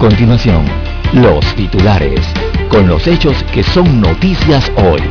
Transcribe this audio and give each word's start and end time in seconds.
Continuación, 0.00 0.64
los 1.12 1.44
titulares, 1.56 2.26
con 2.70 2.88
los 2.88 3.06
hechos 3.06 3.36
que 3.52 3.62
son 3.62 4.00
noticias 4.00 4.72
hoy. 4.76 5.02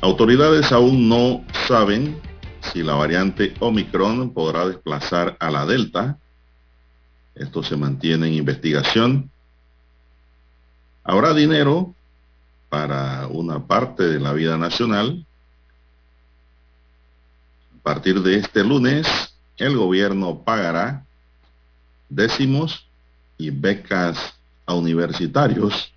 Autoridades 0.00 0.70
aún 0.70 1.08
no 1.08 1.42
saben 1.66 2.20
si 2.72 2.84
la 2.84 2.94
variante 2.94 3.52
Omicron 3.58 4.32
podrá 4.32 4.68
desplazar 4.68 5.36
a 5.40 5.50
la 5.50 5.66
Delta. 5.66 6.20
Esto 7.34 7.62
se 7.62 7.76
mantiene 7.76 8.28
en 8.28 8.34
investigación. 8.34 9.30
Habrá 11.04 11.32
dinero 11.34 11.94
para 12.68 13.26
una 13.28 13.66
parte 13.66 14.04
de 14.04 14.20
la 14.20 14.32
vida 14.32 14.56
nacional. 14.58 15.26
A 17.78 17.82
partir 17.82 18.20
de 18.22 18.36
este 18.36 18.62
lunes, 18.62 19.06
el 19.56 19.76
gobierno 19.76 20.42
pagará 20.44 21.04
décimos 22.08 22.86
y 23.38 23.50
becas 23.50 24.34
a 24.66 24.74
universitarios 24.74 25.92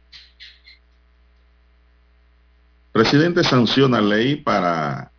Presidente 2.94 3.44
sanciona 3.44 4.00
ley 4.00 4.36
para 4.36 5.12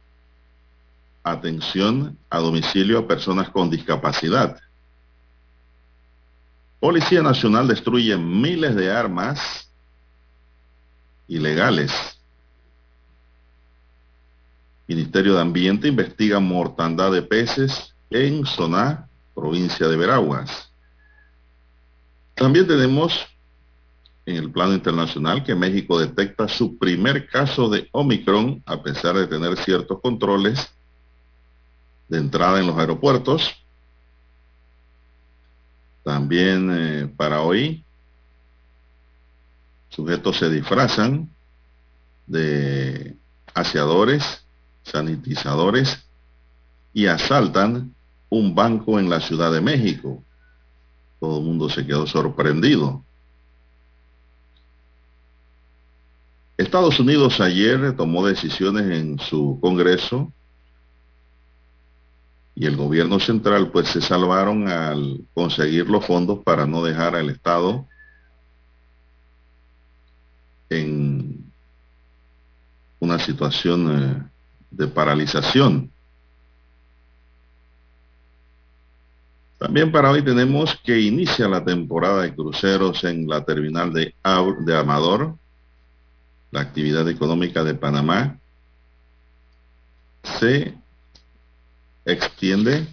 atención 1.24 2.16
a 2.30 2.38
domicilio 2.38 3.00
a 3.00 3.08
personas 3.08 3.50
con 3.50 3.68
discapacidad. 3.68 4.60
Policía 6.84 7.22
Nacional 7.22 7.66
destruye 7.66 8.14
miles 8.14 8.76
de 8.76 8.92
armas 8.92 9.72
ilegales. 11.26 11.90
Ministerio 14.86 15.32
de 15.32 15.40
Ambiente 15.40 15.88
investiga 15.88 16.40
mortandad 16.40 17.10
de 17.10 17.22
peces 17.22 17.94
en 18.10 18.44
Soná, 18.44 19.08
provincia 19.34 19.88
de 19.88 19.96
Veraguas. 19.96 20.70
También 22.34 22.66
tenemos 22.66 23.28
en 24.26 24.36
el 24.36 24.52
plano 24.52 24.74
internacional 24.74 25.42
que 25.42 25.54
México 25.54 25.98
detecta 25.98 26.48
su 26.48 26.76
primer 26.76 27.30
caso 27.30 27.70
de 27.70 27.88
Omicron 27.92 28.62
a 28.66 28.82
pesar 28.82 29.16
de 29.16 29.26
tener 29.26 29.56
ciertos 29.56 30.02
controles 30.02 30.70
de 32.10 32.18
entrada 32.18 32.60
en 32.60 32.66
los 32.66 32.76
aeropuertos. 32.76 33.63
También 36.04 36.70
eh, 36.70 37.08
para 37.16 37.40
hoy, 37.40 37.82
sujetos 39.88 40.36
se 40.36 40.50
disfrazan 40.50 41.30
de 42.26 43.16
aseadores, 43.54 44.44
sanitizadores 44.82 46.04
y 46.92 47.06
asaltan 47.06 47.94
un 48.28 48.54
banco 48.54 48.98
en 48.98 49.08
la 49.08 49.20
Ciudad 49.20 49.50
de 49.50 49.62
México. 49.62 50.22
Todo 51.20 51.38
el 51.38 51.44
mundo 51.44 51.70
se 51.70 51.86
quedó 51.86 52.06
sorprendido. 52.06 53.02
Estados 56.58 57.00
Unidos 57.00 57.40
ayer 57.40 57.96
tomó 57.96 58.26
decisiones 58.26 58.90
en 58.90 59.18
su 59.18 59.58
Congreso 59.60 60.32
y 62.54 62.66
el 62.66 62.76
gobierno 62.76 63.18
central 63.18 63.70
pues 63.70 63.88
se 63.88 64.00
salvaron 64.00 64.68
al 64.68 65.20
conseguir 65.34 65.88
los 65.88 66.04
fondos 66.06 66.38
para 66.44 66.66
no 66.66 66.84
dejar 66.84 67.16
al 67.16 67.30
Estado 67.30 67.86
en 70.70 71.52
una 73.00 73.18
situación 73.18 73.90
eh, 73.90 74.30
de 74.70 74.86
paralización. 74.86 75.90
También 79.58 79.90
para 79.90 80.10
hoy 80.10 80.22
tenemos 80.22 80.76
que 80.84 81.00
inicia 81.00 81.48
la 81.48 81.64
temporada 81.64 82.22
de 82.22 82.34
cruceros 82.34 83.02
en 83.04 83.28
la 83.28 83.44
terminal 83.44 83.92
de, 83.92 84.14
de 84.60 84.76
Amador 84.76 85.36
la 86.54 86.60
actividad 86.60 87.08
económica 87.08 87.64
de 87.64 87.74
Panamá 87.74 88.38
se 90.22 90.74
extiende 92.04 92.86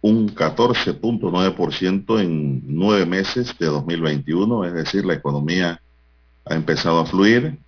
un 0.00 0.34
14.9% 0.34 2.20
en 2.20 2.62
nueve 2.66 3.04
meses 3.04 3.56
de 3.58 3.66
2021, 3.66 4.64
es 4.64 4.72
decir, 4.74 5.04
la 5.04 5.14
economía 5.14 5.80
ha 6.44 6.54
empezado 6.54 7.00
a 7.00 7.06
fluir. 7.06 7.58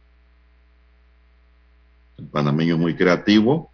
El 2.18 2.26
panameño 2.26 2.74
es 2.74 2.80
muy 2.80 2.94
creativo. 2.94 3.70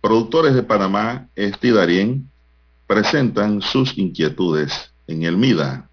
Productores 0.00 0.54
de 0.54 0.62
Panamá, 0.62 1.28
este 1.36 1.72
presentan 2.86 3.62
sus 3.62 3.96
inquietudes 3.98 4.92
en 5.06 5.22
el 5.22 5.36
MIDA. 5.36 5.88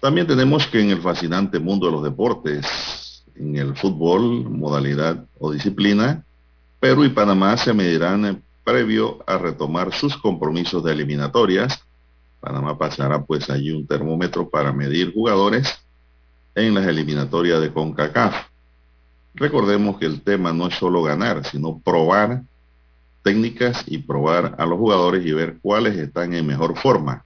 También 0.00 0.26
tenemos 0.26 0.66
que 0.66 0.80
en 0.80 0.90
el 0.90 1.00
fascinante 1.00 1.58
mundo 1.58 1.86
de 1.86 1.92
los 1.92 2.02
deportes, 2.02 3.24
en 3.36 3.56
el 3.56 3.76
fútbol, 3.76 4.50
modalidad 4.50 5.24
o 5.38 5.52
disciplina, 5.52 6.24
Perú 6.82 7.04
y 7.04 7.10
Panamá 7.10 7.56
se 7.56 7.72
medirán 7.72 8.42
previo 8.64 9.22
a 9.28 9.38
retomar 9.38 9.94
sus 9.94 10.16
compromisos 10.16 10.82
de 10.82 10.90
eliminatorias. 10.90 11.80
Panamá 12.40 12.76
pasará 12.76 13.22
pues 13.22 13.48
allí 13.50 13.70
un 13.70 13.86
termómetro 13.86 14.50
para 14.50 14.72
medir 14.72 15.14
jugadores 15.14 15.78
en 16.56 16.74
las 16.74 16.84
eliminatorias 16.88 17.60
de 17.60 17.72
CONCACAF. 17.72 18.34
Recordemos 19.36 19.96
que 19.96 20.06
el 20.06 20.22
tema 20.22 20.52
no 20.52 20.66
es 20.66 20.74
solo 20.74 21.04
ganar, 21.04 21.46
sino 21.46 21.78
probar 21.78 22.42
técnicas 23.22 23.84
y 23.86 23.98
probar 23.98 24.56
a 24.58 24.66
los 24.66 24.76
jugadores 24.76 25.24
y 25.24 25.30
ver 25.30 25.58
cuáles 25.62 25.96
están 25.96 26.34
en 26.34 26.44
mejor 26.44 26.76
forma. 26.76 27.24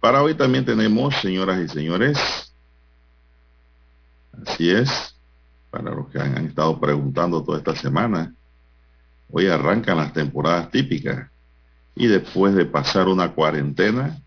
Para 0.00 0.22
hoy 0.22 0.34
también 0.34 0.66
tenemos, 0.66 1.14
señoras 1.16 1.58
y 1.60 1.68
señores, 1.68 2.52
así 4.44 4.70
es, 4.70 5.12
para 5.72 5.90
los 5.90 6.08
que 6.10 6.20
han, 6.20 6.46
estado 6.46 6.78
preguntando 6.78 7.42
toda 7.42 7.56
esta 7.56 7.74
semana, 7.74 8.34
hoy 9.30 9.46
arrancan 9.46 9.96
las 9.96 10.12
temporadas 10.12 10.70
típicas 10.70 11.30
y 11.96 12.08
después 12.08 12.54
de 12.54 12.66
pasar 12.66 13.08
una 13.08 13.32
cuarentena, 13.32 14.20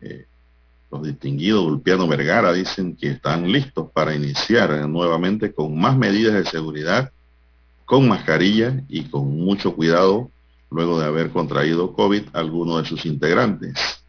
eh, 0.00 0.26
los 0.92 1.02
distinguidos 1.02 1.64
Ulpiano 1.64 2.06
Vergara 2.06 2.52
dicen 2.52 2.94
que 2.94 3.08
están 3.10 3.50
listos 3.50 3.90
para 3.90 4.14
iniciar 4.14 4.70
nuevamente 4.88 5.52
con 5.52 5.76
más 5.76 5.96
medidas 5.96 6.34
de 6.34 6.44
seguridad, 6.44 7.10
con 7.84 8.06
mascarilla 8.06 8.84
y 8.88 9.06
con 9.06 9.36
mucho 9.36 9.74
cuidado 9.74 10.30
luego 10.70 11.00
de 11.00 11.06
haber 11.06 11.30
contraído 11.30 11.92
COVID 11.92 12.28
algunos 12.34 12.82
de 12.82 12.88
sus 12.88 13.04
integrantes. 13.04 14.03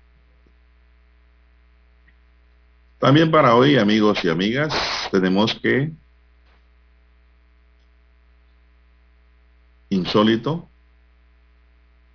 También 3.06 3.30
para 3.30 3.54
hoy, 3.54 3.78
amigos 3.78 4.26
y 4.26 4.30
amigas, 4.30 4.74
tenemos 5.12 5.54
que 5.54 5.92
insólito, 9.92 10.68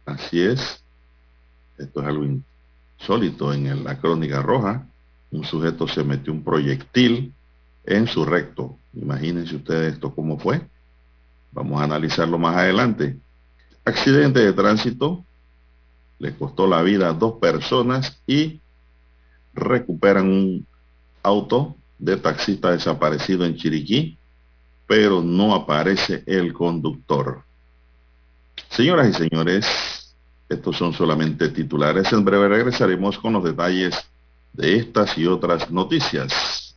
así 0.04 0.40
es, 0.40 0.82
esto 1.78 2.00
es 2.00 2.06
algo 2.08 2.24
insólito 2.98 3.52
en 3.52 3.84
la 3.84 4.00
crónica 4.00 4.42
roja, 4.42 4.84
un 5.30 5.44
sujeto 5.44 5.86
se 5.86 6.02
metió 6.02 6.32
un 6.32 6.42
proyectil 6.42 7.32
en 7.84 8.08
su 8.08 8.24
recto. 8.24 8.76
Imagínense 8.92 9.54
ustedes 9.54 9.94
esto 9.94 10.12
cómo 10.12 10.40
fue. 10.40 10.60
Vamos 11.52 11.80
a 11.80 11.84
analizarlo 11.84 12.36
más 12.36 12.56
adelante. 12.56 13.16
Accidente 13.84 14.40
de 14.40 14.52
tránsito, 14.52 15.24
le 16.18 16.34
costó 16.34 16.66
la 16.66 16.82
vida 16.82 17.10
a 17.10 17.12
dos 17.12 17.34
personas 17.34 18.20
y 18.26 18.60
recuperan 19.54 20.26
un 20.26 20.66
auto 21.22 21.76
de 21.98 22.16
taxista 22.16 22.70
desaparecido 22.70 23.44
en 23.44 23.56
Chiriquí, 23.56 24.16
pero 24.86 25.22
no 25.22 25.54
aparece 25.54 26.22
el 26.26 26.52
conductor. 26.52 27.42
Señoras 28.70 29.08
y 29.08 29.28
señores, 29.28 30.16
estos 30.48 30.76
son 30.76 30.92
solamente 30.92 31.48
titulares. 31.48 32.12
En 32.12 32.24
breve 32.24 32.48
regresaremos 32.48 33.18
con 33.18 33.34
los 33.34 33.44
detalles 33.44 33.96
de 34.52 34.76
estas 34.76 35.16
y 35.16 35.26
otras 35.26 35.70
noticias. 35.70 36.76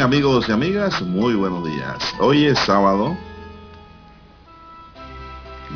Amigos 0.00 0.48
y 0.48 0.52
amigas, 0.52 1.02
muy 1.02 1.34
buenos 1.34 1.62
días. 1.62 2.14
Hoy 2.20 2.46
es 2.46 2.58
sábado. 2.60 3.14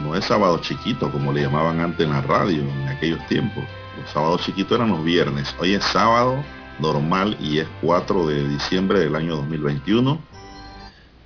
No 0.02 0.16
es 0.16 0.24
sábado 0.24 0.58
chiquito, 0.62 1.12
como 1.12 1.30
le 1.30 1.42
llamaban 1.42 1.80
antes 1.80 2.06
en 2.06 2.12
la 2.12 2.22
radio, 2.22 2.62
en 2.62 2.88
aquellos 2.88 3.24
tiempos. 3.26 3.62
Los 4.00 4.10
sábados 4.10 4.40
chiquitos 4.40 4.78
eran 4.78 4.92
los 4.92 5.04
viernes. 5.04 5.54
Hoy 5.58 5.74
es 5.74 5.84
sábado 5.84 6.42
normal 6.78 7.36
y 7.38 7.58
es 7.58 7.68
4 7.82 8.26
de 8.26 8.48
diciembre 8.48 9.00
del 9.00 9.14
año 9.14 9.36
2021. 9.36 10.18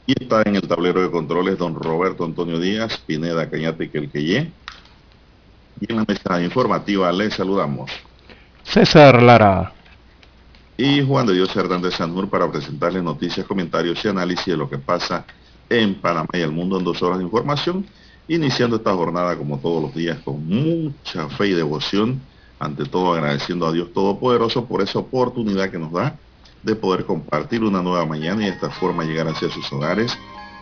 Y 0.07 0.25
está 0.25 0.43
en 0.43 0.57
el 0.57 0.67
tablero 0.67 1.01
de 1.01 1.11
controles 1.11 1.57
don 1.57 1.77
Roberto 1.77 2.25
Antonio 2.25 2.59
Díaz, 2.59 2.99
Pineda 3.07 3.49
Cañate 3.49 3.85
y 3.85 3.89
Quelqueye. 3.91 4.51
Y 5.81 5.93
en 5.93 5.97
la 5.99 6.05
mesa 6.09 6.43
informativa 6.43 7.13
les 7.13 7.35
saludamos. 7.35 7.93
César 8.65 9.23
Lara. 9.23 9.78
Y 10.81 11.05
Juan 11.05 11.27
de 11.27 11.35
Dios 11.35 11.55
Hernández 11.57 11.95
Sanur 11.95 12.31
para 12.31 12.51
presentarles 12.51 13.03
noticias, 13.03 13.45
comentarios 13.45 14.03
y 14.05 14.09
análisis 14.09 14.47
de 14.47 14.57
lo 14.57 14.71
que 14.71 14.79
pasa 14.79 15.27
en 15.69 15.97
Panamá 15.97 16.29
y 16.33 16.39
el 16.39 16.53
mundo 16.53 16.79
en 16.79 16.85
dos 16.85 17.03
horas 17.03 17.19
de 17.19 17.25
información, 17.25 17.85
iniciando 18.29 18.77
esta 18.77 18.95
jornada 18.95 19.37
como 19.37 19.59
todos 19.59 19.83
los 19.83 19.95
días 19.95 20.19
con 20.25 20.47
mucha 20.47 21.29
fe 21.31 21.49
y 21.49 21.55
devoción, 21.55 22.21
ante 22.61 22.85
todo 22.85 23.13
agradeciendo 23.13 23.67
a 23.67 23.73
Dios 23.73 23.93
Todopoderoso 23.93 24.67
por 24.67 24.81
esa 24.81 25.01
oportunidad 25.01 25.69
que 25.69 25.81
nos 25.81 25.91
da 25.91 26.17
de 26.63 26.77
poder 26.77 27.05
compartir 27.05 27.65
una 27.65 27.83
nueva 27.83 28.07
mañana 28.07 28.43
y 28.43 28.47
de 28.47 28.53
esta 28.53 28.71
forma 28.71 29.03
llegar 29.03 29.27
hacia 29.27 29.51
sus 29.51 29.73
hogares, 29.73 30.17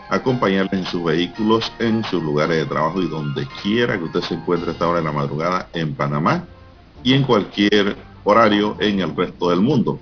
acompañarles 0.09 0.73
en 0.73 0.85
sus 0.87 1.03
vehículos, 1.03 1.71
en 1.77 2.03
sus 2.05 2.23
lugares 2.23 2.57
de 2.57 2.65
trabajo 2.65 3.03
y 3.03 3.07
donde 3.07 3.47
quiera 3.61 3.95
que 3.99 4.05
usted 4.05 4.21
se 4.21 4.33
encuentre 4.33 4.71
a 4.71 4.73
esta 4.73 4.87
hora 4.87 4.97
de 4.97 5.05
la 5.05 5.11
madrugada 5.11 5.69
en 5.73 5.93
Panamá 5.93 6.43
y 7.03 7.13
en 7.13 7.21
cualquier 7.21 7.95
horario 8.23 8.75
en 8.79 8.99
el 8.99 9.15
resto 9.15 9.51
del 9.51 9.61
mundo. 9.61 9.99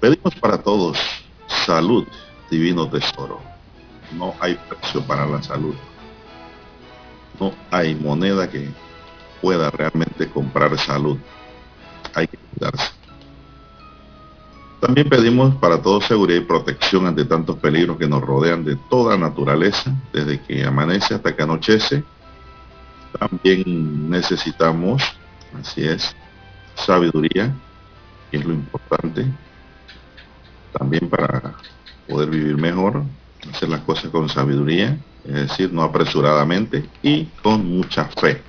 Pedimos 0.00 0.32
para 0.36 0.58
todos 0.58 0.96
salud, 1.48 2.06
divino 2.48 2.88
tesoro. 2.88 3.40
No 4.12 4.32
hay 4.40 4.54
precio 4.68 5.02
para 5.02 5.26
la 5.26 5.42
salud. 5.42 5.74
No 7.40 7.52
hay 7.70 7.96
moneda 7.96 8.48
que 8.48 8.68
pueda 9.42 9.70
realmente 9.70 10.28
comprar 10.28 10.78
salud. 10.78 11.18
Hay 12.14 12.28
que 12.28 12.36
cuidarse. 12.36 12.92
También 14.80 15.08
pedimos 15.08 15.56
para 15.56 15.82
todos 15.82 16.04
seguridad 16.04 16.40
y 16.40 16.44
protección 16.44 17.08
ante 17.08 17.24
tantos 17.24 17.56
peligros 17.56 17.98
que 17.98 18.06
nos 18.06 18.22
rodean 18.22 18.64
de 18.64 18.76
toda 18.88 19.16
naturaleza, 19.16 19.92
desde 20.12 20.40
que 20.40 20.64
amanece 20.64 21.14
hasta 21.14 21.34
que 21.34 21.42
anochece. 21.42 22.04
También 23.18 24.08
necesitamos, 24.08 25.02
así 25.58 25.84
es, 25.84 26.14
sabiduría, 26.76 27.52
que 28.30 28.36
es 28.36 28.44
lo 28.44 28.52
importante, 28.52 29.26
también 30.78 31.08
para 31.08 31.54
poder 32.08 32.30
vivir 32.30 32.56
mejor, 32.56 33.02
hacer 33.52 33.68
las 33.68 33.80
cosas 33.80 34.10
con 34.10 34.28
sabiduría, 34.28 34.96
es 35.26 35.34
decir, 35.34 35.72
no 35.72 35.82
apresuradamente 35.82 36.84
y 37.02 37.24
con 37.42 37.66
mucha 37.66 38.04
fe. 38.06 38.42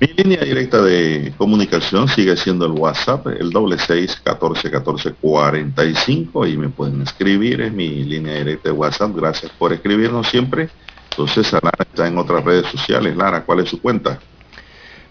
Mi 0.00 0.06
línea 0.16 0.40
directa 0.42 0.80
de 0.80 1.34
comunicación 1.36 2.08
sigue 2.08 2.34
siendo 2.34 2.64
el 2.64 2.72
WhatsApp, 2.72 3.26
el 3.38 3.50
doble 3.50 3.78
seis 3.78 4.18
catorce 4.24 4.70
catorce 4.70 5.12
cuarenta 5.12 5.84
y 5.84 5.94
y 6.08 6.56
me 6.56 6.70
pueden 6.70 7.02
escribir, 7.02 7.60
es 7.60 7.72
mi 7.72 8.02
línea 8.04 8.36
directa 8.36 8.70
de 8.70 8.74
WhatsApp, 8.74 9.14
gracias 9.14 9.52
por 9.52 9.74
escribirnos 9.74 10.26
siempre. 10.26 10.70
Entonces, 11.10 11.52
Lara 11.52 11.70
está 11.80 12.06
en 12.06 12.16
otras 12.16 12.42
redes 12.42 12.66
sociales. 12.68 13.14
Lara, 13.14 13.42
¿cuál 13.42 13.60
es 13.60 13.68
su 13.68 13.82
cuenta? 13.82 14.18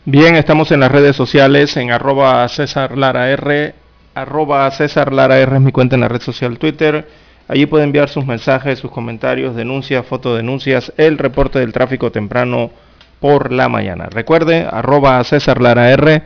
Bien, 0.06 0.36
estamos 0.36 0.72
en 0.72 0.80
las 0.80 0.92
redes 0.92 1.16
sociales, 1.16 1.78
en 1.78 1.92
arroba 1.92 2.48
César 2.48 2.98
Lara 2.98 3.30
R, 3.30 3.76
arroba 4.22 4.70
César 4.72 5.14
Lara 5.14 5.40
R 5.40 5.56
es 5.56 5.62
mi 5.62 5.72
cuenta 5.72 5.96
en 5.96 6.02
la 6.02 6.08
red 6.08 6.22
social 6.22 6.58
Twitter. 6.58 7.08
Allí 7.48 7.66
puede 7.66 7.84
enviar 7.84 8.10
sus 8.10 8.26
mensajes, 8.26 8.80
sus 8.80 8.92
comentarios, 8.92 9.56
denuncias, 9.56 10.06
fotodenuncias, 10.06 10.94
el 10.98 11.18
reporte 11.18 11.60
del 11.60 11.74
tráfico 11.74 12.12
temprano 12.12 12.72
por 13.20 13.52
la 13.52 13.70
mañana. 13.70 14.08
Recuerde, 14.10 14.68
arroba 14.70 15.24
César 15.24 15.62
Lara 15.62 15.92
R 15.92 16.22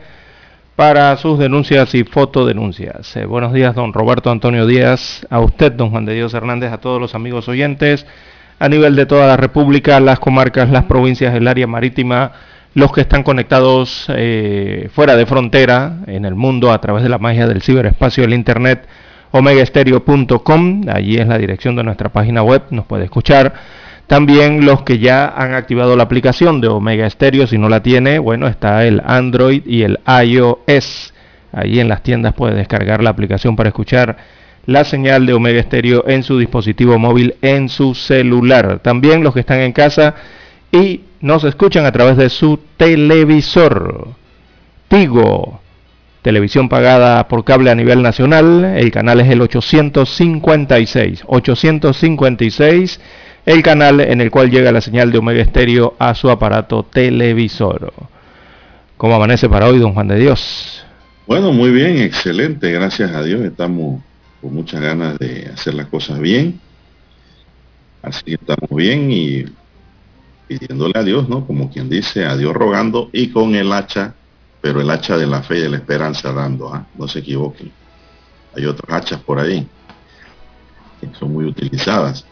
para 0.76 1.16
sus 1.16 1.38
denuncias 1.38 1.94
y 1.94 2.04
fotodenuncias. 2.04 3.16
Eh, 3.16 3.24
buenos 3.26 3.52
días, 3.52 3.74
don 3.74 3.92
Roberto 3.92 4.30
Antonio 4.30 4.66
Díaz, 4.66 5.26
a 5.30 5.40
usted, 5.40 5.72
don 5.72 5.90
Juan 5.90 6.04
de 6.04 6.14
Dios 6.14 6.34
Hernández, 6.34 6.72
a 6.72 6.78
todos 6.78 7.00
los 7.00 7.14
amigos 7.14 7.48
oyentes 7.48 8.06
a 8.58 8.68
nivel 8.68 8.96
de 8.96 9.06
toda 9.06 9.26
la 9.26 9.36
República, 9.36 10.00
las 10.00 10.18
comarcas, 10.18 10.70
las 10.70 10.84
provincias, 10.84 11.34
el 11.34 11.48
área 11.48 11.66
marítima, 11.66 12.32
los 12.74 12.92
que 12.92 13.00
están 13.00 13.22
conectados 13.22 14.06
eh, 14.08 14.88
fuera 14.92 15.16
de 15.16 15.26
frontera 15.26 15.98
en 16.06 16.24
el 16.24 16.34
mundo 16.34 16.72
a 16.72 16.80
través 16.80 17.02
de 17.02 17.08
la 17.08 17.18
magia 17.18 17.46
del 17.46 17.62
ciberespacio 17.62 18.24
del 18.24 18.34
Internet, 18.34 18.86
omegaestereo.com, 19.30 20.82
allí 20.92 21.16
es 21.16 21.26
la 21.26 21.38
dirección 21.38 21.76
de 21.76 21.84
nuestra 21.84 22.08
página 22.10 22.42
web, 22.42 22.62
nos 22.70 22.86
puede 22.86 23.04
escuchar. 23.04 23.54
También 24.06 24.66
los 24.66 24.82
que 24.82 24.98
ya 24.98 25.26
han 25.26 25.54
activado 25.54 25.96
la 25.96 26.02
aplicación 26.02 26.60
de 26.60 26.68
Omega 26.68 27.08
Stereo, 27.08 27.46
si 27.46 27.58
no 27.58 27.68
la 27.68 27.82
tiene, 27.82 28.18
bueno, 28.18 28.48
está 28.48 28.84
el 28.84 29.00
Android 29.04 29.62
y 29.66 29.82
el 29.82 29.98
iOS. 30.06 31.14
Ahí 31.52 31.80
en 31.80 31.88
las 31.88 32.02
tiendas 32.02 32.34
puede 32.34 32.54
descargar 32.54 33.02
la 33.02 33.10
aplicación 33.10 33.56
para 33.56 33.68
escuchar 33.68 34.16
la 34.66 34.84
señal 34.84 35.26
de 35.26 35.32
Omega 35.32 35.62
Stereo 35.62 36.04
en 36.06 36.22
su 36.22 36.38
dispositivo 36.38 36.98
móvil, 36.98 37.36
en 37.40 37.68
su 37.68 37.94
celular. 37.94 38.80
También 38.80 39.22
los 39.22 39.32
que 39.32 39.40
están 39.40 39.60
en 39.60 39.72
casa 39.72 40.14
y 40.74 41.02
nos 41.20 41.44
escuchan 41.44 41.86
a 41.86 41.92
través 41.92 42.16
de 42.16 42.28
su 42.28 42.58
televisor. 42.76 44.08
Tigo, 44.88 45.60
televisión 46.20 46.68
pagada 46.68 47.28
por 47.28 47.44
cable 47.44 47.70
a 47.70 47.76
nivel 47.76 48.02
nacional. 48.02 48.64
El 48.76 48.90
canal 48.90 49.20
es 49.20 49.28
el 49.28 49.40
856. 49.40 51.22
856, 51.26 53.00
el 53.46 53.62
canal 53.62 54.00
en 54.00 54.20
el 54.20 54.32
cual 54.32 54.50
llega 54.50 54.72
la 54.72 54.80
señal 54.80 55.12
de 55.12 55.18
Omega 55.18 55.44
Stereo 55.44 55.94
a 56.00 56.12
su 56.16 56.28
aparato 56.28 56.82
televisor. 56.82 57.92
¿Cómo 58.96 59.14
amanece 59.14 59.48
para 59.48 59.68
hoy, 59.68 59.78
don 59.78 59.94
Juan 59.94 60.08
de 60.08 60.18
Dios? 60.18 60.84
Bueno, 61.28 61.52
muy 61.52 61.70
bien, 61.70 61.98
excelente, 61.98 62.72
gracias 62.72 63.12
a 63.12 63.22
Dios. 63.22 63.42
Estamos 63.42 64.02
con 64.42 64.52
muchas 64.52 64.80
ganas 64.80 65.18
de 65.20 65.50
hacer 65.54 65.74
las 65.74 65.86
cosas 65.86 66.18
bien. 66.18 66.58
Así 68.02 68.24
que 68.24 68.34
estamos 68.34 68.68
bien 68.70 69.10
y 69.12 69.44
pidiéndole 70.46 70.92
a 70.96 71.02
Dios, 71.02 71.28
¿no? 71.28 71.46
Como 71.46 71.70
quien 71.70 71.88
dice, 71.88 72.24
a 72.24 72.36
Dios 72.36 72.52
rogando 72.52 73.10
y 73.12 73.30
con 73.30 73.54
el 73.54 73.72
hacha, 73.72 74.14
pero 74.60 74.80
el 74.80 74.90
hacha 74.90 75.16
de 75.16 75.26
la 75.26 75.42
fe 75.42 75.58
y 75.58 75.62
de 75.62 75.68
la 75.70 75.76
esperanza 75.76 76.32
dando, 76.32 76.72
¿ah? 76.72 76.86
no 76.96 77.08
se 77.08 77.20
equivoquen. 77.20 77.70
Hay 78.56 78.66
otras 78.66 79.02
hachas 79.02 79.20
por 79.20 79.38
ahí 79.38 79.66
que 81.00 81.18
son 81.18 81.32
muy 81.32 81.44
utilizadas. 81.44 82.24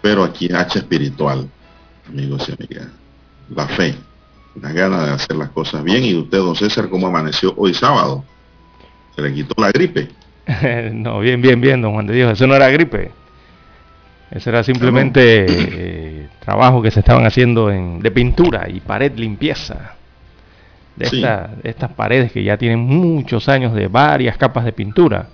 Pero 0.00 0.22
aquí 0.22 0.48
hacha 0.52 0.78
espiritual, 0.78 1.48
amigos 2.08 2.48
y 2.48 2.52
amigas. 2.52 2.88
La 3.54 3.66
fe, 3.66 3.94
las 4.60 4.72
ganas 4.72 5.06
de 5.06 5.12
hacer 5.12 5.36
las 5.36 5.50
cosas 5.50 5.82
bien. 5.82 6.04
Y 6.04 6.14
usted, 6.14 6.38
don 6.38 6.56
César, 6.56 6.88
¿cómo 6.88 7.06
amaneció 7.06 7.54
hoy 7.56 7.74
sábado? 7.74 8.24
Se 9.14 9.22
le 9.22 9.34
quitó 9.34 9.60
la 9.60 9.70
gripe. 9.70 10.08
no, 10.92 11.20
bien, 11.20 11.42
bien, 11.42 11.60
bien, 11.60 11.82
don 11.82 11.92
Juan 11.92 12.06
de 12.06 12.14
Dios. 12.14 12.32
Eso 12.32 12.46
no 12.46 12.54
era 12.54 12.68
gripe. 12.68 13.10
Eso 14.30 14.50
era 14.50 14.62
simplemente 14.62 16.15
eh, 16.46 16.50
trabajo 16.50 16.82
que 16.82 16.90
se 16.90 17.00
estaban 17.00 17.26
haciendo 17.26 17.70
en, 17.70 18.00
de 18.00 18.10
pintura 18.10 18.68
y 18.68 18.80
pared 18.80 19.12
limpieza. 19.16 19.94
De, 20.96 21.10
de 21.10 21.68
estas 21.68 21.90
paredes 21.92 22.32
que 22.32 22.42
ya 22.42 22.56
tienen 22.56 22.78
muchos 22.78 23.50
años 23.50 23.74
de 23.74 23.86
varias 23.86 24.38
capas 24.38 24.64
de 24.64 24.72
pintura. 24.72 25.26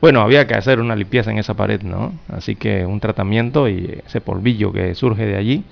Bueno, 0.00 0.20
había 0.20 0.46
que 0.46 0.54
hacer 0.54 0.78
una 0.78 0.94
limpieza 0.94 1.30
en 1.30 1.38
esa 1.38 1.54
pared, 1.54 1.80
¿no? 1.80 2.12
Así 2.28 2.54
que 2.54 2.84
un 2.84 3.00
tratamiento 3.00 3.66
y 3.66 3.98
ese 4.06 4.20
polvillo 4.20 4.72
que 4.72 4.94
surge 4.94 5.24
de 5.24 5.36
allí 5.36 5.64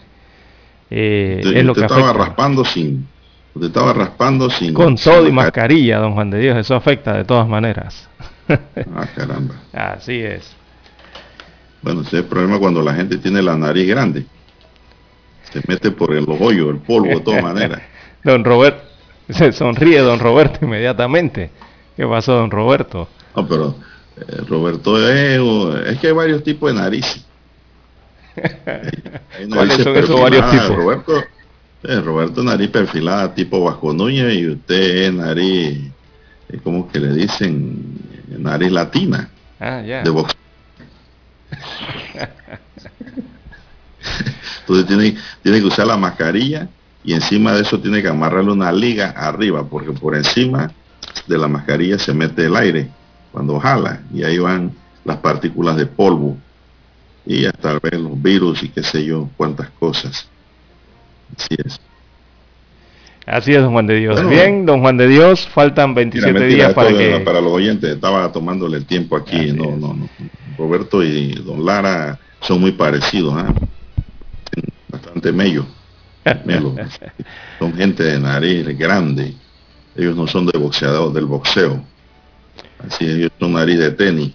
eh, 0.91 1.43
es 1.45 1.65
lo 1.65 1.75
que 1.75 1.83
estaba 1.83 2.13
raspando 2.15 2.65
sin, 2.65 3.07
usted 3.55 3.69
estaba 3.69 3.93
raspando 3.93 4.49
sin. 4.49 4.73
Con 4.73 4.97
todo 4.97 5.27
y 5.27 5.33
mascarilla, 5.33 5.99
don 5.99 6.15
Juan 6.15 6.31
de 6.31 6.39
Dios, 6.39 6.57
eso 6.57 6.75
afecta 6.75 7.15
de 7.15 7.25
todas 7.25 7.47
maneras. 7.49 8.09
ah, 8.49 9.07
caramba. 9.15 9.57
Así 9.73 10.21
es. 10.21 10.55
Bueno, 11.83 12.01
ese 12.01 12.17
es 12.17 12.23
el 12.23 12.29
problema 12.29 12.59
cuando 12.59 12.83
la 12.83 12.95
gente 12.95 13.19
tiene 13.19 13.43
la 13.43 13.57
nariz 13.57 13.87
grande. 13.87 14.25
Se 15.53 15.61
mete 15.67 15.91
por 15.91 16.15
el 16.15 16.27
hoyo, 16.29 16.71
el 16.71 16.79
polvo 16.79 17.09
de 17.09 17.21
todas 17.21 17.43
maneras. 17.55 17.81
don 18.25 18.45
Roberto, 18.45 18.83
se 19.31 19.53
sonríe 19.53 20.01
don 20.01 20.19
Roberto 20.21 20.65
inmediatamente. 20.65 21.51
¿Qué 21.97 22.07
pasó, 22.07 22.35
don 22.35 22.51
Roberto? 22.51 23.09
No, 23.35 23.47
pero 23.47 23.75
eh, 24.17 24.43
Roberto 24.49 24.97
es, 25.09 25.41
es 25.89 25.99
que 25.99 26.09
hay 26.09 26.13
varios 26.13 26.43
tipos 26.43 26.73
de 26.73 26.79
narices. 26.81 27.25
¿Cuáles 29.53 29.83
son 29.83 29.97
esos 29.97 30.21
varios 30.21 30.51
tipos? 30.51 30.77
Roberto, 30.77 31.25
eh, 31.83 32.01
Roberto 32.01 32.43
nariz 32.43 32.71
perfilada 32.71 33.35
tipo 33.35 33.65
Vasco 33.65 33.93
Núñez 33.93 34.35
y 34.35 34.49
usted 34.49 35.07
es 35.07 35.13
nariz, 35.13 35.91
eh, 36.49 36.59
¿cómo 36.63 36.89
que 36.89 37.01
le 37.01 37.13
dicen? 37.15 37.99
Nariz 38.29 38.71
latina. 38.71 39.29
Ah, 39.59 39.81
ya. 39.83 40.03
De 40.03 40.11
box. 40.11 40.35
Entonces 44.61 44.87
tiene, 44.87 45.17
tiene 45.43 45.61
que 45.61 45.67
usar 45.67 45.87
la 45.87 45.97
mascarilla 45.97 46.69
y 47.05 47.15
encima 47.15 47.53
de 47.55 47.63
eso 47.63 47.81
tiene 47.81 48.03
que 48.03 48.09
amarrarle 48.09 48.53
una 48.53 48.73
liga 48.73 49.11
arriba 49.11 49.65
porque 49.65 49.93
por 49.93 50.15
encima 50.17 50.71
de 51.27 51.39
la 51.39 51.49
mascarilla 51.49 51.99
se 51.99 52.13
mete 52.13 52.47
el 52.47 52.57
aire 52.57 52.89
cuando 53.33 53.59
jala 53.59 54.03
y 54.13 54.25
ahí 54.25 54.39
van 54.39 54.73
las 55.05 55.19
partículas 55.19 55.77
de 55.77 55.87
polvo 55.87 56.37
y 57.25 57.45
hasta 57.45 57.79
ver 57.79 57.95
los 58.01 58.21
virus 58.21 58.63
y 58.63 58.69
qué 58.69 58.83
sé 58.83 59.05
yo, 59.05 59.29
cuántas 59.37 59.69
cosas. 59.71 60.29
Así 61.37 61.57
es. 61.65 61.81
Así 63.27 63.53
es, 63.53 63.61
don 63.61 63.73
Juan 63.73 63.87
de 63.87 63.97
Dios. 63.97 64.27
Bien, 64.29 64.65
don 64.65 64.81
Juan 64.81 64.97
de 64.97 65.07
Dios, 65.07 65.47
faltan 65.47 65.95
27 65.95 66.47
días 66.47 66.73
para 66.73 66.89
que... 66.89 67.21
Para 67.21 67.43
los 67.43 67.53
oyentes, 67.53 67.91
estaba 67.91 68.33
tomándole 68.33 68.79
el 68.79 68.87
tiempo 68.87 69.17
aquí. 69.17 69.53
no, 69.53 69.77
no, 69.77 69.93
no. 69.93 70.09
Roberto 70.57 71.05
y 71.05 71.35
don 71.35 71.65
Lara 71.65 72.19
son 72.41 72.61
muy 72.61 72.73
parecidos, 72.73 73.35
¿ah? 73.37 73.55
Bastante 75.03 75.33
mello. 75.33 75.67
son 77.59 77.75
gente 77.75 78.03
de 78.03 78.21
nariz 78.21 78.79
grande. 78.79 79.35
Ellos 79.97 80.17
no 80.17 80.27
son 80.27 80.47
de 80.47 80.59
boxeador, 80.59 81.13
del 81.13 81.27
boxeo. 81.27 81.83
Así 82.87 83.07
ellos 83.07 83.31
son 83.39 83.55
nariz 83.55 83.79
de 83.79 83.91
tenis. 83.93 84.35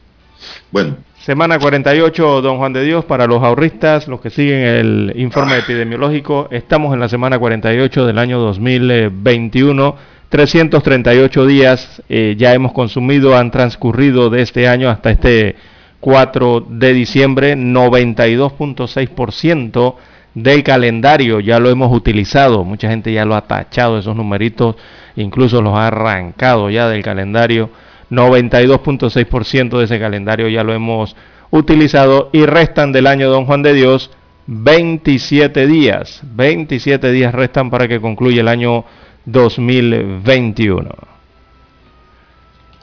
Bueno, 0.72 0.98
Semana 1.24 1.58
48, 1.58 2.42
don 2.42 2.58
Juan 2.58 2.74
de 2.74 2.84
Dios, 2.84 3.06
para 3.06 3.26
los 3.28 3.42
ahorristas, 3.42 4.10
los 4.10 4.20
que 4.20 4.30
siguen 4.30 4.60
el 4.60 5.14
informe 5.16 5.58
epidemiológico, 5.58 6.50
estamos 6.52 6.94
en 6.94 7.00
la 7.00 7.08
semana 7.08 7.40
48 7.40 8.06
del 8.06 8.18
año 8.18 8.40
2021. 8.40 9.96
338 10.28 11.46
días 11.46 12.04
eh, 12.10 12.36
ya 12.38 12.54
hemos 12.54 12.74
consumido, 12.74 13.38
han 13.38 13.52
transcurrido 13.52 14.30
de 14.30 14.42
este 14.42 14.68
año 14.68 14.90
hasta 14.90 15.12
este 15.12 15.56
4 16.02 16.66
de 16.68 16.92
diciembre, 16.92 17.56
92.6% 17.56 19.96
del 20.34 20.64
calendario 20.64 21.40
ya 21.40 21.60
lo 21.60 21.70
hemos 21.70 21.96
utilizado. 21.96 22.64
Mucha 22.64 22.90
gente 22.90 23.14
ya 23.14 23.26
lo 23.26 23.36
ha 23.36 23.42
tachado, 23.42 23.98
esos 23.98 24.16
numeritos, 24.16 24.76
incluso 25.16 25.62
los 25.62 25.76
ha 25.76 25.88
arrancado 25.88 26.70
ya 26.70 26.88
del 26.90 27.04
calendario 27.04 27.70
92.6% 28.14 29.78
de 29.78 29.86
ese 29.86 30.00
calendario 30.00 30.48
ya 30.48 30.64
lo 30.64 30.74
hemos 30.74 31.16
utilizado 31.50 32.30
y 32.32 32.46
restan 32.46 32.92
del 32.92 33.08
año 33.08 33.30
Don 33.30 33.46
Juan 33.46 33.64
de 33.64 33.74
Dios 33.74 34.12
27 34.48 35.68
días. 35.68 36.22
27 36.24 37.12
días 37.12 37.34
restan 37.34 37.70
para 37.70 37.88
que 37.88 38.00
concluya 38.00 38.42
el 38.42 38.48
año 38.48 38.86
2021. 39.26 40.90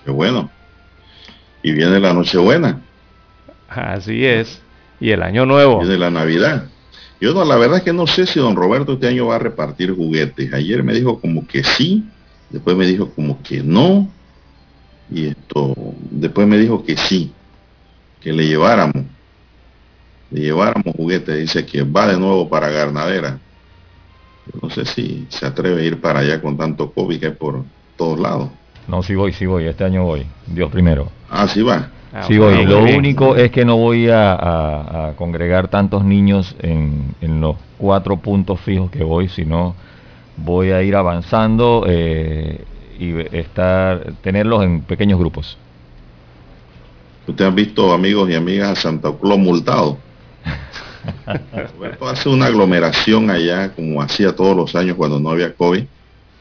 Qué 0.04 0.10
bueno. 0.10 0.50
Y 1.62 1.72
viene 1.72 2.00
la 2.00 2.14
Nochebuena. 2.14 2.80
Así 3.68 4.24
es. 4.24 4.62
Y 4.98 5.10
el 5.10 5.22
año 5.22 5.46
nuevo. 5.46 5.80
Viene 5.80 5.98
la 5.98 6.10
Navidad. 6.10 6.64
Yo 7.20 7.34
no, 7.34 7.44
la 7.44 7.56
verdad 7.56 7.78
es 7.78 7.84
que 7.84 7.92
no 7.92 8.06
sé 8.06 8.26
si 8.26 8.40
don 8.40 8.56
Roberto 8.56 8.94
este 8.94 9.08
año 9.08 9.26
va 9.26 9.36
a 9.36 9.40
repartir 9.40 9.94
juguetes. 9.94 10.52
Ayer 10.54 10.82
me 10.82 10.94
dijo 10.94 11.20
como 11.20 11.46
que 11.46 11.62
sí, 11.62 12.04
después 12.48 12.76
me 12.76 12.86
dijo 12.86 13.10
como 13.10 13.42
que 13.42 13.62
no, 13.62 14.08
y 15.10 15.26
esto 15.26 15.74
después 16.10 16.46
me 16.46 16.56
dijo 16.56 16.82
que 16.82 16.96
sí, 16.96 17.32
que 18.20 18.32
le 18.32 18.46
lleváramos, 18.46 19.04
le 20.30 20.40
lleváramos 20.40 20.94
juguetes, 20.96 21.38
dice 21.38 21.66
que 21.66 21.82
va 21.82 22.06
de 22.06 22.18
nuevo 22.18 22.48
para 22.48 22.70
Garnadera. 22.70 23.38
no 24.62 24.70
sé 24.70 24.86
si 24.86 25.26
se 25.28 25.44
atreve 25.44 25.82
a 25.82 25.84
ir 25.84 26.00
para 26.00 26.20
allá 26.20 26.40
con 26.40 26.56
tanto 26.56 26.90
COVID 26.90 27.20
que 27.20 27.26
hay 27.26 27.32
por 27.32 27.64
todos 27.96 28.18
lados. 28.18 28.48
No, 28.88 29.02
sí 29.02 29.14
voy, 29.14 29.34
sí 29.34 29.44
voy, 29.44 29.66
este 29.66 29.84
año 29.84 30.04
voy, 30.04 30.26
Dios 30.46 30.70
primero. 30.70 31.10
Ah, 31.28 31.46
sí 31.46 31.60
va. 31.60 31.90
Ah, 32.12 32.24
sí 32.26 32.38
voy, 32.38 32.64
lo 32.64 32.82
único 32.82 33.36
es 33.36 33.52
que 33.52 33.64
no 33.64 33.76
voy 33.76 34.08
a, 34.10 35.12
congregar 35.16 35.68
tantos 35.68 36.04
niños 36.04 36.56
en, 36.60 37.14
en, 37.20 37.40
los 37.40 37.56
cuatro 37.78 38.16
puntos 38.16 38.60
fijos 38.60 38.90
que 38.90 39.04
voy, 39.04 39.28
sino 39.28 39.76
voy 40.36 40.70
a 40.70 40.82
ir 40.82 40.96
avanzando 40.96 41.84
eh, 41.86 42.64
y 42.98 43.14
estar, 43.36 44.14
tenerlos 44.22 44.64
en 44.64 44.82
pequeños 44.82 45.18
grupos. 45.18 45.56
¿Usted 47.26 47.44
ha 47.44 47.50
visto, 47.50 47.92
amigos 47.92 48.28
y 48.30 48.34
amigas, 48.34 48.70
a 48.70 48.76
Santa 48.76 49.12
Claus 49.20 49.38
multado? 49.38 49.98
hace 52.06 52.28
una 52.28 52.46
aglomeración 52.46 53.30
allá, 53.30 53.72
como 53.72 54.02
hacía 54.02 54.34
todos 54.34 54.56
los 54.56 54.74
años 54.74 54.96
cuando 54.96 55.20
no 55.20 55.30
había 55.30 55.54
COVID. 55.54 55.84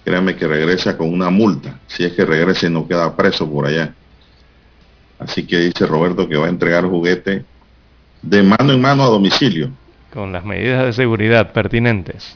Créame 0.04 0.36
que 0.36 0.48
regresa 0.48 0.98
con 0.98 1.14
una 1.14 1.30
multa. 1.30 1.80
Si 1.88 2.04
es 2.04 2.14
que 2.14 2.26
regresa 2.26 2.68
y 2.68 2.70
no 2.70 2.88
queda 2.88 3.16
preso 3.16 3.50
por 3.50 3.68
allá. 3.68 3.94
Así 5.20 5.46
que 5.46 5.58
dice 5.58 5.86
Roberto 5.86 6.28
que 6.28 6.38
va 6.38 6.48
a 6.48 6.50
entregar 6.50 6.86
juguete 6.86 7.46
de 8.22 8.44
mano 8.44 8.74
en 8.74 8.82
mano 8.82 9.04
a 9.04 9.08
domicilio. 9.08 9.70
Con 10.14 10.32
las 10.32 10.44
medidas 10.44 10.86
de 10.86 10.94
seguridad 10.94 11.52
pertinentes. 11.52 12.36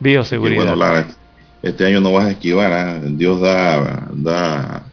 Bioseguridad 0.00 1.06
este 1.62 1.86
año 1.86 2.00
no 2.00 2.12
vas 2.12 2.26
a 2.26 2.30
esquivar. 2.32 2.72
¿ah? 2.72 3.00
Dios 3.02 3.40
da, 3.40 4.08
da 4.12 4.84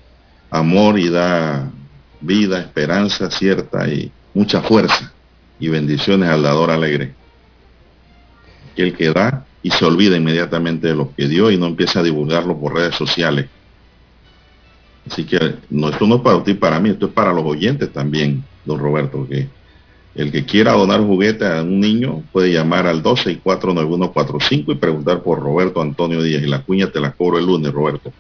amor 0.52 1.00
y 1.00 1.10
da 1.10 1.70
vida, 2.22 2.60
esperanza 2.60 3.30
cierta 3.32 3.88
y 3.88 4.12
mucha 4.34 4.62
fuerza 4.62 5.12
y 5.60 5.68
bendiciones 5.68 6.30
al 6.30 6.44
dador 6.44 6.72
alegre. 6.72 7.14
el 8.76 8.96
que 8.96 9.12
da 9.12 9.46
y 9.62 9.72
se 9.72 9.84
olvida 9.84 10.16
inmediatamente 10.16 10.88
de 10.88 10.96
lo 10.96 11.14
que 11.14 11.28
dio 11.28 11.52
y 11.52 11.58
no 11.58 11.66
empieza 11.66 12.00
a 12.00 12.04
divulgarlo 12.04 12.58
por 12.58 12.76
redes 12.76 12.96
sociales. 12.96 13.48
Así 15.08 15.25
que 15.25 15.56
no, 15.70 15.89
esto 15.89 16.06
no 16.08 16.15
es 16.15 16.22
para 16.22 16.38
usted 16.38 16.53
y 16.53 16.56
para 16.56 16.79
mí, 16.79 16.89
esto 16.89 17.08
es 17.08 17.12
para 17.12 17.34
los 17.34 17.44
oyentes 17.46 17.91
también, 17.91 18.44
don 18.65 18.79
Roberto, 18.79 19.27
que 19.27 19.48
el 20.15 20.32
que 20.32 20.44
quiera 20.46 20.74
donar 20.74 21.01
juguete 21.01 21.46
a 21.46 21.62
un 21.62 21.79
niño 21.79 22.24
puede 22.32 22.51
llamar 22.51 22.88
al 22.88 23.01
12 23.01 23.32
y 23.32 23.36
49145 23.38 24.72
y 24.72 24.75
preguntar 24.75 25.22
por 25.22 25.39
Roberto 25.39 25.82
Antonio 25.82 26.22
Díaz. 26.22 26.44
Y 26.44 26.48
la 26.48 26.62
cuña 26.62 26.88
te 26.88 27.00
la 27.00 27.12
cobro 27.12 27.38
el 27.38 27.46
lunes, 27.46 27.72
Roberto. 27.72 28.12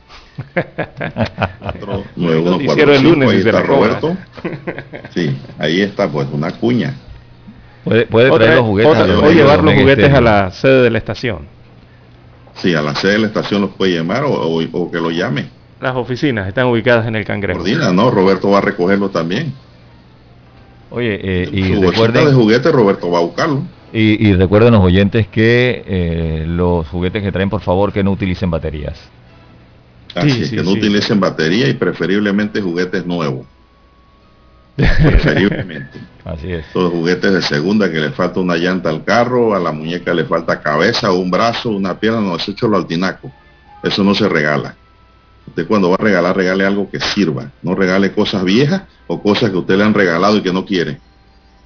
49145, 2.15 3.29
ahí 3.29 3.37
está 3.37 3.61
Roberto. 3.61 4.17
Sí, 5.13 5.37
ahí 5.57 5.81
está, 5.81 6.09
pues, 6.09 6.27
una 6.31 6.51
cuña. 6.51 6.95
Puede, 7.83 8.05
traer 8.05 8.55
los 8.55 8.65
juguetes. 8.65 8.93
o 8.93 9.31
llevar 9.31 9.63
los 9.63 9.73
juguetes 9.73 10.13
a 10.13 10.21
la 10.21 10.51
sede 10.51 10.83
de 10.83 10.89
la 10.91 10.97
estación. 10.99 11.47
Sí, 12.55 12.73
a 12.75 12.81
la 12.81 12.93
sede 12.93 13.13
de 13.13 13.19
la 13.19 13.27
estación 13.27 13.61
los 13.61 13.71
puede 13.71 13.95
llamar 13.95 14.23
o, 14.25 14.89
que 14.91 14.97
lo 14.97 15.11
llame. 15.11 15.49
Las 15.81 15.95
oficinas 15.95 16.47
están 16.47 16.67
ubicadas 16.67 17.07
en 17.07 17.15
el 17.15 17.25
Cangrejo. 17.25 17.61
Ordina, 17.61 17.91
no, 17.93 18.11
Roberto 18.11 18.49
va 18.49 18.57
a 18.57 18.61
recogerlo 18.61 19.09
también. 19.09 19.53
Oye, 20.89 21.19
eh, 21.21 21.49
y 21.51 21.75
recuerden... 21.75 22.25
de 22.25 22.33
juguete 22.33 22.71
Roberto 22.71 23.09
va 23.09 23.19
a 23.19 23.21
buscarlo. 23.21 23.63
Y, 23.91 24.33
recuerden 24.33 24.73
los 24.73 24.83
oyentes 24.83 25.27
que 25.27 25.83
eh, 25.87 26.43
los 26.45 26.87
juguetes 26.89 27.23
que 27.23 27.31
traen, 27.31 27.49
por 27.49 27.61
favor, 27.61 27.91
que 27.91 28.03
no 28.03 28.11
utilicen 28.11 28.51
baterías. 28.51 28.99
Así 30.13 30.47
que 30.49 30.61
no 30.61 30.71
utilicen 30.71 31.19
batería 31.19 31.67
y 31.67 31.73
preferiblemente 31.73 32.61
juguetes 32.61 33.05
nuevos. 33.05 33.47
preferiblemente. 34.75 35.99
Así 36.23 36.51
es. 36.51 36.65
Los 36.75 36.91
juguetes 36.91 37.33
de 37.33 37.41
segunda 37.41 37.91
que 37.91 37.99
le 37.99 38.11
falta 38.11 38.39
una 38.39 38.57
llanta 38.57 38.89
al 38.89 39.03
carro, 39.03 39.55
a 39.55 39.59
la 39.59 39.71
muñeca 39.71 40.13
le 40.13 40.25
falta 40.25 40.61
cabeza, 40.61 41.11
un 41.11 41.31
brazo, 41.31 41.71
una 41.71 41.99
pierna, 41.99 42.21
no, 42.21 42.35
eso 42.35 42.51
es 42.51 42.61
lo 42.61 42.77
altinaco. 42.77 43.31
Eso 43.81 44.03
no 44.03 44.13
se 44.13 44.29
regala. 44.29 44.75
Usted 45.49 45.67
cuando 45.67 45.89
va 45.89 45.95
a 45.95 46.03
regalar, 46.03 46.35
regale 46.35 46.65
algo 46.65 46.89
que 46.89 46.99
sirva. 46.99 47.51
No 47.61 47.75
regale 47.75 48.13
cosas 48.13 48.43
viejas 48.43 48.83
o 49.07 49.21
cosas 49.21 49.49
que 49.49 49.57
usted 49.57 49.77
le 49.77 49.83
han 49.83 49.93
regalado 49.93 50.37
y 50.37 50.41
que 50.41 50.53
no 50.53 50.63
quiere. 50.63 50.99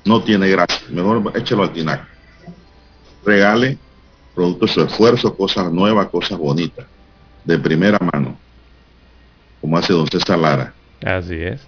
No 0.05 0.23
tiene 0.23 0.47
gracia. 0.49 0.87
Mejor 0.89 1.33
échelo 1.35 1.63
al 1.63 1.73
tinaco. 1.73 2.05
Regale 3.25 3.77
producto 4.33 4.65
de 4.65 4.71
su 4.71 4.81
esfuerzo, 4.81 5.35
cosas 5.35 5.71
nuevas, 5.71 6.07
cosas 6.07 6.37
bonitas, 6.37 6.85
de 7.43 7.59
primera 7.59 7.99
mano, 7.99 8.35
como 9.61 9.77
hace 9.77 9.93
don 9.93 10.07
César 10.07 10.39
Lara. 10.39 10.73
Así 11.05 11.35
es. 11.35 11.61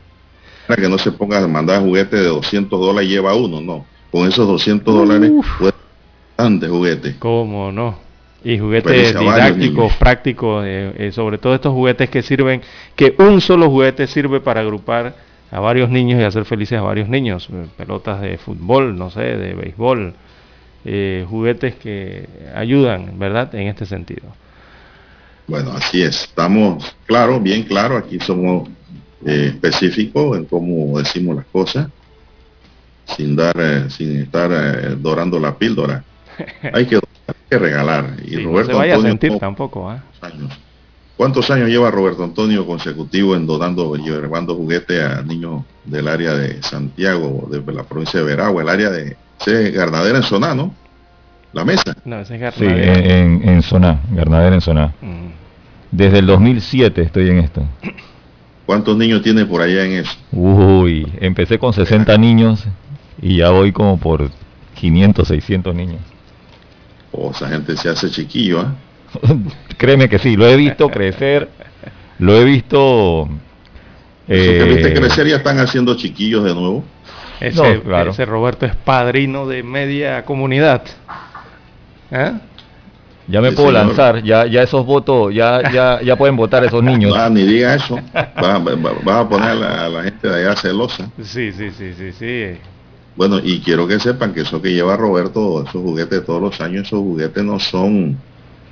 Para 0.68 0.82
que 0.82 0.90
no 0.90 0.98
se 0.98 1.12
ponga 1.12 1.44
a 1.44 1.48
mandar 1.48 1.82
juguetes 1.82 2.20
de 2.20 2.28
200 2.28 2.80
dólares 2.80 3.10
y 3.10 3.14
lleva 3.14 3.36
uno, 3.36 3.62
no. 3.62 3.86
Con 4.12 4.28
esos 4.28 4.48
200 4.48 4.94
dólares 4.94 5.32
puede 5.60 5.74
bastante 6.36 6.68
juguetes. 6.68 7.16
¿Cómo 7.20 7.72
no? 7.72 8.05
Y 8.46 8.60
juguetes 8.60 9.20
didácticos, 9.20 9.96
prácticos, 9.96 10.64
eh, 10.68 10.94
eh, 11.00 11.12
sobre 11.12 11.40
todo 11.40 11.56
estos 11.56 11.74
juguetes 11.74 12.12
que 12.12 12.22
sirven, 12.22 12.62
que 12.96 13.16
un 13.18 13.42
solo 13.42 13.72
juguete 13.72 14.06
sirve 14.06 14.40
para 14.40 14.62
agrupar 14.62 15.16
a 15.50 15.60
varios 15.60 15.90
niños 15.90 16.22
y 16.22 16.24
hacer 16.24 16.46
felices 16.46 16.78
a 16.78 16.84
varios 16.84 17.10
niños. 17.10 17.50
Eh, 17.52 17.66
pelotas 17.76 18.22
de 18.22 18.38
fútbol, 18.38 19.00
no 19.00 19.10
sé, 19.10 19.22
de 19.22 19.56
béisbol, 19.56 20.14
eh, 20.86 21.26
juguetes 21.28 21.74
que 21.74 22.30
ayudan, 22.54 23.18
¿verdad? 23.18 23.56
En 23.56 23.68
este 23.68 23.88
sentido. 23.88 24.28
Bueno, 25.48 25.72
así 25.72 26.04
es. 26.04 26.26
Estamos 26.26 26.96
claro, 27.08 27.40
bien 27.40 27.64
claro. 27.64 27.98
Aquí 27.98 28.20
somos 28.20 28.70
específicos 29.26 30.38
en 30.38 30.46
cómo 30.46 31.00
decimos 31.00 31.38
las 31.38 31.46
cosas, 31.48 31.88
sin 33.08 33.36
dar, 33.36 33.90
sin 33.90 34.22
estar 34.22 35.00
dorando 35.00 35.40
la 35.40 35.58
píldora. 35.58 36.04
Hay 36.74 36.86
que, 36.86 36.96
hay 36.96 37.34
que 37.50 37.58
regalar. 37.60 38.16
Y 38.26 38.30
Sí, 38.30 38.36
no 38.44 38.50
Roberto 38.52 38.72
se 38.72 38.78
vaya 38.78 38.94
a 38.94 38.96
Antonio, 38.96 39.12
sentir 39.12 39.30
¿cómo- 39.30 39.40
tampoco, 39.40 39.90
años. 39.90 40.60
¿Cuántos 41.18 41.50
años 41.50 41.70
lleva 41.70 41.90
Roberto 41.92 42.24
Antonio 42.26 42.66
consecutivo 42.66 43.36
en 43.38 43.48
donando 43.48 43.96
y 43.96 44.02
llevando 44.02 44.54
juguete 44.56 45.02
a 45.02 45.22
niños 45.22 45.64
del 45.86 46.10
área 46.10 46.34
de 46.34 46.62
Santiago, 46.62 47.48
de 47.50 47.72
la 47.74 47.84
provincia 47.84 48.20
de 48.20 48.26
Veragua, 48.26 48.62
el 48.64 48.68
área 48.70 48.90
de 48.90 49.16
ese 49.40 49.72
Gardadera 49.72 50.18
en 50.18 50.24
Soná, 50.24 50.54
¿no? 50.54 50.74
La 51.54 51.64
mesa. 51.64 51.96
No, 52.04 52.20
ese 52.20 52.36
es 52.36 52.56
Sí, 52.56 52.66
Garnadero. 52.66 53.10
en, 53.10 53.48
en 53.48 53.62
Soná, 53.62 54.02
Gardadera 54.12 54.56
en 54.56 54.62
Soná. 54.62 54.88
Mm. 55.02 55.28
Desde 55.92 56.20
el 56.20 56.26
2007 56.26 57.02
estoy 57.04 57.30
en 57.30 57.38
esto. 57.40 57.64
¿Cuántos 58.66 58.98
niños 58.98 59.22
tiene 59.22 59.46
por 59.46 59.62
allá 59.62 59.86
en 59.86 59.94
eso? 59.94 60.12
Uy, 60.34 61.08
empecé 61.22 61.58
con 61.60 61.72
60 61.72 62.18
niños 62.18 62.66
y 63.22 63.38
ya 63.38 63.52
voy 63.52 63.72
como 63.72 63.98
por 63.98 64.30
500, 64.74 65.30
600 65.30 65.74
niños. 65.74 66.02
O 67.18 67.32
esa 67.32 67.48
gente 67.50 67.76
se 67.78 67.90
hace 67.90 68.10
chiquillo, 68.10 68.60
¿ah? 68.62 68.74
Créeme 69.78 70.10
que 70.10 70.20
sí, 70.20 70.36
lo 70.36 70.48
he 70.48 70.56
visto 70.56 70.90
crecer, 70.90 71.50
lo 72.20 72.36
he 72.36 72.44
visto... 72.44 73.28
Eso 74.28 74.52
que 74.52 74.64
viste 74.74 74.90
eh, 74.92 74.94
crecer 74.94 75.28
ya 75.28 75.36
están 75.38 75.60
haciendo 75.60 75.96
chiquillos 75.96 76.44
de 76.44 76.54
nuevo. 76.56 76.84
Ese, 77.40 77.76
No, 77.78 77.82
claro. 77.84 78.12
ese 78.12 78.26
Roberto 78.26 78.66
es 78.66 78.76
padrino 78.76 79.46
de 79.48 79.62
media 79.64 80.26
comunidad. 80.26 80.82
¿Eh? 82.12 82.32
ya 83.28 83.42
me 83.42 83.50
Sí, 83.50 83.56
puedo 83.56 83.70
señor. 83.70 83.86
lanzar, 83.88 84.24
ya, 84.24 84.46
ya 84.46 84.62
esos 84.64 84.86
votos, 84.86 85.34
ya, 85.34 85.72
ya, 85.72 86.02
ya 86.02 86.16
pueden 86.16 86.36
votar 86.36 86.64
esos 86.64 86.84
niños. 86.90 87.14
Ah, 87.18 87.30
ni 87.30 87.44
diga 87.44 87.76
eso. 87.76 88.00
Vas, 88.14 88.64
vas 89.04 89.18
a 89.26 89.30
poner 89.30 89.50
a 89.50 89.56
la, 89.56 89.86
a 89.86 89.90
la 89.90 90.04
gente 90.04 90.28
de 90.28 90.36
allá 90.46 90.56
celosa. 90.56 91.10
Sí, 91.24 91.52
sí, 91.52 91.72
sí, 91.72 91.94
sí, 91.94 92.12
sí. 92.12 92.58
Bueno, 93.16 93.40
y 93.42 93.62
quiero 93.62 93.88
que 93.88 94.00
sepan 94.00 94.34
que 94.34 94.42
eso 94.42 94.62
que 94.62 94.74
lleva 94.74 94.98
Roberto, 94.98 95.62
esos 95.62 95.82
juguetes 95.82 96.26
todos 96.26 96.42
los 96.42 96.60
años, 96.62 96.88
esos 96.88 97.00
juguetes 97.00 97.44
no 97.44 97.60
son 97.60 98.18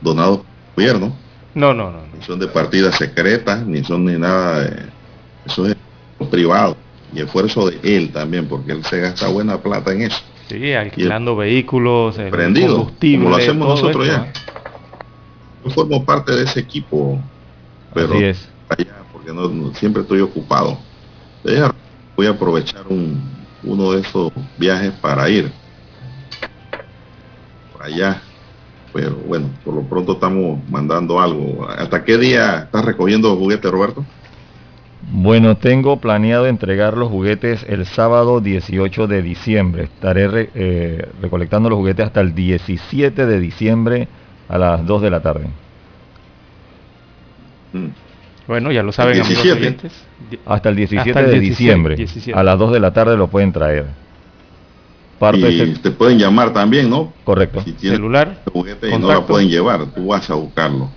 donados 0.02 0.40
por 0.40 0.46
el 0.84 0.92
gobierno, 0.92 1.16
No, 1.56 1.74
no, 1.74 1.92
no. 1.92 2.00
no. 2.00 2.18
ni 2.18 2.24
son 2.24 2.40
de 2.40 2.48
partidas 2.48 2.96
secretas, 2.96 3.66
ni 3.66 3.84
son 3.84 4.06
ni 4.06 4.18
nada 4.18 4.62
de... 4.62 4.84
Eso 5.46 5.66
es 5.68 5.76
privado 6.30 6.76
y 7.14 7.22
esfuerzo 7.22 7.70
de 7.70 7.80
él 7.84 8.12
también, 8.12 8.48
porque 8.48 8.72
él 8.74 8.84
se 8.84 9.00
gasta 9.00 9.28
buena 9.30 9.58
plata 9.62 9.94
en 9.94 10.04
eso. 10.04 10.20
Sí, 10.50 10.74
alquilando 10.74 11.36
vehículos, 11.36 12.18
Prendido, 12.30 12.78
combustible, 12.78 13.18
como 13.26 13.30
lo 13.30 13.42
hacemos 13.42 13.68
todo 13.68 13.76
nosotros 13.76 14.08
ya. 14.08 14.34
Yo 15.64 15.72
formo 15.72 16.06
parte 16.06 16.34
de 16.36 16.44
ese 16.44 16.60
equipo, 16.60 17.22
pero 17.94 18.16
Así 18.16 18.24
es. 18.26 18.50
allá, 18.70 18.96
porque 19.12 19.32
no, 19.32 19.48
no- 19.48 19.74
siempre 19.76 20.02
estoy 20.02 20.20
ocupado. 20.20 20.78
Voy 22.16 22.28
a 22.28 22.30
aprovechar 22.32 22.86
un, 22.88 23.43
uno 23.64 23.92
de 23.92 24.02
esos 24.02 24.32
viajes 24.58 24.92
para 24.94 25.30
ir 25.30 25.52
por 27.72 27.84
allá. 27.84 28.22
Pero 28.94 29.16
bueno, 29.16 29.50
por 29.64 29.74
lo 29.74 29.82
pronto 29.90 30.14
estamos 30.14 30.60
mandando 30.70 31.20
algo. 31.20 31.68
¿Hasta 31.68 32.04
qué 32.04 32.18
día 32.18 32.60
estás 32.66 32.86
recogiendo 32.86 33.36
juguetes, 33.36 33.72
Roberto? 33.72 34.06
Bueno, 35.12 35.58
tengo 35.58 36.00
planeado 36.00 36.46
entregar 36.48 36.96
los 36.96 37.10
juguetes 37.10 37.66
el 37.68 37.86
sábado 37.86 38.40
18 38.40 39.08
de 39.08 39.22
diciembre. 39.22 39.84
Estaré 39.86 40.28
re- 40.28 40.52
eh, 40.54 41.10
recolectando 41.22 41.70
los 41.70 41.78
juguetes 41.78 42.06
hasta 42.06 42.22
el 42.22 42.34
17 42.36 43.26
de 43.26 43.40
diciembre 43.40 44.08
a 44.48 44.58
las 44.58 44.86
2 44.86 45.02
de 45.02 45.10
la 45.10 45.22
tarde. 45.22 45.48
Mm. 47.74 47.88
Bueno, 48.48 48.72
ya 48.72 48.84
lo 48.84 48.92
saben, 48.92 49.14
amigos 49.22 49.30
17. 49.44 49.60
oyentes. 49.60 49.92
Di- 50.30 50.40
Hasta 50.46 50.70
el 50.70 50.76
17 50.76 51.10
Hasta 51.10 51.20
el 51.22 51.26
de 51.28 51.40
16, 51.40 51.58
diciembre. 51.58 51.96
17. 51.96 52.38
A 52.40 52.44
las 52.44 52.60
2 52.60 52.74
de 52.74 52.80
la 52.80 52.92
tarde 52.94 53.16
lo 53.16 53.28
pueden 53.28 53.52
traer. 53.54 53.86
Parte 55.20 55.40
de 55.40 55.52
Y 55.52 55.62
ese- 55.62 55.80
te 55.82 55.92
pueden 55.92 56.18
llamar 56.20 56.52
también, 56.52 56.90
¿no? 56.90 57.14
Correcto. 57.24 57.62
Si 57.64 57.72
tienes 57.74 57.98
Celular, 57.98 58.42
juguete 58.52 58.90
y 58.90 58.98
no 58.98 59.08
la 59.08 59.26
pueden 59.26 59.48
llevar, 59.50 59.86
tú 59.94 60.08
vas 60.08 60.30
a 60.30 60.34
buscarlo. 60.36 60.90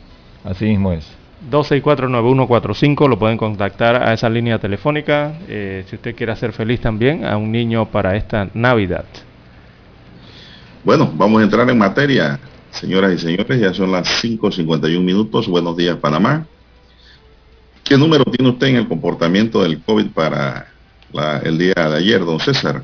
Así 0.44 0.64
mismo 0.64 0.92
es. 0.92 1.06
2649145, 1.50 3.09
lo 3.09 3.18
pueden 3.18 3.37
contactar 3.38 4.02
a 4.02 4.12
esa 4.12 4.28
línea 4.28 4.59
telefónica 4.59 5.35
eh, 5.48 5.85
si 5.88 5.94
usted 5.96 6.16
quiere 6.16 6.32
hacer 6.32 6.52
feliz 6.52 6.80
también 6.80 7.24
a 7.24 7.37
un 7.37 7.52
niño 7.52 7.87
para 7.87 8.16
esta 8.16 8.48
Navidad. 8.54 9.04
Bueno, 10.82 11.11
vamos 11.14 11.40
a 11.40 11.44
entrar 11.44 11.68
en 11.70 11.78
materia, 11.78 12.40
señoras 12.70 13.12
y 13.12 13.18
señores, 13.18 13.61
ya 13.61 13.72
son 13.74 13.92
las 13.92 14.09
5.51 14.24 15.00
minutos. 15.04 15.46
Buenos 15.46 15.76
días, 15.76 15.96
Panamá. 15.96 16.46
¿Qué 17.88 17.96
número 17.96 18.25
tiene 18.25 18.51
usted 18.51 18.68
en 18.68 18.77
el 18.77 18.88
comportamiento 18.88 19.62
del 19.62 19.81
COVID 19.81 20.07
para 20.09 20.66
la- 21.12 21.38
el 21.38 21.57
día 21.59 21.75
de 21.75 21.96
ayer, 21.96 22.25
don 22.25 22.40
César? 22.40 22.83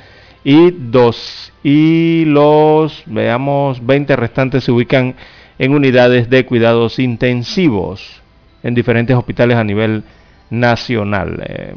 y 0.43 0.73
dos 0.73 1.53
y 1.63 2.25
los 2.25 3.05
veamos 3.07 3.87
20 3.87 4.17
restantes 4.17 4.65
se 4.65 4.73
ubican 4.73 5.15
en 5.61 5.73
unidades 5.73 6.31
de 6.31 6.45
cuidados 6.47 6.99
intensivos 6.99 8.23
en 8.65 8.75
diferentes 8.75 9.15
hospitales 9.17 9.57
a 9.57 9.63
nivel 9.63 10.03
nacional. 10.51 11.41
Eh, 11.47 11.77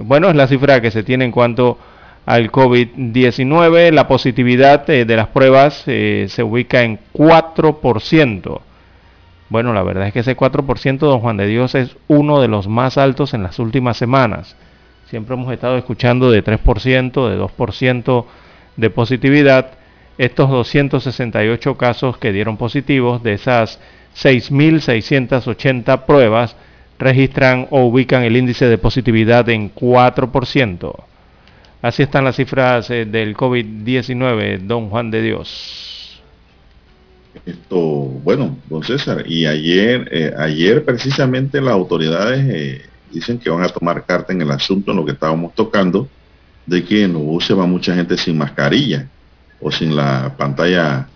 bueno, 0.00 0.30
es 0.30 0.34
la 0.34 0.48
cifra 0.48 0.80
que 0.80 0.90
se 0.90 1.02
tiene 1.02 1.26
en 1.26 1.30
cuanto 1.30 1.76
al 2.24 2.50
COVID-19. 2.50 3.92
La 3.92 4.08
positividad 4.08 4.88
eh, 4.88 5.04
de 5.04 5.14
las 5.14 5.26
pruebas 5.26 5.82
eh, 5.86 6.24
se 6.30 6.42
ubica 6.42 6.84
en 6.84 7.00
4%. 7.12 8.60
Bueno, 9.48 9.72
la 9.72 9.82
verdad 9.82 10.08
es 10.08 10.12
que 10.12 10.20
ese 10.20 10.36
4%, 10.36 10.98
don 10.98 11.20
Juan 11.20 11.36
de 11.38 11.46
Dios, 11.46 11.74
es 11.74 11.96
uno 12.06 12.40
de 12.40 12.48
los 12.48 12.68
más 12.68 12.98
altos 12.98 13.32
en 13.32 13.42
las 13.42 13.58
últimas 13.58 13.96
semanas. 13.96 14.56
Siempre 15.08 15.34
hemos 15.34 15.50
estado 15.52 15.78
escuchando 15.78 16.30
de 16.30 16.44
3%, 16.44 17.28
de 17.28 17.38
2% 17.38 18.24
de 18.76 18.90
positividad. 18.90 19.70
Estos 20.18 20.50
268 20.50 21.78
casos 21.78 22.18
que 22.18 22.32
dieron 22.32 22.58
positivos 22.58 23.22
de 23.22 23.34
esas 23.34 23.80
6.680 24.16 26.04
pruebas 26.04 26.56
registran 26.98 27.68
o 27.70 27.84
ubican 27.84 28.24
el 28.24 28.36
índice 28.36 28.66
de 28.66 28.76
positividad 28.76 29.48
en 29.48 29.72
4%. 29.74 30.94
Así 31.80 32.02
están 32.02 32.24
las 32.24 32.36
cifras 32.36 32.90
eh, 32.90 33.04
del 33.04 33.36
COVID-19, 33.36 34.58
don 34.58 34.90
Juan 34.90 35.10
de 35.10 35.22
Dios. 35.22 35.87
Esto, 37.46 37.78
bueno, 37.78 38.56
don 38.68 38.82
César, 38.82 39.24
y 39.26 39.46
ayer, 39.46 40.08
eh, 40.12 40.34
ayer 40.36 40.84
precisamente 40.84 41.60
las 41.60 41.74
autoridades 41.74 42.44
eh, 42.48 42.82
dicen 43.10 43.38
que 43.38 43.50
van 43.50 43.62
a 43.62 43.68
tomar 43.68 44.04
carta 44.04 44.32
en 44.32 44.42
el 44.42 44.50
asunto 44.50 44.90
en 44.90 44.98
lo 44.98 45.04
que 45.04 45.12
estábamos 45.12 45.54
tocando, 45.54 46.08
de 46.66 46.84
que 46.84 47.04
en 47.04 47.14
los 47.14 47.22
buses 47.22 47.56
va 47.56 47.66
mucha 47.66 47.94
gente 47.94 48.16
sin 48.16 48.36
mascarilla 48.36 49.08
o 49.60 49.72
sin 49.72 49.96
la 49.96 50.34
pantalla 50.36 51.08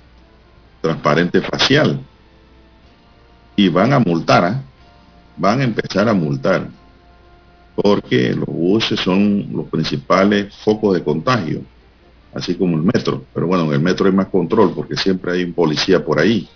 transparente 0.80 1.40
facial. 1.42 2.00
Y 3.54 3.68
van 3.68 3.92
a 3.92 3.98
multar, 3.98 4.44
¿ah? 4.44 4.62
van 5.36 5.60
a 5.60 5.64
empezar 5.64 6.08
a 6.08 6.14
multar, 6.14 6.68
porque 7.74 8.34
los 8.34 8.46
buses 8.46 8.98
son 8.98 9.48
los 9.52 9.66
principales 9.68 10.54
focos 10.56 10.94
de 10.94 11.04
contagio, 11.04 11.62
así 12.34 12.54
como 12.54 12.76
el 12.76 12.82
metro. 12.82 13.24
Pero 13.34 13.46
bueno, 13.46 13.64
en 13.64 13.72
el 13.72 13.80
metro 13.80 14.06
hay 14.06 14.12
más 14.12 14.28
control 14.28 14.72
porque 14.74 14.96
siempre 14.96 15.32
hay 15.32 15.44
un 15.44 15.52
policía 15.52 16.04
por 16.04 16.18
ahí. 16.18 16.48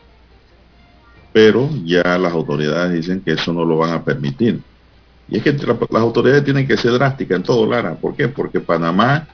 Pero 1.32 1.68
ya 1.84 2.16
las 2.18 2.32
autoridades 2.32 2.94
dicen 2.94 3.20
que 3.20 3.32
eso 3.32 3.52
no 3.52 3.64
lo 3.64 3.78
van 3.78 3.92
a 3.92 4.02
permitir. 4.02 4.60
Y 5.28 5.36
es 5.36 5.42
que 5.42 5.52
las 5.52 6.02
autoridades 6.02 6.44
tienen 6.44 6.66
que 6.66 6.76
ser 6.76 6.92
drásticas 6.92 7.36
en 7.36 7.42
todo, 7.42 7.66
Lara. 7.66 7.94
¿Por 7.94 8.14
qué? 8.14 8.28
Porque 8.28 8.60
Panamá 8.60 9.28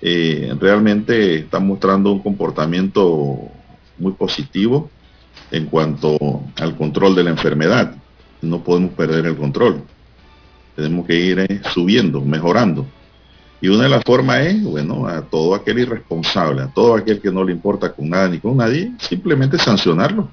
eh, 0.00 0.54
realmente 0.60 1.36
está 1.40 1.58
mostrando 1.58 2.12
un 2.12 2.20
comportamiento 2.20 3.40
muy 3.98 4.12
positivo 4.12 4.90
en 5.50 5.66
cuanto 5.66 6.42
al 6.56 6.76
control 6.76 7.14
de 7.14 7.24
la 7.24 7.30
enfermedad. 7.30 7.94
No 8.42 8.62
podemos 8.62 8.92
perder 8.92 9.26
el 9.26 9.36
control. 9.36 9.82
Tenemos 10.76 11.06
que 11.06 11.16
ir 11.16 11.38
eh, 11.40 11.60
subiendo, 11.72 12.20
mejorando. 12.20 12.86
Y 13.60 13.68
una 13.68 13.84
de 13.84 13.88
las 13.88 14.04
formas 14.04 14.40
es, 14.40 14.62
bueno, 14.62 15.06
a 15.06 15.22
todo 15.22 15.54
aquel 15.54 15.80
irresponsable, 15.80 16.62
a 16.62 16.68
todo 16.68 16.94
aquel 16.94 17.20
que 17.20 17.30
no 17.30 17.42
le 17.42 17.52
importa 17.52 17.92
con 17.92 18.08
nada 18.08 18.28
ni 18.28 18.38
con 18.38 18.56
nadie, 18.56 18.92
simplemente 18.98 19.58
sancionarlo. 19.58 20.28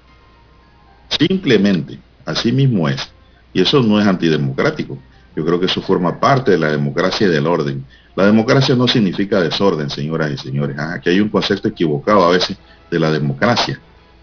Simplemente, 1.09 1.97
así 2.23 2.51
mismo 2.51 2.87
es. 2.87 3.11
Y 3.53 3.61
eso 3.61 3.81
no 3.81 3.99
es 3.99 4.05
antidemocrático. 4.05 4.97
Yo 5.35 5.43
creo 5.43 5.59
que 5.59 5.65
eso 5.65 5.81
forma 5.81 6.19
parte 6.19 6.51
de 6.51 6.57
la 6.57 6.69
democracia 6.69 7.27
y 7.27 7.29
del 7.29 7.47
orden. 7.47 7.83
La 8.15 8.25
democracia 8.25 8.75
no 8.75 8.87
significa 8.87 9.41
desorden, 9.41 9.89
señoras 9.89 10.31
y 10.31 10.37
señores. 10.37 10.77
Aquí 10.79 11.09
hay 11.09 11.19
un 11.19 11.29
concepto 11.29 11.67
equivocado 11.67 12.23
a 12.23 12.29
veces 12.29 12.57
de 12.89 12.99
la 12.99 13.11
democracia, 13.11 13.79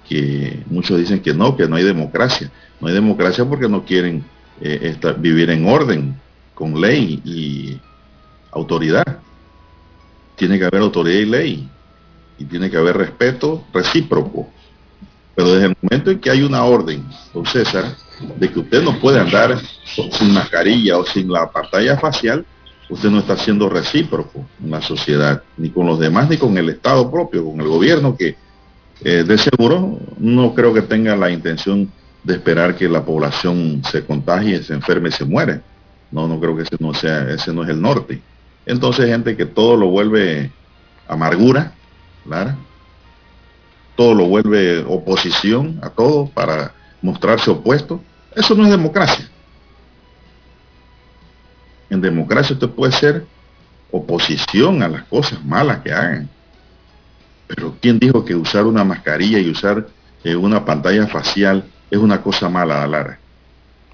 que 0.09 0.62
muchos 0.67 0.99
dicen 0.99 1.21
que 1.21 1.35
no, 1.35 1.57
que 1.57 1.69
no 1.69 1.77
hay 1.77 1.85
democracia. 1.85 2.51
No 2.81 2.88
hay 2.88 2.95
democracia 2.95 3.45
porque 3.45 3.69
no 3.69 3.85
quieren 3.85 4.25
eh, 4.61 4.97
vivir 5.19 5.51
en 5.51 5.67
orden, 5.67 6.15
con 6.55 6.81
ley 6.81 7.21
y 7.25 7.81
autoridad. 8.53 9.19
Tiene 10.37 10.59
que 10.59 10.65
haber 10.65 10.83
autoridad 10.83 11.21
y 11.21 11.27
ley. 11.27 11.69
Y 12.38 12.45
tiene 12.45 12.71
que 12.71 12.77
haber 12.77 12.97
respeto 12.97 13.65
recíproco. 13.73 14.49
Pero 15.35 15.53
desde 15.53 15.67
el 15.67 15.77
momento 15.81 16.11
en 16.11 16.21
que 16.21 16.31
hay 16.31 16.43
una 16.43 16.65
orden, 16.65 17.05
don 17.33 17.47
César, 17.47 17.97
de 18.38 18.51
que 18.51 18.61
usted 18.61 18.83
no 18.83 18.99
puede 19.01 19.19
andar 19.19 19.59
sin 19.85 20.33
mascarilla 20.33 20.99
o 20.99 21.07
sin 21.07 21.31
la 21.33 21.51
pantalla 21.51 21.99
facial, 21.99 22.45
usted 22.88 23.11
no 23.11 23.21
está 23.21 23.37
siendo 23.37 23.69
recíproco 23.69 24.47
en 24.62 24.71
la 24.71 24.83
sociedad, 24.83 25.43
ni 25.57 25.71
con 25.71 25.87
los 25.87 25.99
demás, 25.99 26.29
ni 26.29 26.37
con 26.37 26.57
el 26.59 26.69
Estado 26.69 27.11
propio, 27.11 27.45
con 27.45 27.61
el 27.61 27.69
gobierno 27.69 28.17
que 28.17 28.37
eh, 29.05 29.25
de 29.27 29.38
seguro 29.38 29.99
no 30.19 30.55
creo 30.55 30.73
que 30.75 30.83
tenga 30.83 31.17
la 31.17 31.31
intención 31.31 31.91
de 32.23 32.35
esperar 32.35 32.77
que 32.77 32.88
la 32.88 33.05
población 33.05 33.83
se 33.91 34.05
contagie, 34.05 34.62
se 34.62 34.75
enferme 34.75 35.09
y 35.09 35.12
se 35.12 35.25
muere. 35.25 35.61
No, 36.11 36.29
no 36.29 36.38
creo 36.38 36.55
que 36.57 36.62
ese 36.62 36.77
no 36.79 36.95
sea, 36.95 37.29
ese 37.31 37.53
no 37.53 37.65
es 37.65 37.71
el 37.71 37.81
norte. 37.81 38.21
Entonces 38.66 39.07
gente 39.07 39.37
que 39.37 39.46
todo 39.46 39.77
lo 39.77 39.88
vuelve 39.88 40.51
amargura, 41.09 41.72
¿verdad? 42.25 42.57
todo 43.96 44.14
lo 44.14 44.27
vuelve 44.27 44.85
oposición 44.85 45.79
a 45.83 45.90
todo 45.90 46.27
para 46.27 46.72
mostrarse 47.01 47.51
opuesto. 47.51 48.01
Eso 48.35 48.55
no 48.55 48.64
es 48.64 48.70
democracia. 48.70 49.29
En 51.90 52.01
democracia 52.01 52.55
usted 52.55 52.70
puede 52.70 52.92
ser 52.92 53.27
oposición 53.90 54.83
a 54.83 54.88
las 54.88 55.05
cosas 55.05 55.44
malas 55.44 55.81
que 55.81 55.92
hagan. 55.92 56.29
Pero 57.46 57.77
¿quién 57.81 57.98
dijo 57.98 58.25
que 58.25 58.35
usar 58.35 58.64
una 58.64 58.83
mascarilla 58.83 59.38
y 59.38 59.51
usar 59.51 59.87
eh, 60.25 60.35
una 60.35 60.64
pantalla 60.64 61.07
facial 61.07 61.64
es 61.90 61.98
una 61.98 62.22
cosa 62.22 62.48
mala, 62.48 62.87
Lara? 62.87 63.18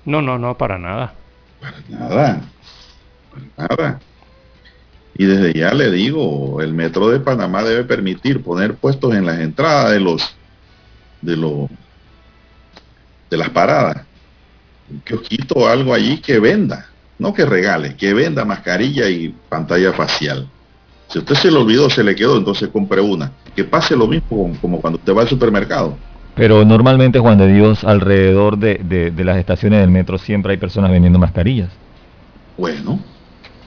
No, 0.04 0.22
no, 0.22 0.38
no, 0.38 0.57
para 0.57 0.78
nada. 0.78 1.12
Para 1.61 1.76
nada. 1.88 2.40
Para 3.57 3.68
nada. 3.68 4.00
Y 5.18 5.26
desde 5.26 5.52
ya 5.52 5.74
le 5.74 5.90
digo, 5.90 6.62
el 6.62 6.72
metro 6.72 7.09
de 7.09 7.18
Panamá 7.18 7.64
debe 7.64 7.83
permitir 7.83 8.40
poner 8.40 8.74
puestos 8.74 9.14
en 9.14 9.26
las 9.26 9.40
entradas 9.40 9.90
de 9.90 10.00
los 10.00 10.35
de 11.20 11.37
los 11.37 11.68
de 13.28 13.37
las 13.37 13.50
paradas. 13.50 14.04
Un 14.88 15.00
kiosquito 15.00 15.57
o 15.57 15.66
algo 15.66 15.92
allí 15.92 16.18
que 16.18 16.38
venda, 16.38 16.87
no 17.18 17.35
que 17.35 17.44
regale, 17.44 17.96
que 17.96 18.14
venda 18.14 18.44
mascarilla 18.44 19.11
y 19.11 19.35
pantalla 19.48 19.92
facial. 19.92 20.48
Si 21.09 21.18
usted 21.18 21.35
se 21.35 21.50
lo 21.50 21.62
olvidó, 21.62 21.90
se 21.90 22.04
le 22.04 22.14
quedó, 22.14 22.37
entonces 22.38 22.68
compre 22.68 23.00
una. 23.00 23.33
Que 23.57 23.64
pase 23.64 23.96
lo 23.96 24.07
mismo 24.07 24.57
como 24.61 24.81
cuando 24.81 24.98
usted 25.00 25.14
va 25.14 25.22
al 25.22 25.28
supermercado. 25.28 25.98
Pero 26.37 26.64
normalmente, 26.64 27.18
Juan 27.18 27.38
de 27.38 27.52
Dios, 27.52 27.83
alrededor 27.83 28.57
de, 28.59 28.76
de 29.11 29.24
las 29.24 29.38
estaciones 29.38 29.81
del 29.81 29.90
metro 29.90 30.16
siempre 30.16 30.52
hay 30.52 30.59
personas 30.59 30.92
vendiendo 30.92 31.18
mascarillas. 31.18 31.70
Bueno, 32.57 33.00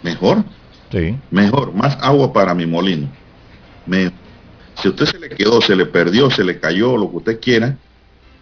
mejor. 0.01 0.45
Mejor, 1.29 1.73
más 1.73 1.97
agua 2.01 2.33
para 2.33 2.53
mi 2.53 2.65
molino. 2.65 3.09
Si 4.75 4.87
usted 4.87 5.05
se 5.05 5.19
le 5.19 5.29
quedó, 5.29 5.61
se 5.61 5.75
le 5.75 5.85
perdió, 5.85 6.29
se 6.29 6.43
le 6.43 6.59
cayó, 6.59 6.97
lo 6.97 7.09
que 7.09 7.17
usted 7.17 7.39
quiera, 7.39 7.77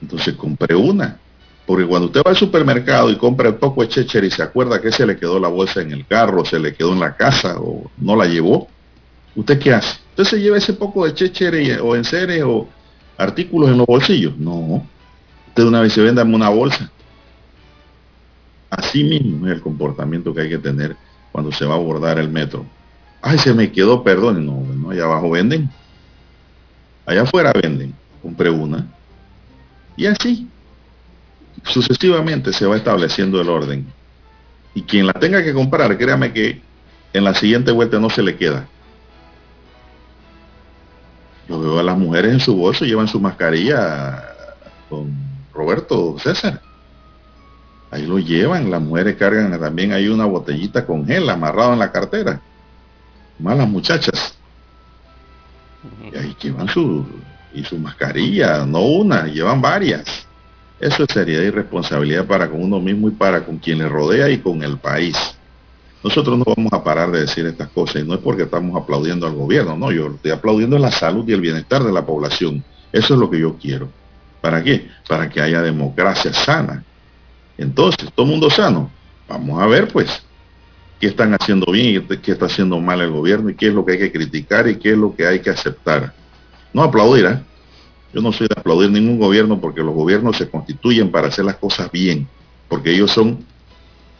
entonces 0.01 0.35
compre 0.35 0.75
una. 0.75 1.19
Porque 1.65 1.85
cuando 1.85 2.07
usted 2.07 2.21
va 2.25 2.31
al 2.31 2.38
supermercado 2.38 3.12
y 3.12 3.17
compra 3.17 3.49
el 3.49 3.55
poco 3.55 3.81
de 3.81 3.89
checher 3.89 4.23
y 4.23 4.31
se 4.31 4.41
acuerda 4.41 4.81
que 4.81 4.91
se 4.91 5.05
le 5.05 5.17
quedó 5.17 5.39
la 5.39 5.49
bolsa 5.49 5.81
en 5.81 5.91
el 5.91 6.07
carro, 6.07 6.43
se 6.43 6.59
le 6.59 6.73
quedó 6.73 6.93
en 6.93 6.99
la 6.99 7.15
casa 7.15 7.59
o 7.59 7.91
no 7.97 8.15
la 8.15 8.25
llevó, 8.25 8.67
¿usted 9.35 9.59
qué 9.59 9.73
hace? 9.73 9.99
¿Usted 10.12 10.23
se 10.23 10.41
lleva 10.41 10.57
ese 10.57 10.73
poco 10.73 11.05
de 11.05 11.13
checher 11.13 11.79
o 11.81 11.95
en 11.95 12.03
serie 12.03 12.41
o 12.43 12.67
artículos 13.17 13.69
en 13.69 13.77
los 13.77 13.85
bolsillos? 13.85 14.35
No. 14.38 14.83
Usted 15.49 15.63
una 15.63 15.81
vez 15.81 15.93
se 15.93 16.01
venda 16.01 16.23
una 16.23 16.49
bolsa. 16.49 16.91
Así 18.69 19.03
mismo 19.03 19.47
es 19.47 19.53
el 19.53 19.62
comportamiento 19.62 20.33
que 20.33 20.41
hay 20.41 20.49
que 20.49 20.57
tener 20.57 20.95
cuando 21.31 21.51
se 21.51 21.65
va 21.65 21.75
a 21.75 21.77
abordar 21.77 22.19
el 22.19 22.29
metro. 22.29 22.65
Ay, 23.21 23.37
se 23.37 23.53
me 23.53 23.71
quedó, 23.71 24.03
perdón. 24.03 24.45
No, 24.45 24.61
no, 24.61 24.91
allá 24.91 25.03
abajo 25.03 25.31
venden. 25.31 25.69
Allá 27.05 27.23
afuera 27.23 27.51
venden. 27.53 27.93
Compré 28.21 28.49
una. 28.49 28.87
Y 29.95 30.05
así, 30.05 30.47
sucesivamente 31.63 32.53
se 32.53 32.65
va 32.65 32.77
estableciendo 32.77 33.41
el 33.41 33.49
orden. 33.49 33.85
Y 34.73 34.83
quien 34.83 35.07
la 35.07 35.13
tenga 35.13 35.43
que 35.43 35.53
comprar, 35.53 35.97
créame 35.97 36.31
que 36.31 36.61
en 37.13 37.23
la 37.23 37.33
siguiente 37.33 37.71
vuelta 37.71 37.99
no 37.99 38.09
se 38.09 38.21
le 38.21 38.35
queda. 38.37 38.67
Yo 41.47 41.59
veo 41.59 41.79
a 41.79 41.83
las 41.83 41.97
mujeres 41.97 42.31
en 42.31 42.39
su 42.39 42.55
bolso, 42.55 42.85
llevan 42.85 43.07
su 43.07 43.19
mascarilla 43.19 44.23
con 44.87 45.11
Roberto 45.51 46.15
César. 46.19 46.61
Ahí 47.91 48.06
lo 48.06 48.19
llevan, 48.19 48.69
las 48.69 48.82
mujeres 48.82 49.15
cargan 49.15 49.60
también 49.60 49.93
hay 49.93 50.08
una 50.08 50.25
botellita 50.25 50.86
con 50.86 51.06
gel 51.06 51.30
amarrado 51.30 51.73
en 51.73 51.80
la 51.80 51.91
cartera. 51.91 52.39
Malas 53.39 53.67
muchachas. 53.67 54.38
Y 56.12 56.15
ahí 56.15 56.36
llevan 56.39 56.67
su, 56.67 57.06
y 57.54 57.63
su 57.63 57.78
mascarilla, 57.78 58.65
no 58.65 58.82
una, 58.82 59.25
llevan 59.25 59.62
varias. 59.62 60.28
Eso 60.80 61.04
es 61.04 61.13
seriedad 61.13 61.43
y 61.43 61.49
responsabilidad 61.49 62.25
para 62.25 62.49
con 62.49 62.63
uno 62.63 62.80
mismo 62.80 63.08
y 63.10 63.12
para 63.12 63.43
con 63.43 63.58
quien 63.58 63.80
le 63.80 63.89
rodea 63.89 64.30
y 64.30 64.38
con 64.38 64.63
el 64.63 64.78
país. 64.78 65.17
Nosotros 66.04 66.38
no 66.38 66.45
vamos 66.45 66.71
a 66.71 66.84
parar 66.84 67.12
de 67.12 67.21
decir 67.21 67.45
estas 67.45 67.67
cosas 67.69 68.02
y 68.02 68.08
no 68.08 68.13
es 68.13 68.21
porque 68.21 68.43
estamos 68.43 68.82
aplaudiendo 68.82 69.28
al 69.28 69.34
gobierno, 69.34 69.75
no, 69.75 69.91
yo 69.91 70.08
estoy 70.15 70.32
aplaudiendo 70.32 70.78
la 70.78 70.91
salud 70.91 71.28
y 71.28 71.34
el 71.34 71.41
bienestar 71.41 71.84
de 71.84 71.91
la 71.91 72.06
población. 72.06 72.63
Eso 72.93 73.13
es 73.15 73.19
lo 73.19 73.30
que 73.30 73.39
yo 73.39 73.58
quiero. 73.58 73.89
¿Para 74.39 74.63
qué? 74.63 74.88
Para 75.08 75.28
que 75.28 75.41
haya 75.41 75.62
democracia 75.62 76.32
sana, 76.34 76.84
entonces, 77.59 78.09
todo 78.15 78.25
mundo 78.25 78.49
sano. 78.49 78.89
Vamos 79.27 79.61
a 79.61 79.67
ver, 79.67 79.89
pues, 79.89 80.23
qué 80.99 81.07
están 81.07 81.33
haciendo 81.33 81.69
bien 81.71 82.05
y 82.09 82.17
qué 82.17 82.31
está 82.31 82.45
haciendo 82.45 82.79
mal 82.79 83.01
el 83.01 83.11
gobierno 83.11 83.49
y 83.49 83.55
qué 83.55 83.67
es 83.67 83.73
lo 83.73 83.85
que 83.85 83.93
hay 83.93 83.99
que 83.99 84.11
criticar 84.13 84.67
y 84.69 84.77
qué 84.77 84.91
es 84.91 84.97
lo 84.97 85.13
que 85.13 85.27
hay 85.27 85.39
que 85.41 85.49
aceptar. 85.49 86.13
No 86.73 86.83
aplaudir, 86.83 87.25
¿eh? 87.25 87.39
Yo 88.13 88.21
no 88.21 88.31
soy 88.31 88.47
de 88.47 88.55
aplaudir 88.57 88.89
ningún 88.89 89.19
gobierno 89.19 89.59
porque 89.59 89.81
los 89.81 89.93
gobiernos 89.93 90.37
se 90.37 90.49
constituyen 90.49 91.11
para 91.11 91.27
hacer 91.27 91.45
las 91.45 91.57
cosas 91.57 91.91
bien, 91.91 92.27
porque 92.69 92.91
ellos 92.91 93.11
son 93.11 93.45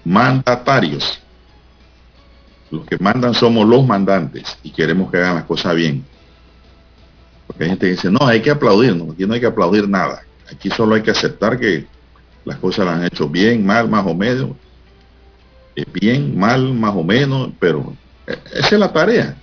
mandatarios. 0.04 1.19
Los 2.69 2.86
que 2.86 2.97
mandan 2.99 3.34
somos 3.34 3.67
los 3.67 3.88
mandantes 3.88 4.58
y 4.63 4.71
queremos 4.71 5.10
que 5.10 5.17
hagan 5.17 5.36
las 5.36 5.45
cosas 5.45 5.75
bien. 5.75 6.06
Porque 7.47 7.63
hay 7.63 7.69
gente 7.69 7.86
que 7.88 7.91
dice, 7.93 8.12
no, 8.12 8.28
hay 8.28 8.41
que 8.41 8.52
aplaudir, 8.52 8.95
no, 8.95 9.13
aquí 9.13 9.25
no 9.25 9.34
hay 9.34 9.39
que 9.39 9.47
aplaudir 9.47 9.88
nada. 9.88 10.21
Aquí 10.52 10.69
solo 10.69 10.95
hay 10.95 11.02
que 11.02 11.12
aceptar 11.12 11.58
que 11.58 11.88
las 12.50 12.58
cosas 12.58 12.86
las 12.86 12.96
han 12.96 13.06
hecho 13.06 13.30
bien, 13.30 13.66
mal, 13.66 13.88
más 13.88 14.06
o 14.06 14.16
menos. 14.16 14.50
Eh, 15.76 15.86
bien, 15.94 16.38
mal, 16.38 16.74
más 16.74 16.96
o 16.96 17.04
menos, 17.04 17.52
pero 17.60 17.94
eh, 18.26 18.38
esa 18.56 18.76
es 18.76 18.80
la 18.80 18.92
tarea. 18.92 19.36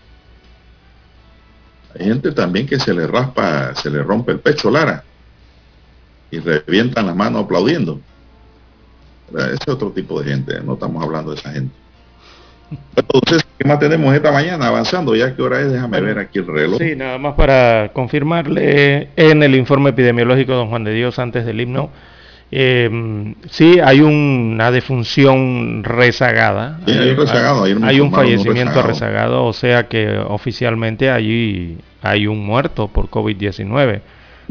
Hay 1.98 2.06
gente 2.06 2.32
también 2.32 2.66
que 2.66 2.78
se 2.78 2.92
le 2.92 3.06
raspa, 3.06 3.74
se 3.76 3.90
le 3.90 4.02
rompe 4.02 4.32
el 4.32 4.40
pecho, 4.40 4.70
Lara, 4.70 5.04
y 6.30 6.40
revientan 6.40 7.06
las 7.06 7.16
manos 7.16 7.44
aplaudiendo. 7.44 8.00
Ese 9.32 9.54
es 9.54 9.68
otro 9.68 9.90
tipo 9.92 10.20
de 10.20 10.30
gente, 10.30 10.60
no 10.62 10.74
estamos 10.74 11.02
hablando 11.02 11.30
de 11.30 11.38
esa 11.38 11.52
gente. 11.52 11.74
Entonces, 12.96 13.46
¿qué 13.56 13.68
más 13.68 13.78
tenemos 13.78 14.12
esta 14.12 14.32
mañana 14.32 14.66
avanzando? 14.66 15.14
Ya 15.14 15.34
que 15.34 15.40
hora 15.40 15.60
es, 15.60 15.72
déjame 15.72 16.00
ver 16.00 16.18
aquí 16.18 16.40
el 16.40 16.46
reloj. 16.48 16.78
Sí, 16.78 16.96
nada 16.96 17.16
más 17.18 17.34
para 17.34 17.92
confirmarle 17.92 19.10
en 19.14 19.44
el 19.44 19.54
informe 19.54 19.90
epidemiológico 19.90 20.54
don 20.54 20.68
Juan 20.68 20.82
de 20.82 20.92
Dios 20.92 21.20
antes 21.20 21.46
del 21.46 21.60
himno. 21.60 21.90
Eh, 22.50 23.34
sí, 23.50 23.80
hay 23.82 24.00
una 24.00 24.70
defunción 24.70 25.82
rezagada. 25.82 26.78
Sí, 26.86 26.92
hay, 26.92 27.10
un 27.10 27.16
rezagado, 27.16 27.64
hay 27.64 28.00
un 28.00 28.12
fallecimiento 28.12 28.82
rezagado, 28.82 29.44
o 29.44 29.52
sea 29.52 29.88
que 29.88 30.18
oficialmente 30.18 31.10
allí 31.10 31.78
hay 32.02 32.26
un 32.26 32.44
muerto 32.44 32.88
por 32.88 33.08
COVID-19. 33.08 34.00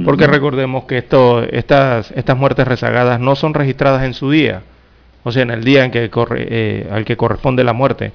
Porque 0.03 0.27
recordemos 0.27 0.83
que 0.83 0.97
esto, 0.97 1.41
estas, 1.43 2.11
estas 2.11 2.37
muertes 2.37 2.67
rezagadas 2.67 3.19
no 3.21 3.35
son 3.35 3.53
registradas 3.53 4.03
en 4.03 4.13
su 4.13 4.29
día, 4.29 4.63
o 5.23 5.31
sea, 5.31 5.43
en 5.43 5.51
el 5.51 5.63
día 5.63 5.85
en 5.85 5.91
que 5.91 6.09
corre, 6.09 6.45
eh, 6.49 6.89
al 6.91 7.05
que 7.05 7.15
corresponde 7.15 7.63
la 7.63 7.71
muerte, 7.71 8.11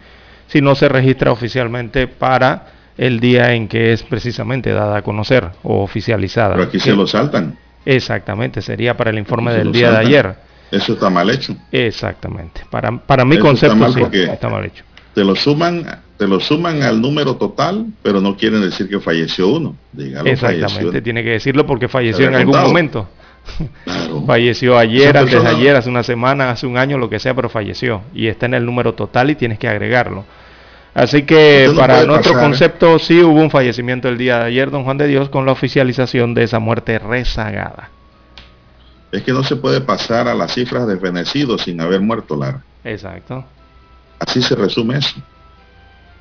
sino 0.47 0.75
se 0.75 0.91
registra 0.91 1.33
oficialmente 1.33 2.07
para 2.07 2.67
el 2.99 3.19
día 3.19 3.55
en 3.55 3.67
que 3.67 3.95
es 3.95 4.03
precisamente 4.03 4.73
dada 4.73 4.99
a 4.99 5.03
conocer 5.03 5.49
o 5.63 5.83
oficializada. 5.83 6.55
Pero 6.55 6.69
aquí 6.69 6.79
se 6.79 6.93
lo 6.93 7.07
saltan. 7.07 7.57
Exactamente, 7.85 8.63
sería 8.63 8.97
para 8.97 9.11
el 9.11 9.19
informe 9.19 9.53
del 9.53 9.73
día 9.73 9.91
de 9.91 9.99
ayer. 9.99 10.35
Eso 10.71 10.93
está 10.93 11.11
mal 11.11 11.29
hecho. 11.31 11.57
Exactamente. 11.73 12.63
Para, 12.71 12.97
para 12.97 13.25
mi 13.25 13.39
concepto 13.39 13.87
está 14.13 14.49
mal 14.49 14.65
hecho. 14.65 14.85
Te 15.15 15.25
lo 15.25 15.35
suman, 15.35 15.85
te 16.17 16.29
lo 16.29 16.39
suman 16.39 16.83
al 16.83 17.01
número 17.01 17.35
total, 17.37 17.87
pero 18.03 18.21
no 18.21 18.37
quieren 18.37 18.61
decir 18.61 18.89
que 18.89 19.01
falleció 19.01 19.49
uno. 19.49 19.75
Exactamente, 20.25 21.03
tiene 21.03 21.25
que 21.25 21.31
decirlo 21.31 21.67
porque 21.67 21.89
falleció 21.89 22.29
en 22.29 22.37
algún 22.37 22.61
momento. 22.61 23.09
falleció 24.27 24.79
ayer, 24.79 25.17
antes 25.17 25.43
de 25.43 25.49
ayer, 25.49 25.75
hace 25.75 25.89
una 25.89 26.03
semana, 26.03 26.51
hace 26.51 26.67
un 26.67 26.79
año, 26.79 26.99
lo 26.99 27.11
que 27.11 27.19
sea, 27.19 27.35
pero 27.35 27.49
falleció. 27.49 28.03
Y 28.15 28.29
está 28.29 28.47
en 28.47 28.55
el 28.55 28.65
número 28.65 28.95
total 28.95 29.31
y 29.31 29.35
tienes 29.35 29.59
que 29.59 29.67
agregarlo. 29.67 30.25
Así 30.95 31.23
que 31.23 31.73
para 31.77 32.05
nuestro 32.05 32.35
concepto 32.35 32.99
sí 32.99 33.23
hubo 33.23 33.41
un 33.41 33.51
fallecimiento 33.51 34.09
el 34.09 34.19
día 34.19 34.41
de 34.41 34.45
ayer, 34.47 34.71
don 34.71 34.85
Juan 34.85 34.99
de 34.99 35.07
Dios, 35.07 35.29
con 35.29 35.47
la 35.47 35.53
oficialización 35.53 36.35
de 36.35 36.45
esa 36.45 36.59
muerte 36.59 36.99
rezagada. 36.99 37.91
Es 39.13 39.23
que 39.23 39.33
no 39.33 39.43
se 39.45 39.57
puede 39.57 39.81
pasar 39.81 40.29
a 40.29 40.35
las 40.35 40.55
cifras 40.55 40.87
de 40.87 40.97
fenecidos 40.97 41.63
sin 41.63 41.81
haber 41.81 42.01
muerto, 42.01 42.37
Lara. 42.37 42.63
Exacto. 42.85 43.45
Así 44.19 44.43
se 44.43 44.55
resume 44.55 44.99
eso. 44.99 45.17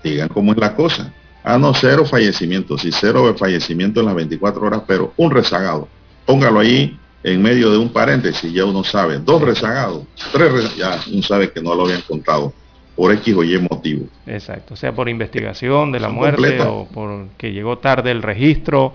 Digan 0.04 0.30
cómo 0.30 0.54
es 0.54 0.58
la 0.58 0.76
cosa. 0.76 1.14
Ah, 1.44 1.58
no, 1.58 1.74
cero 1.74 2.06
fallecimientos. 2.06 2.82
Sí, 2.82 2.92
cero 2.92 3.36
fallecimiento 3.38 4.00
en 4.00 4.08
las 4.08 4.16
24 4.16 4.62
horas, 4.62 4.82
pero 4.88 5.14
un 5.18 5.32
rezagado. 5.32 5.88
Póngalo 6.26 6.60
ahí 6.60 6.98
en 7.24 7.42
medio 7.42 7.72
de 7.72 7.78
un 7.78 7.90
paréntesis, 7.90 8.52
ya 8.52 8.66
uno 8.66 8.84
sabe. 8.84 9.20
Dos 9.20 9.42
rezagados, 9.42 10.04
tres 10.32 10.52
rezagados, 10.52 11.06
ya 11.06 11.12
uno 11.12 11.24
sabe 11.24 11.52
que 11.52 11.62
no 11.62 11.76
lo 11.76 11.86
habían 11.86 12.02
contado 12.02 12.54
por 13.00 13.14
X 13.14 13.34
o 13.34 13.46
Y 13.46 13.58
motivo. 13.60 14.08
Exacto, 14.28 14.76
sea 14.76 14.92
por 14.92 15.08
investigación 15.08 15.94
de 15.94 16.02
la 16.02 16.10
muerte 16.10 16.60
o 16.60 16.86
por 16.86 17.30
que 17.38 17.54
llegó 17.54 17.78
tarde 17.78 18.12
el 18.12 18.22
registro 18.22 18.94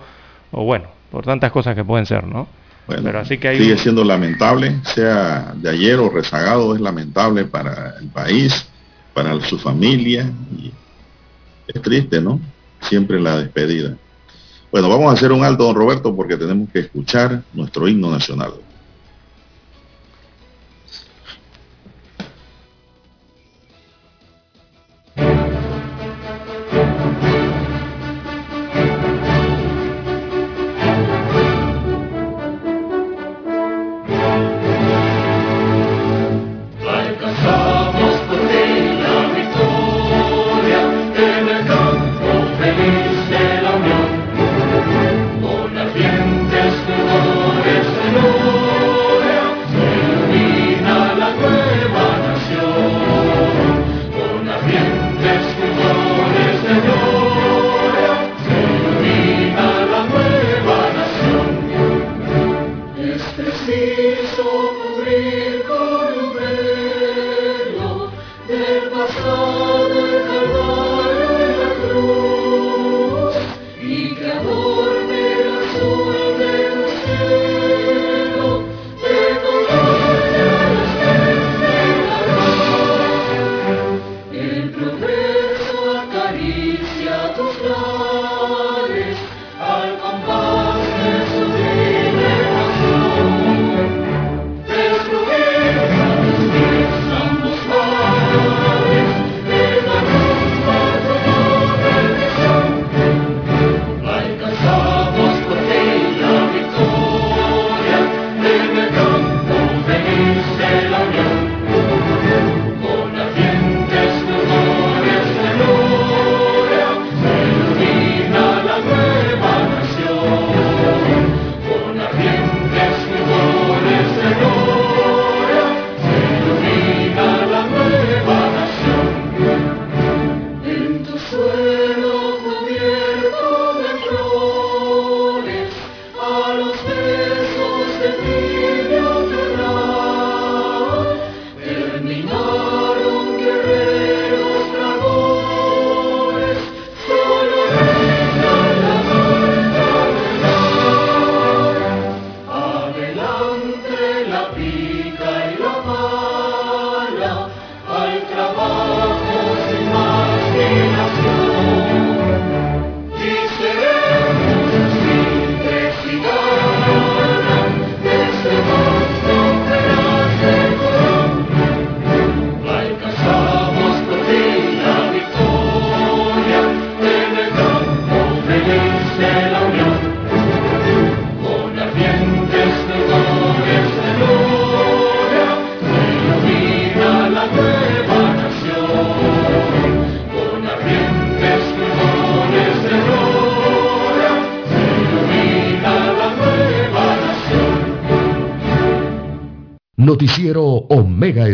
o 0.51 0.63
bueno, 0.63 0.85
por 1.09 1.25
tantas 1.25 1.51
cosas 1.51 1.73
que 1.73 1.83
pueden 1.83 2.05
ser, 2.05 2.23
¿no? 2.23 2.47
Bueno, 2.85 3.01
Pero 3.03 3.19
así 3.21 3.39
que 3.39 3.57
sigue 3.57 3.79
siendo 3.79 4.03
lamentable, 4.03 4.75
sea 4.83 5.55
de 5.55 5.71
ayer 5.71 5.97
o 5.97 6.11
rezagado, 6.11 6.75
es 6.75 6.81
lamentable 6.81 7.45
para 7.45 7.95
el 7.99 8.09
país, 8.09 8.69
para 9.15 9.41
su 9.41 9.57
familia 9.57 10.31
y 10.55 10.71
es 11.65 11.81
triste, 11.81 12.21
¿no? 12.21 12.39
Siempre 12.81 13.19
la 13.19 13.37
despedida. 13.39 13.95
Bueno, 14.71 14.87
vamos 14.87 15.09
a 15.09 15.13
hacer 15.13 15.31
un 15.31 15.43
alto, 15.43 15.63
don 15.63 15.75
Roberto, 15.75 16.15
porque 16.15 16.37
tenemos 16.37 16.69
que 16.69 16.81
escuchar 16.81 17.41
nuestro 17.53 17.87
himno 17.87 18.11
nacional. 18.11 18.53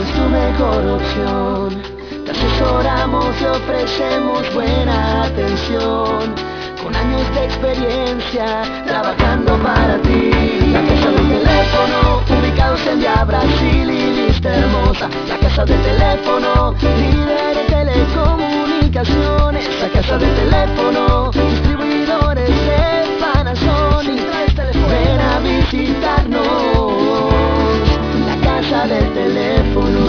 Teléfono 0.00 0.02
es 0.02 0.12
tu 0.12 0.28
mejor 0.28 0.86
opción. 0.86 1.82
Te 2.24 2.30
asesoramos 2.30 3.26
y 3.40 3.44
ofrecemos 3.44 4.54
buena 4.54 5.24
atención 5.24 6.34
con 6.82 6.94
años 6.94 7.34
de 7.34 7.44
experiencia 7.44 8.62
trabajando 8.86 9.58
para 9.58 10.00
ti. 10.02 10.30
La 10.72 10.80
casa 10.82 11.10
del 11.10 11.28
teléfono, 11.28 12.22
ubicados 12.40 12.86
en 12.86 13.00
Via 13.00 13.24
Brasil 13.24 13.90
y 13.90 14.26
Vista 14.26 14.54
Hermosa. 14.54 15.10
La 15.28 15.36
casa 15.38 15.64
del 15.64 15.82
teléfono, 15.82 16.74
líder 16.80 17.56
de 17.56 17.64
telecomunicaciones. 17.68 19.68
La 19.80 19.88
casa 19.88 20.16
del 20.18 20.32
teléfono, 20.34 21.30
distribuidores 21.32 22.48
de 22.48 22.99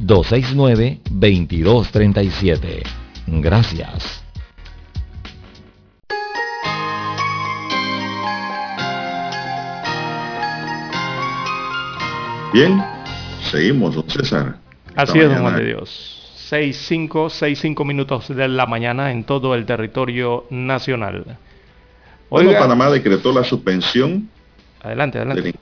269-2237. 0.00 2.82
Gracias. 3.26 4.22
Bien, 12.52 12.82
seguimos, 13.50 13.94
don 13.94 14.08
César. 14.08 14.56
Así 14.94 15.18
es, 15.18 15.28
don 15.28 15.42
Juan 15.42 15.56
de 15.56 15.64
Dios. 15.66 16.12
6, 16.48 16.76
5, 16.78 17.28
minutos 17.84 18.28
de 18.28 18.48
la 18.48 18.66
mañana 18.66 19.10
en 19.10 19.24
todo 19.24 19.54
el 19.54 19.66
territorio 19.66 20.46
nacional. 20.50 21.38
Oiga, 22.28 22.58
Panamá 22.58 22.90
decretó 22.90 23.32
la 23.32 23.44
suspensión 23.44 24.28
adelante, 24.82 25.18
adelante. 25.18 25.42
Del, 25.42 25.54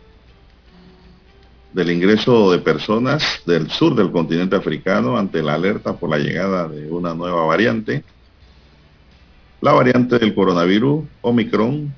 del, 1.74 1.90
ingreso 1.90 2.52
de 2.52 2.58
personas 2.58 3.42
del 3.44 3.70
sur 3.70 3.94
del 3.94 4.10
continente 4.10 4.56
africano 4.56 5.18
ante 5.18 5.42
la 5.42 5.54
alerta 5.54 5.94
por 5.94 6.08
la 6.08 6.18
llegada 6.18 6.68
de 6.68 6.90
una 6.90 7.14
nueva 7.14 7.44
variante. 7.44 8.04
La 9.60 9.72
variante 9.72 10.18
del 10.18 10.34
coronavirus, 10.34 11.04
Omicron, 11.20 11.92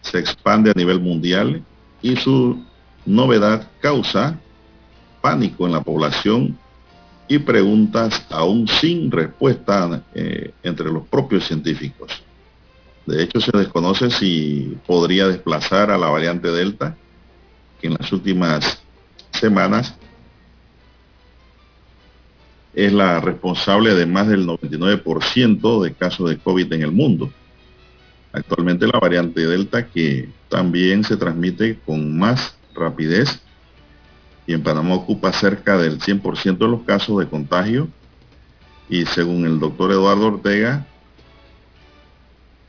se 0.00 0.18
expande 0.18 0.70
a 0.70 0.78
nivel 0.78 1.00
mundial 1.00 1.62
y 2.02 2.16
su 2.16 2.64
novedad 3.04 3.68
causa 3.80 4.38
pánico 5.20 5.66
en 5.66 5.72
la 5.72 5.82
población 5.82 6.58
y 7.28 7.38
preguntas 7.38 8.24
aún 8.30 8.66
sin 8.66 9.10
respuesta 9.10 10.02
eh, 10.14 10.52
entre 10.62 10.90
los 10.90 11.06
propios 11.06 11.46
científicos. 11.46 12.22
De 13.06 13.22
hecho, 13.22 13.40
se 13.40 13.50
desconoce 13.56 14.10
si 14.10 14.78
podría 14.86 15.28
desplazar 15.28 15.90
a 15.90 15.98
la 15.98 16.08
variante 16.08 16.50
Delta, 16.50 16.96
que 17.80 17.86
en 17.88 17.94
las 17.98 18.12
últimas 18.12 18.82
semanas 19.30 19.94
es 22.74 22.92
la 22.92 23.20
responsable 23.20 23.94
de 23.94 24.06
más 24.06 24.28
del 24.28 24.46
99% 24.46 25.82
de 25.82 25.94
casos 25.94 26.30
de 26.30 26.38
COVID 26.38 26.72
en 26.72 26.82
el 26.82 26.92
mundo. 26.92 27.32
Actualmente 28.32 28.86
la 28.86 28.98
variante 29.00 29.46
Delta 29.46 29.86
que 29.86 30.28
también 30.48 31.02
se 31.02 31.16
transmite 31.16 31.78
con 31.84 32.18
más 32.18 32.56
rapidez 32.74 33.40
y 34.46 34.52
en 34.52 34.62
Panamá 34.62 34.94
ocupa 34.94 35.32
cerca 35.32 35.76
del 35.76 35.98
100% 35.98 36.58
de 36.58 36.68
los 36.68 36.82
casos 36.82 37.18
de 37.18 37.26
contagio 37.26 37.88
y 38.88 39.04
según 39.06 39.44
el 39.44 39.58
doctor 39.58 39.92
Eduardo 39.92 40.28
Ortega 40.28 40.86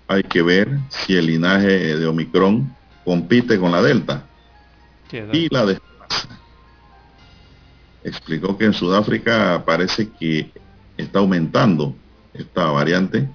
hay 0.07 0.23
que 0.23 0.41
ver 0.41 0.79
si 0.89 1.15
el 1.15 1.27
linaje 1.27 1.97
de 1.97 2.07
Omicron 2.07 2.75
compite 3.05 3.59
con 3.59 3.71
la 3.71 3.81
Delta 3.81 4.28
y 5.11 5.49
la 5.49 5.65
desplaza. 5.65 6.39
Explicó 8.03 8.57
que 8.57 8.65
en 8.65 8.73
Sudáfrica 8.73 9.63
parece 9.65 10.09
que 10.09 10.51
está 10.97 11.19
aumentando 11.19 11.95
esta 12.33 12.65
variante, 12.65 13.27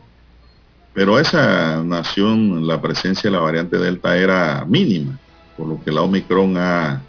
pero 0.93 1.19
esa 1.19 1.83
nación 1.83 2.67
la 2.67 2.81
presencia 2.81 3.31
de 3.31 3.37
la 3.37 3.43
variante 3.43 3.79
Delta 3.79 4.17
era 4.17 4.65
mínima 4.65 5.19
por 5.57 5.69
lo 5.69 5.83
que 5.83 5.93
la 5.93 6.03
Omicron 6.03 6.57
ha 6.57 7.01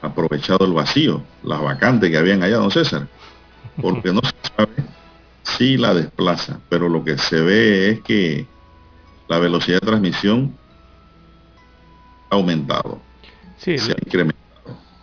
aprovechado 0.00 0.64
el 0.64 0.72
vacío, 0.72 1.22
las 1.42 1.60
vacantes 1.60 2.10
que 2.10 2.18
habían 2.18 2.42
allá, 2.42 2.56
don 2.56 2.70
César, 2.70 3.08
porque 3.80 4.12
no 4.12 4.20
se 4.22 4.34
sabe 4.56 4.72
si 5.42 5.76
la 5.76 5.94
desplaza, 5.94 6.60
pero 6.68 6.88
lo 6.88 7.04
que 7.04 7.18
se 7.18 7.40
ve 7.40 7.90
es 7.90 8.00
que 8.00 8.46
la 9.28 9.38
velocidad 9.38 9.80
de 9.80 9.86
transmisión 9.86 10.56
ha 12.30 12.36
aumentado, 12.36 13.00
sí, 13.58 13.78
se 13.78 13.92
ha 13.92 13.96
incrementado. 14.04 14.48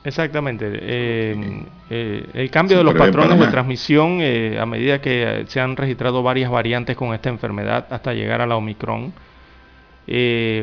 Exactamente. 0.03 0.69
Eh, 0.71 1.63
eh, 1.89 2.25
el 2.35 2.51
cambio 2.51 2.77
de 2.77 2.83
los 2.83 2.93
patrones 2.93 3.39
de 3.39 3.47
transmisión 3.47 4.19
eh, 4.21 4.57
a 4.59 4.65
medida 4.65 5.01
que 5.01 5.45
se 5.47 5.59
han 5.59 5.75
registrado 5.75 6.21
varias 6.21 6.51
variantes 6.51 6.95
con 6.95 7.13
esta 7.13 7.29
enfermedad 7.29 7.87
hasta 7.89 8.13
llegar 8.13 8.39
a 8.41 8.45
la 8.45 8.55
Omicron 8.55 9.13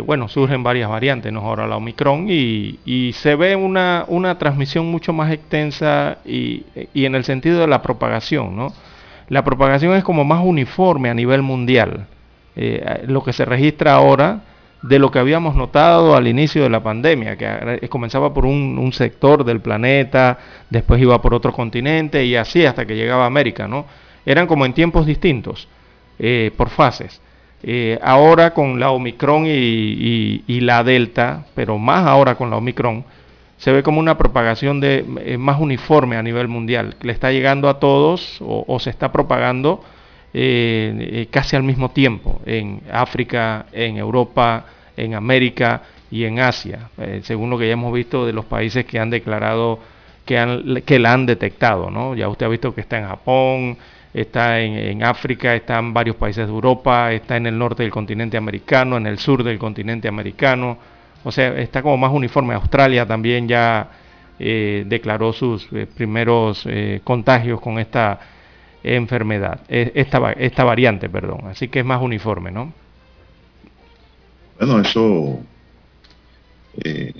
bueno, 0.06 0.28
surgen 0.28 0.62
varias 0.62 0.88
variantes, 0.88 1.32
¿no? 1.32 1.40
Ahora 1.40 1.66
la 1.66 1.76
Omicron 1.76 2.28
y, 2.28 3.12
se 3.14 3.34
ve 3.34 3.56
una, 3.56 4.04
una, 4.06 4.38
transmisión 4.38 4.86
mucho 4.86 5.12
más 5.12 5.32
extensa 5.32 6.18
y, 6.24 6.64
en 6.94 7.16
el 7.16 7.24
sentido 7.24 7.58
de 7.58 7.66
la 7.66 7.82
propagación, 7.82 8.54
¿no? 8.54 8.72
La 9.28 9.42
propagación 9.42 9.94
es 9.94 10.04
como 10.04 10.22
más 10.24 10.44
uniforme 10.44 11.10
a 11.10 11.14
nivel 11.14 11.42
mundial. 11.42 12.06
Eh, 12.54 13.04
lo 13.08 13.24
que 13.24 13.32
se 13.32 13.44
registra 13.44 13.94
ahora 13.94 14.42
de 14.82 14.98
lo 14.98 15.10
que 15.10 15.20
habíamos 15.20 15.54
notado 15.54 16.16
al 16.16 16.26
inicio 16.26 16.64
de 16.64 16.70
la 16.70 16.82
pandemia, 16.82 17.36
que 17.36 17.88
comenzaba 17.88 18.34
por 18.34 18.44
un, 18.44 18.92
sector 18.92 19.44
del 19.44 19.60
planeta, 19.60 20.38
después 20.70 21.00
iba 21.00 21.22
por 21.22 21.34
otro 21.34 21.52
continente 21.52 22.24
y 22.24 22.36
así 22.36 22.66
hasta 22.66 22.84
que 22.84 22.96
llegaba 22.96 23.24
a 23.24 23.26
América, 23.28 23.68
¿no? 23.68 23.86
Eran 24.26 24.46
como 24.46 24.66
en 24.66 24.72
tiempos 24.72 25.06
distintos, 25.06 25.68
eh, 26.18 26.50
por 26.56 26.68
fases. 26.68 27.20
Eh, 27.64 27.98
ahora 28.02 28.54
con 28.54 28.80
la 28.80 28.90
Omicron 28.90 29.44
y, 29.46 30.60
la 30.60 30.82
Delta, 30.82 31.46
pero 31.54 31.78
más 31.78 32.06
ahora 32.06 32.34
con 32.34 32.50
la 32.50 32.56
Omicron, 32.56 33.04
se 33.56 33.70
ve 33.70 33.84
como 33.84 34.00
una 34.00 34.18
propagación 34.18 34.80
de, 34.80 35.04
eh, 35.24 35.38
más 35.38 35.60
uniforme 35.60 36.16
a 36.16 36.22
nivel 36.22 36.48
mundial. 36.48 36.96
Le 37.02 37.12
está 37.12 37.30
llegando 37.30 37.68
a 37.68 37.78
todos 37.78 38.38
o, 38.40 38.78
se 38.80 38.90
está 38.90 39.12
propagando 39.12 39.84
eh, 40.34 41.28
casi 41.30 41.56
al 41.56 41.62
mismo 41.62 41.90
tiempo 41.90 42.40
en 42.46 42.82
África, 42.90 43.66
en 43.72 43.96
Europa, 43.96 44.66
en 44.96 45.14
América 45.14 45.82
y 46.10 46.24
en 46.24 46.40
Asia, 46.40 46.90
según 47.22 47.48
lo 47.48 47.58
que 47.58 47.66
ya 47.66 47.72
hemos 47.72 47.92
visto 47.92 48.26
de 48.26 48.34
los 48.34 48.44
países 48.44 48.84
que 48.84 48.98
han 48.98 49.08
declarado 49.08 49.78
que, 50.24 50.38
han, 50.38 50.82
que 50.84 50.98
la 50.98 51.12
han 51.12 51.26
detectado. 51.26 51.90
¿no? 51.90 52.14
Ya 52.14 52.28
usted 52.28 52.46
ha 52.46 52.48
visto 52.50 52.74
que 52.74 52.82
está 52.82 52.98
en 52.98 53.06
Japón, 53.06 53.78
está 54.12 54.60
en, 54.60 55.02
África, 55.02 55.54
está 55.54 55.78
en 55.78 55.92
varios 55.92 56.16
países 56.16 56.46
de 56.46 56.52
Europa, 56.52 57.12
está 57.12 57.36
en 57.36 57.46
el 57.46 57.58
norte 57.58 57.82
del 57.82 57.92
continente 57.92 58.36
americano, 58.36 58.96
en 58.96 59.06
el 59.06 59.18
sur 59.18 59.42
del 59.42 59.58
continente 59.58 60.08
americano, 60.08 60.76
o 61.24 61.32
sea, 61.32 61.58
está 61.58 61.82
como 61.82 61.96
más 61.96 62.12
uniforme. 62.12 62.54
Australia 62.54 63.06
también 63.06 63.48
ya 63.48 63.88
eh, 64.38 64.84
declaró 64.86 65.32
sus 65.32 65.66
eh, 65.72 65.86
primeros 65.86 66.66
eh, 66.66 67.00
contagios 67.04 67.60
con 67.60 67.78
esta 67.78 68.18
enfermedad, 68.82 69.60
esta, 69.68 70.32
esta 70.32 70.64
variante, 70.64 71.08
perdón, 71.08 71.42
así 71.46 71.68
que 71.68 71.80
es 71.80 71.84
más 71.84 72.02
uniforme, 72.02 72.50
¿no? 72.50 72.72
Bueno, 74.58 74.80
eso 74.80 75.40
eh, 76.84 77.12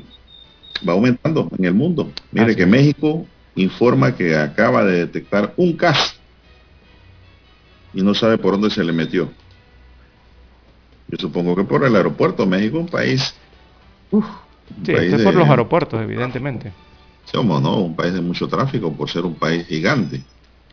va 0.87 0.93
aumentando 0.93 1.49
en 1.59 1.65
el 1.65 1.75
mundo. 1.75 2.13
Mire 2.31 2.55
que 2.55 2.67
México 2.67 3.27
informa 3.55 4.15
que 4.15 4.37
acaba 4.37 4.85
de 4.85 4.99
detectar 4.99 5.53
un 5.57 5.77
caso 5.77 6.15
y 7.95 8.03
no 8.03 8.15
sabe 8.15 8.39
por 8.39 8.53
dónde 8.53 8.71
se 8.71 8.83
le 8.85 8.93
metió. 8.93 9.31
Yo 11.09 11.19
supongo 11.19 11.55
que 11.55 11.65
por 11.65 11.85
el 11.85 11.95
aeropuerto. 11.95 12.47
México 12.47 12.79
un 12.79 12.89
país... 12.89 13.35
sí, 14.85 14.93
es 14.93 15.23
por 15.23 15.35
los 15.35 15.49
aeropuertos, 15.49 16.01
evidentemente. 16.01 16.73
Somos, 17.25 17.61
¿no? 17.61 17.79
Un 17.79 17.95
país 17.95 18.15
de 18.15 18.21
mucho 18.21 18.49
tráfico 18.49 18.93
por 18.93 19.11
ser 19.11 19.25
un 19.25 19.35
país 19.35 19.67
gigante. 19.67 20.23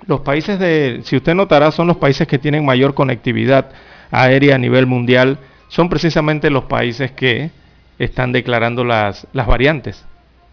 Los 0.07 0.21
países 0.21 0.59
de, 0.59 1.01
si 1.03 1.17
usted 1.17 1.35
notará, 1.35 1.71
son 1.71 1.87
los 1.87 1.97
países 1.97 2.27
que 2.27 2.39
tienen 2.39 2.65
mayor 2.65 2.93
conectividad 2.93 3.71
aérea 4.11 4.55
a 4.55 4.57
nivel 4.57 4.85
mundial. 4.85 5.37
Son 5.67 5.89
precisamente 5.89 6.49
los 6.49 6.65
países 6.65 7.11
que 7.11 7.51
están 7.99 8.31
declarando 8.31 8.83
las, 8.83 9.27
variantes. 9.33 10.05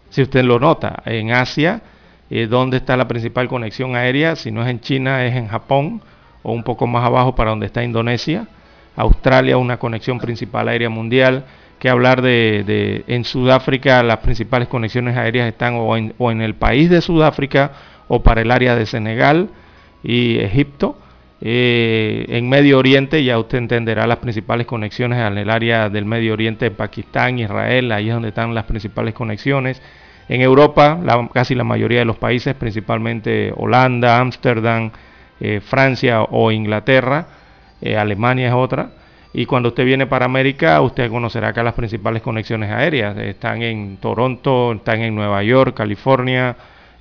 Si 0.09 0.21
usted 0.21 0.43
lo 0.43 0.59
nota, 0.59 1.01
en 1.05 1.31
Asia, 1.31 1.81
eh, 2.29 2.47
¿dónde 2.47 2.77
está 2.77 2.97
la 2.97 3.07
principal 3.07 3.47
conexión 3.47 3.95
aérea? 3.95 4.35
Si 4.35 4.51
no 4.51 4.61
es 4.63 4.69
en 4.69 4.81
China, 4.81 5.25
es 5.25 5.35
en 5.35 5.47
Japón 5.47 6.01
o 6.43 6.51
un 6.51 6.63
poco 6.63 6.87
más 6.87 7.05
abajo 7.05 7.35
para 7.35 7.49
donde 7.49 7.65
está 7.65 7.83
Indonesia. 7.83 8.47
Australia, 8.95 9.57
una 9.57 9.77
conexión 9.77 10.19
principal 10.19 10.67
aérea 10.67 10.89
mundial. 10.89 11.45
Que 11.79 11.89
hablar 11.89 12.23
de, 12.23 13.03
en 13.07 13.23
Sudáfrica, 13.23 14.01
las 14.01 14.17
principales 14.17 14.67
conexiones 14.67 15.15
aéreas 15.15 15.47
están 15.47 15.75
o 15.75 15.95
en, 15.95 16.13
o 16.17 16.31
en 16.31 16.41
el 16.41 16.55
país 16.55 16.89
de 16.89 17.01
Sudáfrica 17.01 17.71
o 18.07 18.23
para 18.23 18.41
el 18.41 18.51
área 18.51 18.75
de 18.75 18.85
Senegal 18.85 19.49
y 20.03 20.39
Egipto. 20.39 20.97
Eh, 21.39 22.25
en 22.29 22.49
Medio 22.49 22.79
Oriente 22.79 23.23
ya 23.23 23.37
usted 23.37 23.59
entenderá 23.59 24.07
las 24.07 24.17
principales 24.17 24.65
conexiones 24.65 25.19
en 25.19 25.37
el 25.37 25.49
área 25.49 25.89
del 25.89 26.05
Medio 26.05 26.33
Oriente, 26.33 26.71
Pakistán, 26.71 27.37
Israel, 27.37 27.91
ahí 27.91 28.07
es 28.07 28.13
donde 28.13 28.29
están 28.29 28.55
las 28.55 28.65
principales 28.65 29.13
conexiones. 29.13 29.81
En 30.29 30.41
Europa, 30.41 30.99
casi 31.33 31.55
la 31.55 31.63
mayoría 31.63 31.99
de 31.99 32.05
los 32.05 32.17
países, 32.17 32.53
principalmente 32.55 33.53
Holanda, 33.55 34.19
Ámsterdam, 34.19 34.91
eh, 35.39 35.61
Francia 35.61 36.23
o 36.23 36.51
Inglaterra, 36.51 37.27
eh, 37.81 37.95
Alemania 37.95 38.47
es 38.47 38.53
otra. 38.53 38.89
Y 39.33 39.45
cuando 39.45 39.69
usted 39.69 39.85
viene 39.85 40.07
para 40.07 40.25
América, 40.25 40.81
usted 40.81 41.09
conocerá 41.09 41.49
acá 41.49 41.63
las 41.63 41.75
principales 41.75 42.21
conexiones 42.23 42.71
aéreas. 42.71 43.15
Están 43.17 43.61
en 43.61 43.97
Toronto, 43.97 44.73
están 44.73 45.01
en 45.01 45.15
Nueva 45.15 45.43
York, 45.43 45.75
California, 45.75 46.55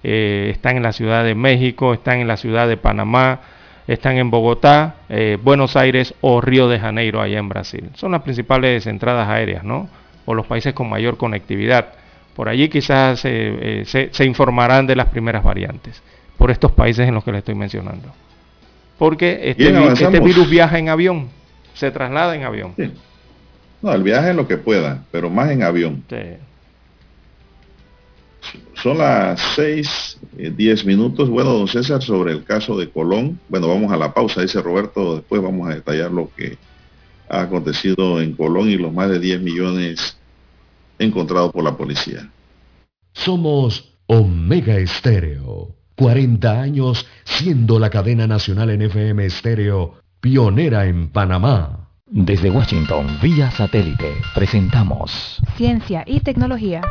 están 0.06 0.76
en 0.76 0.82
la 0.82 0.92
Ciudad 0.92 1.24
de 1.24 1.34
México, 1.34 1.92
están 1.92 2.20
en 2.20 2.28
la 2.28 2.36
Ciudad 2.36 2.68
de 2.68 2.76
Panamá, 2.76 3.40
están 3.88 4.18
en 4.18 4.30
Bogotá, 4.30 4.96
eh, 5.08 5.36
Buenos 5.42 5.76
Aires 5.76 6.14
o 6.20 6.40
Río 6.40 6.68
de 6.68 6.78
Janeiro, 6.78 7.20
allá 7.20 7.38
en 7.38 7.48
Brasil. 7.48 7.90
Son 7.94 8.12
las 8.12 8.22
principales 8.22 8.86
entradas 8.86 9.28
aéreas, 9.28 9.64
¿no? 9.64 9.88
O 10.24 10.34
los 10.34 10.46
países 10.46 10.74
con 10.74 10.88
mayor 10.88 11.16
conectividad. 11.16 11.92
Por 12.34 12.48
allí 12.48 12.68
quizás 12.68 13.22
eh, 13.24 13.82
se, 13.84 14.24
informarán 14.24 14.86
de 14.86 14.94
las 14.94 15.08
primeras 15.08 15.42
variantes, 15.42 16.02
por 16.36 16.50
estos 16.50 16.72
países 16.72 17.08
en 17.08 17.14
los 17.14 17.24
que 17.24 17.32
le 17.32 17.38
estoy 17.38 17.54
mencionando. 17.54 18.12
Porque 18.98 19.50
este, 19.50 19.92
este 19.92 20.20
virus 20.20 20.48
viaja 20.48 20.78
en 20.78 20.88
avión, 20.88 21.28
se 21.74 21.90
traslada 21.90 22.34
en 22.34 22.44
avión. 22.44 22.74
No, 23.82 23.92
el 23.92 24.02
viaje 24.02 24.30
es 24.30 24.36
lo 24.36 24.46
que 24.46 24.56
pueda, 24.56 25.04
pero 25.10 25.30
más 25.30 25.50
en 25.50 25.62
avión. 25.62 26.04
Sí. 26.08 26.36
Son 28.74 28.98
las 28.98 29.40
seis, 29.54 30.18
eh, 30.38 30.52
diez 30.54 30.84
minutos. 30.84 31.28
Bueno, 31.28 31.52
don 31.52 31.68
César, 31.68 32.02
sobre 32.02 32.32
el 32.32 32.44
caso 32.44 32.76
de 32.76 32.90
Colón. 32.90 33.38
Bueno, 33.48 33.68
vamos 33.68 33.92
a 33.92 33.96
la 33.96 34.12
pausa, 34.12 34.42
dice 34.42 34.60
Roberto. 34.62 35.16
Después 35.16 35.42
vamos 35.42 35.68
a 35.68 35.74
detallar 35.74 36.10
lo 36.10 36.30
que 36.36 36.58
ha 37.28 37.42
acontecido 37.42 38.20
en 38.20 38.34
Colón 38.34 38.68
y 38.68 38.76
los 38.76 38.92
más 38.92 39.10
de 39.10 39.18
10 39.18 39.40
millones 39.42 40.16
encontrados 40.98 41.52
por 41.52 41.64
la 41.64 41.76
policía. 41.76 42.30
Somos 43.12 43.92
Omega 44.06 44.76
Estéreo. 44.76 45.74
40 45.96 46.60
años 46.60 47.06
siendo 47.24 47.78
la 47.78 47.90
cadena 47.90 48.26
nacional 48.26 48.70
en 48.70 48.82
FM 48.82 49.24
Estéreo, 49.24 49.94
pionera 50.20 50.86
en 50.86 51.08
Panamá. 51.08 51.88
Desde 52.08 52.50
Washington, 52.50 53.18
vía 53.20 53.50
satélite, 53.50 54.12
presentamos 54.34 55.40
Ciencia 55.56 56.04
y 56.06 56.20
Tecnología. 56.20 56.82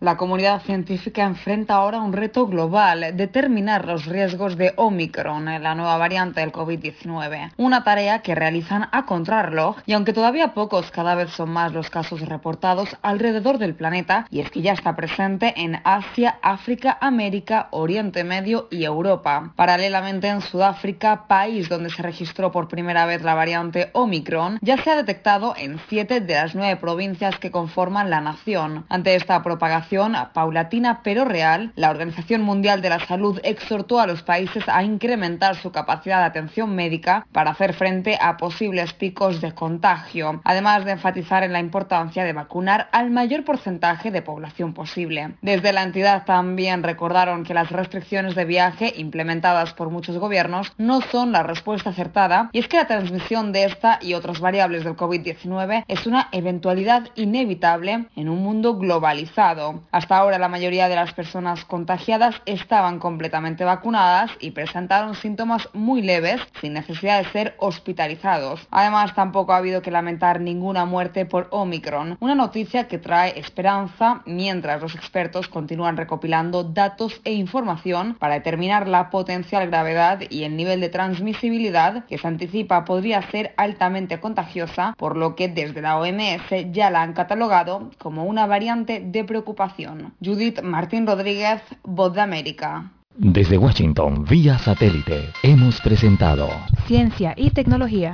La 0.00 0.16
comunidad 0.16 0.62
científica 0.62 1.24
enfrenta 1.24 1.74
ahora 1.74 2.00
un 2.00 2.14
reto 2.14 2.46
global, 2.46 3.14
determinar 3.18 3.84
los 3.84 4.06
riesgos 4.06 4.56
de 4.56 4.72
Omicron, 4.76 5.44
la 5.44 5.74
nueva 5.74 5.98
variante 5.98 6.40
del 6.40 6.52
COVID-19. 6.52 7.52
Una 7.58 7.84
tarea 7.84 8.22
que 8.22 8.34
realizan 8.34 8.88
a 8.92 9.04
contrarreloj 9.04 9.76
y 9.84 9.92
aunque 9.92 10.14
todavía 10.14 10.54
pocos, 10.54 10.90
cada 10.90 11.14
vez 11.14 11.28
son 11.32 11.50
más 11.50 11.74
los 11.74 11.90
casos 11.90 12.22
reportados 12.22 12.96
alrededor 13.02 13.58
del 13.58 13.74
planeta 13.74 14.26
y 14.30 14.40
es 14.40 14.50
que 14.50 14.62
ya 14.62 14.72
está 14.72 14.96
presente 14.96 15.52
en 15.58 15.82
Asia, 15.84 16.38
África, 16.40 16.96
América, 17.02 17.68
Oriente 17.70 18.24
Medio 18.24 18.68
y 18.70 18.84
Europa. 18.84 19.52
Paralelamente 19.54 20.28
en 20.28 20.40
Sudáfrica, 20.40 21.26
país 21.28 21.68
donde 21.68 21.90
se 21.90 22.02
registró 22.02 22.50
por 22.52 22.68
primera 22.68 23.04
vez 23.04 23.20
la 23.20 23.34
variante 23.34 23.90
Omicron, 23.92 24.60
ya 24.62 24.82
se 24.82 24.88
ha 24.88 24.96
detectado 24.96 25.52
en 25.58 25.78
siete 25.90 26.22
de 26.22 26.32
las 26.32 26.54
nueve 26.54 26.76
provincias 26.76 27.38
que 27.38 27.50
conforman 27.50 28.08
la 28.08 28.22
nación. 28.22 28.86
Ante 28.88 29.14
esta 29.14 29.42
propagación, 29.42 29.89
paulatina 30.32 31.00
pero 31.02 31.24
real, 31.24 31.72
la 31.74 31.90
Organización 31.90 32.42
Mundial 32.42 32.80
de 32.80 32.90
la 32.90 33.00
Salud 33.06 33.40
exhortó 33.42 33.98
a 33.98 34.06
los 34.06 34.22
países 34.22 34.64
a 34.68 34.84
incrementar 34.84 35.56
su 35.56 35.72
capacidad 35.72 36.18
de 36.18 36.26
atención 36.26 36.74
médica 36.74 37.26
para 37.32 37.50
hacer 37.50 37.74
frente 37.74 38.16
a 38.20 38.36
posibles 38.36 38.92
picos 38.92 39.40
de 39.40 39.52
contagio, 39.52 40.40
además 40.44 40.84
de 40.84 40.92
enfatizar 40.92 41.42
en 41.42 41.52
la 41.52 41.60
importancia 41.60 42.22
de 42.24 42.32
vacunar 42.32 42.88
al 42.92 43.10
mayor 43.10 43.44
porcentaje 43.44 44.10
de 44.10 44.22
población 44.22 44.74
posible. 44.74 45.34
Desde 45.42 45.72
la 45.72 45.82
entidad 45.82 46.24
también 46.24 46.82
recordaron 46.82 47.44
que 47.44 47.54
las 47.54 47.70
restricciones 47.70 48.34
de 48.34 48.44
viaje 48.44 48.92
implementadas 48.96 49.72
por 49.72 49.90
muchos 49.90 50.18
gobiernos 50.18 50.72
no 50.78 51.00
son 51.00 51.32
la 51.32 51.42
respuesta 51.42 51.90
acertada 51.90 52.48
y 52.52 52.60
es 52.60 52.68
que 52.68 52.76
la 52.76 52.86
transmisión 52.86 53.52
de 53.52 53.64
esta 53.64 53.98
y 54.00 54.14
otras 54.14 54.40
variables 54.40 54.84
del 54.84 54.96
COVID-19 54.96 55.84
es 55.88 56.06
una 56.06 56.28
eventualidad 56.32 57.08
inevitable 57.16 58.06
en 58.14 58.28
un 58.28 58.42
mundo 58.42 58.76
globalizado. 58.76 59.79
Hasta 59.92 60.16
ahora 60.16 60.38
la 60.38 60.48
mayoría 60.48 60.88
de 60.88 60.96
las 60.96 61.12
personas 61.12 61.64
contagiadas 61.64 62.36
estaban 62.46 62.98
completamente 62.98 63.64
vacunadas 63.64 64.30
y 64.40 64.52
presentaron 64.52 65.14
síntomas 65.14 65.68
muy 65.72 66.02
leves 66.02 66.40
sin 66.60 66.74
necesidad 66.74 67.22
de 67.22 67.30
ser 67.30 67.54
hospitalizados. 67.58 68.66
Además, 68.70 69.14
tampoco 69.14 69.52
ha 69.52 69.58
habido 69.58 69.82
que 69.82 69.90
lamentar 69.90 70.40
ninguna 70.40 70.84
muerte 70.84 71.26
por 71.26 71.48
Omicron, 71.50 72.16
una 72.20 72.34
noticia 72.34 72.88
que 72.88 72.98
trae 72.98 73.38
esperanza 73.38 74.22
mientras 74.26 74.80
los 74.80 74.94
expertos 74.94 75.48
continúan 75.48 75.96
recopilando 75.96 76.64
datos 76.64 77.20
e 77.24 77.32
información 77.32 78.14
para 78.14 78.34
determinar 78.34 78.88
la 78.88 79.10
potencial 79.10 79.66
gravedad 79.68 80.20
y 80.28 80.44
el 80.44 80.56
nivel 80.56 80.80
de 80.80 80.88
transmisibilidad 80.88 82.04
que 82.06 82.18
se 82.18 82.26
anticipa 82.26 82.84
podría 82.84 83.22
ser 83.30 83.54
altamente 83.56 84.20
contagiosa, 84.20 84.94
por 84.96 85.16
lo 85.16 85.34
que 85.34 85.48
desde 85.48 85.82
la 85.82 85.98
OMS 85.98 86.72
ya 86.72 86.90
la 86.90 87.02
han 87.02 87.12
catalogado 87.12 87.90
como 87.98 88.24
una 88.24 88.46
variante 88.46 89.00
de 89.00 89.24
preocupación 89.24 89.69
Judith 90.22 90.62
Martín 90.62 91.06
Rodríguez, 91.06 91.62
Voz 91.82 92.12
de 92.14 92.20
América. 92.20 92.92
Desde 93.16 93.58
Washington, 93.58 94.24
vía 94.24 94.58
satélite, 94.58 95.30
hemos 95.42 95.80
presentado 95.80 96.48
Ciencia 96.86 97.34
y 97.36 97.50
Tecnología. 97.50 98.12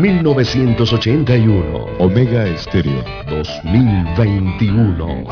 1981. 0.00 1.86
Omega 1.98 2.46
Estéreo 2.46 3.04
2021. 3.28 5.24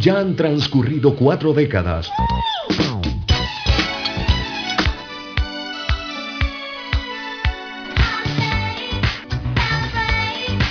Ya 0.00 0.20
han 0.20 0.36
transcurrido 0.36 1.16
cuatro 1.16 1.52
décadas 1.52 2.08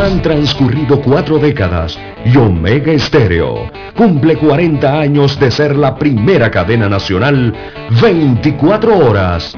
Han 0.00 0.22
transcurrido 0.22 1.02
cuatro 1.02 1.38
décadas 1.38 1.98
y 2.24 2.34
Omega 2.38 2.90
Estéreo 2.90 3.70
cumple 3.94 4.38
40 4.38 4.98
años 4.98 5.38
de 5.38 5.50
ser 5.50 5.76
la 5.76 5.94
primera 5.94 6.50
cadena 6.50 6.88
nacional 6.88 7.54
24 8.00 8.96
horas. 8.96 9.54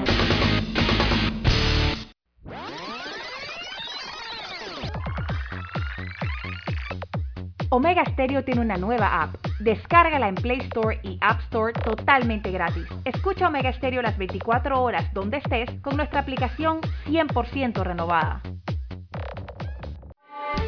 Omega 7.71 8.05
Stereo 8.05 8.43
tiene 8.43 8.61
una 8.63 8.77
nueva 8.77 9.23
app. 9.23 9.37
Descárgala 9.61 10.29
en 10.29 10.35
Play 10.35 10.59
Store 10.63 10.99
y 11.05 11.19
App 11.21 11.41
Store 11.43 11.73
totalmente 11.73 12.51
gratis. 12.51 12.85
Escucha 13.05 13.47
Omega 13.47 13.73
Stereo 13.73 14.03
las 14.03 14.19
24 14.19 14.83
horas 14.83 15.05
donde 15.15 15.37
estés 15.37 15.71
con 15.83 15.97
nuestra 15.97 16.21
aplicación 16.21 16.81
100% 17.07 17.83
renovada. 17.85 18.43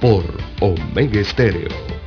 por 0.00 0.24
Omega 0.60 1.20
Estéreo. 1.20 2.05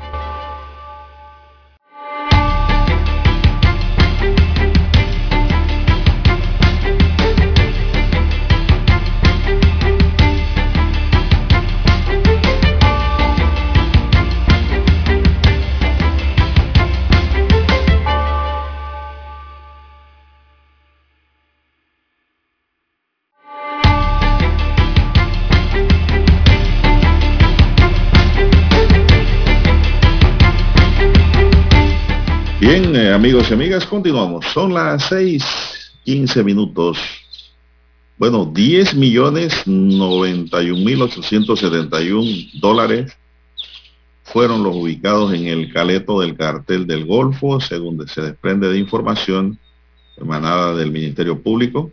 Amigos 33.13 33.49
y 33.49 33.53
amigas, 33.53 33.85
continuamos. 33.87 34.45
Son 34.53 34.71
las 34.71 35.11
6:15 35.11 36.43
minutos. 36.43 36.99
Bueno, 38.17 38.45
10 38.53 38.93
millones 38.93 39.65
91 39.65 40.85
mil 40.85 41.01
871 41.01 42.51
dólares 42.61 43.17
fueron 44.23 44.61
los 44.63 44.75
ubicados 44.75 45.33
en 45.33 45.47
el 45.47 45.73
caleto 45.73 46.21
del 46.21 46.37
cartel 46.37 46.85
del 46.85 47.05
Golfo, 47.05 47.59
según 47.59 48.07
se 48.07 48.21
desprende 48.21 48.69
de 48.69 48.77
información 48.77 49.57
emanada 50.17 50.75
del 50.75 50.91
Ministerio 50.91 51.41
Público. 51.41 51.91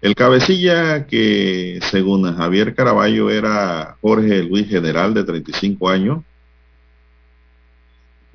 El 0.00 0.14
cabecilla 0.14 1.06
que, 1.06 1.80
según 1.82 2.34
Javier 2.34 2.74
Caraballo, 2.74 3.28
era 3.30 3.98
Jorge 4.00 4.42
Luis 4.42 4.68
General, 4.68 5.12
de 5.12 5.24
35 5.24 5.88
años, 5.88 6.24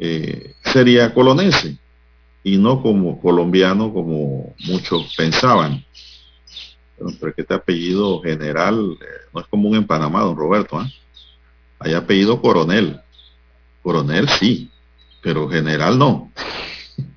eh, 0.05 0.55
sería 0.65 1.13
colonense 1.13 1.77
y 2.43 2.57
no 2.57 2.81
como 2.81 3.21
colombiano 3.21 3.93
como 3.93 4.53
muchos 4.67 5.15
pensaban. 5.15 5.81
pero 7.21 7.33
que 7.33 7.41
este 7.41 7.53
apellido 7.53 8.21
general 8.21 8.97
eh, 8.99 9.05
no 9.33 9.39
es 9.39 9.47
común 9.47 9.75
en 9.75 9.87
Panamá, 9.87 10.19
don 10.23 10.35
Roberto. 10.35 10.81
¿eh? 10.81 10.93
Hay 11.79 11.93
apellido 11.93 12.41
coronel. 12.41 12.99
Coronel 13.81 14.27
sí, 14.27 14.69
pero 15.21 15.47
general 15.47 15.97
no. 15.97 16.29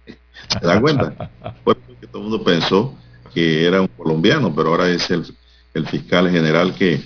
¿Se 0.07 0.65
da 0.65 0.81
cuenta? 0.81 1.29
Porque 1.65 2.07
todo 2.07 2.23
el 2.23 2.29
mundo 2.29 2.45
pensó 2.45 2.97
que 3.35 3.67
era 3.67 3.81
un 3.81 3.89
colombiano, 3.89 4.55
pero 4.55 4.69
ahora 4.69 4.89
es 4.89 5.11
el, 5.11 5.27
el 5.75 5.89
fiscal 5.89 6.31
general 6.31 6.73
que 6.77 7.03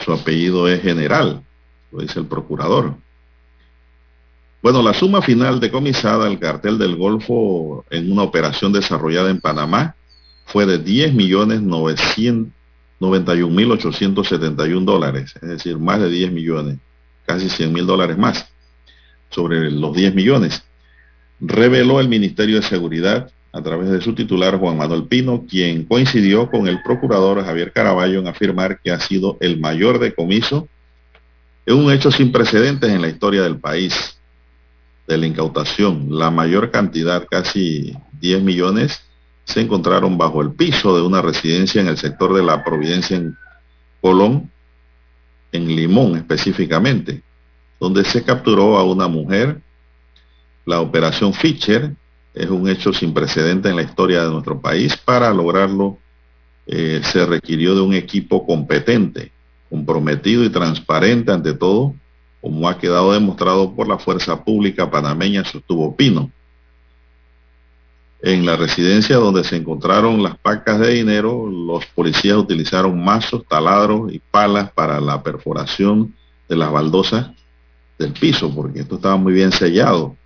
su 0.00 0.12
apellido 0.12 0.66
es 0.66 0.82
general, 0.82 1.44
lo 1.92 2.00
dice 2.00 2.18
el 2.18 2.26
procurador. 2.26 2.96
Bueno, 4.60 4.82
la 4.82 4.92
suma 4.92 5.22
final 5.22 5.60
decomisada 5.60 6.26
al 6.26 6.40
cartel 6.40 6.78
del 6.78 6.96
Golfo 6.96 7.84
en 7.90 8.10
una 8.10 8.24
operación 8.24 8.72
desarrollada 8.72 9.30
en 9.30 9.40
Panamá 9.40 9.94
fue 10.46 10.66
de 10.66 10.78
10 10.78 11.14
millones 11.14 11.62
991 11.62 13.54
mil 13.54 13.70
871 13.70 14.84
dólares, 14.84 15.32
es 15.40 15.48
decir, 15.48 15.78
más 15.78 16.00
de 16.00 16.10
10 16.10 16.32
millones, 16.32 16.78
casi 17.24 17.48
100 17.48 17.72
mil 17.72 17.86
dólares 17.86 18.18
más 18.18 18.48
sobre 19.30 19.70
los 19.70 19.94
10 19.94 20.16
millones. 20.16 20.64
Reveló 21.40 22.00
el 22.00 22.08
Ministerio 22.08 22.56
de 22.56 22.62
Seguridad 22.62 23.30
a 23.52 23.62
través 23.62 23.90
de 23.90 24.00
su 24.00 24.12
titular 24.12 24.58
Juan 24.58 24.76
Manuel 24.76 25.04
Pino, 25.04 25.46
quien 25.48 25.84
coincidió 25.84 26.50
con 26.50 26.66
el 26.66 26.82
procurador 26.82 27.44
Javier 27.44 27.72
Caraballo 27.72 28.18
en 28.18 28.26
afirmar 28.26 28.80
que 28.80 28.90
ha 28.90 28.98
sido 28.98 29.36
el 29.40 29.60
mayor 29.60 30.00
decomiso 30.00 30.68
en 31.64 31.76
un 31.76 31.92
hecho 31.92 32.10
sin 32.10 32.32
precedentes 32.32 32.90
en 32.90 33.02
la 33.02 33.08
historia 33.08 33.42
del 33.42 33.58
país 33.58 34.18
de 35.08 35.16
la 35.16 35.26
incautación. 35.26 36.06
La 36.10 36.30
mayor 36.30 36.70
cantidad, 36.70 37.26
casi 37.28 37.96
10 38.20 38.42
millones, 38.42 39.00
se 39.44 39.62
encontraron 39.62 40.18
bajo 40.18 40.42
el 40.42 40.52
piso 40.52 40.94
de 40.94 41.02
una 41.02 41.22
residencia 41.22 41.80
en 41.80 41.88
el 41.88 41.96
sector 41.96 42.34
de 42.34 42.42
la 42.42 42.62
Providencia 42.62 43.16
en 43.16 43.34
Colón, 44.02 44.50
en 45.50 45.74
Limón 45.74 46.16
específicamente, 46.16 47.22
donde 47.80 48.04
se 48.04 48.22
capturó 48.22 48.76
a 48.76 48.84
una 48.84 49.08
mujer. 49.08 49.62
La 50.66 50.82
operación 50.82 51.32
Fischer 51.32 51.94
es 52.34 52.50
un 52.50 52.68
hecho 52.68 52.92
sin 52.92 53.14
precedente 53.14 53.70
en 53.70 53.76
la 53.76 53.82
historia 53.82 54.22
de 54.22 54.30
nuestro 54.30 54.60
país. 54.60 54.94
Para 54.98 55.32
lograrlo 55.32 55.98
eh, 56.66 57.00
se 57.02 57.24
requirió 57.24 57.74
de 57.74 57.80
un 57.80 57.94
equipo 57.94 58.46
competente, 58.46 59.32
comprometido 59.70 60.44
y 60.44 60.50
transparente 60.50 61.32
ante 61.32 61.54
todo, 61.54 61.94
como 62.40 62.68
ha 62.68 62.78
quedado 62.78 63.12
demostrado 63.12 63.74
por 63.74 63.88
la 63.88 63.98
fuerza 63.98 64.44
pública 64.44 64.90
panameña, 64.90 65.44
sostuvo 65.44 65.94
Pino. 65.96 66.30
En 68.20 68.44
la 68.44 68.56
residencia 68.56 69.16
donde 69.16 69.44
se 69.44 69.56
encontraron 69.56 70.22
las 70.22 70.36
pacas 70.38 70.80
de 70.80 70.94
dinero, 70.94 71.46
los 71.48 71.86
policías 71.86 72.36
utilizaron 72.36 73.02
mazos, 73.02 73.44
taladros 73.46 74.12
y 74.12 74.18
palas 74.18 74.72
para 74.72 75.00
la 75.00 75.22
perforación 75.22 76.14
de 76.48 76.56
las 76.56 76.72
baldosas 76.72 77.30
del 77.98 78.12
piso, 78.12 78.52
porque 78.52 78.80
esto 78.80 78.96
estaba 78.96 79.16
muy 79.16 79.32
bien 79.32 79.52
sellado, 79.52 80.16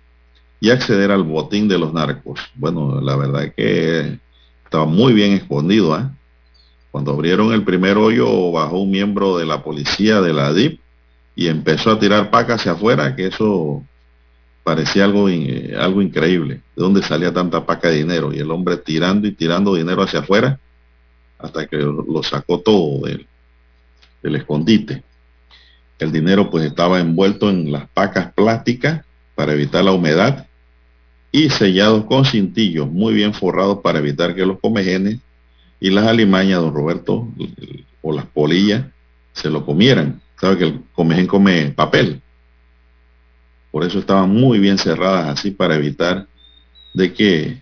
y 0.59 0.69
acceder 0.69 1.11
al 1.11 1.23
botín 1.23 1.67
de 1.67 1.77
los 1.77 1.93
narcos. 1.93 2.39
Bueno, 2.55 3.01
la 3.01 3.15
verdad 3.15 3.43
es 3.43 3.53
que 3.53 4.19
estaba 4.63 4.85
muy 4.85 5.13
bien 5.13 5.33
escondido. 5.33 5.99
¿eh? 5.99 6.03
Cuando 6.89 7.11
abrieron 7.11 7.53
el 7.53 7.63
primer 7.63 7.97
hoyo, 7.97 8.51
bajó 8.51 8.79
un 8.79 8.91
miembro 8.91 9.37
de 9.37 9.45
la 9.45 9.61
policía 9.61 10.21
de 10.21 10.33
la 10.33 10.53
DIP 10.53 10.79
y 11.35 11.47
empezó 11.47 11.91
a 11.91 11.99
tirar 11.99 12.29
pacas 12.29 12.61
hacia 12.61 12.73
afuera, 12.73 13.15
que 13.15 13.27
eso 13.27 13.83
parecía 14.63 15.05
algo, 15.05 15.27
algo 15.27 16.01
increíble. 16.01 16.55
¿De 16.75 16.83
dónde 16.83 17.01
salía 17.01 17.33
tanta 17.33 17.65
paca 17.65 17.89
de 17.89 17.97
dinero? 17.97 18.33
Y 18.33 18.39
el 18.39 18.51
hombre 18.51 18.77
tirando 18.77 19.27
y 19.27 19.31
tirando 19.31 19.75
dinero 19.75 20.03
hacia 20.03 20.19
afuera 20.19 20.59
hasta 21.37 21.67
que 21.67 21.77
lo 21.77 22.23
sacó 22.23 22.59
todo 22.59 23.05
del, 23.05 23.27
del 24.21 24.35
escondite. 24.35 25.03
El 25.99 26.11
dinero 26.11 26.49
pues 26.49 26.65
estaba 26.65 26.99
envuelto 26.99 27.49
en 27.49 27.71
las 27.71 27.87
pacas 27.89 28.33
plásticas 28.33 29.05
para 29.35 29.53
evitar 29.53 29.83
la 29.83 29.91
humedad 29.91 30.47
y 31.31 31.49
sellados 31.49 32.05
con 32.05 32.25
cintillos 32.25 32.89
muy 32.89 33.13
bien 33.13 33.33
forrados 33.33 33.79
para 33.79 33.99
evitar 33.99 34.35
que 34.35 34.45
los 34.45 34.59
comejenes 34.59 35.19
y 35.79 35.89
las 35.89 36.07
alimañas, 36.07 36.61
don 36.61 36.73
Roberto, 36.73 37.27
o 38.01 38.13
las 38.13 38.25
polillas, 38.27 38.85
se 39.33 39.49
lo 39.49 39.65
comieran. 39.65 40.21
Sabe 40.43 40.57
que 40.57 40.65
el 40.65 40.81
comején 40.91 41.25
come 41.25 41.71
papel. 41.73 42.21
Por 43.71 43.85
eso 43.85 43.99
estaban 43.99 44.29
muy 44.29 44.59
bien 44.59 44.77
cerradas 44.77 45.39
así 45.39 45.51
para 45.51 45.75
evitar 45.75 46.27
de 46.93 47.13
que 47.13 47.61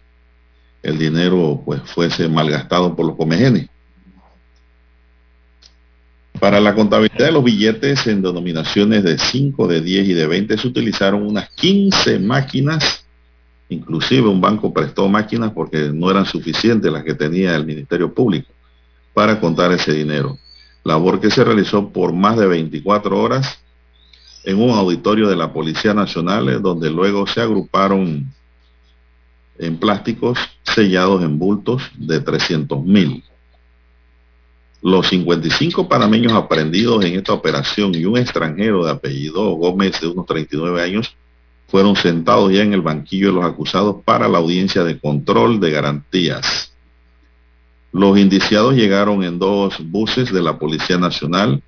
el 0.82 0.97
dinero 0.97 1.61
pues 1.63 1.79
fuese 1.84 2.27
malgastado 2.27 2.95
por 2.95 3.05
los 3.05 3.15
comejenes. 3.15 3.69
Para 6.39 6.59
la 6.59 6.73
contabilidad 6.73 7.27
de 7.27 7.32
los 7.32 7.43
billetes 7.43 8.07
en 8.07 8.23
denominaciones 8.23 9.03
de 9.03 9.19
5, 9.19 9.67
de 9.67 9.82
10 9.82 10.07
y 10.07 10.13
de 10.13 10.25
20 10.25 10.57
se 10.57 10.67
utilizaron 10.67 11.27
unas 11.27 11.51
15 11.51 12.17
máquinas, 12.17 13.05
inclusive 13.69 14.27
un 14.27 14.41
banco 14.41 14.73
prestó 14.73 15.07
máquinas 15.07 15.51
porque 15.51 15.91
no 15.93 16.09
eran 16.09 16.25
suficientes 16.25 16.91
las 16.91 17.03
que 17.03 17.13
tenía 17.13 17.55
el 17.55 17.63
Ministerio 17.63 18.11
Público 18.11 18.51
para 19.13 19.39
contar 19.39 19.71
ese 19.71 19.93
dinero 19.93 20.36
labor 20.84 21.19
que 21.19 21.32
se 21.32 21.43
realizó 21.43 21.89
por 21.89 22.13
más 22.13 22.38
de 22.38 22.47
24 22.47 23.17
horas 23.19 23.59
en 24.43 24.61
un 24.61 24.71
auditorio 24.71 25.29
de 25.29 25.36
la 25.36 25.53
Policía 25.53 25.93
Nacional, 25.93 26.49
eh, 26.49 26.59
donde 26.59 26.89
luego 26.89 27.27
se 27.27 27.41
agruparon 27.41 28.32
en 29.59 29.77
plásticos 29.77 30.39
sellados 30.63 31.23
en 31.23 31.38
bultos 31.38 31.84
de 31.95 32.19
300 32.19 32.84
mil. 32.84 33.23
Los 34.82 35.07
55 35.09 35.88
panameños 35.88 36.34
aprendidos 36.34 37.05
en 37.05 37.13
esta 37.13 37.34
operación 37.34 37.93
y 37.93 38.05
un 38.05 38.17
extranjero 38.17 38.84
de 38.84 38.91
apellido 38.91 39.51
Gómez 39.51 40.01
de 40.01 40.07
unos 40.07 40.25
39 40.25 40.82
años 40.82 41.15
fueron 41.67 41.95
sentados 41.95 42.51
ya 42.51 42.63
en 42.63 42.73
el 42.73 42.82
banquillo 42.82 43.27
de 43.27 43.34
los 43.34 43.45
acusados 43.45 43.97
para 44.03 44.27
la 44.27 44.39
audiencia 44.39 44.84
de 44.84 44.99
control 44.99 45.59
de 45.59 45.71
garantías. 45.71 46.70
Los 47.92 48.18
indiciados 48.18 48.74
llegaron 48.74 49.24
en 49.24 49.38
dos 49.38 49.78
buses 49.80 50.32
de 50.32 50.42
la 50.42 50.58
Policía 50.58 50.98
Nacional, 50.98 51.62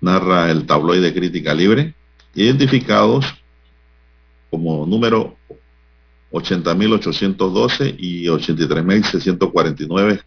narra 0.00 0.50
el 0.50 0.66
tabloide 0.66 1.14
Crítica 1.14 1.54
Libre, 1.54 1.94
identificados 2.34 3.24
como 4.50 4.84
número 4.84 5.36
80.812 6.32 7.94
y 7.96 8.24
83.649, 8.26 10.22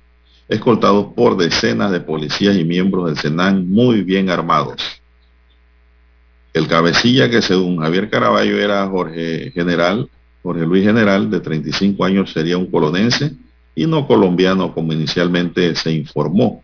escoltados 0.47 1.13
por 1.13 1.35
decenas 1.35 1.91
de 1.91 1.99
policías 1.99 2.55
y 2.55 2.63
miembros 2.63 3.07
del 3.07 3.17
Senan 3.17 3.69
muy 3.69 4.03
bien 4.03 4.29
armados. 4.29 4.81
El 6.53 6.67
cabecilla 6.67 7.29
que 7.29 7.41
según 7.41 7.79
Javier 7.79 8.09
Caraballo 8.09 8.57
era 8.57 8.87
Jorge 8.87 9.51
General, 9.51 10.09
Jorge 10.41 10.65
Luis 10.65 10.85
General, 10.85 11.29
de 11.29 11.41
35 11.41 12.05
años, 12.05 12.31
sería 12.31 12.57
un 12.57 12.71
colonense 12.71 13.35
y 13.77 13.85
no 13.85 14.07
colombiano 14.07 14.73
como 14.73 14.91
inicialmente 14.91 15.75
se 15.75 15.91
informó 15.91 16.63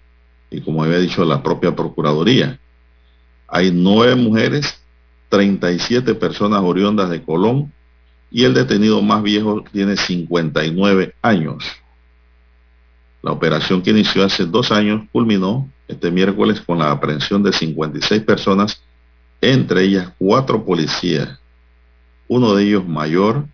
y 0.49 0.61
como 0.61 0.84
había 0.84 0.97
dicho 0.97 1.24
la 1.24 1.43
propia 1.43 1.76
Procuraduría. 1.76 2.59
Hay 3.47 3.72
nueve 3.72 4.16
mujeres, 4.16 4.82
37 5.30 6.16
personas 6.16 6.64
oriundas 6.64 7.11
de 7.11 7.22
Colón 7.22 7.72
y 8.32 8.45
el 8.45 8.55
detenido 8.55 8.99
más 9.03 9.22
viejo 9.22 9.64
tiene 9.72 9.95
59 9.95 11.14
años. 11.22 11.64
La 13.22 13.32
operación 13.32 13.84
que 13.84 13.91
inició 13.91 14.26
hace 14.26 14.47
dos 14.47 14.72
años 14.72 15.03
culminó 15.11 15.70
este 15.88 16.09
miércoles 16.09 16.61
con 16.61 16.80
la 16.80 16.89
aprehensión 16.89 17.43
de 17.43 17.53
56 17.53 18.24
personas 18.24 18.82
entre 19.39 19.84
ellas 19.84 20.11
cuatro 20.18 20.66
policías, 20.66 21.38
uno 22.28 22.55
de 22.55 22.64
ellos 22.64 22.88
mayor, 22.88 23.45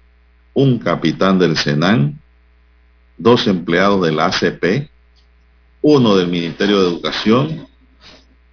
un 0.53 0.79
capitán 0.79 1.39
del 1.39 1.57
Senan, 1.57 2.21
dos 3.19 3.45
empleados 3.45 4.03
del 4.03 4.19
ACP, 4.19 4.89
uno 5.83 6.15
del 6.15 6.27
Ministerio 6.27 6.81
de 6.81 6.87
Educación 6.87 7.67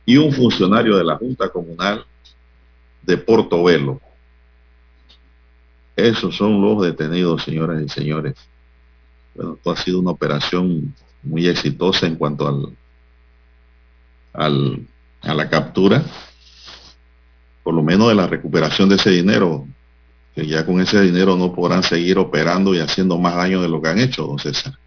y 0.04 0.18
un 0.18 0.30
funcionario 0.30 0.98
de 0.98 1.04
la 1.04 1.16
Junta 1.16 1.48
Comunal 1.48 2.04
de 3.00 3.16
Portobelo. 3.16 4.00
Esos 5.96 6.36
son 6.36 6.60
los 6.60 6.82
detenidos, 6.82 7.42
señoras 7.42 7.82
y 7.82 7.88
señores. 7.88 8.34
Bueno, 9.34 9.54
esto 9.54 9.70
ha 9.70 9.76
sido 9.76 10.00
una 10.00 10.10
operación 10.10 10.94
muy 11.22 11.48
exitosa 11.48 12.06
en 12.06 12.16
cuanto 12.16 12.46
al, 12.46 12.76
al 14.34 14.86
a 15.22 15.34
la 15.34 15.48
captura 15.48 16.04
por 17.66 17.74
lo 17.74 17.82
menos 17.82 18.08
de 18.08 18.14
la 18.14 18.28
recuperación 18.28 18.88
de 18.88 18.94
ese 18.94 19.10
dinero, 19.10 19.66
que 20.36 20.46
ya 20.46 20.66
con 20.66 20.78
ese 20.82 21.00
dinero 21.00 21.34
no 21.34 21.54
podrán 21.54 21.82
seguir 21.82 22.18
operando 22.18 22.74
y 22.74 22.78
haciendo 22.78 23.16
más 23.16 23.36
daño 23.36 23.62
de 23.62 23.70
lo 23.70 23.80
que 23.80 23.88
han 23.88 23.98
hecho, 23.98 24.26
don 24.26 24.38
César 24.38 24.78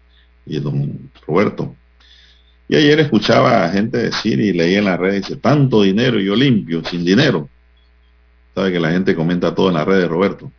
y 0.46 0.60
don 0.60 1.10
Roberto. 1.26 1.74
Y 2.68 2.76
ayer 2.76 3.00
escuchaba 3.00 3.64
a 3.64 3.68
gente 3.70 3.98
decir 3.98 4.38
y 4.38 4.52
leía 4.52 4.78
en 4.78 4.84
las 4.84 5.00
redes, 5.00 5.26
dice, 5.26 5.40
tanto 5.40 5.82
dinero 5.82 6.20
y 6.20 6.26
yo 6.26 6.36
limpio, 6.36 6.84
sin 6.84 7.04
dinero. 7.04 7.48
Sabe 8.54 8.70
que 8.70 8.78
la 8.78 8.92
gente 8.92 9.16
comenta 9.16 9.52
todo 9.52 9.70
en 9.70 9.74
las 9.74 9.84
redes, 9.84 10.08
Roberto. 10.08 10.52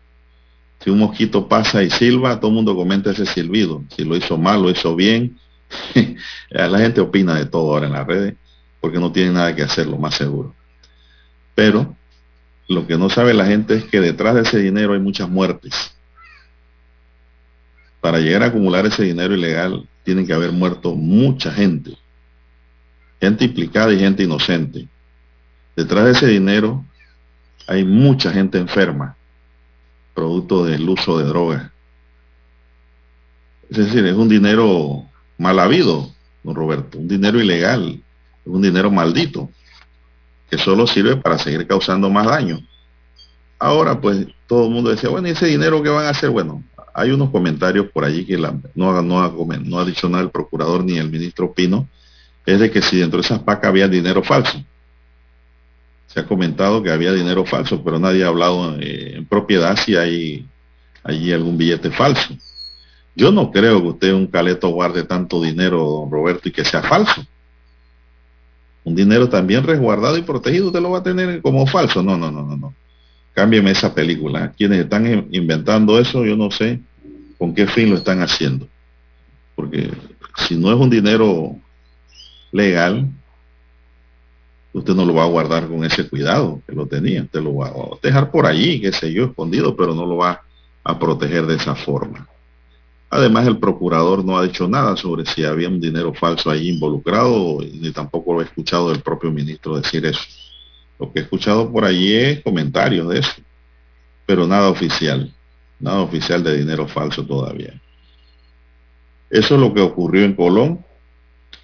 Si 0.84 0.90
un 0.90 1.00
mosquito 1.00 1.48
pasa 1.48 1.82
y 1.84 1.90
silba, 1.90 2.42
todo 2.42 2.50
el 2.50 2.56
mundo 2.56 2.76
comenta 2.76 3.12
ese 3.12 3.26
silbido. 3.26 3.86
Si 3.96 4.04
lo 4.04 4.18
hizo 4.18 4.38
mal, 4.38 4.62
lo 4.62 4.70
hizo 4.70 4.94
bien. 4.94 5.38
la 6.50 6.80
gente 6.80 7.00
opina 7.00 7.36
de 7.36 7.46
todo 7.46 7.72
ahora 7.72 7.88
en 7.88 7.94
las 7.94 8.06
redes, 8.06 8.36
porque 8.82 9.00
no 9.00 9.10
tiene 9.10 9.32
nada 9.32 9.56
que 9.56 9.62
hacer, 9.62 9.88
lo 9.88 9.98
más 9.98 10.16
seguro. 10.16 10.54
Pero 11.56 11.96
lo 12.68 12.88
que 12.88 12.98
no 12.98 13.10
sabe 13.10 13.34
la 13.34 13.46
gente 13.46 13.76
es 13.76 13.86
que 13.86 14.00
detrás 14.00 14.36
de 14.36 14.42
ese 14.42 14.60
dinero 14.60 14.94
hay 14.94 15.00
muchas 15.00 15.30
muertes. 15.30 15.94
Para 18.00 18.20
llegar 18.20 18.44
a 18.44 18.48
acumular 18.48 18.86
ese 18.86 19.04
dinero 19.04 19.34
ilegal, 19.34 19.88
tienen 20.04 20.26
que 20.26 20.34
haber 20.34 20.52
muerto 20.52 20.96
mucha 20.96 21.52
gente. 21.52 21.98
Gente 23.20 23.46
implicada 23.46 23.94
y 23.94 24.00
gente 24.00 24.24
inocente. 24.24 24.88
Detrás 25.76 26.06
de 26.06 26.12
ese 26.12 26.28
dinero 26.28 26.84
hay 27.68 27.84
mucha 27.84 28.32
gente 28.32 28.58
enferma, 28.58 29.16
producto 30.14 30.66
del 30.66 30.88
uso 30.90 31.20
de 31.20 31.26
drogas. 31.26 31.72
Es 33.70 33.78
decir, 33.78 34.06
es 34.06 34.16
un 34.16 34.28
dinero 34.28 35.06
mal 35.38 35.60
habido, 35.60 36.12
don 36.44 36.56
Roberto, 36.56 36.98
un 36.98 37.08
dinero 37.08 37.40
ilegal, 37.40 38.02
un 38.46 38.62
dinero 38.62 38.92
maldito 38.92 39.50
que 40.52 40.58
solo 40.58 40.86
sirve 40.86 41.16
para 41.16 41.40
seguir 41.40 41.66
causando 41.66 42.10
más 42.10 42.28
daño. 42.28 42.60
Ahora, 43.58 44.02
pues, 44.02 44.28
todo 44.48 44.66
el 44.66 44.74
mundo 44.74 44.90
decía, 44.90 45.10
bueno, 45.10 45.30
¿y 45.30 45.32
ese 45.32 45.46
dinero 45.46 45.82
qué 45.82 45.88
van 45.88 46.06
a 46.06 46.10
hacer? 46.10 46.30
Bueno, 46.30 46.62
hay 46.94 47.12
unos 47.12 47.30
comentarios 47.30 47.88
por 47.92 48.04
allí 48.04 48.26
que 48.26 48.38
la, 48.38 48.54
no, 48.76 49.02
no, 49.02 49.24
ha, 49.24 49.32
no 49.32 49.80
ha 49.80 49.86
dicho 49.86 50.10
nada 50.10 50.24
el 50.24 50.30
procurador 50.30 50.84
ni 50.84 50.98
el 50.98 51.10
ministro 51.10 51.54
Pino, 51.54 51.88
es 52.46 52.60
de 52.60 52.70
que 52.70 52.82
si 52.82 52.98
dentro 52.98 53.22
de 53.22 53.26
esas 53.26 53.40
pacas 53.40 53.70
había 53.70 53.88
dinero 53.88 54.22
falso. 54.24 54.62
Se 56.08 56.20
ha 56.20 56.28
comentado 56.28 56.84
que 56.84 56.92
había 56.92 57.14
dinero 57.14 57.46
falso, 57.46 57.82
pero 57.82 57.98
nadie 57.98 58.26
ha 58.26 58.28
hablado 58.28 58.76
eh, 58.78 59.14
en 59.16 59.26
propiedad 59.26 59.78
si 59.78 59.96
hay 59.96 60.46
allí 61.02 61.32
algún 61.32 61.58
billete 61.58 61.92
falso. 61.92 62.36
Yo 63.16 63.32
no 63.32 63.52
creo 63.52 63.82
que 63.82 63.88
usted 63.88 64.14
un 64.14 64.28
caleto 64.28 64.68
guarde 64.68 65.04
tanto 65.04 65.42
dinero, 65.42 65.78
don 65.78 66.12
Roberto, 66.12 66.50
y 66.50 66.52
que 66.52 66.66
sea 66.66 66.82
falso 66.84 67.26
un 68.84 68.96
dinero 68.96 69.30
también 69.30 69.64
resguardado 69.64 70.18
y 70.18 70.24
protegido, 70.24 70.68
usted 70.68 70.82
lo 70.82 70.92
va 70.92 71.00
a 71.00 71.04
tener 71.04 71.42
como 71.42 71.68
falso. 71.68 72.02
No, 72.02 72.18
no, 72.18 72.32
no, 72.32 72.44
no, 72.44 72.58
no. 72.58 72.74
Cámbiame 73.34 73.72
esa 73.72 73.94
película. 73.94 74.52
Quienes 74.58 74.80
están 74.80 75.28
inventando 75.32 76.00
eso, 76.00 76.26
yo 76.26 76.36
no 76.36 76.52
sé 76.52 76.80
con 77.38 77.54
qué 77.54 77.68
fin 77.68 77.90
lo 77.90 77.98
están 77.98 78.22
haciendo. 78.22 78.68
Porque 79.56 79.92
si 80.38 80.56
no 80.56 80.72
es 80.72 80.78
un 80.78 80.90
dinero 80.90 81.56
legal, 82.52 83.08
usted 84.74 84.94
no 84.94 85.06
lo 85.06 85.14
va 85.14 85.24
a 85.24 85.28
guardar 85.28 85.68
con 85.68 85.84
ese 85.86 86.08
cuidado 86.10 86.62
que 86.68 86.76
lo 86.76 86.88
tenía. 86.88 87.24
Usted 87.24 87.42
lo 87.42 87.56
va 87.56 87.68
a 87.68 87.74
dejar 88.02 88.32
por 88.32 88.46
allí, 88.46 88.82
qué 88.82 88.92
sé 88.92 89.14
yo, 89.14 89.26
escondido, 89.26 89.76
pero 89.76 89.94
no 89.94 90.06
lo 90.06 90.18
va 90.18 90.42
a 90.84 90.98
proteger 91.00 91.46
de 91.46 91.56
esa 91.56 91.76
forma. 91.76 92.28
Además, 93.14 93.46
el 93.46 93.58
procurador 93.58 94.24
no 94.24 94.38
ha 94.38 94.44
dicho 94.44 94.70
nada 94.70 94.96
sobre 94.96 95.26
si 95.26 95.44
había 95.44 95.68
un 95.68 95.82
dinero 95.82 96.14
falso 96.14 96.50
ahí 96.50 96.70
involucrado, 96.70 97.60
ni 97.60 97.92
tampoco 97.92 98.34
lo 98.34 98.42
he 98.42 98.46
escuchado 98.46 98.90
del 98.90 99.02
propio 99.02 99.30
ministro 99.30 99.76
decir 99.76 100.06
eso. 100.06 100.22
Lo 100.98 101.12
que 101.12 101.20
he 101.20 101.24
escuchado 101.24 101.70
por 101.70 101.84
allí 101.84 102.14
es 102.14 102.42
comentarios 102.42 103.10
de 103.10 103.20
eso, 103.20 103.34
pero 104.26 104.48
nada 104.48 104.70
oficial, 104.70 105.30
nada 105.78 106.00
oficial 106.00 106.42
de 106.42 106.58
dinero 106.58 106.88
falso 106.88 107.26
todavía. 107.26 107.82
Eso 109.30 109.56
es 109.56 109.62
lo 109.62 109.74
que 109.74 109.82
ocurrió 109.82 110.24
en 110.24 110.34
Colón. 110.34 110.80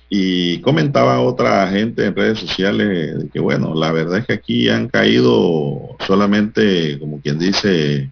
Y 0.10 0.60
comentaba 0.62 1.20
otra 1.20 1.68
gente 1.68 2.06
en 2.06 2.16
redes 2.16 2.39
sociales 2.39 3.26
que, 3.32 3.39
bueno, 3.39 3.74
la 3.74 3.91
verdad 3.91 4.20
es 4.20 4.26
que 4.26 4.34
aquí 4.34 4.70
han 4.70 4.88
caído 4.88 5.98
solamente, 6.06 6.98
como 7.00 7.22
quien 7.22 7.39
dice, 7.39 8.10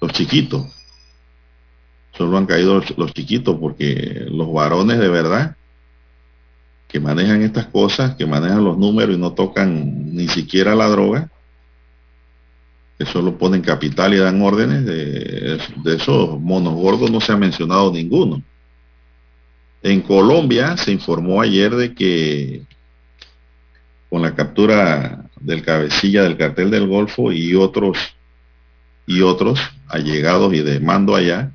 los 0.00 0.12
chiquitos 0.12 0.81
solo 2.12 2.36
han 2.38 2.46
caído 2.46 2.82
los, 2.96 3.12
chiquitos 3.14 3.56
porque 3.58 4.26
los 4.30 4.52
varones 4.52 4.98
de 4.98 5.08
verdad 5.08 5.56
que 6.88 7.00
manejan 7.00 7.42
estas 7.42 7.66
cosas, 7.66 8.16
que 8.16 8.26
manejan 8.26 8.64
los 8.64 8.76
números 8.76 9.16
y 9.16 9.18
no 9.18 9.32
tocan 9.32 10.14
ni 10.14 10.28
siquiera 10.28 10.74
la 10.74 10.88
droga, 10.88 11.30
que 12.98 13.06
solo 13.06 13.38
ponen 13.38 13.62
capital 13.62 14.12
y 14.12 14.18
dan 14.18 14.42
órdenes, 14.42 14.84
de, 14.84 15.58
de, 15.82 15.96
esos 15.96 16.38
monos 16.38 16.74
gordos 16.74 17.10
no 17.10 17.20
se 17.20 17.32
ha 17.32 17.36
mencionado 17.36 17.90
ninguno. 17.90 18.42
En 19.82 20.02
Colombia 20.02 20.76
se 20.76 20.92
informó 20.92 21.40
ayer 21.40 21.74
de 21.74 21.94
que 21.94 22.62
con 24.10 24.20
la 24.20 24.34
captura 24.34 25.24
del 25.40 25.62
cabecilla 25.62 26.22
del 26.22 26.36
cartel 26.36 26.70
del 26.70 26.86
Golfo 26.86 27.32
y 27.32 27.54
otros 27.54 27.96
y 29.06 29.22
otros 29.22 29.58
allegados 29.88 30.52
y 30.52 30.60
de 30.60 30.78
mando 30.78 31.16
allá, 31.16 31.52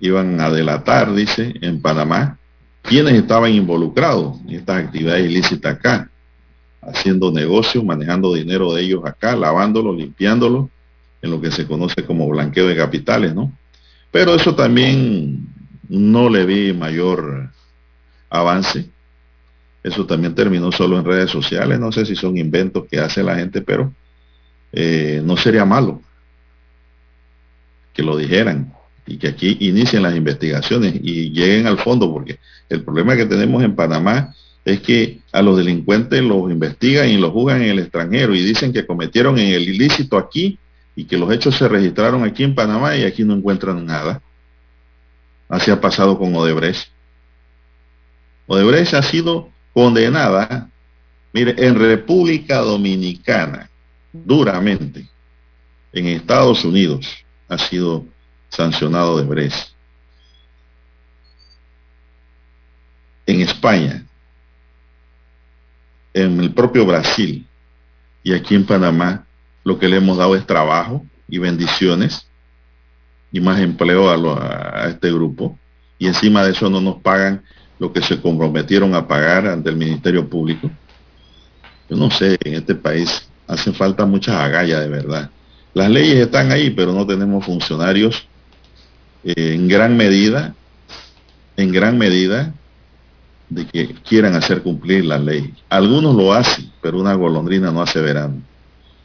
iban 0.00 0.40
a 0.40 0.50
delatar, 0.50 1.14
dice, 1.14 1.54
en 1.60 1.80
Panamá, 1.80 2.38
quienes 2.82 3.14
estaban 3.14 3.52
involucrados 3.52 4.38
en 4.46 4.56
estas 4.56 4.84
actividades 4.84 5.26
ilícitas 5.26 5.74
acá, 5.74 6.10
haciendo 6.82 7.32
negocios, 7.32 7.84
manejando 7.84 8.34
dinero 8.34 8.72
de 8.72 8.82
ellos 8.82 9.04
acá, 9.04 9.34
lavándolo, 9.34 9.92
limpiándolo, 9.92 10.70
en 11.22 11.30
lo 11.30 11.40
que 11.40 11.50
se 11.50 11.66
conoce 11.66 12.04
como 12.04 12.28
blanqueo 12.28 12.68
de 12.68 12.76
capitales, 12.76 13.34
¿no? 13.34 13.52
Pero 14.12 14.34
eso 14.34 14.54
también 14.54 15.48
no 15.88 16.28
le 16.28 16.46
vi 16.46 16.72
mayor 16.72 17.50
avance. 18.30 18.88
Eso 19.82 20.06
también 20.06 20.34
terminó 20.34 20.70
solo 20.72 20.98
en 20.98 21.04
redes 21.04 21.30
sociales. 21.30 21.78
No 21.78 21.90
sé 21.92 22.06
si 22.06 22.14
son 22.14 22.36
inventos 22.36 22.86
que 22.90 22.98
hace 22.98 23.22
la 23.22 23.36
gente, 23.36 23.62
pero 23.62 23.92
eh, 24.72 25.20
no 25.24 25.36
sería 25.36 25.64
malo 25.64 26.02
que 27.92 28.02
lo 28.02 28.16
dijeran 28.16 28.75
y 29.06 29.18
que 29.18 29.28
aquí 29.28 29.56
inicien 29.60 30.02
las 30.02 30.16
investigaciones 30.16 30.94
y 31.00 31.30
lleguen 31.30 31.66
al 31.66 31.78
fondo, 31.78 32.12
porque 32.12 32.38
el 32.68 32.82
problema 32.82 33.16
que 33.16 33.26
tenemos 33.26 33.62
en 33.62 33.74
Panamá 33.74 34.34
es 34.64 34.80
que 34.80 35.20
a 35.30 35.42
los 35.42 35.56
delincuentes 35.56 36.20
los 36.22 36.50
investigan 36.50 37.08
y 37.08 37.16
los 37.18 37.30
juzgan 37.30 37.62
en 37.62 37.70
el 37.70 37.78
extranjero 37.78 38.34
y 38.34 38.42
dicen 38.42 38.72
que 38.72 38.84
cometieron 38.84 39.38
el 39.38 39.68
ilícito 39.68 40.18
aquí 40.18 40.58
y 40.96 41.04
que 41.04 41.16
los 41.16 41.32
hechos 41.32 41.56
se 41.56 41.68
registraron 41.68 42.24
aquí 42.24 42.42
en 42.42 42.54
Panamá 42.54 42.96
y 42.96 43.04
aquí 43.04 43.22
no 43.22 43.34
encuentran 43.34 43.86
nada. 43.86 44.20
Así 45.48 45.70
ha 45.70 45.80
pasado 45.80 46.18
con 46.18 46.34
Odebrecht. 46.34 46.88
Odebrecht 48.48 48.94
ha 48.94 49.02
sido 49.02 49.50
condenada, 49.72 50.68
mire, 51.32 51.54
en 51.58 51.78
República 51.78 52.58
Dominicana, 52.58 53.70
duramente. 54.12 55.06
En 55.92 56.08
Estados 56.08 56.64
Unidos 56.64 57.06
ha 57.48 57.58
sido 57.58 58.04
sancionado 58.48 59.14
Odebrecht. 59.14 59.74
En 63.26 63.40
España, 63.40 64.04
en 66.14 66.40
el 66.40 66.52
propio 66.52 66.86
Brasil 66.86 67.46
y 68.22 68.32
aquí 68.32 68.54
en 68.54 68.64
Panamá, 68.64 69.26
lo 69.64 69.78
que 69.78 69.88
le 69.88 69.96
hemos 69.96 70.16
dado 70.16 70.36
es 70.36 70.46
trabajo 70.46 71.04
y 71.28 71.38
bendiciones 71.38 72.28
y 73.32 73.40
más 73.40 73.60
empleo 73.60 74.08
a, 74.08 74.84
a 74.84 74.88
este 74.88 75.12
grupo. 75.12 75.58
Y 75.98 76.06
encima 76.06 76.44
de 76.44 76.52
eso 76.52 76.70
no 76.70 76.80
nos 76.80 76.96
pagan 77.02 77.42
lo 77.78 77.92
que 77.92 78.00
se 78.00 78.20
comprometieron 78.20 78.94
a 78.94 79.06
pagar 79.06 79.46
ante 79.46 79.70
el 79.70 79.76
Ministerio 79.76 80.28
Público. 80.28 80.70
Yo 81.88 81.96
no 81.96 82.10
sé, 82.10 82.36
en 82.44 82.54
este 82.54 82.74
país 82.74 83.28
hacen 83.46 83.74
falta 83.74 84.06
muchas 84.06 84.36
agallas 84.36 84.80
de 84.80 84.88
verdad. 84.88 85.30
Las 85.74 85.90
leyes 85.90 86.16
están 86.16 86.50
ahí, 86.52 86.70
pero 86.70 86.92
no 86.92 87.06
tenemos 87.06 87.44
funcionarios 87.44 88.26
en 89.26 89.66
gran 89.66 89.96
medida, 89.96 90.54
en 91.56 91.72
gran 91.72 91.98
medida, 91.98 92.54
de 93.48 93.66
que 93.66 93.88
quieran 94.08 94.34
hacer 94.34 94.62
cumplir 94.62 95.04
la 95.04 95.18
ley. 95.18 95.52
Algunos 95.68 96.14
lo 96.14 96.32
hacen, 96.32 96.70
pero 96.80 97.00
una 97.00 97.14
golondrina 97.14 97.72
no 97.72 97.82
hace 97.82 98.00
verano. 98.00 98.40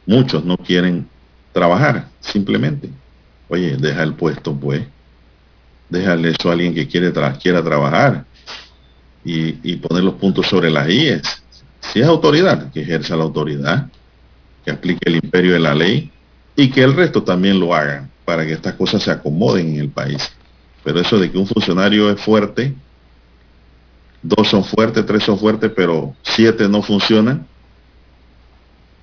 Muchos 0.06 0.44
no 0.44 0.56
quieren 0.56 1.08
trabajar, 1.52 2.08
simplemente. 2.20 2.88
Oye, 3.48 3.76
deja 3.76 4.02
el 4.04 4.14
puesto, 4.14 4.54
pues. 4.54 4.86
Déjale 5.88 6.30
eso 6.30 6.48
a 6.48 6.52
alguien 6.52 6.74
que 6.74 6.86
quiera 6.86 7.12
trabajar 7.12 8.24
y, 9.24 9.76
poner 9.76 10.04
los 10.04 10.14
puntos 10.14 10.46
sobre 10.46 10.70
las 10.70 10.88
IES. 10.88 11.22
Si 11.80 12.00
es 12.00 12.06
autoridad, 12.06 12.70
que 12.70 12.82
ejerza 12.82 13.16
la 13.16 13.24
autoridad, 13.24 13.88
que 14.64 14.70
aplique 14.70 15.00
el 15.04 15.16
imperio 15.16 15.54
de 15.54 15.58
la 15.58 15.74
ley 15.74 16.10
y 16.54 16.70
que 16.70 16.82
el 16.82 16.94
resto 16.94 17.24
también 17.24 17.58
lo 17.58 17.74
haga 17.74 18.08
para 18.32 18.46
que 18.46 18.54
estas 18.54 18.72
cosas 18.76 19.02
se 19.02 19.10
acomoden 19.10 19.74
en 19.74 19.80
el 19.80 19.90
país. 19.90 20.32
Pero 20.82 20.98
eso 21.00 21.18
de 21.18 21.30
que 21.30 21.36
un 21.36 21.46
funcionario 21.46 22.10
es 22.10 22.18
fuerte, 22.18 22.74
dos 24.22 24.48
son 24.48 24.64
fuertes, 24.64 25.04
tres 25.04 25.22
son 25.22 25.38
fuertes, 25.38 25.70
pero 25.76 26.16
siete 26.22 26.66
no 26.66 26.80
funcionan, 26.80 27.46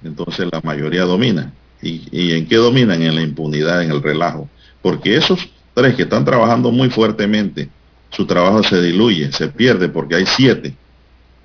entonces 0.03 0.47
la 0.51 0.59
mayoría 0.63 1.03
domina. 1.03 1.53
¿Y, 1.79 2.07
¿Y, 2.11 2.31
en 2.31 2.47
qué 2.47 2.55
dominan? 2.55 3.03
En 3.03 3.13
la 3.13 3.21
impunidad, 3.21 3.83
en 3.83 3.91
el 3.91 4.01
relajo. 4.01 4.49
Porque 4.81 5.15
esos 5.15 5.47
tres 5.75 5.93
que 5.93 6.01
están 6.01 6.25
trabajando 6.25 6.71
muy 6.71 6.89
fuertemente 6.89 7.69
su 8.09 8.25
trabajo 8.25 8.63
se 8.63 8.81
diluye, 8.81 9.31
se 9.31 9.47
pierde 9.49 9.89
porque 9.89 10.15
hay 10.15 10.25
siete 10.25 10.73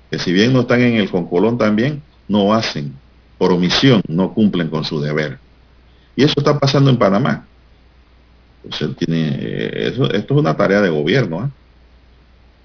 que 0.09 0.17
si 0.17 0.33
bien 0.33 0.53
no 0.53 0.61
están 0.61 0.81
en 0.81 0.95
el 0.95 1.11
concolón 1.11 1.59
también, 1.59 2.01
no 2.27 2.51
hacen, 2.51 2.95
por 3.37 3.51
omisión, 3.51 4.01
no 4.07 4.33
cumplen 4.33 4.69
con 4.69 4.83
su 4.83 4.99
deber. 4.99 5.37
Y 6.15 6.23
eso 6.23 6.33
está 6.35 6.59
pasando 6.59 6.89
en 6.89 6.97
Panamá. 6.97 7.45
Eh, 9.07 9.93
esto 9.95 10.11
es 10.11 10.31
una 10.31 10.55
tarea 10.55 10.81
de 10.81 10.89
gobierno. 10.89 11.45
¿eh? 11.45 11.49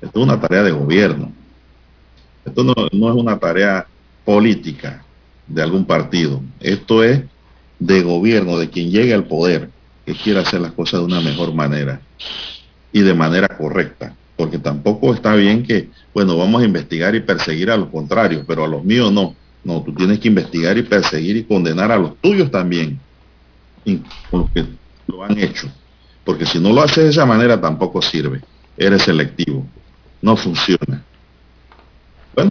Esto 0.02 0.20
es 0.20 0.24
una 0.24 0.40
tarea 0.40 0.62
de 0.62 0.70
gobierno. 0.70 1.32
Esto 2.44 2.64
no, 2.64 2.74
no 2.92 3.08
es 3.08 3.14
una 3.14 3.38
tarea 3.38 3.86
política 4.24 5.04
de 5.46 5.62
algún 5.62 5.84
partido. 5.84 6.42
Esto 6.60 7.04
es 7.04 7.22
de 7.78 8.02
gobierno, 8.02 8.58
de 8.58 8.70
quien 8.70 8.90
llegue 8.90 9.14
al 9.14 9.24
poder, 9.24 9.70
que 10.06 10.14
quiera 10.14 10.40
hacer 10.40 10.60
las 10.60 10.72
cosas 10.72 11.00
de 11.00 11.06
una 11.06 11.20
mejor 11.20 11.52
manera 11.52 12.00
y 12.92 13.00
de 13.00 13.14
manera 13.14 13.48
correcta, 13.48 14.14
porque 14.36 14.58
tampoco 14.58 15.14
está 15.14 15.34
bien 15.34 15.62
que, 15.62 15.88
bueno, 16.12 16.36
vamos 16.36 16.62
a 16.62 16.64
investigar 16.64 17.14
y 17.14 17.20
perseguir 17.20 17.70
a 17.70 17.76
los 17.76 17.88
contrarios, 17.88 18.44
pero 18.46 18.64
a 18.64 18.68
los 18.68 18.84
míos 18.84 19.12
no. 19.12 19.34
No, 19.62 19.82
tú 19.82 19.92
tienes 19.92 20.18
que 20.18 20.28
investigar 20.28 20.78
y 20.78 20.82
perseguir 20.82 21.36
y 21.36 21.44
condenar 21.44 21.92
a 21.92 21.98
los 21.98 22.16
tuyos 22.16 22.50
también, 22.50 22.98
porque 24.30 24.64
lo 25.06 25.22
han 25.22 25.38
hecho. 25.38 25.70
Porque 26.24 26.46
si 26.46 26.58
no 26.58 26.72
lo 26.72 26.82
haces 26.82 27.04
de 27.04 27.10
esa 27.10 27.26
manera 27.26 27.60
tampoco 27.60 28.02
sirve. 28.02 28.40
Eres 28.76 29.02
selectivo. 29.02 29.66
No 30.22 30.36
funciona. 30.36 31.02
Bueno, 32.34 32.50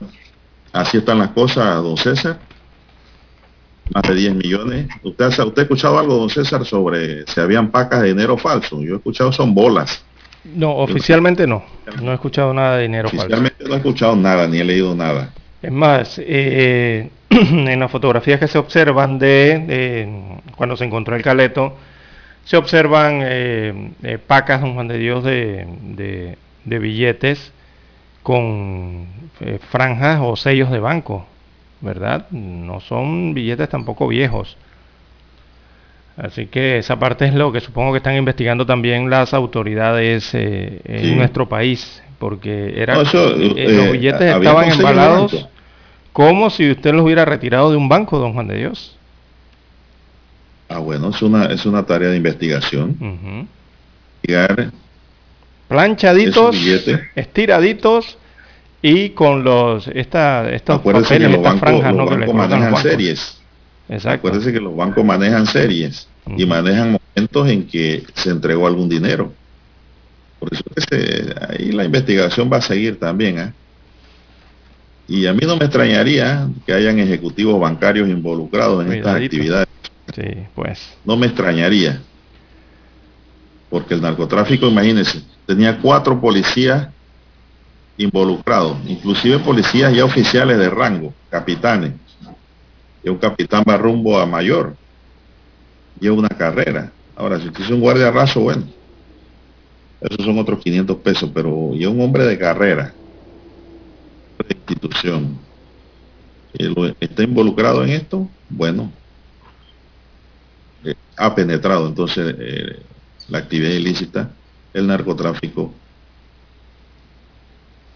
así 0.74 0.98
están 0.98 1.20
las 1.20 1.30
cosas, 1.30 1.76
don 1.82 1.98
César. 1.98 2.40
Más 3.94 4.04
de 4.04 4.16
10 4.16 4.36
millones. 4.36 4.88
¿Usted, 5.04 5.28
¿Usted 5.28 5.60
ha 5.60 5.62
escuchado 5.64 5.98
algo, 5.98 6.16
don 6.16 6.30
César, 6.30 6.66
sobre 6.66 7.26
si 7.28 7.40
habían 7.40 7.72
pacas 7.72 8.02
de 8.02 8.10
dinero 8.10 8.38
falso? 8.38 8.82
Yo 8.82 8.94
he 8.94 8.98
escuchado 8.98 9.32
son 9.32 9.54
bolas. 9.54 10.04
No, 10.44 10.76
oficialmente 10.78 11.46
no. 11.46 11.64
No 12.02 12.12
he 12.12 12.16
escuchado 12.16 12.54
nada 12.54 12.78
de 12.78 12.84
dinero 12.84 13.08
oficialmente 13.08 13.66
no 13.66 13.74
he 13.74 13.78
escuchado 13.78 14.16
nada, 14.16 14.48
ni 14.48 14.60
he 14.60 14.64
leído 14.64 14.96
nada. 14.96 15.34
Es 15.62 15.72
más, 15.72 16.20
eh, 16.24 17.10
en 17.30 17.80
las 17.80 17.92
fotografías 17.92 18.40
que 18.40 18.48
se 18.48 18.58
observan 18.58 19.20
de, 19.20 20.40
cuando 20.56 20.78
se 20.78 20.86
encontró 20.86 21.16
el 21.16 21.22
caleto, 21.22 21.76
se 22.46 22.58
observan 22.58 23.22
eh, 23.24 23.92
eh, 24.04 24.18
pacas, 24.18 24.62
don 24.62 24.74
Juan 24.74 24.88
de 24.88 24.98
Dios, 24.98 25.24
de, 25.24 26.38
de 26.66 26.80
billetes 26.80 27.54
con 28.24 29.08
franjas 29.70 30.20
o 30.22 30.36
sellos 30.36 30.70
de 30.72 30.80
banco, 30.80 31.26
¿verdad? 31.82 32.30
No 32.32 32.80
son 32.80 33.34
billetes 33.34 33.70
tampoco 33.70 34.08
viejos. 34.08 34.58
Así 36.20 36.48
que 36.48 36.78
esa 36.78 37.00
parte 37.00 37.26
es 37.26 37.34
lo 37.34 37.52
que 37.54 37.62
supongo 37.62 37.94
que 37.94 37.98
están 37.98 38.16
investigando 38.16 38.66
también 38.66 39.10
las 39.10 39.34
autoridades 39.34 40.30
eh, 40.34 40.82
en 40.84 41.18
nuestro 41.18 41.48
país, 41.48 42.04
porque 42.20 42.74
era, 42.76 43.02
eh, 43.02 43.54
eh, 43.56 43.72
los 43.72 43.92
billetes 43.94 44.36
estaban 44.36 44.70
embalados 44.70 45.48
como 46.12 46.50
si 46.50 46.72
usted 46.72 46.94
los 46.94 47.04
hubiera 47.04 47.24
retirado 47.24 47.72
de 47.72 47.78
un 47.78 47.88
banco, 47.88 48.20
don 48.20 48.34
Juan 48.34 48.48
de 48.48 48.58
Dios. 48.58 48.98
Ah, 50.70 50.78
bueno, 50.78 51.10
es 51.10 51.22
una, 51.24 51.46
es 51.46 51.66
una 51.66 51.84
tarea 51.84 52.10
de 52.10 52.18
investigación. 52.18 53.48
Planchaditos, 55.68 56.56
estiraditos 57.16 58.18
y 58.82 59.10
con 59.10 59.44
los 59.44 59.88
esta, 59.88 60.50
estos 60.52 60.80
papeles, 60.82 61.12
estas 61.12 61.60
franjas 61.60 61.96
¿no? 61.96 62.08
que 62.08 62.34
manejan 62.34 62.78
series. 62.78 63.42
Acuérdense 64.06 64.54
que 64.54 64.60
los 64.60 64.76
bancos 64.76 65.04
manejan 65.04 65.48
series 65.48 66.08
y 66.38 66.46
manejan 66.46 67.00
momentos 67.16 67.50
en 67.50 67.66
que 67.68 68.04
se 68.14 68.30
entregó 68.30 68.68
algún 68.68 68.88
dinero. 68.88 69.34
Por 70.40 70.54
eso 70.54 70.64
que 70.90 71.34
ahí 71.50 71.72
la 71.72 71.84
investigación 71.84 72.50
va 72.52 72.58
a 72.58 72.62
seguir 72.62 73.00
también. 73.00 73.40
¿eh? 73.40 73.54
Y 75.08 75.26
a 75.26 75.34
mí 75.34 75.40
no 75.46 75.58
me 75.58 75.66
extrañaría 75.66 76.48
que 76.66 76.74
hayan 76.74 77.00
ejecutivos 77.00 77.60
bancarios 77.60 78.08
involucrados 78.08 78.86
en 78.86 78.94
estas 78.94 79.16
actividades. 79.16 79.69
Sí, 80.14 80.46
pues. 80.56 80.98
No 81.06 81.16
me 81.16 81.28
extrañaría. 81.28 82.02
Porque 83.70 83.94
el 83.94 84.02
narcotráfico, 84.02 84.68
imagínense, 84.68 85.22
tenía 85.46 85.80
cuatro 85.80 86.20
policías 86.20 86.90
involucrados, 87.98 88.78
inclusive 88.88 89.40
policías 89.40 89.94
ya 89.94 90.06
oficiales 90.06 90.58
de 90.58 90.70
rango, 90.70 91.14
capitanes 91.30 91.94
y 93.04 93.10
un 93.10 93.18
capitán 93.18 93.64
va 93.68 93.78
rumbo 93.78 94.20
a 94.20 94.26
mayor. 94.26 94.76
Lleva 96.00 96.16
una 96.16 96.30
carrera. 96.30 96.92
Ahora, 97.16 97.40
si 97.40 97.48
usted 97.48 97.64
es 97.64 97.70
un 97.70 97.82
guardia 97.82 98.12
raso, 98.12 98.42
bueno, 98.42 98.64
esos 100.02 100.26
son 100.26 100.40
otros 100.40 100.60
500 100.60 100.98
pesos, 100.98 101.30
pero 101.34 101.72
y 101.74 101.86
un 101.86 102.00
hombre 102.02 102.26
de 102.26 102.38
carrera, 102.38 102.94
de 104.48 104.56
institución, 104.56 105.38
está 107.00 107.24
involucrado 107.24 107.84
en 107.84 107.90
esto, 107.90 108.30
bueno, 108.50 108.92
ha 111.20 111.36
penetrado 111.36 111.88
entonces 111.88 112.36
eh, 112.40 112.80
la 113.28 113.40
actividad 113.40 113.72
ilícita, 113.72 114.32
el 114.74 114.88
narcotráfico, 114.88 115.74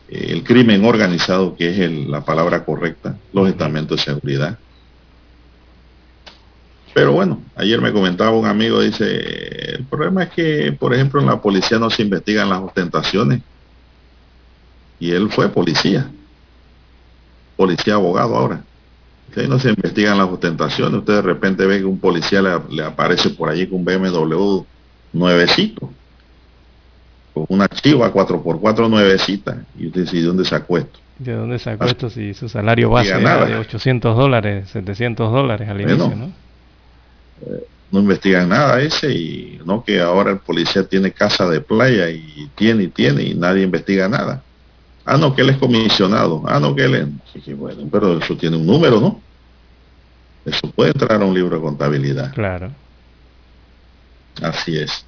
eh, 0.10 0.28
el 0.30 0.44
crimen 0.44 0.86
organizado, 0.86 1.56
que 1.56 1.70
es 1.70 2.08
la 2.08 2.24
palabra 2.24 2.64
correcta, 2.66 3.18
los 3.32 3.48
estamentos 3.50 3.98
de 3.98 4.04
seguridad, 4.04 4.60
pero 6.94 7.12
bueno, 7.12 7.42
ayer 7.56 7.82
me 7.82 7.92
comentaba 7.92 8.38
un 8.38 8.46
amigo, 8.46 8.80
dice, 8.80 9.06
el 9.76 9.84
problema 9.86 10.24
es 10.24 10.30
que, 10.30 10.72
por 10.80 10.94
ejemplo, 10.94 11.20
en 11.20 11.26
la 11.26 11.42
policía 11.42 11.80
no 11.80 11.90
se 11.90 12.04
investigan 12.04 12.50
las 12.50 12.62
ostentaciones. 12.62 13.42
Y 15.00 15.12
él 15.12 15.32
fue 15.32 15.50
policía, 15.50 16.10
policía 17.58 17.96
abogado 17.96 18.36
ahora. 18.36 18.64
No 19.48 19.60
se 19.60 19.70
investigan 19.70 20.18
las 20.18 20.30
ostentaciones. 20.30 21.00
Usted 21.00 21.16
de 21.16 21.22
repente 21.22 21.66
ve 21.66 21.80
que 21.80 21.86
un 21.86 22.00
policía 22.00 22.42
le, 22.42 22.84
aparece 22.84 23.30
por 23.32 23.50
allí 23.50 23.68
con 23.68 23.80
un 23.80 23.86
BMW 23.86 24.64
nuevecito, 25.14 25.90
con 27.34 27.46
una 27.50 27.68
chiva 27.68 28.14
4x4 28.14 28.90
nuevecita. 28.90 29.64
Y 29.78 29.88
usted 29.88 30.02
dice, 30.02 30.18
¿de 30.18 30.24
dónde 30.24 30.46
sacó 30.46 30.78
esto? 30.78 31.00
¿De 31.18 31.34
dónde 31.34 31.60
sacó 31.60 31.86
esto 31.86 32.10
si 32.10 32.34
su 32.34 32.50
salario 32.50 32.90
base 32.90 33.10
era 33.10 33.46
de 33.46 33.58
800 33.58 34.16
dólares, 34.16 34.70
700 34.70 35.32
dólares 35.32 35.70
al 35.70 35.82
inicio, 35.82 36.16
¿no? 36.16 36.44
no 37.94 38.00
investigan 38.00 38.50
nada 38.50 38.82
ese 38.82 39.14
y 39.14 39.60
no 39.66 39.84
que 39.84 40.02
ahora 40.02 40.32
el 40.32 40.40
policía 40.40 40.84
tiene 40.84 41.12
casa 41.12 41.48
de 41.48 41.62
playa 41.62 42.10
y 42.10 42.50
tiene 42.56 42.86
y 42.86 42.88
tiene 42.88 43.22
y 43.22 43.36
nadie 43.36 43.64
investiga 43.64 44.10
nada. 44.10 44.42
Ah, 45.06 45.18
no, 45.18 45.36
que 45.36 45.42
él 45.42 45.50
es 45.50 45.58
comisionado. 45.58 46.42
Ah, 46.48 46.60
no, 46.60 46.74
que 46.76 46.86
él 46.86 46.96
es... 46.96 47.58
bueno, 47.58 47.84
pero 47.92 48.18
eso 48.18 48.36
tiene 48.36 48.58
un 48.58 48.66
número, 48.66 49.00
¿no? 49.00 49.22
Eso 50.46 50.70
puede 50.72 50.92
entrar 50.92 51.22
a 51.22 51.26
un 51.26 51.34
libro 51.34 51.56
de 51.56 51.62
contabilidad. 51.62 52.34
Claro. 52.34 52.72
Así 54.42 54.78
es. 54.78 55.06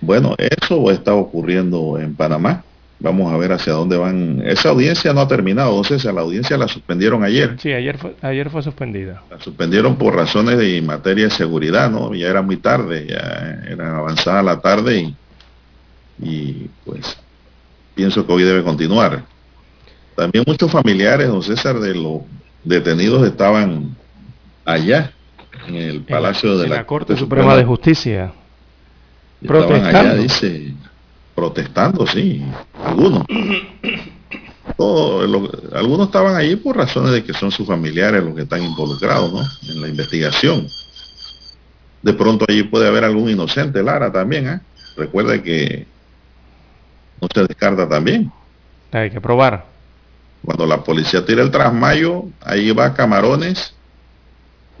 Bueno, 0.00 0.34
eso 0.38 0.90
está 0.90 1.14
ocurriendo 1.14 1.98
en 1.98 2.14
Panamá. 2.14 2.64
Vamos 2.98 3.32
a 3.32 3.36
ver 3.36 3.52
hacia 3.52 3.72
dónde 3.72 3.96
van. 3.96 4.42
Esa 4.44 4.70
audiencia 4.70 5.12
no 5.12 5.20
ha 5.22 5.28
terminado, 5.28 5.70
entonces 5.70 6.04
a 6.06 6.12
la 6.12 6.20
audiencia 6.20 6.58
la 6.58 6.68
suspendieron 6.68 7.24
ayer. 7.24 7.56
Sí, 7.58 7.72
ayer 7.72 7.96
fue, 7.96 8.14
ayer 8.20 8.50
fue 8.50 8.62
suspendida. 8.62 9.22
La 9.30 9.40
suspendieron 9.40 9.96
por 9.96 10.14
razones 10.14 10.58
de 10.58 10.82
materia 10.82 11.24
de 11.24 11.30
seguridad, 11.30 11.90
¿no? 11.90 12.14
Ya 12.14 12.28
era 12.28 12.42
muy 12.42 12.58
tarde, 12.58 13.06
ya 13.08 13.62
era 13.70 13.96
avanzada 13.98 14.42
la 14.42 14.60
tarde 14.60 15.00
y, 15.00 15.16
y 16.18 16.70
pues 16.84 17.16
pienso 17.94 18.26
que 18.26 18.32
hoy 18.32 18.42
debe 18.42 18.62
continuar. 18.62 19.24
También 20.14 20.44
muchos 20.46 20.70
familiares, 20.70 21.28
don 21.28 21.42
César, 21.42 21.80
de 21.80 21.94
los 21.94 22.20
detenidos 22.64 23.26
estaban 23.26 23.96
allá, 24.64 25.12
en 25.66 25.76
el 25.76 26.02
Palacio 26.02 26.56
de 26.58 26.68
la, 26.68 26.86
Corte 26.86 27.16
Suprema, 27.16 27.56
de 27.56 27.64
Justicia. 27.64 28.32
Protestando. 29.46 29.98
Allá, 29.98 30.14
dice, 30.14 30.74
protestando, 31.34 32.06
sí, 32.06 32.44
algunos. 32.84 33.24
algunos 35.74 36.06
estaban 36.06 36.36
allí 36.36 36.56
por 36.56 36.76
razones 36.76 37.12
de 37.12 37.24
que 37.24 37.32
son 37.32 37.50
sus 37.50 37.66
familiares 37.66 38.22
los 38.22 38.34
que 38.34 38.42
están 38.42 38.62
involucrados 38.62 39.32
¿no? 39.32 39.40
en 39.70 39.80
la 39.80 39.88
investigación. 39.88 40.66
De 42.02 42.12
pronto 42.14 42.44
allí 42.48 42.62
puede 42.62 42.86
haber 42.86 43.04
algún 43.04 43.28
inocente, 43.30 43.82
Lara, 43.82 44.10
también. 44.10 44.48
¿eh? 44.48 44.60
Recuerda 44.96 45.42
que 45.42 45.86
no 47.20 47.28
se 47.32 47.46
descarta 47.46 47.88
también. 47.88 48.30
Hay 48.92 49.10
que 49.10 49.20
probar. 49.20 49.66
Cuando 50.44 50.66
la 50.66 50.82
policía 50.82 51.24
tira 51.24 51.42
el 51.42 51.50
trasmayo, 51.50 52.24
ahí 52.40 52.70
va 52.70 52.94
camarones, 52.94 53.74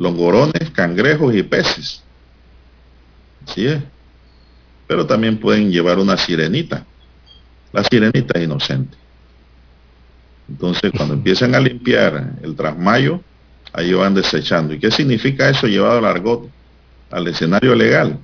longorones, 0.00 0.70
cangrejos 0.72 1.34
y 1.34 1.42
peces. 1.44 2.02
Así 3.46 3.66
es. 3.66 3.80
Pero 4.88 5.06
también 5.06 5.38
pueden 5.38 5.70
llevar 5.70 5.98
una 5.98 6.16
sirenita. 6.16 6.84
La 7.72 7.84
sirenita 7.84 8.38
es 8.38 8.44
inocente. 8.44 8.96
Entonces, 10.48 10.90
cuando 10.96 11.14
empiezan 11.20 11.54
a 11.54 11.60
limpiar 11.60 12.32
el 12.42 12.56
trasmayo, 12.56 13.20
ahí 13.72 13.92
van 13.92 14.14
desechando. 14.14 14.72
¿Y 14.72 14.80
qué 14.80 14.90
significa 14.90 15.48
eso 15.50 15.68
llevado 15.68 15.98
al 15.98 16.06
argot, 16.06 16.48
al 17.10 17.28
escenario 17.28 17.74
legal? 17.74 18.18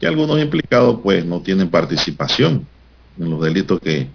Que 0.00 0.06
algunos 0.06 0.40
implicados 0.40 0.98
pues 1.02 1.24
no 1.24 1.42
tienen 1.42 1.68
participación 1.68 2.66
en 3.20 3.30
los 3.30 3.40
delitos 3.40 3.78
que... 3.80 4.08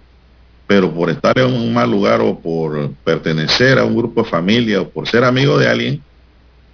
Pero 0.66 0.92
por 0.92 1.08
estar 1.08 1.38
en 1.38 1.46
un 1.46 1.72
mal 1.72 1.90
lugar 1.90 2.20
o 2.20 2.38
por 2.38 2.92
pertenecer 3.02 3.78
a 3.78 3.84
un 3.84 3.96
grupo 3.96 4.22
de 4.22 4.28
familia 4.28 4.82
o 4.82 4.88
por 4.90 5.08
ser 5.08 5.24
amigo 5.24 5.56
de 5.56 5.66
alguien, 5.66 6.02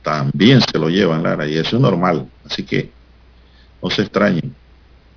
también 0.04 0.60
se 0.60 0.78
lo 0.78 0.88
llevan, 0.90 1.22
Lara, 1.22 1.48
y 1.48 1.56
eso 1.56 1.76
es 1.76 1.82
normal. 1.82 2.28
Así 2.44 2.62
que 2.62 2.90
no 3.82 3.90
se 3.90 4.02
extrañen. 4.02 4.54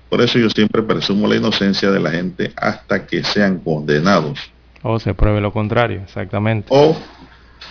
Por 0.08 0.22
eso 0.22 0.38
yo 0.38 0.48
siempre 0.48 0.82
presumo 0.82 1.28
la 1.28 1.36
inocencia 1.36 1.90
de 1.90 2.00
la 2.00 2.10
gente 2.10 2.50
hasta 2.56 3.06
que 3.06 3.22
sean 3.22 3.58
condenados. 3.58 4.40
O 4.82 4.98
se 4.98 5.12
pruebe 5.12 5.42
lo 5.42 5.52
contrario, 5.52 6.00
exactamente. 6.02 6.68
O, 6.70 6.96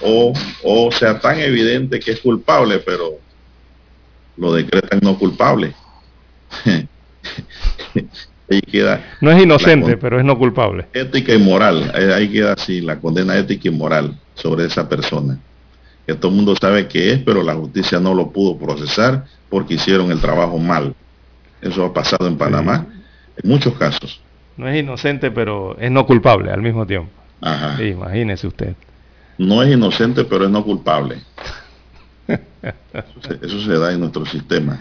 o, 0.02 0.34
o 0.64 0.92
sea 0.92 1.20
tan 1.20 1.40
evidente 1.40 2.00
que 2.00 2.12
es 2.12 2.20
culpable, 2.20 2.78
pero 2.80 3.18
lo 4.38 4.54
decretan 4.54 5.00
no 5.02 5.18
culpable. 5.18 5.74
ahí 8.50 8.62
queda 8.62 9.04
no 9.20 9.32
es 9.32 9.44
inocente, 9.44 9.98
pero 9.98 10.20
es 10.20 10.26
no 10.26 10.38
culpable. 10.38 10.86
Ética 10.94 11.34
y 11.34 11.40
moral, 11.40 11.92
ahí 11.96 12.30
queda 12.30 12.54
así 12.54 12.80
la 12.82 13.00
condena 13.00 13.36
ética 13.36 13.70
y 13.70 13.72
moral 13.72 14.16
sobre 14.36 14.66
esa 14.66 14.88
persona 14.88 15.40
que 16.08 16.16
todo 16.16 16.32
el 16.32 16.38
mundo 16.38 16.56
sabe 16.56 16.88
que 16.88 17.12
es, 17.12 17.20
pero 17.20 17.44
la 17.44 17.54
justicia 17.54 18.00
no 18.00 18.14
lo 18.14 18.32
pudo 18.32 18.58
procesar 18.58 19.26
porque 19.50 19.74
hicieron 19.74 20.10
el 20.10 20.22
trabajo 20.22 20.58
mal. 20.58 20.96
Eso 21.62 21.84
ha 21.84 21.94
pasado 21.94 22.28
en 22.28 22.38
Panamá 22.38 22.86
en 23.36 23.50
muchos 23.50 23.74
casos. 23.74 24.22
No 24.56 24.70
es 24.70 24.82
inocente, 24.82 25.32
pero 25.32 25.78
es 25.78 25.92
no 25.92 26.06
culpable 26.06 26.50
al 26.50 26.62
mismo 26.62 26.88
tiempo. 26.88 27.10
Ajá. 27.42 27.84
imagínese 27.84 28.48
usted. 28.48 28.74
No 29.38 29.62
es 29.62 29.72
inocente, 29.72 30.24
pero 30.24 30.46
es 30.46 30.50
no 30.50 30.64
culpable. 30.64 31.18
eso, 32.28 33.62
se, 33.62 33.78
da 33.78 33.92
en 33.92 34.00
nuestro 34.00 34.26
sistema. 34.26 34.80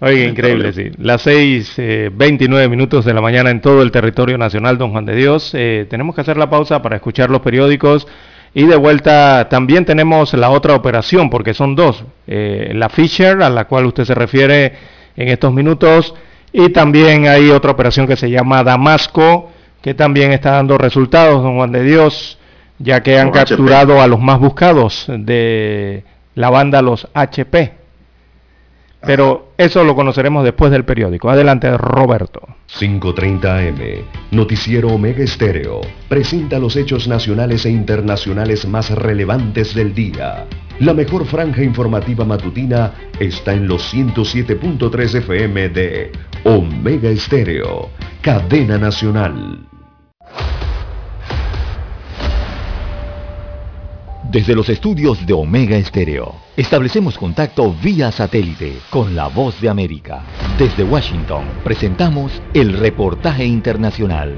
Oiga, 0.00 0.24
increíble, 0.24 0.72
sí. 0.72 0.90
Las 0.96 1.20
6, 1.22 1.74
29 2.12 2.64
eh, 2.64 2.68
minutos 2.68 3.04
de 3.04 3.12
la 3.12 3.20
mañana 3.20 3.50
en 3.50 3.60
todo 3.60 3.82
el 3.82 3.90
territorio 3.90 4.38
nacional, 4.38 4.78
don 4.78 4.92
Juan 4.92 5.04
de 5.04 5.14
Dios. 5.14 5.50
Eh, 5.52 5.86
tenemos 5.90 6.14
que 6.14 6.22
hacer 6.22 6.38
la 6.38 6.48
pausa 6.48 6.80
para 6.80 6.96
escuchar 6.96 7.28
los 7.28 7.42
periódicos 7.42 8.08
y 8.52 8.64
de 8.64 8.76
vuelta 8.76 9.48
también 9.48 9.84
tenemos 9.84 10.34
la 10.34 10.50
otra 10.50 10.74
operación, 10.74 11.30
porque 11.30 11.54
son 11.54 11.76
dos. 11.76 12.04
Eh, 12.26 12.72
la 12.74 12.88
Fisher, 12.88 13.42
a 13.42 13.50
la 13.50 13.66
cual 13.66 13.86
usted 13.86 14.04
se 14.04 14.14
refiere 14.14 14.74
en 15.16 15.28
estos 15.28 15.52
minutos, 15.52 16.14
y 16.52 16.70
también 16.70 17.28
hay 17.28 17.50
otra 17.50 17.70
operación 17.70 18.06
que 18.06 18.16
se 18.16 18.30
llama 18.30 18.64
Damasco, 18.64 19.50
que 19.80 19.94
también 19.94 20.32
está 20.32 20.52
dando 20.52 20.78
resultados, 20.78 21.42
don 21.42 21.56
Juan 21.56 21.72
de 21.72 21.84
Dios, 21.84 22.38
ya 22.78 23.02
que 23.02 23.18
han 23.18 23.30
capturado 23.30 24.00
a 24.00 24.06
los 24.06 24.20
más 24.20 24.40
buscados 24.40 25.04
de 25.08 26.04
la 26.34 26.50
banda, 26.50 26.82
los 26.82 27.08
HP. 27.14 27.79
Pero 29.02 29.52
eso 29.56 29.82
lo 29.82 29.94
conoceremos 29.94 30.44
después 30.44 30.70
del 30.70 30.84
periódico. 30.84 31.30
Adelante, 31.30 31.76
Roberto. 31.76 32.40
5.30 32.78 33.68
AM, 33.68 34.04
Noticiero 34.30 34.88
Omega 34.88 35.24
Estéreo, 35.24 35.80
presenta 36.08 36.58
los 36.58 36.76
hechos 36.76 37.08
nacionales 37.08 37.64
e 37.66 37.70
internacionales 37.70 38.66
más 38.66 38.90
relevantes 38.90 39.74
del 39.74 39.94
día. 39.94 40.46
La 40.80 40.94
mejor 40.94 41.26
franja 41.26 41.62
informativa 41.62 42.24
matutina 42.24 42.92
está 43.18 43.52
en 43.52 43.66
los 43.66 43.92
107.3 43.92 45.14
FM 45.16 45.68
de 45.70 46.12
Omega 46.44 47.10
Estéreo, 47.10 47.90
cadena 48.22 48.78
nacional. 48.78 49.66
Desde 54.30 54.54
los 54.54 54.68
estudios 54.68 55.26
de 55.26 55.32
Omega 55.32 55.76
Estéreo, 55.76 56.36
establecemos 56.56 57.18
contacto 57.18 57.74
vía 57.82 58.12
satélite 58.12 58.76
con 58.88 59.16
la 59.16 59.26
voz 59.26 59.60
de 59.60 59.68
América. 59.68 60.22
Desde 60.56 60.84
Washington, 60.84 61.42
presentamos 61.64 62.40
el 62.54 62.74
reportaje 62.74 63.44
internacional. 63.44 64.36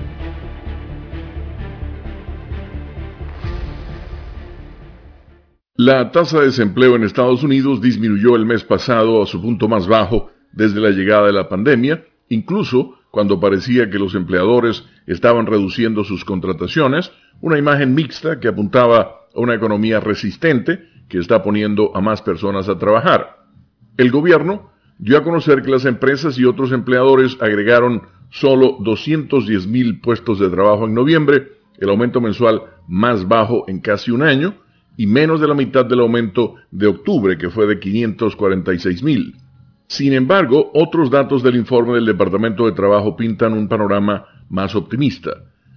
La 5.76 6.11
tasa 6.11 6.38
de 6.38 6.47
desempleo 6.47 6.97
en 6.97 7.05
Estados 7.05 7.43
Unidos 7.43 7.82
disminuyó 7.82 8.34
el 8.36 8.47
mes 8.47 8.64
pasado 8.64 9.22
a 9.22 9.26
su 9.26 9.43
punto 9.43 9.68
más 9.68 9.86
bajo 9.86 10.30
desde 10.53 10.80
la 10.80 10.88
llegada 10.88 11.26
de 11.26 11.34
la 11.34 11.51
pandemia, 11.51 12.03
incluso 12.30 12.95
cuando 13.11 13.38
parecía 13.38 13.90
que 13.90 13.99
los 13.99 14.14
empleadores 14.14 14.84
estaban 15.07 15.45
reduciendo 15.45 16.03
sus 16.03 16.24
contrataciones, 16.24 17.12
una 17.43 17.59
imagen 17.59 17.95
mixta 17.95 18.40
que 18.40 18.49
apuntaba 18.49 19.21
una 19.34 19.54
economía 19.54 20.00
resistente 20.00 20.80
que 21.08 21.18
está 21.18 21.42
poniendo 21.42 21.94
a 21.96 22.00
más 22.00 22.22
personas 22.22 22.68
a 22.68 22.78
trabajar. 22.78 23.38
El 23.96 24.10
gobierno 24.10 24.70
dio 24.98 25.18
a 25.18 25.22
conocer 25.22 25.62
que 25.62 25.70
las 25.70 25.84
empresas 25.84 26.38
y 26.38 26.44
otros 26.44 26.72
empleadores 26.72 27.36
agregaron 27.40 28.02
solo 28.30 28.78
210 28.80 29.66
mil 29.66 30.00
puestos 30.00 30.38
de 30.38 30.48
trabajo 30.48 30.86
en 30.86 30.94
noviembre, 30.94 31.48
el 31.78 31.90
aumento 31.90 32.20
mensual 32.20 32.62
más 32.88 33.26
bajo 33.26 33.64
en 33.68 33.80
casi 33.80 34.10
un 34.10 34.22
año 34.22 34.54
y 34.96 35.06
menos 35.06 35.40
de 35.40 35.48
la 35.48 35.54
mitad 35.54 35.84
del 35.84 36.00
aumento 36.00 36.56
de 36.70 36.86
octubre, 36.86 37.36
que 37.38 37.50
fue 37.50 37.66
de 37.66 37.78
546 37.78 39.02
mil. 39.02 39.34
Sin 39.86 40.12
embargo, 40.12 40.70
otros 40.72 41.10
datos 41.10 41.42
del 41.42 41.56
informe 41.56 41.94
del 41.94 42.06
Departamento 42.06 42.64
de 42.64 42.72
Trabajo 42.72 43.16
pintan 43.16 43.52
un 43.52 43.68
panorama 43.68 44.24
más 44.48 44.74
optimista. 44.74 45.32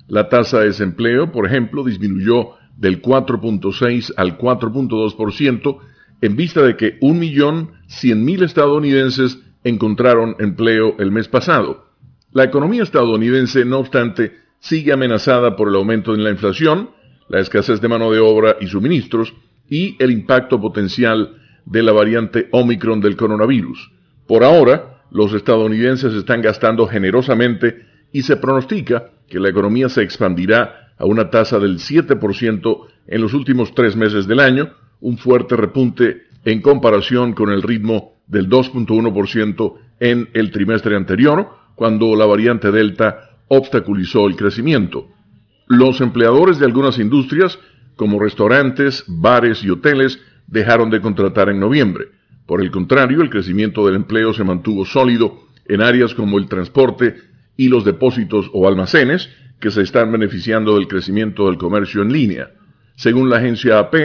La 0.08 0.30
tasa 0.30 0.60
de 0.60 0.68
desempleo, 0.68 1.32
por 1.32 1.46
ejemplo, 1.46 1.84
disminuyó 1.84 2.52
del 2.78 3.02
4.6 3.02 4.14
al 4.18 4.38
4.2% 4.38 5.78
en 6.22 6.36
vista 6.36 6.62
de 6.62 6.76
que 6.76 7.00
1.100.000 7.00 8.44
estadounidenses 8.44 9.40
encontraron 9.64 10.36
empleo 10.40 10.96
el 11.00 11.12
mes 11.12 11.28
pasado. 11.28 11.86
La 12.32 12.44
economía 12.44 12.84
estadounidense, 12.84 13.66
no 13.66 13.80
obstante, 13.80 14.38
sigue 14.60 14.94
amenazada 14.94 15.56
por 15.56 15.70
el 15.70 15.76
aumento 15.76 16.14
en 16.14 16.24
la 16.24 16.32
inflación, 16.32 16.90
la 17.30 17.40
escasez 17.40 17.82
de 17.82 17.88
mano 17.88 18.12
de 18.12 18.20
obra 18.20 18.58
y 18.60 18.68
suministros 18.68 19.34
y 19.70 19.96
el 20.04 20.12
impacto 20.12 20.60
potencial 20.62 21.42
de 21.66 21.84
la 21.84 21.92
variante 21.92 22.48
Omicron 22.52 23.02
del 23.02 23.16
coronavirus. 23.16 23.92
Por 24.28 24.44
ahora, 24.44 25.02
los 25.12 25.34
estadounidenses 25.34 26.14
están 26.14 26.42
gastando 26.42 26.88
generosamente 26.88 27.86
y 28.12 28.24
se 28.24 28.38
pronostica 28.38 29.12
que 29.28 29.40
la 29.40 29.50
economía 29.50 29.90
se 29.90 30.04
expandirá 30.04 30.85
a 30.98 31.06
una 31.06 31.30
tasa 31.30 31.60
del 31.60 31.78
7% 31.78 32.88
en 33.08 33.22
los 33.22 33.34
últimos 33.34 33.74
tres 33.74 33.96
meses 33.96 34.28
del 34.28 34.40
año, 34.40 34.70
un 35.02 35.18
fuerte 35.18 35.56
repunte 35.56 36.24
en 36.46 36.62
comparación 36.62 37.34
con 37.34 37.50
el 37.50 37.62
ritmo 37.62 38.14
del 38.28 38.50
2.1% 38.50 39.74
en 40.00 40.30
el 40.34 40.52
trimestre 40.52 40.96
anterior, 40.96 41.50
cuando 41.76 42.16
la 42.16 42.26
variante 42.26 42.72
Delta 42.72 43.38
obstaculizó 43.48 44.28
el 44.28 44.36
crecimiento. 44.36 45.08
Los 45.68 46.02
empleadores 46.02 46.60
de 46.60 46.66
algunas 46.66 47.00
industrias, 47.00 47.60
como 47.96 48.20
restaurantes, 48.20 49.04
bares 49.08 49.64
y 49.64 49.70
hoteles, 49.70 50.20
dejaron 50.48 50.90
de 50.90 51.02
contratar 51.02 51.50
en 51.50 51.60
noviembre. 51.60 52.06
Por 52.46 52.62
el 52.62 52.72
contrario, 52.72 53.22
el 53.22 53.30
crecimiento 53.30 53.86
del 53.86 53.96
empleo 53.96 54.34
se 54.34 54.44
mantuvo 54.44 54.86
sólido 54.86 55.40
en 55.68 55.82
áreas 55.82 56.14
como 56.14 56.38
el 56.38 56.48
transporte 56.48 57.16
y 57.58 57.70
los 57.70 57.84
depósitos 57.84 58.50
o 58.54 58.68
almacenes, 58.68 59.30
que 59.60 59.72
se 59.72 59.82
están 59.82 60.12
beneficiando 60.12 60.76
del 60.76 60.88
crecimiento 60.88 61.48
del 61.48 61.58
comercio 61.58 62.02
en 62.02 62.12
línea. 62.12 62.52
Según 62.96 63.30
la 63.30 63.38
agencia 63.38 63.80
AP, 63.80 63.96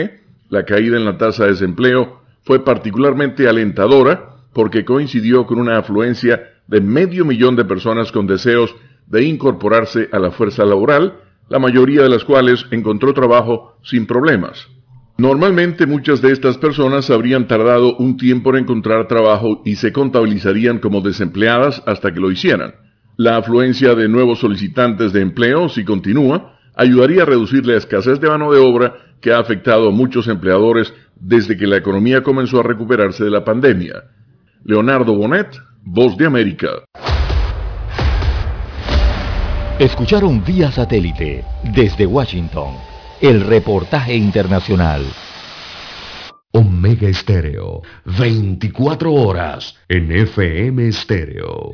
la 0.49 0.65
caída 0.65 0.97
en 0.97 1.05
la 1.05 1.17
tasa 1.17 1.43
de 1.43 1.51
desempleo 1.51 2.21
fue 2.43 2.63
particularmente 2.63 3.47
alentadora 3.47 4.31
porque 4.53 4.83
coincidió 4.83 5.45
con 5.45 5.59
una 5.59 5.77
afluencia 5.77 6.41
de 6.67 6.81
medio 6.81 7.25
millón 7.25 7.55
de 7.55 7.65
personas 7.65 8.11
con 8.11 8.27
deseos 8.27 8.75
de 9.07 9.23
incorporarse 9.23 10.09
a 10.11 10.19
la 10.19 10.31
fuerza 10.31 10.65
laboral, 10.65 11.19
la 11.49 11.59
mayoría 11.59 12.01
de 12.01 12.09
las 12.09 12.23
cuales 12.23 12.65
encontró 12.71 13.13
trabajo 13.13 13.77
sin 13.83 14.05
problemas. 14.05 14.67
Normalmente 15.17 15.85
muchas 15.85 16.21
de 16.21 16.31
estas 16.31 16.57
personas 16.57 17.09
habrían 17.09 17.47
tardado 17.47 17.95
un 17.97 18.17
tiempo 18.17 18.49
en 18.51 18.63
encontrar 18.63 19.07
trabajo 19.07 19.61
y 19.65 19.75
se 19.75 19.91
contabilizarían 19.91 20.79
como 20.79 21.01
desempleadas 21.01 21.83
hasta 21.85 22.13
que 22.13 22.19
lo 22.19 22.31
hicieran. 22.31 22.73
La 23.23 23.37
afluencia 23.37 23.93
de 23.93 24.09
nuevos 24.09 24.39
solicitantes 24.39 25.13
de 25.13 25.21
empleo, 25.21 25.69
si 25.69 25.85
continúa, 25.85 26.57
ayudaría 26.73 27.21
a 27.21 27.25
reducir 27.25 27.63
la 27.67 27.77
escasez 27.77 28.19
de 28.19 28.27
mano 28.27 28.51
de 28.51 28.57
obra 28.59 28.95
que 29.21 29.31
ha 29.31 29.37
afectado 29.37 29.89
a 29.89 29.91
muchos 29.91 30.27
empleadores 30.27 30.91
desde 31.17 31.55
que 31.55 31.67
la 31.67 31.77
economía 31.77 32.23
comenzó 32.23 32.61
a 32.61 32.63
recuperarse 32.63 33.23
de 33.23 33.29
la 33.29 33.45
pandemia. 33.45 34.05
Leonardo 34.63 35.13
Bonet, 35.13 35.55
Voz 35.83 36.17
de 36.17 36.25
América. 36.25 36.69
Escucharon 39.77 40.43
vía 40.43 40.71
satélite 40.71 41.45
desde 41.75 42.07
Washington 42.07 42.73
el 43.21 43.41
reportaje 43.41 44.15
internacional. 44.15 45.03
Omega 46.53 47.07
Estéreo, 47.07 47.83
24 48.17 49.13
horas 49.13 49.77
en 49.89 50.11
FM 50.11 50.87
Estéreo. 50.87 51.73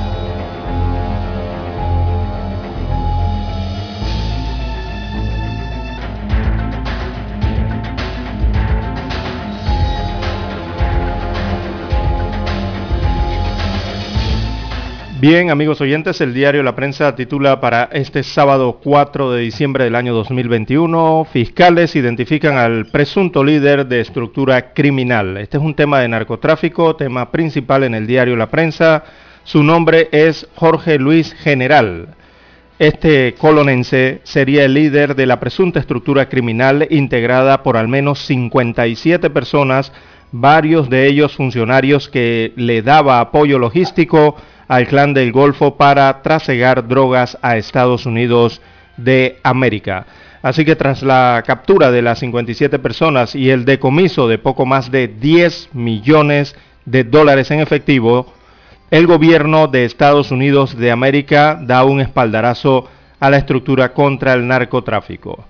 Bien, 15.21 15.51
amigos 15.51 15.79
oyentes, 15.81 16.19
el 16.21 16.33
diario 16.33 16.63
La 16.63 16.73
Prensa 16.75 17.15
titula 17.15 17.61
para 17.61 17.89
este 17.91 18.23
sábado 18.23 18.79
4 18.83 19.33
de 19.33 19.41
diciembre 19.41 19.83
del 19.83 19.93
año 19.93 20.15
2021, 20.15 21.27
fiscales 21.31 21.95
identifican 21.95 22.57
al 22.57 22.87
presunto 22.87 23.43
líder 23.43 23.85
de 23.85 23.99
estructura 23.99 24.73
criminal. 24.73 25.37
Este 25.37 25.57
es 25.57 25.63
un 25.63 25.75
tema 25.75 25.99
de 25.99 26.07
narcotráfico, 26.07 26.95
tema 26.95 27.29
principal 27.29 27.83
en 27.83 27.93
el 27.93 28.07
diario 28.07 28.35
La 28.35 28.49
Prensa. 28.49 29.03
Su 29.43 29.61
nombre 29.61 30.09
es 30.11 30.47
Jorge 30.55 30.97
Luis 30.97 31.35
General. 31.35 32.15
Este 32.79 33.35
colonense 33.37 34.21
sería 34.23 34.65
el 34.65 34.73
líder 34.73 35.13
de 35.13 35.27
la 35.27 35.39
presunta 35.39 35.79
estructura 35.79 36.29
criminal 36.29 36.87
integrada 36.89 37.61
por 37.61 37.77
al 37.77 37.87
menos 37.87 38.25
57 38.25 39.29
personas, 39.29 39.93
varios 40.31 40.89
de 40.89 41.05
ellos 41.05 41.35
funcionarios 41.35 42.09
que 42.09 42.53
le 42.55 42.81
daba 42.81 43.19
apoyo 43.19 43.59
logístico 43.59 44.35
al 44.71 44.87
clan 44.87 45.13
del 45.13 45.33
Golfo 45.33 45.75
para 45.75 46.21
trasegar 46.21 46.87
drogas 46.87 47.37
a 47.41 47.57
Estados 47.57 48.05
Unidos 48.05 48.61
de 48.95 49.37
América. 49.43 50.05
Así 50.41 50.63
que 50.63 50.77
tras 50.77 51.03
la 51.03 51.43
captura 51.45 51.91
de 51.91 52.01
las 52.01 52.19
57 52.19 52.79
personas 52.79 53.35
y 53.35 53.49
el 53.49 53.65
decomiso 53.65 54.29
de 54.29 54.37
poco 54.37 54.65
más 54.65 54.89
de 54.89 55.09
10 55.09 55.71
millones 55.73 56.55
de 56.85 57.03
dólares 57.03 57.51
en 57.51 57.59
efectivo, 57.59 58.31
el 58.91 59.07
gobierno 59.07 59.67
de 59.67 59.83
Estados 59.83 60.31
Unidos 60.31 60.77
de 60.77 60.89
América 60.89 61.59
da 61.61 61.83
un 61.83 61.99
espaldarazo 61.99 62.87
a 63.19 63.29
la 63.29 63.39
estructura 63.39 63.91
contra 63.91 64.31
el 64.31 64.47
narcotráfico. 64.47 65.43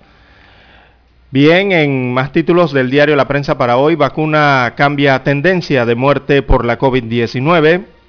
Bien, 1.30 1.70
en 1.70 2.12
más 2.12 2.32
títulos 2.32 2.72
del 2.72 2.90
diario 2.90 3.14
La 3.14 3.28
Prensa 3.28 3.56
para 3.56 3.76
hoy, 3.76 3.94
vacuna 3.94 4.72
cambia 4.76 5.22
tendencia 5.22 5.86
de 5.86 5.94
muerte 5.94 6.42
por 6.42 6.64
la 6.64 6.76
COVID-19. 6.76 8.01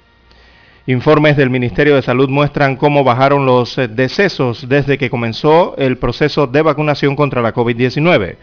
Informes 0.86 1.38
del 1.38 1.48
Ministerio 1.48 1.94
de 1.94 2.02
Salud 2.02 2.28
muestran 2.28 2.76
cómo 2.76 3.04
bajaron 3.04 3.46
los 3.46 3.78
eh, 3.78 3.88
decesos 3.88 4.68
desde 4.68 4.98
que 4.98 5.08
comenzó 5.08 5.74
el 5.78 5.96
proceso 5.96 6.46
de 6.46 6.60
vacunación 6.60 7.16
contra 7.16 7.40
la 7.40 7.54
COVID-19. 7.54 8.36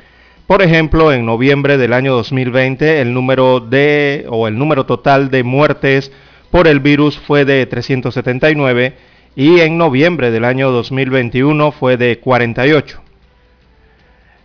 Por 0.47 0.63
ejemplo, 0.63 1.13
en 1.13 1.23
noviembre 1.23 1.77
del 1.77 1.93
año 1.93 2.15
2020 2.15 2.99
el 2.99 3.13
número 3.13 3.59
de 3.59 4.25
o 4.27 4.47
el 4.47 4.57
número 4.57 4.87
total 4.87 5.29
de 5.29 5.43
muertes 5.43 6.11
por 6.49 6.67
el 6.67 6.79
virus 6.79 7.15
fue 7.19 7.45
de 7.45 7.63
379 7.67 8.95
y 9.35 9.59
en 9.59 9.77
noviembre 9.77 10.31
del 10.31 10.45
año 10.45 10.71
2021 10.71 11.71
fue 11.71 11.95
de 11.95 12.17
48. 12.17 13.10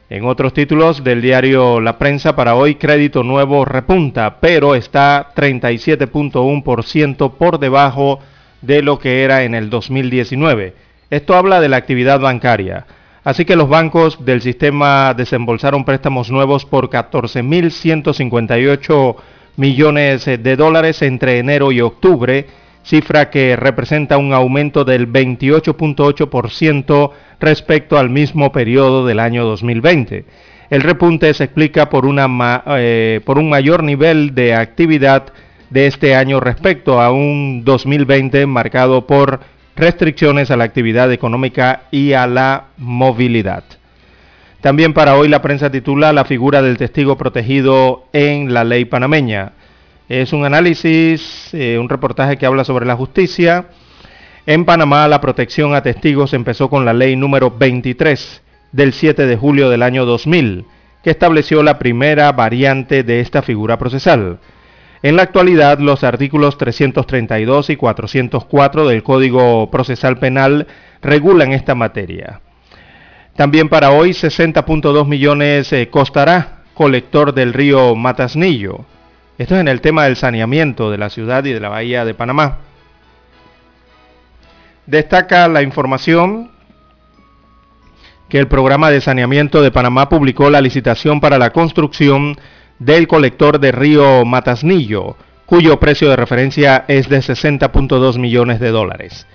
En 0.09 0.25
otros 0.25 0.53
títulos 0.53 1.03
del 1.03 1.21
diario 1.21 1.81
La 1.81 1.99
Prensa 1.99 2.37
para 2.37 2.55
hoy, 2.55 2.77
crédito 2.77 3.25
nuevo 3.25 3.65
repunta, 3.65 4.37
pero 4.39 4.77
está 4.77 5.33
37.1% 5.35 7.33
por 7.33 7.59
debajo 7.59 8.21
de 8.63 8.83
lo 8.83 9.01
que 9.01 9.25
era 9.25 9.43
en 9.43 9.57
el 9.57 9.69
2019. 9.69 10.75
Esto 11.11 11.35
habla 11.35 11.61
de 11.61 11.69
la 11.69 11.79
actividad 11.79 12.21
bancaria. 12.21 12.87
Así 13.25 13.45
que 13.45 13.57
los 13.57 13.69
bancos 13.69 14.25
del 14.25 14.43
sistema 14.43 15.13
desembolsaron 15.13 15.85
préstamos 15.85 16.31
nuevos 16.31 16.65
por 16.65 16.89
14.158 16.89 19.17
millones 19.57 20.25
de 20.25 20.57
dólares 20.57 21.03
entre 21.03 21.41
enero 21.41 21.73
y 21.73 21.81
octubre 21.81 22.47
cifra 22.87 23.31
que 23.31 23.57
representa 23.57 24.17
un 24.17 24.33
aumento 24.33 24.85
del 24.85 25.13
28.8% 25.13 27.11
respecto 27.41 27.99
al 27.99 28.09
mismo 28.11 28.53
periodo 28.53 29.05
del 29.05 29.19
año 29.19 29.45
2020. 29.45 30.25
El 30.71 30.83
repunte 30.83 31.35
se 31.35 31.45
explica 31.45 31.91
por, 31.91 32.05
eh, 32.79 33.21
por 33.25 33.39
un 33.39 33.49
mayor 33.51 33.83
nivel 33.83 34.35
de 34.35 34.55
actividad 34.55 35.33
de 35.71 35.87
este 35.89 36.15
año 36.15 36.39
respecto 36.41 37.01
a 37.01 37.11
un 37.11 37.65
2020 37.65 38.47
marcado 38.47 39.07
por 39.07 39.41
restricciones 39.75 40.51
a 40.51 40.57
la 40.57 40.65
actividad 40.65 41.13
económica 41.13 41.83
y 41.91 42.13
a 42.13 42.27
la 42.27 42.67
movilidad. 42.79 43.65
También 44.61 44.95
para 44.95 45.17
hoy 45.17 45.29
la 45.29 45.43
prensa 45.43 45.71
titula 45.71 46.13
La 46.13 46.25
figura 46.25 46.63
del 46.63 46.79
testigo 46.79 47.19
protegido 47.19 48.05
en 48.13 48.55
la 48.55 48.65
ley 48.65 48.85
panameña. 48.85 49.53
Es 50.09 50.33
un 50.33 50.45
análisis, 50.45 51.53
eh, 51.53 51.79
un 51.81 51.89
reportaje 51.89 52.37
que 52.37 52.47
habla 52.47 52.63
sobre 52.63 52.87
la 52.87 52.95
justicia. 52.95 53.71
En 54.47 54.65
Panamá 54.65 55.09
la 55.09 55.21
protección 55.21 55.75
a 55.75 55.83
testigos 55.83 56.33
empezó 56.33 56.71
con 56.71 56.85
la 56.85 56.93
ley 56.93 57.17
número 57.17 57.51
23 57.51 58.41
del 58.71 58.93
7 58.93 59.27
de 59.27 59.37
julio 59.37 59.69
del 59.69 59.83
año 59.83 60.07
2000, 60.07 60.65
que 61.03 61.11
estableció 61.11 61.65
la 61.65 61.81
primera 61.81 62.31
variante 62.31 63.03
de 63.03 63.19
esta 63.19 63.43
figura 63.43 63.79
procesal. 63.79 64.39
En 65.03 65.17
la 65.17 65.23
actualidad, 65.23 65.81
los 65.81 66.05
artículos 66.05 66.57
332 66.57 67.71
y 67.71 67.77
404 67.77 68.87
del 68.87 69.03
Código 69.03 69.71
Procesal 69.73 70.19
Penal 70.19 70.69
regulan 71.03 71.53
esta 71.53 71.75
materia. 71.75 72.41
También 73.35 73.69
para 73.69 73.91
hoy 73.91 74.11
60.2 74.11 75.07
millones 75.07 75.73
eh, 75.73 75.89
costará 75.91 76.63
colector 76.75 77.35
del 77.35 77.53
río 77.53 77.97
Matasnillo. 77.97 78.85
Esto 79.39 79.55
es 79.55 79.61
en 79.61 79.69
el 79.69 79.83
tema 79.83 80.05
del 80.05 80.17
saneamiento 80.17 80.91
de 80.91 80.97
la 80.97 81.11
ciudad 81.11 81.45
y 81.45 81.53
de 81.53 81.61
la 81.61 81.69
bahía 81.69 82.07
de 82.07 82.15
Panamá. 82.15 82.59
Destaca 84.87 85.47
la 85.49 85.61
información 85.61 86.51
que 88.31 88.39
el 88.39 88.49
programa 88.49 88.91
de 88.91 89.03
saneamiento 89.03 89.61
de 89.61 89.71
Panamá 89.71 90.09
publicó 90.09 90.49
la 90.49 90.63
licitación 90.63 91.21
para 91.21 91.39
la 91.39 91.51
construcción 91.51 92.39
del 92.79 93.07
colector 93.07 93.61
de 93.61 93.73
río 93.73 94.25
Matasnillo, 94.25 95.17
cuyo 95.45 95.79
precio 95.79 96.09
de 96.09 96.17
referencia 96.17 96.87
es 96.89 97.09
de 97.11 97.19
60.2 97.19 98.19
millones 98.19 98.59
de 98.59 98.71
dólares. 98.71 99.27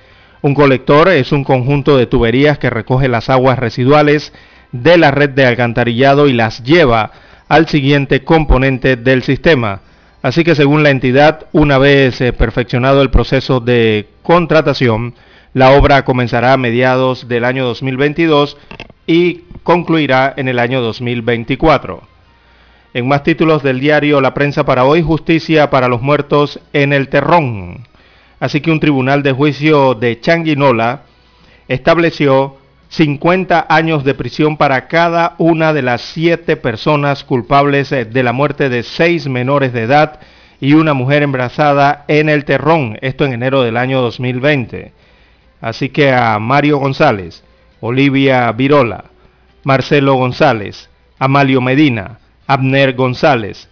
Un 0.41 0.55
colector 0.55 1.09
es 1.09 1.31
un 1.31 1.43
conjunto 1.43 1.95
de 1.95 2.07
tuberías 2.07 2.57
que 2.57 2.71
recoge 2.71 3.07
las 3.07 3.29
aguas 3.29 3.59
residuales 3.59 4.33
de 4.71 4.97
la 4.97 5.11
red 5.11 5.29
de 5.29 5.45
alcantarillado 5.45 6.27
y 6.27 6.33
las 6.33 6.63
lleva 6.63 7.11
al 7.47 7.67
siguiente 7.67 8.23
componente 8.23 8.95
del 8.95 9.21
sistema. 9.21 9.81
Así 10.21 10.43
que 10.43 10.53
según 10.53 10.83
la 10.83 10.91
entidad, 10.91 11.47
una 11.51 11.79
vez 11.79 12.21
eh, 12.21 12.31
perfeccionado 12.31 13.01
el 13.01 13.09
proceso 13.09 13.59
de 13.59 14.07
contratación, 14.21 15.15
la 15.53 15.71
obra 15.71 16.05
comenzará 16.05 16.53
a 16.53 16.57
mediados 16.57 17.27
del 17.27 17.43
año 17.43 17.65
2022 17.65 18.55
y 19.07 19.41
concluirá 19.63 20.33
en 20.37 20.47
el 20.47 20.59
año 20.59 20.81
2024. 20.81 22.03
En 22.93 23.07
más 23.07 23.23
títulos 23.23 23.63
del 23.63 23.79
diario 23.79 24.21
La 24.21 24.33
Prensa 24.33 24.63
para 24.63 24.85
hoy, 24.85 25.01
justicia 25.01 25.69
para 25.71 25.87
los 25.87 26.01
muertos 26.01 26.59
en 26.71 26.93
el 26.93 27.09
Terrón. 27.09 27.87
Así 28.39 28.61
que 28.61 28.71
un 28.71 28.79
tribunal 28.79 29.23
de 29.23 29.31
juicio 29.31 29.95
de 29.95 30.19
Changuinola 30.19 31.01
estableció 31.67 32.57
50 32.91 33.67
años 33.69 34.03
de 34.03 34.13
prisión 34.13 34.57
para 34.57 34.89
cada 34.89 35.35
una 35.37 35.71
de 35.71 35.81
las 35.81 36.01
siete 36.01 36.57
personas 36.57 37.23
culpables 37.23 37.89
de 37.89 38.23
la 38.23 38.33
muerte 38.33 38.67
de 38.67 38.83
seis 38.83 39.29
menores 39.29 39.71
de 39.71 39.83
edad 39.83 40.19
y 40.59 40.73
una 40.73 40.93
mujer 40.93 41.23
embarazada 41.23 42.03
en 42.09 42.27
el 42.27 42.43
Terrón, 42.43 42.97
esto 43.01 43.23
en 43.23 43.31
enero 43.31 43.61
del 43.61 43.77
año 43.77 44.01
2020. 44.01 44.91
Así 45.61 45.87
que 45.87 46.11
a 46.11 46.37
Mario 46.39 46.79
González, 46.79 47.45
Olivia 47.79 48.51
Virola, 48.51 49.05
Marcelo 49.63 50.15
González, 50.15 50.89
Amalio 51.17 51.61
Medina, 51.61 52.19
Abner 52.45 52.93
González, 52.93 53.69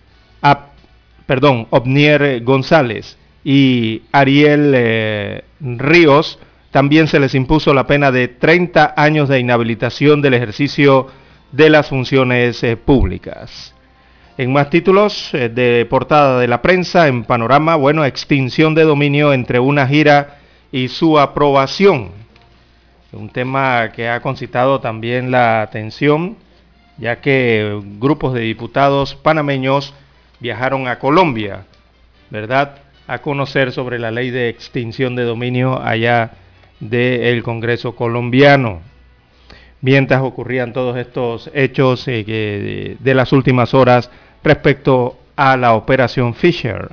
perdón, 1.26 1.68
Obnier 1.72 2.42
González 2.46 3.18
y 3.44 4.04
Ariel 4.14 4.72
eh, 4.74 5.44
Ríos, 5.60 6.40
también 6.72 7.08
se 7.08 7.20
les 7.20 7.34
impuso 7.34 7.74
la 7.74 7.88
pena 7.88 8.12
de 8.12 8.28
30 8.28 8.94
años 8.96 9.28
de 9.28 9.40
inhabilitación 9.40 10.22
del 10.22 10.36
ejercicio 10.36 11.08
de 11.52 11.70
las 11.70 11.90
funciones 11.90 12.64
eh, 12.64 12.78
públicas. 12.78 13.74
En 14.38 14.54
más 14.54 14.70
títulos 14.70 15.34
eh, 15.34 15.50
de 15.50 15.86
portada 15.90 16.40
de 16.40 16.48
la 16.48 16.62
prensa, 16.62 17.08
en 17.08 17.24
panorama, 17.24 17.76
bueno, 17.76 18.06
extinción 18.06 18.76
de 18.76 18.84
dominio 18.84 19.34
entre 19.34 19.60
una 19.60 19.88
gira 19.88 20.38
y 20.72 20.90
su 20.90 21.18
aprobación. 21.20 22.12
Un 23.12 23.30
tema 23.30 23.92
que 23.92 24.08
ha 24.08 24.22
concitado 24.22 24.80
también 24.80 25.32
la 25.32 25.64
atención, 25.64 26.38
ya 27.00 27.20
que 27.20 27.82
grupos 27.98 28.36
de 28.36 28.42
diputados 28.42 29.16
panameños 29.16 29.96
viajaron 30.40 30.88
a 30.88 31.00
Colombia, 31.00 31.66
¿verdad? 32.30 32.76
A 33.08 33.18
conocer 33.20 33.72
sobre 33.72 33.98
la 33.98 34.12
ley 34.12 34.30
de 34.30 34.50
extinción 34.50 35.16
de 35.16 35.24
dominio 35.24 35.82
allá 35.82 36.34
del 36.80 37.44
Congreso 37.44 37.96
colombiano. 37.96 38.82
Mientras 39.82 40.22
ocurrían 40.22 40.74
todos 40.74 40.98
estos 40.98 41.50
hechos 41.54 42.04
eh, 42.08 42.98
de 43.00 43.14
las 43.14 43.32
últimas 43.32 43.74
horas 43.74 44.10
respecto 44.44 45.18
a 45.36 45.56
la 45.56 45.74
operación 45.74 46.34
Fisher. 46.34 46.90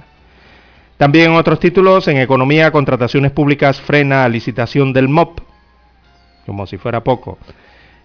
También 0.97 1.33
otros 1.33 1.61
títulos, 1.61 2.09
en 2.09 2.19
economía, 2.19 2.71
contrataciones 2.71 3.33
públicas 3.33 3.81
frena 3.81 4.29
licitación 4.29 4.93
del 4.93 5.09
MOP, 5.09 5.41
como 6.47 6.67
si 6.67 6.79
fuera 6.79 7.05
poco. 7.05 7.39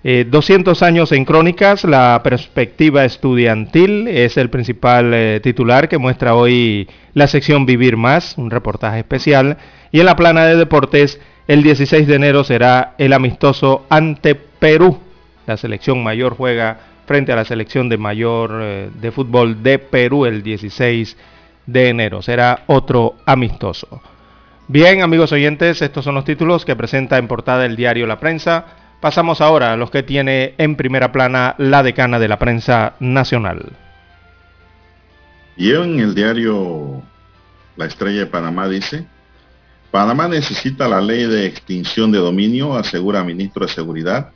200 0.04 0.82
eh, 0.82 0.86
años 0.86 1.12
en 1.12 1.26
crónicas, 1.26 1.84
la 1.84 2.20
perspectiva 2.24 3.06
estudiantil 3.06 4.08
es 4.08 4.36
el 4.36 4.50
principal 4.50 5.14
eh, 5.14 5.40
titular 5.44 5.88
que 5.88 6.00
muestra 6.00 6.34
hoy 6.34 6.90
la 7.14 7.28
sección 7.28 7.68
Vivir 7.68 7.98
Más, 7.98 8.36
un 8.38 8.50
reportaje 8.50 9.00
especial. 9.00 9.58
Y 9.92 10.00
en 10.00 10.08
la 10.08 10.16
plana 10.16 10.46
de 10.46 10.56
deportes, 10.56 11.22
el 11.52 11.64
16 11.64 12.08
de 12.08 12.16
enero 12.16 12.46
será 12.46 12.96
el 12.98 13.12
amistoso 13.12 13.86
ante 13.90 14.36
Perú. 14.36 14.98
La 15.46 15.58
selección 15.58 16.02
mayor 16.02 16.34
juega 16.38 16.80
frente 17.06 17.34
a 17.34 17.36
la 17.36 17.44
selección 17.44 17.90
de 17.90 17.98
mayor 17.98 18.58
eh, 18.62 18.90
de 19.02 19.12
fútbol 19.12 19.62
de 19.62 19.78
Perú 19.78 20.26
el 20.26 20.44
16 20.44 21.18
de 21.66 21.90
enero. 21.90 22.22
Será 22.22 22.64
otro 22.68 23.16
amistoso. 23.26 24.02
Bien, 24.70 25.02
amigos 25.02 25.34
oyentes, 25.34 25.82
estos 25.82 26.06
son 26.06 26.16
los 26.16 26.24
títulos 26.24 26.64
que 26.64 26.78
presenta 26.78 27.18
en 27.18 27.28
portada 27.28 27.66
el 27.66 27.76
diario 27.76 28.08
La 28.08 28.22
Prensa. 28.22 28.68
Pasamos 29.02 29.42
ahora 29.42 29.74
a 29.74 29.76
los 29.76 29.92
que 29.92 30.04
tiene 30.04 30.54
en 30.58 30.78
primera 30.78 31.12
plana 31.12 31.56
la 31.58 31.84
decana 31.84 32.18
de 32.18 32.30
la 32.30 32.40
prensa 32.40 32.94
nacional. 33.02 33.74
Y 35.58 35.74
en 35.74 36.00
el 36.00 36.16
diario 36.16 37.02
La 37.76 37.88
Estrella 37.88 38.20
de 38.20 38.28
Panamá 38.28 38.70
dice, 38.70 39.06
Panamá 39.92 40.30
necesita 40.30 40.88
la 40.88 41.02
ley 41.02 41.26
de 41.26 41.46
extinción 41.46 42.14
de 42.14 42.20
dominio, 42.20 42.76
asegura 42.76 43.26
ministro 43.26 43.66
de 43.66 43.74
Seguridad. 43.74 44.32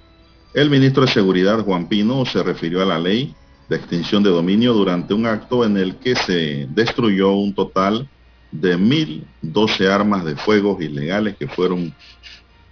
El 0.53 0.69
ministro 0.69 1.05
de 1.05 1.11
Seguridad, 1.11 1.59
Juan 1.63 1.87
Pino, 1.87 2.25
se 2.25 2.43
refirió 2.43 2.81
a 2.81 2.85
la 2.85 2.99
ley 2.99 3.33
de 3.69 3.77
extinción 3.77 4.21
de 4.21 4.29
dominio 4.29 4.73
durante 4.73 5.13
un 5.13 5.25
acto 5.25 5.63
en 5.63 5.77
el 5.77 5.95
que 5.95 6.15
se 6.15 6.67
destruyó 6.69 7.31
un 7.31 7.55
total 7.55 8.07
de 8.51 8.77
1.012 8.77 9.89
armas 9.89 10.25
de 10.25 10.35
fuego 10.35 10.77
ilegales 10.81 11.37
que 11.37 11.47
fueron 11.47 11.93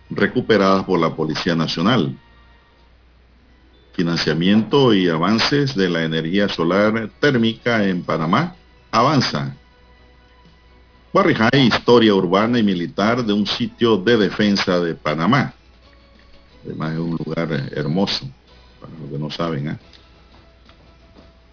recuperadas 0.10 0.84
por 0.84 1.00
la 1.00 1.16
Policía 1.16 1.56
Nacional. 1.56 2.18
Financiamiento 3.94 4.94
y 4.94 5.08
avances 5.08 5.74
de 5.74 5.90
la 5.90 6.04
energía 6.04 6.50
solar 6.50 7.10
térmica 7.22 7.88
en 7.88 8.04
Panamá 8.04 8.56
avanzan. 8.92 9.63
Barrijay, 11.14 11.68
historia 11.68 12.16
urbana 12.16 12.58
y 12.58 12.64
militar 12.64 13.24
de 13.24 13.34
un 13.34 13.46
sitio 13.46 13.98
de 13.98 14.18
defensa 14.18 14.80
de 14.80 14.96
Panamá. 14.96 15.54
Además 16.66 16.94
es 16.94 17.00
un 17.00 17.20
lugar 17.24 17.52
hermoso, 17.76 18.26
para 18.82 18.92
los 19.00 19.12
que 19.12 19.20
no 19.20 19.30
saben. 19.30 19.70
¿eh? 19.70 19.78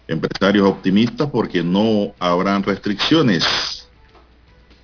Empresarios 0.07 0.67
optimistas 0.67 1.29
porque 1.29 1.61
no 1.61 2.11
habrán 2.17 2.63
restricciones. 2.63 3.87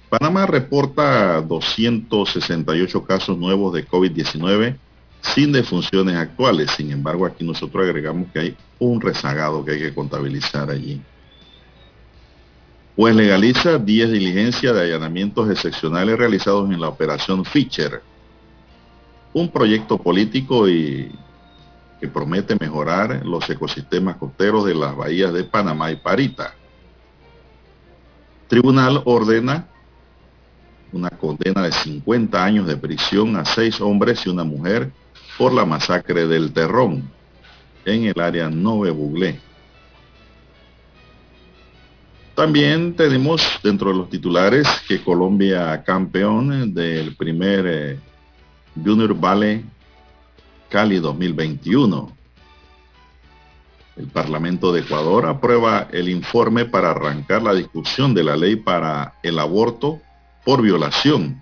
Panamá 0.10 0.46
reporta 0.46 1.42
268 1.42 3.04
casos 3.04 3.36
nuevos 3.36 3.74
de 3.74 3.84
COVID-19 3.84 4.78
sin 5.22 5.54
defunciones 5.54 6.16
actuales. 6.18 6.70
Sin 6.78 6.92
embargo, 6.92 7.26
aquí 7.26 7.44
nosotros 7.44 7.84
agregamos 7.84 8.32
que 8.32 8.40
hay 8.40 8.58
un 8.78 9.02
rezagado 9.02 9.66
que 9.66 9.72
hay 9.72 9.80
que 9.80 9.96
contabilizar 9.96 10.70
allí 10.70 11.02
pues 12.98 13.16
legaliza 13.16 13.78
10 13.78 14.12
diligencias 14.12 14.74
de 14.74 14.82
allanamientos 14.82 15.48
excepcionales 15.52 16.18
realizados 16.18 16.72
en 16.72 16.82
la 16.82 16.90
operación 16.90 17.46
Fischer, 17.46 18.02
un 19.34 19.52
proyecto 19.52 20.00
político 20.00 20.68
y 20.68 21.12
que 22.02 22.08
promete 22.08 22.58
mejorar 22.60 23.24
los 23.24 23.48
ecosistemas 23.52 24.18
costeros 24.18 24.66
de 24.66 24.74
las 24.74 24.96
bahías 24.96 25.32
de 25.32 25.44
Panamá 25.44 25.92
y 25.92 25.98
Parita. 25.98 26.56
Tribunal 28.48 29.04
ordena 29.06 29.68
una 30.92 31.12
condena 31.12 31.62
de 31.62 31.72
50 31.72 32.44
años 32.44 32.66
de 32.66 32.78
prisión 32.78 33.36
a 33.36 33.46
seis 33.46 33.80
hombres 33.80 34.26
y 34.26 34.30
una 34.30 34.44
mujer 34.44 34.92
por 35.38 35.54
la 35.54 35.66
masacre 35.66 36.26
del 36.26 36.52
Terrón 36.52 37.08
en 37.86 38.06
el 38.06 38.20
área 38.20 38.50
Nove 38.50 38.90
Buglé. 38.90 39.47
También 42.38 42.96
tenemos 42.96 43.42
dentro 43.64 43.90
de 43.90 43.98
los 43.98 44.12
titulares 44.12 44.68
que 44.88 45.02
Colombia 45.04 45.82
campeón 45.84 46.72
del 46.72 47.16
primer 47.16 47.66
eh, 47.66 48.00
Junior 48.76 49.20
Valley 49.20 49.66
Cali 50.70 51.00
2021. 51.00 52.16
El 53.96 54.08
Parlamento 54.10 54.72
de 54.72 54.82
Ecuador 54.82 55.26
aprueba 55.26 55.88
el 55.92 56.10
informe 56.10 56.66
para 56.66 56.92
arrancar 56.92 57.42
la 57.42 57.56
discusión 57.56 58.14
de 58.14 58.24
la 58.24 58.38
ley 58.38 58.56
para 58.56 59.16
el 59.24 59.40
aborto 59.40 60.00
por 60.46 60.62
violación. 60.62 61.42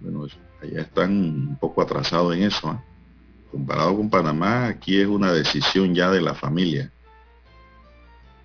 Bueno, 0.00 0.28
allá 0.62 0.80
están 0.80 1.10
un 1.10 1.58
poco 1.60 1.82
atrasados 1.82 2.36
en 2.36 2.44
eso. 2.44 2.70
¿eh? 2.70 2.78
Comparado 3.50 3.96
con 3.96 4.08
Panamá, 4.08 4.68
aquí 4.68 5.00
es 5.00 5.08
una 5.08 5.32
decisión 5.32 5.92
ya 5.92 6.08
de 6.08 6.20
la 6.20 6.32
familia 6.32 6.92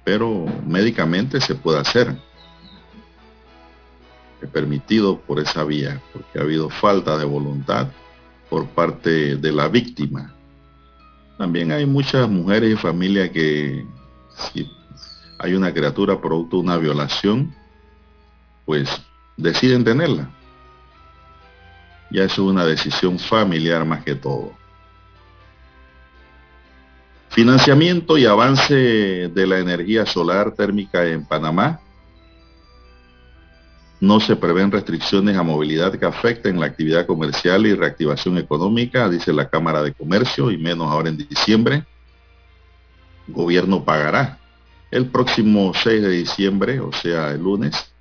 pero 0.03 0.45
médicamente 0.65 1.39
se 1.39 1.55
puede 1.55 1.79
hacer. 1.79 2.15
Es 4.41 4.49
permitido 4.49 5.19
por 5.19 5.39
esa 5.39 5.63
vía, 5.63 6.01
porque 6.11 6.39
ha 6.39 6.41
habido 6.41 6.69
falta 6.69 7.17
de 7.17 7.25
voluntad 7.25 7.87
por 8.49 8.67
parte 8.67 9.37
de 9.37 9.51
la 9.51 9.67
víctima. 9.67 10.33
También 11.37 11.71
hay 11.71 11.85
muchas 11.85 12.27
mujeres 12.29 12.73
y 12.73 12.75
familias 12.75 13.29
que 13.29 13.85
si 14.29 14.69
hay 15.39 15.53
una 15.53 15.73
criatura 15.73 16.19
producto 16.19 16.57
de 16.57 16.63
una 16.63 16.77
violación, 16.77 17.55
pues 18.65 19.01
deciden 19.37 19.83
tenerla. 19.83 20.29
Ya 22.11 22.23
es 22.25 22.37
una 22.37 22.65
decisión 22.65 23.17
familiar 23.17 23.85
más 23.85 24.03
que 24.03 24.15
todo. 24.15 24.53
Financiamiento 27.31 28.17
y 28.17 28.25
avance 28.25 28.75
de 28.75 29.47
la 29.47 29.59
energía 29.59 30.05
solar 30.05 30.51
térmica 30.51 31.05
en 31.05 31.25
Panamá. 31.25 31.79
No 34.01 34.19
se 34.19 34.35
prevén 34.35 34.69
restricciones 34.69 35.37
a 35.37 35.43
movilidad 35.43 35.97
que 35.97 36.05
afecten 36.05 36.59
la 36.59 36.65
actividad 36.65 37.05
comercial 37.05 37.65
y 37.65 37.73
reactivación 37.73 38.37
económica, 38.37 39.07
dice 39.07 39.31
la 39.31 39.47
Cámara 39.49 39.81
de 39.81 39.93
Comercio, 39.93 40.51
y 40.51 40.57
menos 40.57 40.89
ahora 40.89 41.07
en 41.07 41.17
diciembre. 41.17 41.85
El 43.29 43.33
gobierno 43.33 43.85
pagará 43.85 44.37
el 44.91 45.05
próximo 45.05 45.71
6 45.73 46.01
de 46.01 46.09
diciembre, 46.09 46.81
o 46.81 46.91
sea, 46.91 47.31
el 47.31 47.41
lunes, 47.41 47.93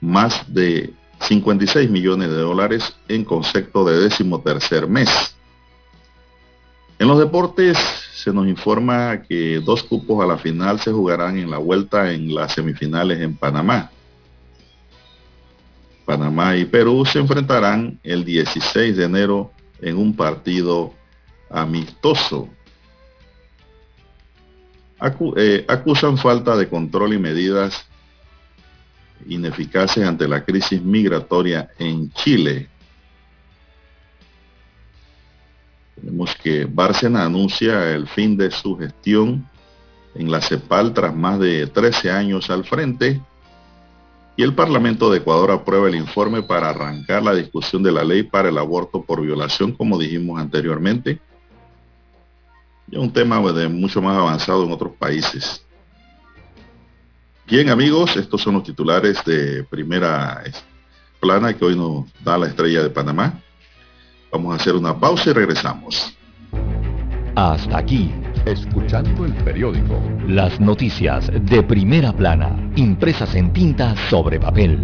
más 0.00 0.44
de 0.54 0.94
56 1.22 1.90
millones 1.90 2.28
de 2.28 2.36
dólares 2.36 2.96
en 3.08 3.24
concepto 3.24 3.84
de 3.84 3.98
décimo 3.98 4.40
tercer 4.42 4.86
mes. 4.86 5.34
En 7.00 7.08
los 7.08 7.18
deportes 7.18 8.05
se 8.16 8.32
nos 8.32 8.48
informa 8.48 9.22
que 9.22 9.60
dos 9.60 9.82
cupos 9.82 10.24
a 10.24 10.26
la 10.26 10.38
final 10.38 10.80
se 10.80 10.90
jugarán 10.90 11.36
en 11.36 11.50
la 11.50 11.58
vuelta 11.58 12.10
en 12.14 12.34
las 12.34 12.54
semifinales 12.54 13.20
en 13.20 13.36
Panamá. 13.36 13.90
Panamá 16.06 16.56
y 16.56 16.64
Perú 16.64 17.04
se 17.04 17.18
enfrentarán 17.18 18.00
el 18.02 18.24
16 18.24 18.96
de 18.96 19.04
enero 19.04 19.52
en 19.82 19.98
un 19.98 20.16
partido 20.16 20.94
amistoso. 21.50 22.48
Eh, 25.36 25.66
acusan 25.68 26.16
falta 26.16 26.56
de 26.56 26.70
control 26.70 27.12
y 27.12 27.18
medidas 27.18 27.84
ineficaces 29.26 30.06
ante 30.06 30.26
la 30.26 30.42
crisis 30.42 30.80
migratoria 30.80 31.68
en 31.78 32.10
Chile. 32.12 32.70
Tenemos 35.96 36.34
que 36.36 36.66
Bárcena 36.66 37.24
anuncia 37.24 37.92
el 37.92 38.06
fin 38.06 38.36
de 38.36 38.50
su 38.50 38.76
gestión 38.76 39.48
en 40.14 40.30
la 40.30 40.40
CEPAL 40.40 40.94
tras 40.94 41.14
más 41.14 41.40
de 41.40 41.66
13 41.66 42.10
años 42.10 42.48
al 42.50 42.64
frente 42.64 43.20
y 44.36 44.42
el 44.42 44.54
Parlamento 44.54 45.10
de 45.10 45.18
Ecuador 45.18 45.50
aprueba 45.50 45.88
el 45.88 45.94
informe 45.94 46.42
para 46.42 46.68
arrancar 46.68 47.22
la 47.22 47.34
discusión 47.34 47.82
de 47.82 47.90
la 47.90 48.04
ley 48.04 48.22
para 48.22 48.50
el 48.50 48.58
aborto 48.58 49.02
por 49.02 49.22
violación, 49.22 49.72
como 49.72 49.98
dijimos 49.98 50.38
anteriormente. 50.38 51.18
Ya 52.86 53.00
un 53.00 53.10
tema 53.10 53.40
de 53.52 53.68
mucho 53.68 54.02
más 54.02 54.16
avanzado 54.16 54.64
en 54.64 54.72
otros 54.72 54.92
países. 54.92 55.64
Bien 57.46 57.70
amigos, 57.70 58.14
estos 58.16 58.42
son 58.42 58.54
los 58.54 58.62
titulares 58.62 59.24
de 59.24 59.64
primera 59.64 60.44
plana 61.18 61.54
que 61.54 61.64
hoy 61.64 61.74
nos 61.74 62.04
da 62.22 62.36
la 62.36 62.48
estrella 62.48 62.82
de 62.82 62.90
Panamá. 62.90 63.40
Vamos 64.36 64.52
a 64.52 64.56
hacer 64.56 64.76
una 64.76 65.00
pausa 65.00 65.30
y 65.30 65.32
regresamos. 65.32 66.14
Hasta 67.36 67.78
aquí, 67.78 68.12
escuchando 68.44 69.24
el 69.24 69.32
periódico. 69.32 69.98
Las 70.28 70.60
noticias 70.60 71.30
de 71.32 71.62
primera 71.62 72.12
plana, 72.12 72.54
impresas 72.76 73.34
en 73.34 73.50
tinta 73.54 73.96
sobre 74.10 74.38
papel. 74.38 74.78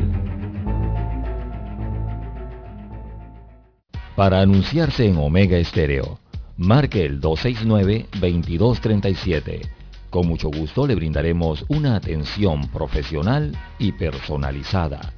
Para 4.16 4.40
anunciarse 4.40 5.06
en 5.06 5.18
Omega 5.18 5.58
Estéreo, 5.58 6.18
marque 6.56 7.04
el 7.04 7.20
269-2237. 7.20 9.68
Con 10.08 10.28
mucho 10.28 10.48
gusto 10.48 10.86
le 10.86 10.94
brindaremos 10.94 11.66
una 11.68 11.96
atención 11.96 12.68
profesional 12.68 13.54
y 13.78 13.92
personalizada. 13.92 15.12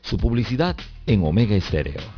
Su 0.00 0.16
publicidad 0.16 0.74
en 1.06 1.24
Omega 1.24 1.54
Estéreo 1.54 2.17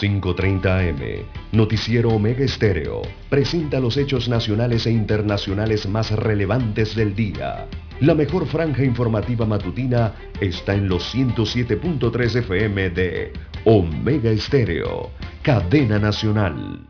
5.30 0.00 0.66
AM, 0.66 1.26
Noticiero 1.52 2.10
Omega 2.10 2.44
Estéreo, 2.44 3.00
presenta 3.30 3.80
los 3.80 3.96
hechos 3.96 4.28
nacionales 4.28 4.86
e 4.86 4.90
internacionales 4.90 5.88
más 5.88 6.10
relevantes 6.10 6.94
del 6.94 7.14
día. 7.14 7.66
La 8.00 8.14
mejor 8.14 8.46
franja 8.46 8.84
informativa 8.84 9.46
matutina 9.46 10.12
está 10.38 10.74
en 10.74 10.88
los 10.88 11.14
107.3 11.14 12.36
FM 12.40 12.90
de 12.90 13.32
Omega 13.64 14.30
Estéreo, 14.30 15.12
cadena 15.42 15.98
nacional. 15.98 16.86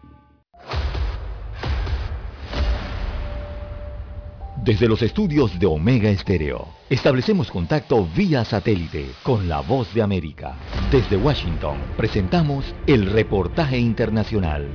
Desde 4.67 4.89
los 4.89 5.01
estudios 5.01 5.61
de 5.61 5.67
Omega 5.67 6.11
Estéreo, 6.11 6.67
establecemos 6.91 7.53
contacto 7.53 8.05
vía 8.17 8.45
satélite 8.45 9.07
con 9.23 9.49
la 9.49 9.61
voz 9.61 9.95
de 9.95 10.03
América. 10.03 10.57
Desde 10.91 11.17
Washington, 11.17 11.77
presentamos 11.97 12.75
el 12.89 13.07
reportaje 13.07 13.79
internacional. 13.79 14.67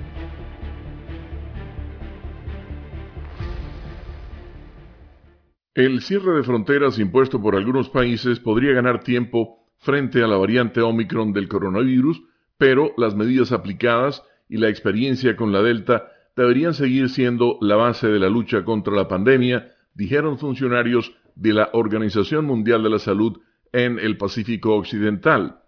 El 5.76 6.02
cierre 6.02 6.38
de 6.38 6.44
fronteras 6.44 6.98
impuesto 6.98 7.42
por 7.42 7.58
algunos 7.58 7.90
países 7.90 8.40
podría 8.40 8.72
ganar 8.72 9.04
tiempo 9.04 9.68
frente 9.80 10.24
a 10.24 10.28
la 10.28 10.38
variante 10.38 10.80
Omicron 10.80 11.34
del 11.34 11.50
coronavirus, 11.50 12.24
pero 12.58 12.94
las 12.96 13.14
medidas 13.14 13.52
aplicadas 13.52 14.24
y 14.48 14.56
la 14.56 14.70
experiencia 14.70 15.36
con 15.36 15.52
la 15.52 15.62
Delta 15.62 16.08
deberían 16.38 16.74
seguir 16.74 17.10
siendo 17.10 17.58
la 17.60 17.76
base 17.76 18.08
de 18.08 18.20
la 18.20 18.30
lucha 18.30 18.64
contra 18.64 18.96
la 18.96 19.10
pandemia 19.10 19.76
dijeron 19.94 20.38
funcionarios 20.38 21.14
de 21.36 21.54
la 21.54 21.70
Organización 21.74 22.46
Mundial 22.46 22.84
de 22.84 22.90
la 22.90 23.00
Salud 23.00 23.40
en 23.72 24.00
el 24.00 24.18
Pacífico 24.18 24.76
Occidental. 24.76 25.62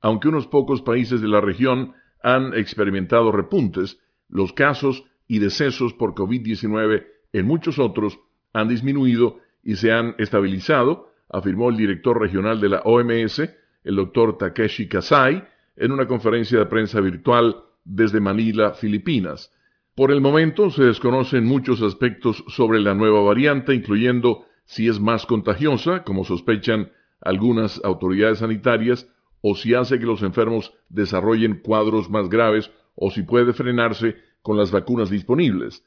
Aunque 0.00 0.28
unos 0.28 0.46
pocos 0.46 0.82
países 0.82 1.20
de 1.20 1.28
la 1.28 1.40
región 1.40 1.92
han 2.22 2.54
experimentado 2.54 3.32
repuntes, 3.32 3.98
los 4.28 4.52
casos 4.52 5.04
y 5.26 5.38
decesos 5.38 5.94
por 5.94 6.14
COVID-19 6.14 7.06
en 7.32 7.46
muchos 7.46 7.78
otros 7.78 8.18
han 8.52 8.68
disminuido 8.68 9.38
y 9.62 9.76
se 9.76 9.92
han 9.92 10.14
estabilizado, 10.18 11.10
afirmó 11.28 11.70
el 11.70 11.76
director 11.76 12.20
regional 12.20 12.60
de 12.60 12.68
la 12.68 12.80
OMS, 12.80 13.42
el 13.84 13.96
doctor 13.96 14.38
Takeshi 14.38 14.88
Kasai, 14.88 15.44
en 15.76 15.92
una 15.92 16.06
conferencia 16.06 16.58
de 16.58 16.66
prensa 16.66 17.00
virtual 17.00 17.56
desde 17.84 18.20
Manila, 18.20 18.72
Filipinas. 18.72 19.52
Por 19.94 20.12
el 20.12 20.20
momento 20.20 20.70
se 20.70 20.84
desconocen 20.84 21.44
muchos 21.44 21.82
aspectos 21.82 22.44
sobre 22.48 22.80
la 22.80 22.94
nueva 22.94 23.22
variante, 23.22 23.74
incluyendo 23.74 24.44
si 24.64 24.88
es 24.88 25.00
más 25.00 25.26
contagiosa, 25.26 26.04
como 26.04 26.24
sospechan 26.24 26.92
algunas 27.20 27.80
autoridades 27.84 28.38
sanitarias, 28.38 29.08
o 29.42 29.54
si 29.54 29.74
hace 29.74 29.98
que 29.98 30.06
los 30.06 30.22
enfermos 30.22 30.72
desarrollen 30.88 31.60
cuadros 31.60 32.08
más 32.08 32.28
graves, 32.28 32.70
o 32.94 33.10
si 33.10 33.22
puede 33.22 33.52
frenarse 33.52 34.16
con 34.42 34.56
las 34.56 34.70
vacunas 34.70 35.10
disponibles. 35.10 35.84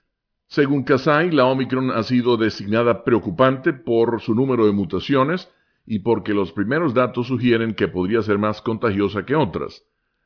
Según 0.48 0.84
Kasai, 0.84 1.32
la 1.32 1.46
Omicron 1.46 1.92
ha 1.92 2.04
sido 2.04 2.38
designada 2.38 3.04
preocupante 3.04 3.74
por 3.74 4.22
su 4.22 4.36
número 4.36 4.66
de 4.66 4.72
mutaciones 4.72 5.50
y 5.86 6.00
porque 6.00 6.34
los 6.34 6.52
primeros 6.52 6.94
datos 6.94 7.28
sugieren 7.28 7.74
que 7.74 7.88
podría 7.88 8.22
ser 8.22 8.38
más 8.38 8.62
contagiosa 8.62 9.26
que 9.26 9.36
otras. 9.36 9.84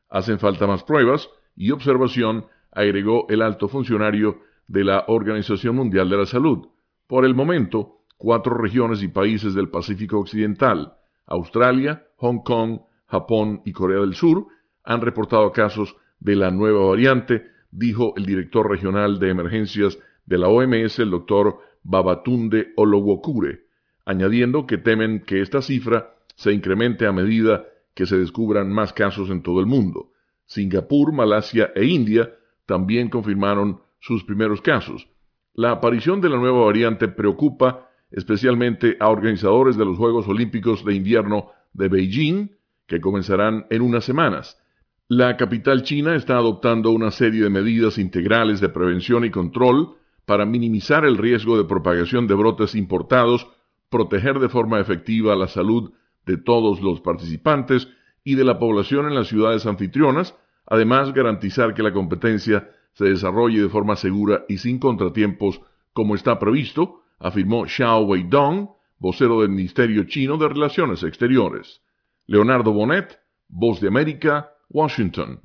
Hacen 0.09 0.39
falta 0.39 0.67
más 0.67 0.83
pruebas 0.83 1.29
y 1.55 1.71
observación 1.71 2.45
agregó 2.71 3.25
el 3.29 3.41
alto 3.41 3.67
funcionario 3.67 4.39
de 4.67 4.83
la 4.83 5.05
Organización 5.07 5.75
Mundial 5.75 6.09
de 6.09 6.17
la 6.17 6.25
Salud. 6.25 6.67
Por 7.07 7.25
el 7.25 7.33
momento, 7.33 8.01
cuatro 8.17 8.57
regiones 8.57 9.01
y 9.01 9.07
países 9.07 9.53
del 9.53 9.69
Pacífico 9.69 10.19
Occidental, 10.19 10.93
Australia, 11.25 12.05
Hong 12.17 12.39
Kong, 12.39 12.81
Japón 13.07 13.61
y 13.65 13.71
Corea 13.71 14.01
del 14.01 14.15
Sur, 14.15 14.47
han 14.83 15.01
reportado 15.01 15.51
casos 15.51 15.95
de 16.19 16.35
la 16.35 16.51
nueva 16.51 16.85
variante, 16.87 17.47
dijo 17.71 18.13
el 18.17 18.25
director 18.25 18.69
regional 18.69 19.19
de 19.19 19.29
emergencias 19.29 19.97
de 20.25 20.37
la 20.37 20.47
OMS, 20.47 20.99
el 20.99 21.11
doctor 21.11 21.59
Babatunde 21.83 22.73
Olowokure, 22.75 23.61
añadiendo 24.05 24.65
que 24.65 24.77
temen 24.77 25.21
que 25.21 25.41
esta 25.41 25.61
cifra 25.61 26.15
se 26.35 26.51
incremente 26.51 27.05
a 27.05 27.11
medida 27.11 27.65
que 27.93 28.05
se 28.05 28.17
descubran 28.17 28.71
más 28.71 28.93
casos 28.93 29.29
en 29.29 29.41
todo 29.41 29.59
el 29.59 29.65
mundo. 29.65 30.11
Singapur, 30.45 31.11
Malasia 31.13 31.71
e 31.75 31.85
India 31.85 32.31
también 32.67 33.09
confirmaron 33.09 33.81
sus 33.99 34.23
primeros 34.23 34.61
casos. 34.61 35.07
La 35.55 35.71
aparición 35.71 36.21
de 36.21 36.29
la 36.29 36.37
nueva 36.37 36.65
variante 36.65 37.07
preocupa 37.07 37.89
especialmente 38.11 38.95
a 38.99 39.09
organizadores 39.09 39.75
de 39.75 39.85
los 39.85 39.97
Juegos 39.97 40.27
Olímpicos 40.27 40.85
de 40.85 40.93
Invierno 40.93 41.49
de 41.73 41.87
Beijing, 41.87 42.51
que 42.85 43.01
comenzarán 43.01 43.65
en 43.69 43.81
unas 43.81 44.05
semanas. 44.05 44.61
La 45.09 45.37
capital 45.37 45.83
china 45.83 46.15
está 46.15 46.35
adoptando 46.35 46.91
una 46.91 47.11
serie 47.11 47.43
de 47.43 47.49
medidas 47.49 47.97
integrales 47.97 48.59
de 48.59 48.69
prevención 48.69 49.25
y 49.25 49.31
control 49.31 49.95
para 50.25 50.45
minimizar 50.45 51.05
el 51.05 51.17
riesgo 51.17 51.57
de 51.57 51.63
propagación 51.63 52.27
de 52.27 52.35
brotes 52.35 52.75
importados, 52.75 53.47
proteger 53.89 54.39
de 54.39 54.49
forma 54.49 54.79
efectiva 54.79 55.35
la 55.35 55.47
salud 55.47 55.93
de 56.25 56.37
todos 56.37 56.81
los 56.81 56.99
participantes 56.99 57.87
y 58.23 58.35
de 58.35 58.43
la 58.43 58.59
población 58.59 59.07
en 59.07 59.15
las 59.15 59.29
ciudades 59.29 59.65
anfitrionas, 59.65 60.35
además 60.67 61.13
garantizar 61.13 61.73
que 61.73 61.83
la 61.83 61.93
competencia 61.93 62.69
se 62.93 63.05
desarrolle 63.05 63.61
de 63.61 63.69
forma 63.69 63.95
segura 63.95 64.43
y 64.47 64.57
sin 64.57 64.79
contratiempos 64.79 65.61
como 65.93 66.15
está 66.15 66.37
previsto, 66.37 67.01
afirmó 67.19 67.65
Xiao 67.67 68.01
Weidong, 68.05 68.69
vocero 68.99 69.41
del 69.41 69.49
Ministerio 69.49 70.03
Chino 70.03 70.37
de 70.37 70.47
Relaciones 70.47 71.03
Exteriores. 71.03 71.81
Leonardo 72.27 72.71
Bonet, 72.71 73.19
Voz 73.47 73.79
de 73.79 73.87
América, 73.87 74.51
Washington. 74.69 75.39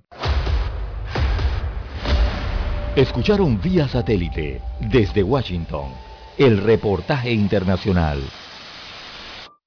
Escucharon 2.97 3.61
vía 3.63 3.89
satélite 3.89 4.61
desde 4.81 5.23
Washington 5.23 5.93
el 6.37 6.59
reportaje 6.59 7.33
internacional. 7.33 8.21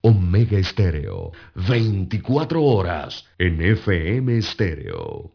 Omega 0.01 0.59
Estéreo, 0.59 1.31
24 1.55 2.61
horas 2.61 3.25
en 3.39 3.61
FM 3.61 4.37
Estéreo. 4.37 5.34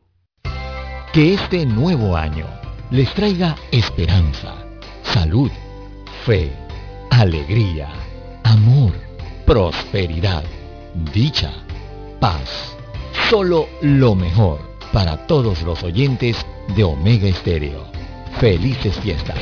Que 1.13 1.35
este 1.35 1.67
nuevo 1.67 2.17
año 2.17 2.47
les 2.93 3.13
traiga 3.15 3.57
esperanza, 3.73 4.55
salud, 5.03 5.51
fe, 6.25 6.53
alegría, 7.11 7.89
amor, 8.45 8.93
prosperidad, 9.45 10.45
dicha, 11.13 11.53
paz. 12.21 12.77
Solo 13.29 13.69
lo 13.83 14.15
mejor 14.15 14.61
para 14.93 15.27
todos 15.27 15.63
los 15.63 15.83
oyentes 15.83 16.47
de 16.77 16.85
Omega 16.85 17.27
Estéreo. 17.27 17.91
Felices 18.39 18.97
fiestas. 19.01 19.41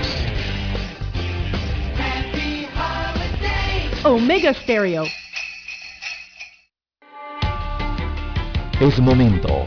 Omega 4.05 4.55
Stereo. 4.55 5.05
Es 8.81 8.99
momento 9.01 9.67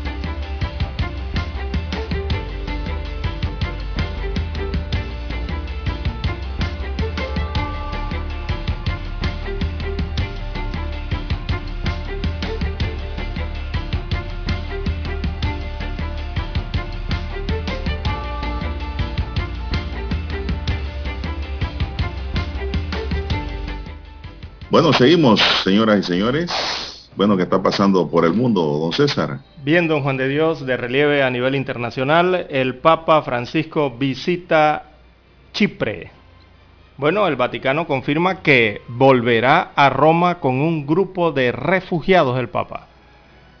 Bueno, 24.71 24.93
seguimos, 24.93 25.41
señoras 25.65 25.99
y 25.99 26.03
señores. 26.03 27.09
Bueno, 27.17 27.35
¿qué 27.35 27.43
está 27.43 27.61
pasando 27.61 28.09
por 28.09 28.23
el 28.23 28.31
mundo, 28.31 28.61
don 28.61 28.93
César? 28.93 29.39
Bien, 29.65 29.85
don 29.85 30.01
Juan 30.01 30.15
de 30.15 30.29
Dios, 30.29 30.65
de 30.65 30.77
relieve 30.77 31.23
a 31.23 31.29
nivel 31.29 31.55
internacional, 31.55 32.47
el 32.49 32.75
Papa 32.75 33.21
Francisco 33.21 33.91
visita 33.91 34.83
Chipre. 35.51 36.11
Bueno, 36.95 37.27
el 37.27 37.35
Vaticano 37.35 37.85
confirma 37.85 38.41
que 38.41 38.81
volverá 38.87 39.73
a 39.75 39.89
Roma 39.89 40.39
con 40.39 40.61
un 40.61 40.87
grupo 40.87 41.33
de 41.33 41.51
refugiados 41.51 42.37
del 42.37 42.47
Papa. 42.47 42.87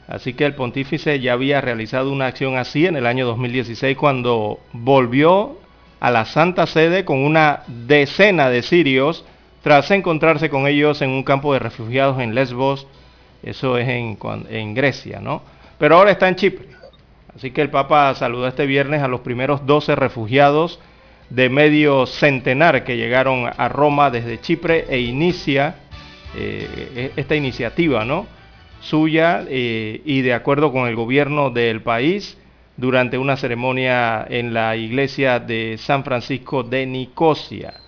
Así 0.07 0.33
que 0.33 0.45
el 0.45 0.55
pontífice 0.55 1.19
ya 1.19 1.33
había 1.33 1.59
realizado 1.59 2.09
una 2.09 2.27
acción 2.27 2.55
así 2.55 2.85
en 2.85 2.95
el 2.95 3.05
año 3.05 3.25
2016 3.25 3.97
cuando 3.97 4.61
volvió 4.71 5.57
a 5.99 6.09
la 6.09 6.23
Santa 6.23 6.67
Sede 6.67 7.03
con 7.03 7.17
una 7.17 7.63
decena 7.67 8.49
de 8.49 8.61
sirios 8.61 9.25
tras 9.61 9.91
encontrarse 9.91 10.49
con 10.49 10.67
ellos 10.67 11.01
en 11.01 11.11
un 11.11 11.23
campo 11.23 11.53
de 11.53 11.59
refugiados 11.59 12.19
en 12.19 12.33
Lesbos, 12.33 12.87
eso 13.43 13.77
es 13.77 13.87
en, 13.87 14.73
Grecia, 14.73 15.19
¿no? 15.19 15.41
Pero 15.77 15.97
ahora 15.97 16.11
está 16.11 16.27
en 16.27 16.35
Chipre. 16.35 16.67
Así 17.35 17.51
que 17.51 17.61
el 17.61 17.69
Papa 17.69 18.13
saludó 18.15 18.47
este 18.47 18.65
viernes 18.65 19.01
a 19.01 19.07
los 19.07 19.21
primeros 19.21 19.65
12 19.65 19.95
refugiados 19.95 20.79
de 21.29 21.49
medio 21.49 22.05
centenar 22.05 22.83
que 22.83 22.97
llegaron 22.97 23.49
a 23.55 23.69
Roma 23.69 24.11
desde 24.11 24.41
Chipre 24.41 24.85
e 24.89 24.99
inicia 24.99 25.75
eh, 26.35 27.13
esta 27.15 27.35
iniciativa, 27.35 28.03
¿no? 28.03 28.27
Suya 28.81 29.45
eh, 29.47 30.01
y 30.03 30.21
de 30.21 30.33
acuerdo 30.33 30.71
con 30.71 30.87
el 30.87 30.95
gobierno 30.95 31.51
del 31.51 31.81
país 31.81 32.37
durante 32.77 33.17
una 33.17 33.37
ceremonia 33.37 34.25
en 34.27 34.53
la 34.53 34.75
iglesia 34.75 35.39
de 35.39 35.77
San 35.77 36.03
Francisco 36.03 36.63
de 36.63 36.85
Nicosia. 36.85 37.80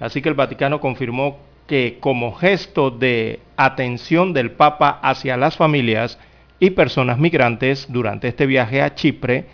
Así 0.00 0.22
que 0.22 0.28
el 0.28 0.34
Vaticano 0.34 0.80
confirmó 0.80 1.38
que 1.66 1.98
como 2.00 2.32
gesto 2.34 2.90
de 2.90 3.40
atención 3.56 4.32
del 4.32 4.52
Papa 4.52 4.98
hacia 5.02 5.36
las 5.36 5.56
familias 5.56 6.18
y 6.60 6.70
personas 6.70 7.18
migrantes 7.18 7.86
durante 7.90 8.28
este 8.28 8.46
viaje 8.46 8.82
a 8.82 8.94
Chipre, 8.94 9.46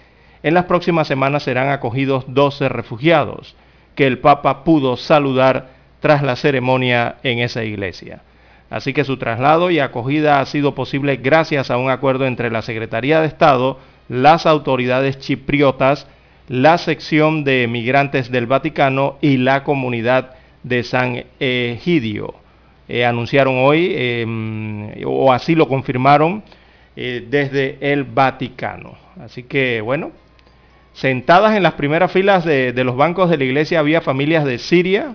en 0.43 0.55
las 0.55 0.67
próximas 0.67 1.09
semanas 1.09 1.43
serán 1.43 1.71
acogidos 1.71 2.25
12 2.29 2.69
refugiados 2.69 3.57
que 3.95 4.07
el 4.07 4.19
Papa 4.19 4.65
pudo 4.65 4.97
saludar 4.97 5.71
tras 6.01 6.23
la 6.23 6.37
ceremonia 6.37 7.17
en 7.23 7.39
esa 7.39 7.65
iglesia. 7.65 8.23
Así 8.71 8.93
que 8.93 9.05
su 9.05 9.17
traslado 9.17 9.71
y 9.71 9.79
acogida 9.79 10.41
ha 10.41 10.47
sido 10.47 10.75
posible 10.75 11.17
gracias 11.17 11.71
a 11.71 11.79
un 11.79 11.91
acuerdo 11.91 12.27
entre 12.27 12.51
la 12.51 12.63
Secretaría 12.63 13.21
de 13.21 13.27
Estado, 13.27 13.79
las 14.09 14.47
autoridades 14.47 15.19
chipriotas, 15.19 16.07
la 16.49 16.79
sección 16.79 17.45
de 17.45 17.67
migrantes 17.69 18.31
del 18.31 18.47
Vaticano 18.47 19.17
y 19.21 19.39
la 19.39 19.65
comunidad 19.65 20.35
de 20.63 20.83
San 20.83 21.25
Egidio. 21.41 22.35
Eh, 22.89 23.05
anunciaron 23.05 23.57
hoy, 23.59 23.95
em, 23.97 24.91
o 25.07 25.33
así 25.33 25.55
lo 25.55 25.69
confirmaron 25.69 26.43
eh, 26.97 27.27
desde 27.29 27.79
el 27.81 28.05
Vaticano. 28.05 28.95
Así 29.21 29.45
que 29.45 29.81
bueno, 29.81 30.13
sentadas 30.93 31.57
en 31.57 31.63
las 31.63 31.75
primeras 31.75 32.13
filas 32.13 32.45
de, 32.45 32.73
de 32.73 32.85
los 32.85 32.97
bancos 32.97 33.31
de 33.31 33.39
la 33.39 33.45
iglesia 33.45 33.81
había 33.81 34.03
familias 34.03 34.45
de 34.45 34.59
Siria, 34.59 35.15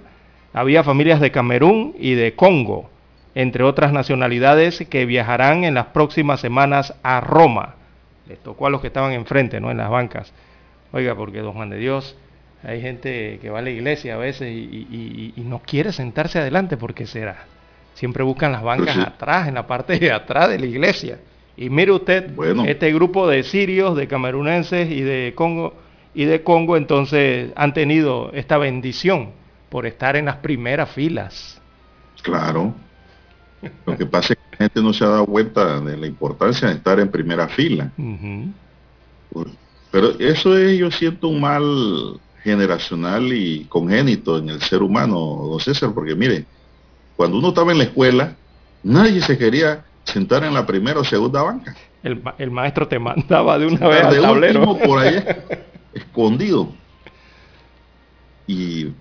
había 0.51 0.83
familias 0.83 1.19
de 1.19 1.31
Camerún 1.31 1.95
y 1.99 2.15
de 2.15 2.33
Congo, 2.33 2.89
entre 3.35 3.63
otras 3.63 3.93
nacionalidades 3.93 4.83
que 4.89 5.05
viajarán 5.05 5.63
en 5.63 5.75
las 5.75 5.87
próximas 5.87 6.39
semanas 6.39 6.95
a 7.03 7.21
Roma. 7.21 7.75
Les 8.27 8.39
tocó 8.39 8.65
a 8.65 8.69
los 8.71 8.81
que 8.81 8.87
estaban 8.87 9.11
enfrente, 9.11 9.59
¿no? 9.59 9.69
En 9.69 9.77
las 9.77 9.89
bancas. 9.89 10.33
Oiga, 10.91 11.15
porque 11.15 11.39
don 11.39 11.53
Juan 11.53 11.69
de 11.69 11.77
Dios, 11.77 12.15
hay 12.63 12.81
gente 12.81 13.39
que 13.41 13.49
va 13.49 13.59
a 13.59 13.61
la 13.61 13.69
iglesia 13.69 14.15
a 14.15 14.17
veces 14.17 14.49
y, 14.51 15.33
no 15.37 15.61
quiere 15.65 15.91
sentarse 15.91 16.39
adelante 16.39 16.77
porque 16.77 17.05
será. 17.05 17.45
Siempre 17.93 18.23
buscan 18.23 18.51
las 18.51 18.63
bancas 18.63 18.97
atrás, 18.97 19.47
en 19.47 19.55
la 19.55 19.67
parte 19.67 19.99
de 19.99 20.11
atrás 20.11 20.49
de 20.49 20.59
la 20.59 20.65
iglesia. 20.65 21.19
Y 21.57 21.69
mire 21.69 21.91
usted, 21.91 22.31
este 22.67 22.93
grupo 22.93 23.27
de 23.27 23.43
sirios, 23.43 23.95
de 23.95 24.07
camerunenses 24.07 24.89
y 24.89 25.01
de 25.01 25.33
Congo 25.35 25.73
y 26.13 26.25
de 26.25 26.43
Congo, 26.43 26.77
entonces 26.77 27.51
han 27.55 27.73
tenido 27.73 28.31
esta 28.33 28.57
bendición 28.57 29.31
por 29.69 29.85
estar 29.85 30.15
en 30.15 30.25
las 30.25 30.37
primeras 30.37 30.89
filas. 30.91 31.61
Claro. 32.21 32.73
Lo 33.85 33.97
que 33.97 34.05
pasa 34.05 34.33
es 34.33 34.39
que 34.39 34.45
la 34.51 34.57
gente 34.57 34.81
no 34.81 34.93
se 34.93 35.03
ha 35.03 35.09
dado 35.09 35.25
cuenta 35.25 35.81
de 35.81 35.97
la 35.97 36.07
importancia 36.07 36.69
de 36.69 36.75
estar 36.75 36.99
en 36.99 37.09
primera 37.09 37.47
fila. 37.49 37.91
Pero 39.91 40.19
eso 40.19 40.57
es, 40.57 40.77
yo 40.77 40.91
siento 40.91 41.27
un 41.27 41.41
mal 41.41 42.19
generacional 42.43 43.33
y 43.33 43.65
congénito 43.65 44.37
en 44.37 44.49
el 44.49 44.61
ser 44.61 44.81
humano, 44.81 45.17
don 45.17 45.59
César, 45.59 45.91
porque 45.93 46.15
mire, 46.15 46.45
cuando 47.15 47.37
uno 47.37 47.49
estaba 47.49 47.71
en 47.71 47.79
la 47.79 47.83
escuela, 47.85 48.35
nadie 48.83 49.21
se 49.21 49.37
quería 49.37 49.83
sentar 50.03 50.43
en 50.43 50.53
la 50.53 50.65
primera 50.65 50.99
o 50.99 51.03
segunda 51.03 51.41
banca. 51.41 51.75
El, 52.01 52.51
maestro 52.51 52.87
te 52.87 52.97
mandaba 52.97 53.59
de 53.59 53.67
una 53.67 53.87
vez 53.87 54.03
al 54.03 54.21
tablero. 54.21 54.77
por 54.77 54.99
ahí 54.99 55.21
escondido. 55.93 56.71
Y 58.47 58.93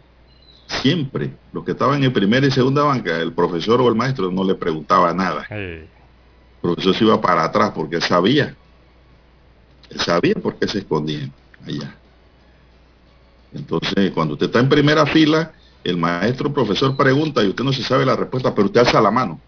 siempre, 0.66 1.31
los 1.52 1.65
que 1.65 1.73
estaban 1.73 2.02
en 2.02 2.12
primera 2.12 2.47
y 2.47 2.51
segunda 2.51 2.82
banca, 2.82 3.16
el 3.19 3.32
profesor 3.32 3.81
o 3.81 3.89
el 3.89 3.94
maestro 3.94 4.31
no 4.31 4.43
le 4.44 4.55
preguntaba 4.55 5.15
nada. 5.15 5.47
El 5.51 5.86
profesor 6.60 6.94
se 6.94 7.05
iba 7.05 7.20
para 7.20 7.44
atrás 7.44 7.73
porque 7.74 8.01
sabía. 8.01 8.55
Sabía 9.97 10.35
por 10.35 10.56
qué 10.56 10.69
se 10.69 10.78
escondían 10.78 11.32
allá. 11.66 11.94
Entonces, 13.55 14.10
cuando 14.12 14.35
usted 14.35 14.47
está 14.47 14.60
en 14.60 14.69
primera 14.69 15.06
fila, 15.06 15.52
el 15.85 15.97
maestro, 15.97 16.52
profesor 16.52 16.97
pregunta 16.97 17.43
y 17.43 17.48
usted 17.48 17.65
no 17.65 17.73
se 17.73 17.82
sabe 17.82 18.05
la 18.05 18.16
respuesta, 18.16 18.55
pero 18.55 18.66
usted 18.66 18.81
alza 18.81 19.01
la 19.01 19.10
mano. 19.10 19.40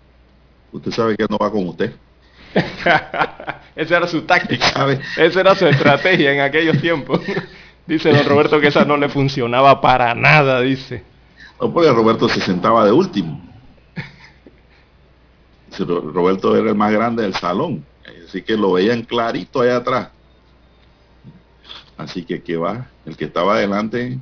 Usted 0.72 0.90
sabe 0.92 1.16
que 1.16 1.26
no 1.28 1.36
va 1.36 1.50
con 1.50 1.68
usted. 1.68 1.92
Esa 3.76 3.96
era 3.96 4.06
su 4.06 4.22
táctica. 4.22 4.86
Esa 5.16 5.40
era 5.40 5.54
su 5.54 5.66
estrategia 5.66 6.32
en 6.32 6.40
aquellos 6.40 6.80
tiempos. 6.80 7.20
dice 7.86 8.10
don 8.10 8.24
Roberto 8.24 8.60
que 8.60 8.68
esa 8.68 8.84
no 8.84 8.96
le 8.96 9.08
funcionaba 9.08 9.80
para 9.80 10.14
nada, 10.14 10.60
dice. 10.60 11.02
No, 11.60 11.72
porque 11.72 11.90
Roberto 11.90 12.28
se 12.28 12.40
sentaba 12.40 12.84
de 12.84 12.92
último. 12.92 13.48
Roberto 15.78 16.56
era 16.56 16.70
el 16.70 16.76
más 16.76 16.92
grande 16.92 17.22
del 17.22 17.34
salón. 17.34 17.84
Así 18.26 18.42
que 18.42 18.56
lo 18.56 18.72
veían 18.72 19.02
clarito 19.02 19.60
allá 19.60 19.76
atrás. 19.76 20.08
Así 22.00 22.24
que 22.24 22.42
que 22.42 22.56
va, 22.56 22.88
el 23.04 23.16
que 23.16 23.26
estaba 23.26 23.56
adelante, 23.56 24.18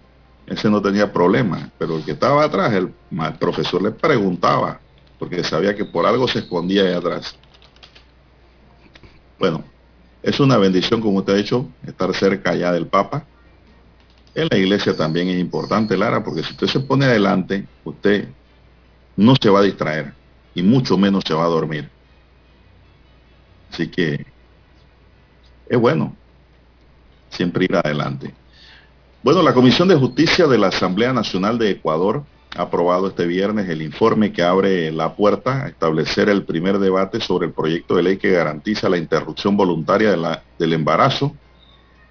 ese 0.47 0.69
no 0.69 0.83
tenía 0.83 1.13
problema, 1.13 1.71
pero 1.79 1.97
el 1.97 2.05
que 2.05 2.13
estaba 2.13 2.43
atrás, 2.45 2.73
el, 2.73 2.93
profesor 3.39 3.83
le 3.83 3.93
preguntaba, 3.93 4.81
porque 5.19 5.45
sabía 5.45 5.77
que 5.77 5.85
por 5.85 6.05
algo 6.05 6.27
se 6.27 6.41
escondía 6.41 6.83
ahí 6.83 6.93
atrás. 6.93 7.37
Bueno, 9.39 9.63
es 10.23 10.41
una 10.41 10.57
bendición, 10.57 11.01
como 11.01 11.19
usted 11.19 11.35
ha 11.35 11.37
dicho, 11.37 11.69
estar 11.87 12.13
cerca 12.15 12.55
ya 12.55 12.73
del 12.73 12.89
Papa. 12.89 13.25
En 14.35 14.49
la 14.51 14.59
iglesia 14.59 14.97
también 14.97 15.29
es 15.29 15.39
importante, 15.39 15.97
Lara, 15.97 16.25
porque 16.25 16.43
si 16.43 16.53
usted 16.53 16.67
se 16.67 16.81
pone 16.81 17.05
adelante, 17.05 17.65
usted 17.85 18.29
no 19.17 19.35
se 19.41 19.51
va 19.51 19.61
a 19.61 19.63
distraer 19.63 20.13
y 20.55 20.63
mucho 20.63 20.99
menos 20.99 21.23
se 21.25 21.35
va 21.35 21.45
a 21.45 21.49
dormir. 21.49 21.89
Así 23.71 23.89
que 23.89 24.27
es 25.69 25.79
bueno 25.79 26.17
siempre 27.31 27.65
ir 27.65 27.77
adelante. 27.77 28.35
Bueno, 29.23 29.43
la 29.43 29.53
Comisión 29.53 29.89
de 29.89 29.97
Justicia 29.97 30.47
de 30.47 30.59
la 30.59 30.69
Asamblea 30.69 31.13
Nacional 31.13 31.59
de 31.59 31.71
Ecuador 31.71 32.25
ha 32.57 32.63
aprobado 32.63 33.09
este 33.09 33.27
viernes 33.27 33.69
el 33.69 33.83
informe 33.83 34.33
que 34.33 34.43
abre 34.43 34.91
la 34.91 35.15
puerta 35.15 35.65
a 35.65 35.69
establecer 35.69 36.29
el 36.29 36.45
primer 36.45 36.79
debate 36.79 37.21
sobre 37.21 37.47
el 37.47 37.53
proyecto 37.53 37.97
de 37.97 38.03
ley 38.03 38.17
que 38.17 38.31
garantiza 38.31 38.89
la 38.89 38.97
interrupción 38.97 39.57
voluntaria 39.57 40.17
del 40.59 40.73
embarazo 40.73 41.35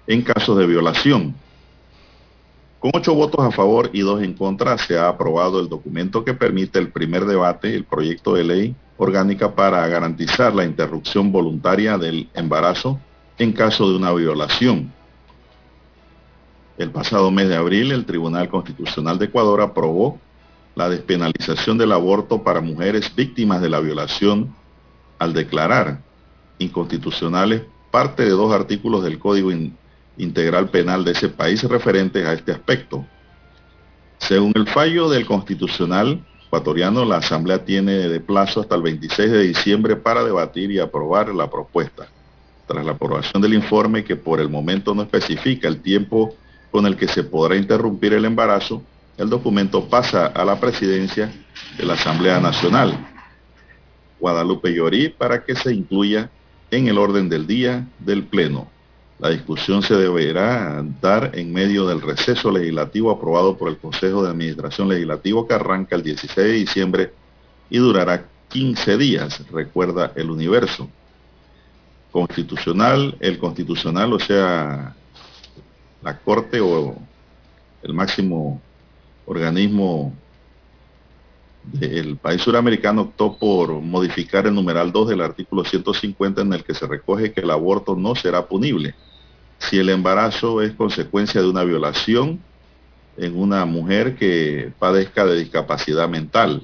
en 0.06 0.22
casos 0.22 0.56
de 0.58 0.66
violación. 0.66 1.34
Con 2.78 2.92
ocho 2.94 3.14
votos 3.14 3.44
a 3.44 3.50
favor 3.50 3.90
y 3.92 4.00
dos 4.00 4.22
en 4.22 4.34
contra, 4.34 4.78
se 4.78 4.96
ha 4.96 5.08
aprobado 5.08 5.60
el 5.60 5.68
documento 5.68 6.24
que 6.24 6.34
permite 6.34 6.78
el 6.78 6.92
primer 6.92 7.24
debate, 7.24 7.74
el 7.74 7.84
proyecto 7.84 8.34
de 8.34 8.44
ley 8.44 8.76
orgánica 8.98 9.54
para 9.54 9.86
garantizar 9.88 10.54
la 10.54 10.64
interrupción 10.64 11.32
voluntaria 11.32 11.98
del 11.98 12.28
embarazo 12.34 13.00
en 13.38 13.52
caso 13.52 13.90
de 13.90 13.96
una 13.96 14.12
violación. 14.12 14.92
El 16.78 16.92
pasado 16.92 17.32
mes 17.32 17.48
de 17.48 17.56
abril, 17.56 17.90
el 17.90 18.06
Tribunal 18.06 18.48
Constitucional 18.48 19.18
de 19.18 19.24
Ecuador 19.24 19.60
aprobó 19.60 20.20
la 20.76 20.88
despenalización 20.88 21.76
del 21.76 21.90
aborto 21.90 22.44
para 22.44 22.60
mujeres 22.60 23.12
víctimas 23.16 23.60
de 23.60 23.68
la 23.68 23.80
violación 23.80 24.54
al 25.18 25.32
declarar 25.32 26.00
inconstitucionales 26.58 27.62
parte 27.90 28.22
de 28.22 28.30
dos 28.30 28.52
artículos 28.52 29.02
del 29.02 29.18
Código 29.18 29.50
Integral 30.18 30.68
Penal 30.68 31.04
de 31.04 31.12
ese 31.12 31.28
país 31.28 31.64
referentes 31.64 32.24
a 32.24 32.32
este 32.32 32.52
aspecto. 32.52 33.04
Según 34.18 34.52
el 34.54 34.68
fallo 34.68 35.08
del 35.08 35.26
Constitucional 35.26 36.24
ecuatoriano, 36.46 37.04
la 37.04 37.16
Asamblea 37.16 37.64
tiene 37.64 37.92
de 38.08 38.20
plazo 38.20 38.60
hasta 38.60 38.76
el 38.76 38.82
26 38.82 39.32
de 39.32 39.42
diciembre 39.42 39.96
para 39.96 40.22
debatir 40.22 40.70
y 40.70 40.78
aprobar 40.78 41.34
la 41.34 41.50
propuesta. 41.50 42.06
Tras 42.68 42.86
la 42.86 42.92
aprobación 42.92 43.42
del 43.42 43.54
informe, 43.54 44.04
que 44.04 44.14
por 44.14 44.38
el 44.38 44.48
momento 44.48 44.94
no 44.94 45.02
especifica 45.02 45.66
el 45.66 45.80
tiempo 45.80 46.36
con 46.70 46.86
el 46.86 46.96
que 46.96 47.08
se 47.08 47.24
podrá 47.24 47.56
interrumpir 47.56 48.12
el 48.12 48.24
embarazo, 48.24 48.82
el 49.16 49.28
documento 49.28 49.88
pasa 49.88 50.26
a 50.26 50.44
la 50.44 50.60
presidencia 50.60 51.32
de 51.76 51.84
la 51.84 51.94
Asamblea 51.94 52.38
Nacional, 52.40 53.06
Guadalupe 54.20 54.72
Llorí, 54.72 55.08
para 55.08 55.44
que 55.44 55.54
se 55.54 55.72
incluya 55.74 56.30
en 56.70 56.88
el 56.88 56.98
orden 56.98 57.28
del 57.28 57.46
día 57.46 57.86
del 57.98 58.24
Pleno. 58.24 58.68
La 59.18 59.30
discusión 59.30 59.82
se 59.82 59.96
deberá 59.96 60.84
dar 61.00 61.32
en 61.34 61.52
medio 61.52 61.86
del 61.86 62.00
receso 62.00 62.52
legislativo 62.52 63.10
aprobado 63.10 63.56
por 63.56 63.68
el 63.68 63.78
Consejo 63.78 64.22
de 64.22 64.30
Administración 64.30 64.88
Legislativo 64.88 65.48
que 65.48 65.54
arranca 65.54 65.96
el 65.96 66.04
16 66.04 66.36
de 66.36 66.52
diciembre 66.52 67.12
y 67.68 67.78
durará 67.78 68.28
15 68.48 68.96
días, 68.96 69.42
recuerda 69.50 70.12
el 70.14 70.30
universo. 70.30 70.88
Constitucional, 72.12 73.16
el 73.20 73.38
constitucional, 73.38 74.12
o 74.12 74.20
sea, 74.20 74.94
la 76.02 76.18
Corte 76.18 76.60
o 76.60 76.96
el 77.82 77.94
máximo 77.94 78.60
organismo 79.26 80.14
del 81.64 82.16
país 82.16 82.40
suramericano 82.40 83.02
optó 83.02 83.36
por 83.36 83.72
modificar 83.80 84.46
el 84.46 84.54
numeral 84.54 84.90
2 84.90 85.08
del 85.08 85.20
artículo 85.20 85.64
150 85.64 86.40
en 86.42 86.52
el 86.52 86.64
que 86.64 86.74
se 86.74 86.86
recoge 86.86 87.32
que 87.32 87.40
el 87.40 87.50
aborto 87.50 87.94
no 87.94 88.14
será 88.14 88.46
punible 88.46 88.94
si 89.58 89.78
el 89.78 89.88
embarazo 89.90 90.62
es 90.62 90.72
consecuencia 90.72 91.42
de 91.42 91.48
una 91.48 91.64
violación 91.64 92.40
en 93.16 93.36
una 93.36 93.64
mujer 93.64 94.14
que 94.16 94.72
padezca 94.78 95.26
de 95.26 95.40
discapacidad 95.40 96.08
mental. 96.08 96.62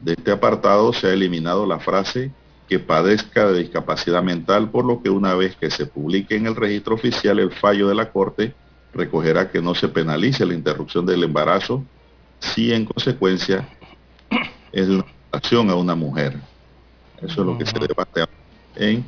De 0.00 0.12
este 0.12 0.32
apartado 0.32 0.92
se 0.92 1.06
ha 1.06 1.12
eliminado 1.12 1.66
la 1.66 1.78
frase 1.78 2.32
que 2.70 2.78
padezca 2.78 3.50
de 3.50 3.58
discapacidad 3.58 4.22
mental, 4.22 4.70
por 4.70 4.84
lo 4.84 5.02
que 5.02 5.10
una 5.10 5.34
vez 5.34 5.56
que 5.56 5.72
se 5.72 5.86
publique 5.86 6.36
en 6.36 6.46
el 6.46 6.54
registro 6.54 6.94
oficial 6.94 7.40
el 7.40 7.50
fallo 7.50 7.88
de 7.88 7.96
la 7.96 8.12
Corte, 8.12 8.54
recogerá 8.94 9.50
que 9.50 9.60
no 9.60 9.74
se 9.74 9.88
penalice 9.88 10.46
la 10.46 10.54
interrupción 10.54 11.04
del 11.04 11.24
embarazo 11.24 11.82
si 12.38 12.72
en 12.72 12.84
consecuencia 12.84 13.68
es 14.70 14.88
una 14.88 15.04
acción 15.32 15.68
a 15.68 15.74
una 15.74 15.96
mujer. 15.96 16.36
Eso 17.20 17.40
es 17.40 17.46
lo 17.46 17.58
que 17.58 17.66
se 17.66 17.76
debate 17.76 18.24
en 18.76 19.04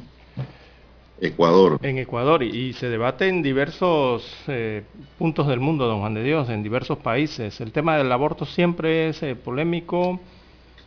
Ecuador. 1.21 1.79
En 1.83 1.99
Ecuador 1.99 2.43
y, 2.43 2.73
se 2.73 2.89
debate 2.89 3.29
en 3.29 3.43
diversos 3.43 4.29
eh, 4.49 4.83
puntos 5.19 5.47
del 5.47 5.61
mundo, 5.61 5.87
don 5.87 6.01
Juan 6.01 6.15
de 6.15 6.25
Dios, 6.25 6.49
en 6.51 6.65
diversos 6.65 6.99
países. 6.99 7.61
El 7.61 7.71
tema 7.71 7.97
del 7.97 8.11
aborto 8.11 8.45
siempre 8.45 9.11
es 9.11 9.23
eh, 9.23 9.37
polémico 9.37 10.19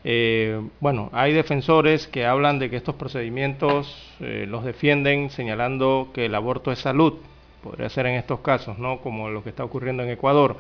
eh, 0.08 0.62
bueno, 0.82 1.10
hay 1.14 1.34
defensores 1.34 2.06
que 2.06 2.28
hablan 2.28 2.60
de 2.60 2.70
que 2.70 2.76
estos 2.76 2.94
procedimientos 2.94 4.14
eh, 4.20 4.46
los 4.48 4.64
defienden 4.64 5.32
señalando 5.32 6.12
que 6.14 6.28
el 6.28 6.36
aborto 6.36 6.72
es 6.72 6.78
salud, 6.78 7.16
podría 7.64 7.90
ser 7.90 8.06
en 8.06 8.14
estos 8.14 8.42
casos, 8.42 8.78
¿no? 8.78 9.00
Como 9.00 9.30
lo 9.30 9.44
que 9.44 9.50
está 9.50 9.64
ocurriendo 9.64 10.04
en 10.04 10.10
Ecuador. 10.12 10.58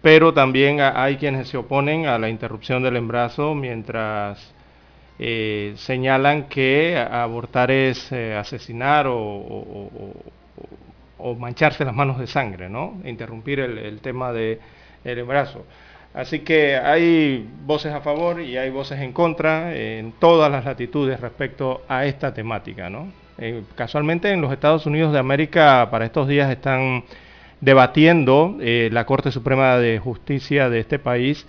Pero 0.00 0.32
también 0.32 0.80
hay 0.80 1.18
quienes 1.18 1.48
se 1.48 1.58
oponen 1.58 2.06
a 2.06 2.18
la 2.18 2.30
interrupción 2.30 2.82
del 2.82 2.96
embarazo 2.96 3.54
mientras 3.54 4.50
eh, 5.18 5.74
señalan 5.76 6.44
que 6.44 6.96
abortar 6.96 7.70
es 7.70 8.10
asesinar 8.10 9.04
o, 9.08 9.90
mancharse 11.38 11.84
las 11.84 11.94
manos 11.94 12.18
de 12.18 12.26
sangre, 12.26 12.70
¿no? 12.70 12.98
Interrumpir 13.04 13.60
el, 13.60 13.76
el 13.76 14.00
tema 14.00 14.32
del 14.32 14.58
embarazo. 15.04 15.66
Así 16.12 16.40
que 16.40 16.76
hay 16.76 17.48
voces 17.64 17.92
a 17.92 18.00
favor 18.00 18.40
y 18.40 18.56
hay 18.56 18.70
voces 18.70 18.98
en 19.00 19.12
contra 19.12 19.74
en 19.74 20.12
todas 20.12 20.50
las 20.50 20.64
latitudes 20.64 21.20
respecto 21.20 21.82
a 21.88 22.04
esta 22.04 22.34
temática. 22.34 22.90
¿no? 22.90 23.12
Eh, 23.38 23.62
casualmente 23.76 24.30
en 24.30 24.40
los 24.40 24.52
Estados 24.52 24.86
Unidos 24.86 25.12
de 25.12 25.20
América 25.20 25.88
para 25.90 26.04
estos 26.04 26.26
días 26.26 26.50
están 26.50 27.04
debatiendo 27.60 28.56
eh, 28.60 28.88
la 28.92 29.06
Corte 29.06 29.30
Suprema 29.30 29.76
de 29.76 29.98
Justicia 29.98 30.68
de 30.68 30.80
este 30.80 30.98
país 30.98 31.46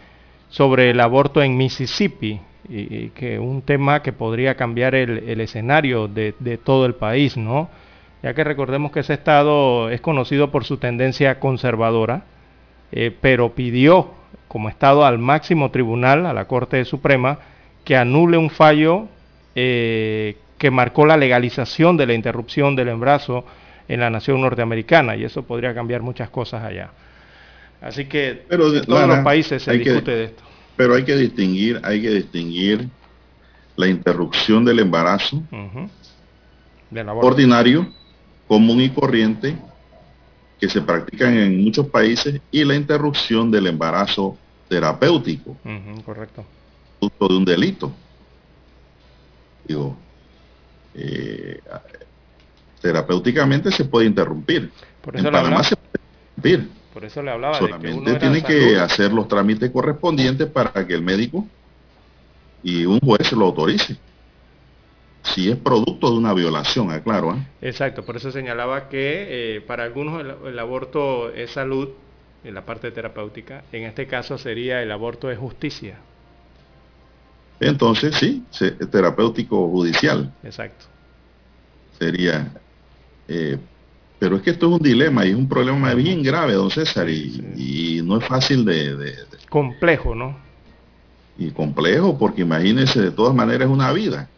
sobre 0.49 0.91
el 0.91 0.99
aborto 0.99 1.41
en 1.41 1.57
Mississippi, 1.57 2.41
y, 2.69 3.09
que 3.09 3.39
un 3.39 3.61
tema 3.63 4.01
que 4.01 4.13
podría 4.13 4.55
cambiar 4.55 4.95
el, 4.95 5.41
escenario 5.41 6.07
de, 6.07 6.59
todo 6.63 6.85
el 6.85 6.95
país, 6.95 7.35
¿no? 7.35 7.69
ya 8.21 8.33
que 8.33 8.43
recordemos 8.43 8.91
que 8.91 8.99
ese 8.99 9.13
estado 9.13 9.89
es 9.89 9.99
conocido 10.01 10.51
por 10.51 10.63
su 10.63 10.77
tendencia 10.77 11.39
conservadora, 11.39 12.25
eh, 12.91 13.15
pero 13.19 13.53
pidió 13.55 14.11
como 14.52 14.68
Estado 14.68 15.06
al 15.06 15.18
máximo 15.18 15.72
tribunal, 15.72 16.26
a 16.26 16.34
la 16.34 16.44
Corte 16.44 16.84
Suprema, 16.84 17.40
que 17.86 17.95
anule 17.95 18.36
un 18.36 18.49
fallo 18.49 19.07
eh, 19.56 20.36
que 20.57 20.69
marcó 20.69 21.06
la 21.06 21.15
legalización 21.15 21.95
de 21.95 22.06
la 22.06 22.14
interrupción 22.14 22.76
del 22.76 22.90
embarazo 22.90 23.45
en 23.88 24.02
la 24.02 24.10
nación 24.10 24.41
norteamericana, 24.41 25.15
y 25.15 25.23
eso 25.23 25.44
podría 25.44 25.73
cambiar 25.73 26.02
muchas 26.02 26.30
cosas 26.30 26.65
allá. 26.65 26.90
Así 27.82 28.07
que 28.07 28.44
en 28.49 28.86
todos 28.86 29.07
los 29.07 29.19
países 29.19 29.64
se 29.64 29.72
discute 29.72 30.11
de 30.11 30.23
esto. 30.26 30.44
Pero 30.76 30.95
hay 30.95 31.06
que 31.06 31.15
distinguir, 31.15 31.80
hay 31.82 32.02
que 32.02 32.10
distinguir 32.10 32.90
la 33.78 33.88
interrupción 33.88 34.65
del 34.65 34.80
embarazo 34.80 35.41
ordinario, 37.22 37.88
común 38.49 38.82
y 38.82 38.90
corriente, 38.90 39.56
que 40.61 40.69
se 40.69 40.79
practican 40.79 41.35
en 41.35 41.63
muchos 41.63 41.88
países 41.88 42.39
y 42.51 42.63
la 42.63 42.75
interrupción 42.75 43.49
del 43.49 43.65
embarazo 43.65 44.38
terapéutico. 44.69 45.57
correcto. 46.05 46.45
Producto 46.99 47.27
de 47.27 47.35
un 47.35 47.45
delito. 47.45 47.91
Digo, 49.67 49.97
eh, 50.93 51.59
terapéuticamente 52.79 53.71
se 53.71 53.85
puede 53.85 54.05
interrumpir. 54.05 54.71
Por 55.01 55.15
eso 55.15 55.25
en 55.25 55.33
Panamá 55.33 55.63
se 55.63 55.75
puede 55.75 56.05
interrumpir. 56.38 56.71
Por 56.93 57.05
eso 57.05 57.23
le 57.23 57.31
hablaba. 57.31 57.57
Solamente 57.57 58.15
tiene 58.17 58.43
que 58.43 58.77
hacer 58.77 59.11
los 59.11 59.27
trámites 59.27 59.71
correspondientes 59.71 60.47
para 60.47 60.85
que 60.85 60.93
el 60.93 61.01
médico 61.01 61.47
y 62.61 62.85
un 62.85 62.99
juez 62.99 63.31
lo 63.31 63.45
autorice. 63.45 63.97
Si 65.23 65.49
es 65.49 65.57
producto 65.57 66.10
de 66.11 66.18
una 66.18 66.34
violación, 66.34 66.91
aclaro. 66.91 67.35
¿eh? 67.35 67.48
Exacto, 67.61 68.03
por 68.03 68.18
eso 68.18 68.31
señalaba 68.31 68.89
que 68.89 69.57
eh, 69.57 69.61
para 69.61 69.84
algunos 69.84 70.23
el, 70.45 70.60
aborto 70.60 71.31
es 71.31 71.52
salud, 71.52 71.89
en 72.43 72.56
la 72.56 72.65
parte 72.65 72.89
terapéutica, 72.91 73.64
en 73.72 73.84
este 73.84 74.07
caso 74.07 74.38
sería 74.38 74.81
el 74.81 74.91
aborto 74.91 75.27
de 75.27 75.35
justicia. 75.35 75.98
Entonces, 77.60 78.15
sí, 78.15 78.43
terapéutico 78.91 79.69
judicial. 79.69 80.34
Exacto. 80.43 80.85
Sería 81.99 82.52
eh, 83.27 83.57
pero 84.22 84.35
es 84.35 84.43
que 84.43 84.52
esto 84.52 84.68
es 84.68 84.73
un 84.73 84.88
dilema 84.88 85.26
y 85.26 85.31
es 85.31 85.35
un 85.35 85.49
problema 85.49 85.95
bien 85.95 86.22
grave, 86.22 86.53
don 86.53 86.69
César, 86.69 87.10
y, 87.10 88.02
no 88.03 88.19
es 88.19 88.26
fácil 88.26 88.64
de, 88.64 89.15
Complejo, 89.49 90.14
¿no? 90.14 90.38
Y 91.39 91.49
complejo, 91.49 92.19
porque 92.19 92.41
imagínense, 92.41 93.02
de 93.02 93.10
todas 93.10 93.34
maneras 93.34 93.68
es 93.68 93.73
una 93.73 93.91
vida. 93.91 94.30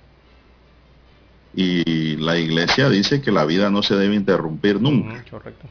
Y 1.55 2.15
la 2.17 2.37
iglesia 2.37 2.89
dice 2.89 3.21
que 3.21 3.31
la 3.31 3.45
vida 3.45 3.69
no 3.69 3.83
se 3.83 3.95
debe 3.95 4.15
interrumpir 4.15 4.81
nunca. 4.81 5.23
correcto. 5.29 5.67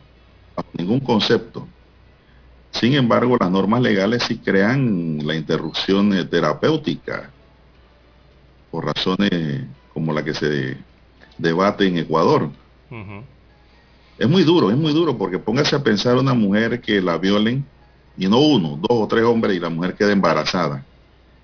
ningún 0.75 1.01
concepto. 1.01 1.67
Sin 2.71 2.95
embargo, 2.95 3.37
las 3.39 3.51
normas 3.51 3.83
legales 3.83 4.23
sí 4.23 4.39
crean 4.39 5.19
la 5.27 5.35
interrupción 5.35 6.13
eh, 6.15 6.25
terapéutica 6.25 7.31
por 8.71 8.87
razones 8.87 9.65
como 9.93 10.13
la 10.13 10.25
que 10.25 10.33
se 10.33 10.79
debate 11.37 11.87
en 11.87 11.99
Ecuador. 11.99 12.49
Es 14.19 14.29
muy 14.29 14.45
duro, 14.45 14.71
es 14.71 14.77
muy 14.77 14.93
duro, 14.93 15.17
porque 15.19 15.39
póngase 15.39 15.77
a 15.77 15.83
pensar 15.83 16.17
una 16.17 16.35
mujer 16.35 16.81
que 16.81 17.01
la 17.01 17.19
violen, 17.19 17.65
y 18.17 18.29
no 18.29 18.39
uno, 18.39 18.77
dos 18.77 18.91
o 18.91 19.09
tres 19.09 19.25
hombres, 19.25 19.57
y 19.57 19.61
la 19.61 19.69
mujer 19.69 19.95
queda 19.95 20.13
embarazada, 20.13 20.85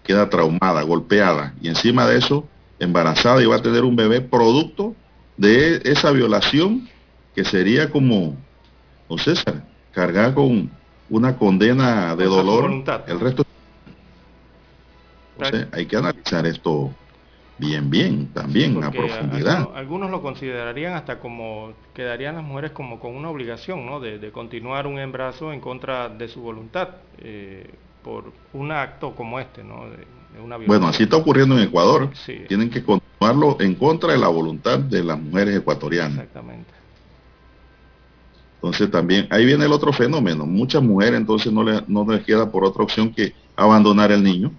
queda 0.04 0.28
traumada, 0.28 0.82
golpeada, 0.82 1.54
y 1.60 1.68
encima 1.68 2.06
de 2.06 2.18
eso, 2.18 2.46
embarazada 2.78 3.42
y 3.42 3.46
va 3.46 3.56
a 3.56 3.62
tener 3.62 3.84
un 3.84 3.96
bebé 3.96 4.20
producto 4.20 4.94
de 5.36 5.80
esa 5.84 6.10
violación, 6.10 6.88
que 7.34 7.44
sería 7.44 7.90
como, 7.90 8.36
no 9.08 9.18
César, 9.18 9.64
cargar 9.92 10.34
con 10.34 10.70
una 11.10 11.36
condena 11.36 12.14
de 12.16 12.24
dolor 12.24 12.84
el 13.06 13.20
resto. 13.20 13.44
hay 15.72 15.86
que 15.86 15.96
analizar 15.96 16.46
esto 16.46 16.92
bien, 17.58 17.90
bien, 17.90 18.28
también 18.32 18.82
a 18.82 18.90
profundidad. 18.90 19.70
Algunos, 19.74 20.10
lo 20.10 20.22
considerarían 20.22 20.94
hasta 20.94 21.18
como, 21.18 21.72
quedarían 21.94 22.36
las 22.36 22.44
mujeres 22.44 22.72
como 22.72 23.00
con 23.00 23.14
una 23.14 23.30
obligación, 23.30 23.86
¿no? 23.86 24.00
De, 24.00 24.30
continuar 24.30 24.86
un 24.86 24.98
embarazo 24.98 25.52
en 25.52 25.60
contra 25.60 26.08
de 26.08 26.28
su 26.28 26.40
voluntad, 26.40 26.88
eh, 27.18 27.70
por 28.02 28.32
un 28.52 28.72
acto 28.72 29.14
como 29.14 29.40
este, 29.40 29.64
¿no? 29.64 29.86
Bueno, 30.66 30.88
así 30.88 31.04
está 31.04 31.16
ocurriendo 31.16 31.56
en 31.56 31.64
Ecuador. 31.64 32.10
Tienen 32.48 32.70
que 32.70 32.82
continuarlo 32.82 33.56
en 33.60 33.74
contra 33.74 34.12
de 34.12 34.18
la 34.18 34.28
voluntad 34.28 34.78
de 34.78 35.04
las 35.04 35.20
mujeres 35.20 35.56
ecuatorianas. 35.56 36.18
Exactamente. 36.18 36.70
Entonces 38.56 38.90
también, 38.90 39.28
ahí 39.30 39.44
viene 39.44 39.64
el 39.64 39.72
otro 39.72 39.92
fenómeno. 39.92 40.44
Muchas 40.44 40.82
mujeres 40.82 41.20
entonces 41.20 41.52
no, 41.52 41.62
le, 41.62 41.82
no 41.86 42.04
les 42.10 42.24
queda 42.24 42.50
por 42.50 42.64
otra 42.64 42.82
opción 42.82 43.12
que 43.12 43.32
abandonar 43.56 44.10
el 44.10 44.22
niño 44.22 44.52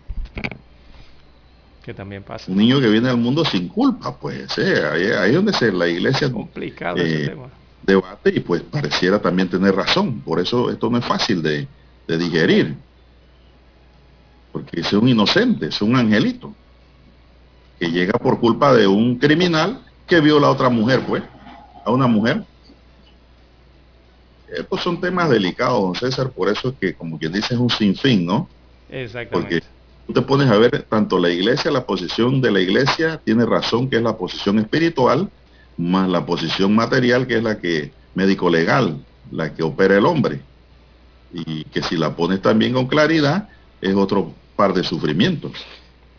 también 1.93 2.23
pasa. 2.23 2.51
Un 2.51 2.57
niño 2.57 2.79
que 2.79 2.89
viene 2.89 3.09
al 3.09 3.17
mundo 3.17 3.45
sin 3.45 3.67
culpa, 3.67 4.17
pues, 4.17 4.57
eh, 4.57 4.81
ahí, 4.85 5.29
es 5.29 5.35
donde 5.35 5.53
se, 5.53 5.71
la 5.71 5.87
iglesia 5.87 6.31
complicado 6.31 6.97
eh, 6.99 7.35
debate 7.83 8.31
y 8.35 8.39
pues 8.41 8.61
pareciera 8.61 9.19
también 9.19 9.49
tener 9.49 9.75
razón. 9.75 10.21
Por 10.21 10.39
eso 10.39 10.69
esto 10.69 10.89
no 10.89 10.97
es 10.97 11.05
fácil 11.05 11.41
de, 11.41 11.67
digerir. 12.07 12.75
Porque 14.51 14.81
es 14.81 14.91
un 14.93 15.07
inocente, 15.07 15.67
es 15.67 15.81
un 15.81 15.95
angelito, 15.95 16.53
que 17.79 17.91
llega 17.91 18.17
por 18.17 18.39
culpa 18.39 18.73
de 18.73 18.87
un 18.87 19.17
criminal 19.17 19.81
que 20.07 20.19
viola 20.19 20.47
a 20.47 20.51
otra 20.51 20.69
mujer, 20.69 21.01
pues, 21.07 21.23
a 21.85 21.91
una 21.91 22.07
mujer. 22.07 22.43
Estos 24.47 24.81
son 24.81 24.99
temas 24.99 25.29
delicados, 25.29 25.81
don 25.81 25.95
César, 25.95 26.31
por 26.31 26.49
eso 26.49 26.69
es 26.69 26.75
que, 26.79 26.93
como 26.93 27.19
quien 27.19 27.31
dice, 27.31 27.53
es 27.53 27.59
un 27.59 27.69
sinfín, 27.69 28.25
¿no? 28.25 28.49
Exactamente 28.89 29.63
tú 30.09 30.13
te 30.13 30.21
pones 30.23 30.49
a 30.49 30.57
ver 30.57 30.87
tanto 30.89 31.19
la 31.19 31.29
iglesia, 31.29 31.69
la 31.69 31.85
posición 31.85 32.41
de 32.41 32.49
la 32.49 32.59
iglesia 32.59 33.21
tiene 33.23 33.45
razón 33.45 33.87
que 33.87 33.97
es 33.97 34.01
la 34.01 34.17
posición 34.17 34.57
espiritual, 34.57 35.29
más 35.77 36.09
la 36.09 36.25
posición 36.25 36.73
material 36.73 37.27
que 37.27 37.37
es 37.37 37.43
la 37.43 37.59
que 37.59 37.91
médico 38.15 38.49
legal, 38.49 39.05
la 39.31 39.53
que 39.53 39.61
opera 39.61 39.95
el 39.95 40.07
hombre. 40.07 40.41
Y 41.31 41.63
que 41.65 41.83
si 41.83 41.95
la 41.95 42.15
pones 42.15 42.41
también 42.41 42.73
con 42.73 42.87
claridad, 42.87 43.49
es 43.81 43.93
otro 43.93 44.33
par 44.59 44.73
de 44.73 44.83
sufrimientos. 44.83 45.53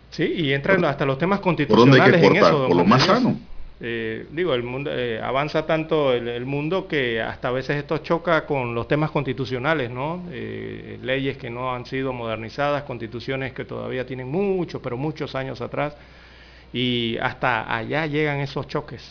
Sí, 0.09 0.25
y 0.25 0.53
entran 0.55 0.83
hasta 0.87 1.05
los 1.05 1.19
temas 1.19 1.41
constitucionales 1.41 2.01
¿Por 2.01 2.11
dónde 2.11 2.17
hay 2.17 2.33
que 2.33 2.41
cortar? 2.41 2.69
por 2.69 2.75
lo 2.75 2.85
más 2.87 3.03
sano. 3.03 3.39
Eh, 3.83 4.27
digo, 4.33 4.55
el 4.55 4.63
mundo 4.63 4.91
eh, 4.93 5.21
avanza 5.23 5.67
tanto 5.67 6.15
el, 6.15 6.47
mundo 6.47 6.89
que 6.89 7.21
hasta 7.21 7.49
a 7.49 7.51
veces 7.51 7.77
esto 7.77 7.99
choca 7.99 8.47
con 8.47 8.75
los 8.75 8.89
temas 8.89 9.11
constitucionales, 9.11 9.91
¿no? 9.91 10.23
Eh, 10.31 10.99
leyes 11.03 11.37
que 11.37 11.51
no 11.51 11.75
han 11.75 11.85
sido 11.85 12.15
modernizadas, 12.15 12.85
constituciones 12.85 13.53
que 13.53 13.67
todavía 13.67 14.07
tienen 14.07 14.31
muchos, 14.31 14.81
pero 14.81 14.97
muchos 14.97 15.35
años 15.35 15.61
atrás, 15.61 15.95
y 16.73 17.19
hasta 17.19 17.75
allá 17.75 18.07
llegan 18.07 18.41
esos 18.41 18.67
choques. 18.69 19.03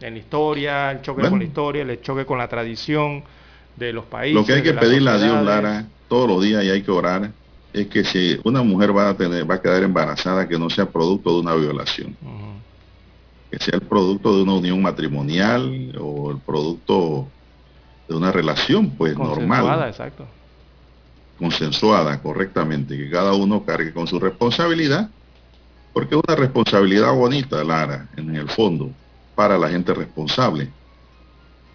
En 0.00 0.14
la 0.14 0.18
historia, 0.18 0.92
el 0.92 1.02
choque 1.02 1.28
con 1.28 1.38
la 1.38 1.44
historia, 1.44 1.82
el 1.82 2.00
choque 2.00 2.24
con 2.24 2.38
la 2.38 2.48
tradición 2.48 3.22
de 3.76 3.92
los 3.92 4.06
países. 4.06 4.34
Lo 4.34 4.46
que 4.46 4.54
hay 4.54 4.62
que 4.62 4.72
pedirle 4.72 5.10
a 5.10 5.18
Dios, 5.18 5.44
Lara, 5.44 5.84
todos 6.08 6.28
los 6.28 6.42
días 6.42 6.64
y 6.64 6.70
hay 6.70 6.82
que 6.82 6.90
orar, 6.90 7.30
es 7.72 7.86
que 7.88 8.04
si 8.04 8.38
una 8.44 8.62
mujer 8.62 8.96
va 8.96 9.10
a 9.10 9.16
tener, 9.16 9.48
va 9.48 9.56
a 9.56 9.62
quedar 9.62 9.82
embarazada, 9.82 10.48
que 10.48 10.58
no 10.58 10.70
sea 10.70 10.86
producto 10.86 11.34
de 11.34 11.40
una 11.40 11.54
violación 11.54 12.16
que 13.50 13.58
sea 13.58 13.76
el 13.76 13.82
producto 13.82 14.36
de 14.36 14.42
una 14.42 14.54
unión 14.54 14.82
matrimonial 14.82 15.94
o 15.98 16.30
el 16.30 16.38
producto 16.38 17.28
de 18.06 18.14
una 18.14 18.30
relación 18.30 18.90
pues 18.90 19.16
normal. 19.16 19.88
Exacto. 19.88 20.26
Consensuada 21.38 22.20
correctamente, 22.20 22.96
que 22.96 23.10
cada 23.10 23.32
uno 23.32 23.64
cargue 23.64 23.92
con 23.92 24.06
su 24.06 24.18
responsabilidad, 24.18 25.08
porque 25.92 26.14
es 26.14 26.20
una 26.26 26.36
responsabilidad 26.36 27.12
bonita, 27.12 27.62
Lara, 27.64 28.08
en 28.16 28.34
el 28.34 28.48
fondo, 28.48 28.90
para 29.34 29.56
la 29.56 29.70
gente 29.70 29.94
responsable. 29.94 30.70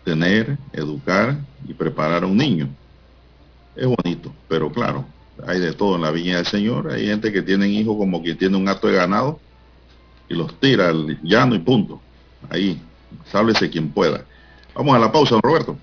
Tener, 0.04 0.58
educar 0.74 1.38
y 1.66 1.74
preparar 1.74 2.24
a 2.24 2.28
un 2.28 2.38
niño. 2.38 2.68
Es 3.76 3.88
bonito, 3.88 4.34
pero 4.50 4.70
claro, 4.70 5.06
hay 5.48 5.60
de 5.60 5.74
todo 5.74 5.96
en 5.96 6.02
la 6.02 6.12
viña 6.12 6.38
del 6.38 6.46
Señor. 6.46 6.92
Hay 6.92 7.08
gente 7.08 7.32
que 7.32 7.42
tiene 7.42 7.68
hijos 7.68 7.98
como 7.98 8.22
quien 8.22 8.38
tiene 8.38 8.58
un 8.58 8.68
acto 8.68 8.88
de 8.88 8.94
ganado 8.94 9.40
y 10.30 10.36
los 10.36 10.60
tira 10.60 10.90
al 10.90 11.20
llano 11.24 11.56
y 11.56 11.60
punto. 11.60 12.02
Ahí, 12.50 12.82
sálvese 13.32 13.70
quien 13.70 13.90
pueda. 13.90 14.26
Vamos 14.76 14.96
a 14.96 15.00
la 15.00 15.12
pausa, 15.12 15.38
Roberto. 15.42 15.78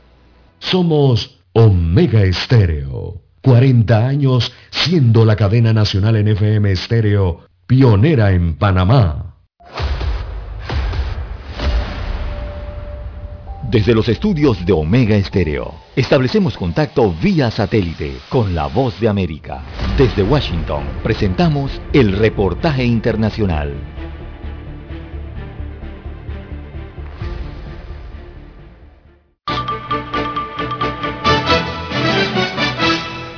Somos 0.58 1.38
Omega 1.52 2.22
Estéreo. 2.22 3.20
40 3.42 4.06
años 4.06 4.52
siendo 4.70 5.24
la 5.24 5.36
cadena 5.36 5.72
nacional 5.72 6.16
en 6.16 6.28
FM 6.28 6.72
Estéreo, 6.72 7.40
pionera 7.66 8.32
en 8.32 8.56
Panamá. 8.56 9.29
Desde 13.70 13.94
los 13.94 14.08
estudios 14.08 14.66
de 14.66 14.72
Omega 14.72 15.14
Estéreo, 15.14 15.76
establecemos 15.94 16.56
contacto 16.56 17.14
vía 17.22 17.52
satélite 17.52 18.16
con 18.28 18.52
la 18.52 18.66
voz 18.66 18.98
de 18.98 19.08
América. 19.08 19.62
Desde 19.96 20.24
Washington, 20.24 20.82
presentamos 21.04 21.80
el 21.92 22.10
reportaje 22.16 22.84
internacional. 22.84 23.72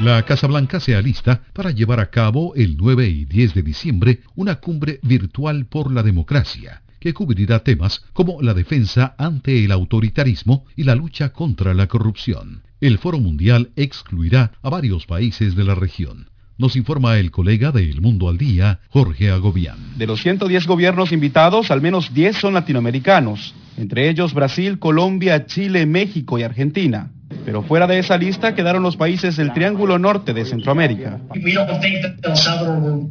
La 0.01 0.25
Casa 0.25 0.47
Blanca 0.47 0.81
se 0.81 0.97
alista 0.97 1.43
para 1.53 1.73
llevar 1.73 2.01
a 2.01 2.09
cabo 2.09 2.55
el 2.55 2.79
9 2.79 3.07
y 3.07 3.27
10 3.27 3.53
de 3.53 3.63
diciembre 3.63 4.21
una 4.35 4.55
cumbre 4.61 4.99
virtual 5.03 5.67
por 5.67 5.93
la 5.93 6.03
democracia, 6.03 6.81
que 7.03 7.13
cubrirá 7.13 7.65
temas 7.65 8.05
como 8.13 8.41
la 8.41 8.55
defensa 8.55 9.17
ante 9.19 9.65
el 9.65 9.73
autoritarismo 9.73 10.67
y 10.77 10.85
la 10.85 10.95
lucha 10.95 11.33
contra 11.33 11.75
la 11.75 11.89
corrupción. 11.89 12.63
El 12.81 12.99
Foro 12.99 13.19
Mundial 13.19 13.71
excluirá 13.75 14.53
a 14.63 14.71
varios 14.71 15.07
países 15.07 15.57
de 15.57 15.65
la 15.65 15.75
región. 15.75 16.31
Nos 16.59 16.77
informa 16.77 17.19
el 17.19 17.33
colega 17.33 17.73
de 17.73 17.91
El 17.91 18.01
Mundo 18.01 18.29
al 18.29 18.39
Día, 18.39 18.79
Jorge 18.91 19.31
Agobián. 19.31 19.99
De 19.99 20.07
los 20.07 20.23
110 20.23 20.65
gobiernos 20.69 21.11
invitados, 21.11 21.73
al 21.73 21.83
menos 21.83 22.15
10 22.15 22.37
son 22.37 22.55
latinoamericanos. 22.55 23.53
entre 23.77 24.09
ellos 24.09 24.33
Brasil, 24.35 24.79
Colombia, 24.79 25.47
Chile, 25.47 25.87
México 25.87 26.39
y 26.39 26.45
Argentina. 26.45 27.11
Pero 27.45 27.63
fuera 27.63 27.87
de 27.87 27.99
esa 27.99 28.17
lista 28.17 28.55
quedaron 28.55 28.83
los 28.83 28.97
países 28.97 29.37
del 29.37 29.53
Triángulo 29.53 29.99
Norte 29.99 30.33
de 30.33 30.45
Centroamérica. 30.45 31.19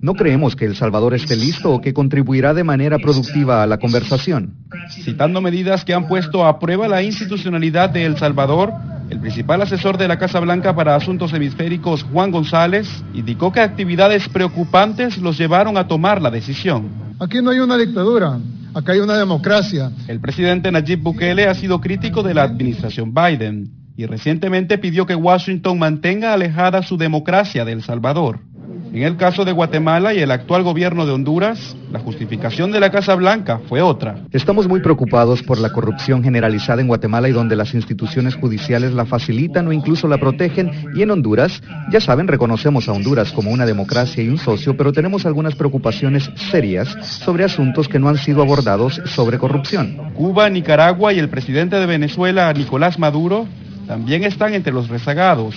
No 0.02 0.14
creemos 0.14 0.56
que 0.56 0.66
El 0.66 0.76
Salvador 0.76 1.14
esté 1.14 1.36
listo 1.36 1.72
o 1.74 1.82
que 1.82 1.94
contribuirá 1.94 2.54
de 2.54 2.64
manera 2.64 2.98
productiva 2.98 3.62
a 3.64 3.68
la 3.68 3.78
conversación. 3.78 4.56
Citando 4.90 5.42
medidas 5.42 5.84
que 5.84 5.94
han 5.94 6.08
puesto 6.08 6.46
a 6.46 6.60
prueba 6.60 6.88
la 6.88 7.04
institucionalidad 7.04 7.90
de 7.90 8.06
El 8.06 8.18
Salvador, 8.18 8.74
el 9.10 9.20
principal 9.20 9.62
asesor 9.62 9.98
de 9.98 10.08
la 10.08 10.18
Casa 10.18 10.40
Blanca 10.40 10.74
para 10.74 10.96
Asuntos 10.96 11.34
Hemisféricos, 11.34 12.04
Juan 12.04 12.32
González, 12.32 12.88
indicó 13.14 13.52
que 13.52 13.60
actividades 13.60 14.30
preocupantes 14.30 15.18
los 15.18 15.38
llevaron 15.38 15.78
a 15.78 15.88
tomar 15.88 16.22
la 16.22 16.32
decisión. 16.32 16.90
Aquí 17.20 17.42
no 17.42 17.52
hay 17.52 17.60
una 17.60 17.78
dictadura, 17.78 18.40
acá 18.74 18.94
hay 18.94 19.00
una 19.00 19.18
democracia. 19.18 19.92
El 20.08 20.22
presidente 20.22 20.72
Nayib 20.72 21.02
Bukele 21.02 21.48
ha 21.48 21.54
sido 21.54 21.82
crítico 21.82 22.24
de 22.24 22.34
la 22.34 22.44
administración 22.44 23.14
Biden 23.14 23.81
y 23.96 24.06
recientemente 24.06 24.78
pidió 24.78 25.06
que 25.06 25.16
Washington 25.16 25.80
mantenga 25.80 26.34
alejada 26.34 26.82
su 26.84 26.98
democracia 26.98 27.66
de 27.66 27.74
El 27.74 27.84
Salvador. 27.84 28.40
En 28.94 29.04
el 29.04 29.16
caso 29.16 29.46
de 29.46 29.54
Guatemala 29.54 30.14
y 30.14 30.20
el 30.20 30.32
actual 30.32 30.64
gobierno 30.64 31.06
de 31.06 31.14
Honduras, 31.14 31.78
la 31.94 32.00
justificación 32.00 32.74
de 32.74 32.82
la 32.82 32.92
Casa 32.92 33.16
Blanca 33.16 33.62
fue 33.70 33.82
otra. 33.82 34.18
Estamos 34.34 34.68
muy 34.68 34.82
preocupados 34.82 35.42
por 35.44 35.60
la 35.60 35.72
corrupción 35.72 36.22
generalizada 36.22 36.82
en 36.82 36.90
Guatemala 36.90 37.30
y 37.30 37.32
donde 37.32 37.56
las 37.56 37.74
instituciones 37.74 38.36
judiciales 38.36 38.92
la 38.92 39.06
facilitan 39.06 39.66
o 39.66 39.72
incluso 39.72 40.10
la 40.10 40.18
protegen. 40.18 40.72
Y 40.94 41.04
en 41.04 41.12
Honduras, 41.12 41.64
ya 41.90 42.02
saben, 42.02 42.28
reconocemos 42.28 42.90
a 42.90 42.92
Honduras 42.92 43.32
como 43.32 43.52
una 43.52 43.66
democracia 43.66 44.26
y 44.26 44.28
un 44.28 44.38
socio, 44.38 44.76
pero 44.76 44.92
tenemos 44.92 45.26
algunas 45.26 45.56
preocupaciones 45.56 46.30
serias 46.52 46.90
sobre 47.02 47.46
asuntos 47.46 47.88
que 47.88 48.00
no 48.00 48.10
han 48.10 48.18
sido 48.18 48.42
abordados 48.42 49.02
sobre 49.06 49.38
corrupción. 49.38 50.12
Cuba, 50.16 50.50
Nicaragua 50.50 51.14
y 51.14 51.20
el 51.20 51.30
presidente 51.30 51.78
de 51.78 51.86
Venezuela, 51.86 52.52
Nicolás 52.52 53.00
Maduro, 53.00 53.48
también 53.92 54.24
están 54.24 54.54
entre 54.54 54.72
los 54.72 54.88
rezagados, 54.88 55.54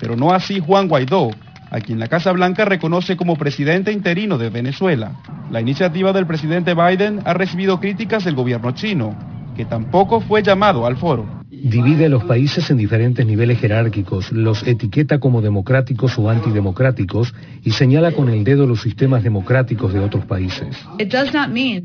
pero 0.00 0.16
no 0.16 0.32
así 0.32 0.58
Juan 0.58 0.88
Guaidó, 0.88 1.30
a 1.70 1.78
quien 1.78 2.00
la 2.00 2.08
Casa 2.08 2.32
Blanca 2.32 2.64
reconoce 2.64 3.16
como 3.16 3.36
presidente 3.36 3.92
interino 3.92 4.38
de 4.38 4.50
Venezuela. 4.50 5.12
La 5.52 5.60
iniciativa 5.60 6.12
del 6.12 6.26
presidente 6.26 6.74
Biden 6.74 7.20
ha 7.24 7.32
recibido 7.32 7.78
críticas 7.78 8.24
del 8.24 8.34
gobierno 8.34 8.72
chino, 8.72 9.14
que 9.54 9.66
tampoco 9.66 10.20
fue 10.20 10.42
llamado 10.42 10.84
al 10.84 10.96
foro 10.96 11.45
divide 11.68 12.06
a 12.06 12.08
los 12.08 12.24
países 12.24 12.70
en 12.70 12.76
diferentes 12.76 13.26
niveles 13.26 13.58
jerárquicos, 13.58 14.30
los 14.30 14.66
etiqueta 14.66 15.18
como 15.18 15.42
democráticos 15.42 16.16
o 16.18 16.30
antidemocráticos 16.30 17.34
y 17.64 17.72
señala 17.72 18.12
con 18.12 18.28
el 18.28 18.44
dedo 18.44 18.66
los 18.66 18.82
sistemas 18.82 19.24
democráticos 19.24 19.92
de 19.92 19.98
otros 20.00 20.24
países. 20.26 20.76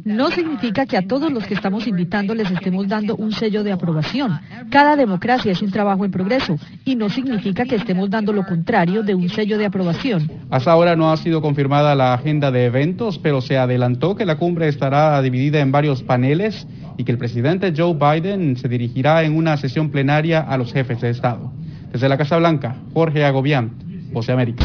No 0.06 0.30
significa 0.32 0.86
que 0.86 0.98
a 0.98 1.08
todos 1.08 1.32
los 1.32 1.46
que 1.46 1.56
estamos 1.56 1.88
invitando 1.88 2.36
les 2.36 2.52
estemos 2.52 2.88
dando 2.88 3.16
un 3.16 3.32
sello 3.32 3.64
de 3.64 3.72
aprobación. 3.72 4.40
Cada 4.70 4.96
democracia 4.96 5.52
es 5.52 5.62
un 5.62 5.72
trabajo 5.72 6.06
en 6.06 6.12
progreso 6.12 6.58
y 6.86 6.96
no 6.96 7.10
significa 7.10 7.66
que 7.66 7.76
estemos 7.76 8.10
dando 8.10 8.34
lo 8.34 8.46
contrario 8.46 9.02
de 9.02 9.16
un 9.16 9.30
sello 9.30 9.58
de 9.58 9.66
aprobación. 9.66 10.32
Hasta 10.52 10.72
ahora 10.72 10.96
no 10.96 11.12
ha 11.12 11.18
sido 11.18 11.42
confirmada 11.42 11.96
la 11.96 12.14
agenda 12.14 12.52
de 12.52 12.66
eventos, 12.66 13.18
pero 13.18 13.42
se 13.42 13.58
adelantó 13.58 14.16
que 14.16 14.26
la 14.26 14.38
cumbre 14.38 14.68
estará 14.68 15.22
dividida 15.22 15.60
en 15.60 15.72
varios 15.72 16.04
paneles 16.04 16.68
y 17.02 17.04
que 17.04 17.12
el 17.12 17.18
presidente 17.18 17.74
Joe 17.76 17.96
Biden 17.96 18.58
se 18.58 18.70
dirigirá 18.70 19.24
en 19.24 19.36
una 19.36 19.58
sesión 19.58 19.90
plenaria 19.90 20.42
a 20.42 20.56
los 20.56 20.72
jefes 20.72 21.02
de 21.02 21.10
Estado. 21.10 21.52
Desde 21.92 22.08
la 22.08 22.16
Casa 22.16 22.38
Blanca, 22.38 22.76
Jorge 22.94 23.26
Agobián, 23.26 23.72
Voce 24.14 24.32
América. 24.32 24.64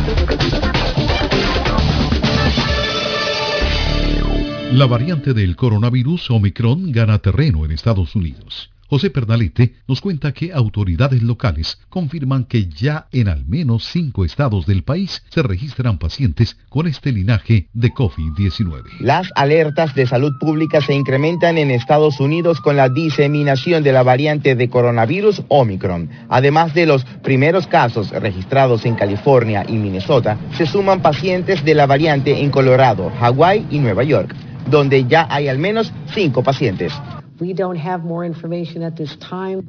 La 4.70 4.84
variante 4.84 5.32
del 5.32 5.56
coronavirus 5.56 6.30
Omicron 6.30 6.92
gana 6.92 7.20
terreno 7.20 7.64
en 7.64 7.70
Estados 7.70 8.14
Unidos. 8.14 8.70
José 8.88 9.10
Pernalete 9.10 9.74
nos 9.88 10.00
cuenta 10.00 10.32
que 10.32 10.52
autoridades 10.52 11.22
locales 11.22 11.78
confirman 11.88 12.44
que 12.44 12.66
ya 12.66 13.08
en 13.12 13.28
al 13.28 13.44
menos 13.44 13.84
cinco 13.84 14.24
estados 14.24 14.66
del 14.66 14.84
país 14.84 15.24
se 15.28 15.42
registran 15.42 15.98
pacientes 15.98 16.56
con 16.68 16.86
este 16.86 17.10
linaje 17.10 17.68
de 17.72 17.90
COVID-19. 17.90 19.00
Las 19.00 19.28
alertas 19.34 19.94
de 19.94 20.06
salud 20.06 20.32
pública 20.38 20.80
se 20.80 20.94
incrementan 20.94 21.58
en 21.58 21.70
Estados 21.70 22.20
Unidos 22.20 22.60
con 22.60 22.76
la 22.76 22.88
diseminación 22.88 23.82
de 23.82 23.92
la 23.92 24.02
variante 24.02 24.54
de 24.54 24.70
coronavirus 24.70 25.42
Omicron. 25.48 26.08
Además 26.28 26.74
de 26.74 26.86
los 26.86 27.04
primeros 27.22 27.66
casos 27.66 28.10
registrados 28.10 28.86
en 28.86 28.94
California 28.94 29.64
y 29.68 29.72
Minnesota, 29.72 30.38
se 30.56 30.66
suman 30.66 31.02
pacientes 31.02 31.64
de 31.64 31.74
la 31.74 31.86
variante 31.86 32.40
en 32.40 32.50
Colorado, 32.50 33.10
Hawái 33.18 33.66
y 33.70 33.78
Nueva 33.78 34.04
York, 34.04 34.34
donde 34.70 35.06
ya 35.06 35.26
hay 35.28 35.48
al 35.48 35.58
menos 35.58 35.92
cinco 36.14 36.42
pacientes. 36.42 36.92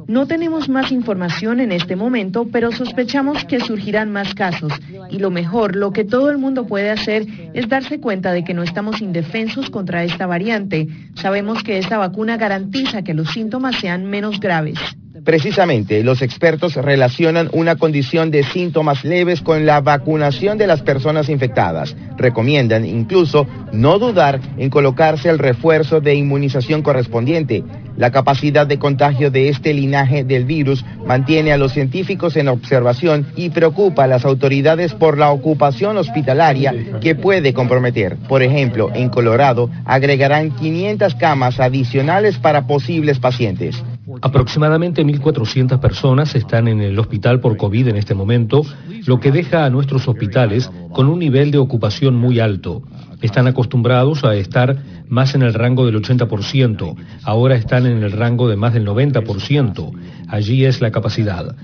No 0.08 0.26
tenemos 0.26 0.70
más 0.70 0.92
información 0.92 1.60
en 1.60 1.72
este 1.72 1.96
momento, 1.96 2.48
pero 2.52 2.72
sospechamos 2.72 3.44
que 3.46 3.60
surgirán 3.60 4.12
más 4.12 4.34
casos. 4.34 4.72
Y 5.12 5.20
lo 5.20 5.32
mejor, 5.32 5.76
lo 5.76 5.92
que 5.92 6.06
todo 6.06 6.30
el 6.30 6.38
mundo 6.38 6.66
puede 6.66 6.90
hacer 6.90 7.26
es 7.54 7.68
darse 7.68 8.00
cuenta 8.00 8.32
de 8.32 8.44
que 8.44 8.54
no 8.54 8.64
estamos 8.64 9.02
indefensos 9.02 9.70
contra 9.70 10.04
esta 10.04 10.26
variante. 10.26 10.88
Sabemos 11.16 11.64
que 11.64 11.78
esta 11.78 11.98
vacuna 11.98 12.38
garantiza 12.38 13.04
que 13.04 13.14
los 13.14 13.32
síntomas 13.32 13.76
sean 13.80 14.06
menos 14.06 14.40
graves. 14.40 14.80
Precisamente, 15.24 16.04
los 16.04 16.22
expertos 16.22 16.76
relacionan 16.76 17.50
una 17.54 17.76
condición 17.76 18.32
de 18.32 18.44
síntomas 18.44 19.04
leves 19.04 19.42
con 19.42 19.66
la 19.66 19.82
vacunación 19.82 20.58
de 20.58 20.68
las 20.68 20.82
personas 20.82 21.30
infectadas. 21.30 21.96
Recomiendan 22.18 22.86
incluso 22.86 23.48
no 23.72 24.00
dudar 24.00 24.40
en 24.58 24.70
colocarse 24.70 25.30
el 25.30 25.40
refuerzo 25.40 26.02
de 26.02 26.16
inmunización 26.16 26.82
correspondiente. 26.82 27.64
La 27.98 28.12
capacidad 28.12 28.68
de 28.68 28.80
contagio 28.80 29.32
de 29.32 29.50
este 29.50 29.74
linaje 29.74 30.24
del 30.24 30.46
virus 30.46 30.86
mantiene 31.06 31.52
a 31.52 31.58
los 31.58 31.74
científicos 31.74 32.36
en 32.38 32.48
observación 32.48 33.28
y 33.36 33.50
preocupa 33.50 34.04
a 34.04 34.08
las 34.08 34.26
autoridades 34.26 34.94
por 34.94 35.18
la 35.18 35.32
ocupación 35.32 35.98
hospitalaria 35.98 36.74
que 37.02 37.16
puede 37.16 37.54
comprometer. 37.54 38.18
Por 38.28 38.44
ejemplo, 38.44 38.92
en 38.94 39.10
Colorado 39.10 39.70
agregarán 39.86 40.52
500 40.52 41.16
camas 41.16 41.60
adicionales 41.60 42.38
para 42.38 42.68
posibles 42.68 43.20
pacientes. 43.20 43.84
Aproximadamente 44.22 45.04
1.400 45.06 45.80
personas 45.80 46.34
están 46.36 46.70
en 46.70 46.80
el 46.80 46.98
hospital 46.98 47.42
por 47.42 47.58
COVID 47.58 47.90
en 47.90 47.98
este 47.98 48.16
momento, 48.16 48.62
lo 49.06 49.20
que 49.20 49.32
deja 49.32 49.66
a 49.66 49.70
nuestros 49.70 50.08
hospitales 50.08 50.72
con 50.94 51.08
un 51.08 51.20
nivel 51.20 51.52
de 51.52 51.58
ocupación 51.58 52.16
muy 52.16 52.40
alto. 52.40 52.84
Están 53.22 53.48
acostumbrados 53.48 54.24
a 54.24 54.36
estar 54.36 54.78
más 55.10 55.36
en 55.36 55.42
el 55.42 55.54
rango 55.54 55.86
del 55.86 56.02
80%, 56.02 56.96
ahora 57.24 57.56
están 57.56 57.86
en 57.86 58.02
el 58.02 58.14
rango 58.14 58.48
de 58.48 58.56
más 58.56 58.74
del 58.74 58.88
90%. 58.88 59.92
Allí 60.30 60.64
es 60.64 60.80
la 60.80 60.92
capacidad. 60.92 61.56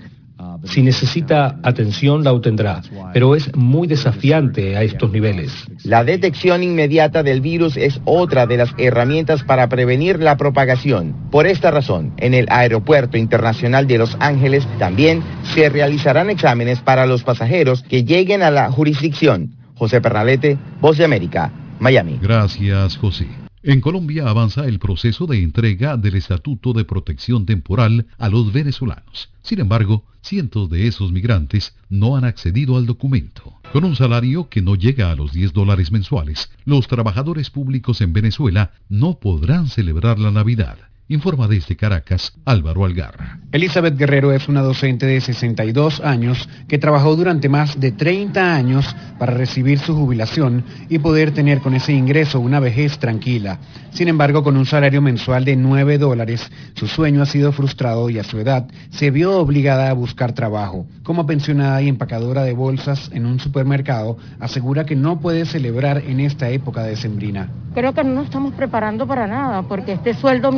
Si 0.66 0.82
necesita 0.82 1.60
atención, 1.64 2.24
la 2.24 2.32
obtendrá, 2.32 2.82
pero 3.14 3.36
es 3.36 3.54
muy 3.56 3.88
desafiante 3.88 4.78
a 4.78 4.84
estos 4.84 5.12
niveles. 5.12 5.52
La 5.84 6.04
detección 6.04 6.64
inmediata 6.64 7.22
del 7.22 7.42
virus 7.42 7.76
es 7.76 8.00
otra 8.06 8.46
de 8.46 8.58
las 8.58 8.72
herramientas 8.78 9.44
para 9.44 9.68
prevenir 9.68 10.20
la 10.20 10.38
propagación. 10.38 11.16
Por 11.32 11.48
esta 11.48 11.72
razón, 11.72 12.14
en 12.18 12.34
el 12.34 12.48
Aeropuerto 12.50 13.18
Internacional 13.18 13.88
de 13.88 13.98
Los 13.98 14.16
Ángeles 14.20 14.66
también 14.80 15.22
se 15.54 15.70
realizarán 15.70 16.30
exámenes 16.30 16.80
para 16.80 17.06
los 17.06 17.24
pasajeros 17.24 17.84
que 17.84 18.04
lleguen 18.04 18.42
a 18.42 18.52
la 18.52 18.72
jurisdicción. 18.72 19.56
José 19.76 20.02
Pernalete, 20.02 20.58
Voz 20.80 20.98
de 20.98 21.06
América, 21.06 21.52
Miami. 21.80 22.20
Gracias, 22.22 22.98
José. 22.98 23.43
En 23.66 23.80
Colombia 23.80 24.28
avanza 24.28 24.66
el 24.66 24.78
proceso 24.78 25.26
de 25.26 25.42
entrega 25.42 25.96
del 25.96 26.16
Estatuto 26.16 26.74
de 26.74 26.84
Protección 26.84 27.46
Temporal 27.46 28.08
a 28.18 28.28
los 28.28 28.52
venezolanos. 28.52 29.30
Sin 29.42 29.62
embargo, 29.62 30.04
cientos 30.22 30.70
de 30.70 30.88
esos 30.88 31.14
migrantes 31.14 31.74
no 31.88 32.18
han 32.18 32.26
accedido 32.26 32.76
al 32.76 32.86
documento. 32.86 33.54
Con 33.72 33.86
un 33.86 33.96
salario 33.96 34.50
que 34.50 34.62
no 34.62 34.76
llega 34.76 35.12
a 35.12 35.16
los 35.16 35.32
10 35.32 35.54
dólares 35.54 35.94
mensuales, 35.94 36.52
los 36.66 36.90
trabajadores 36.90 37.50
públicos 37.50 38.02
en 38.02 38.12
Venezuela 38.12 38.74
no 38.90 39.20
podrán 39.20 39.68
celebrar 39.68 40.20
la 40.20 40.32
Navidad. 40.32 40.78
Informa 41.10 41.50
desde 41.50 41.76
Caracas 41.76 42.32
Álvaro 42.46 42.86
Algarra. 42.86 43.40
Elizabeth 43.52 43.98
Guerrero 43.98 44.32
es 44.32 44.48
una 44.48 44.62
docente 44.62 45.06
de 45.06 45.20
62 45.20 46.00
años 46.00 46.48
que 46.70 46.78
trabajó 46.78 47.16
durante 47.18 47.50
más 47.50 47.78
de 47.78 47.92
30 47.92 48.56
años 48.56 48.96
para 49.20 49.34
recibir 49.34 49.80
su 49.80 49.96
jubilación 49.96 50.64
y 50.88 51.00
poder 51.00 51.32
tener 51.32 51.60
con 51.60 51.74
ese 51.74 51.92
ingreso 51.92 52.40
una 52.40 52.62
vejez 52.62 52.98
tranquila. 53.00 53.60
Sin 53.92 54.08
embargo, 54.08 54.44
con 54.44 54.56
un 54.56 54.66
salario 54.66 55.02
mensual 55.02 55.44
de 55.44 55.58
9 55.58 55.98
dólares, 55.98 56.50
su 56.76 56.88
sueño 56.88 57.22
ha 57.22 57.26
sido 57.26 57.52
frustrado 57.52 58.10
y 58.10 58.18
a 58.18 58.24
su 58.24 58.40
edad 58.40 58.66
se 58.90 59.12
vio 59.12 59.38
obligada 59.38 59.90
a 59.90 59.94
buscar 59.94 60.32
trabajo. 60.32 60.88
Como 61.04 61.28
pensionada 61.28 61.82
y 61.82 61.90
empacadora 61.90 62.44
de 62.44 62.54
bolsas 62.54 63.12
en 63.14 63.26
un 63.26 63.42
supermercado, 63.42 64.18
asegura 64.40 64.86
que 64.86 64.96
no 64.96 65.20
puede 65.20 65.46
celebrar 65.46 65.98
en 65.98 66.22
esta 66.22 66.50
época 66.50 66.82
de 66.84 66.96
sembrina. 66.96 67.50
Creo 67.74 67.94
que 67.94 68.04
no 68.04 68.14
nos 68.14 68.26
estamos 68.26 68.54
preparando 68.54 69.06
para 69.06 69.28
nada, 69.28 69.64
porque 69.64 69.94
este 69.94 70.14
sueldo 70.14 70.52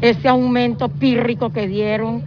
ese 0.00 0.28
aumento 0.28 0.88
pírrico 0.88 1.50
que 1.50 1.68
dieron, 1.68 2.22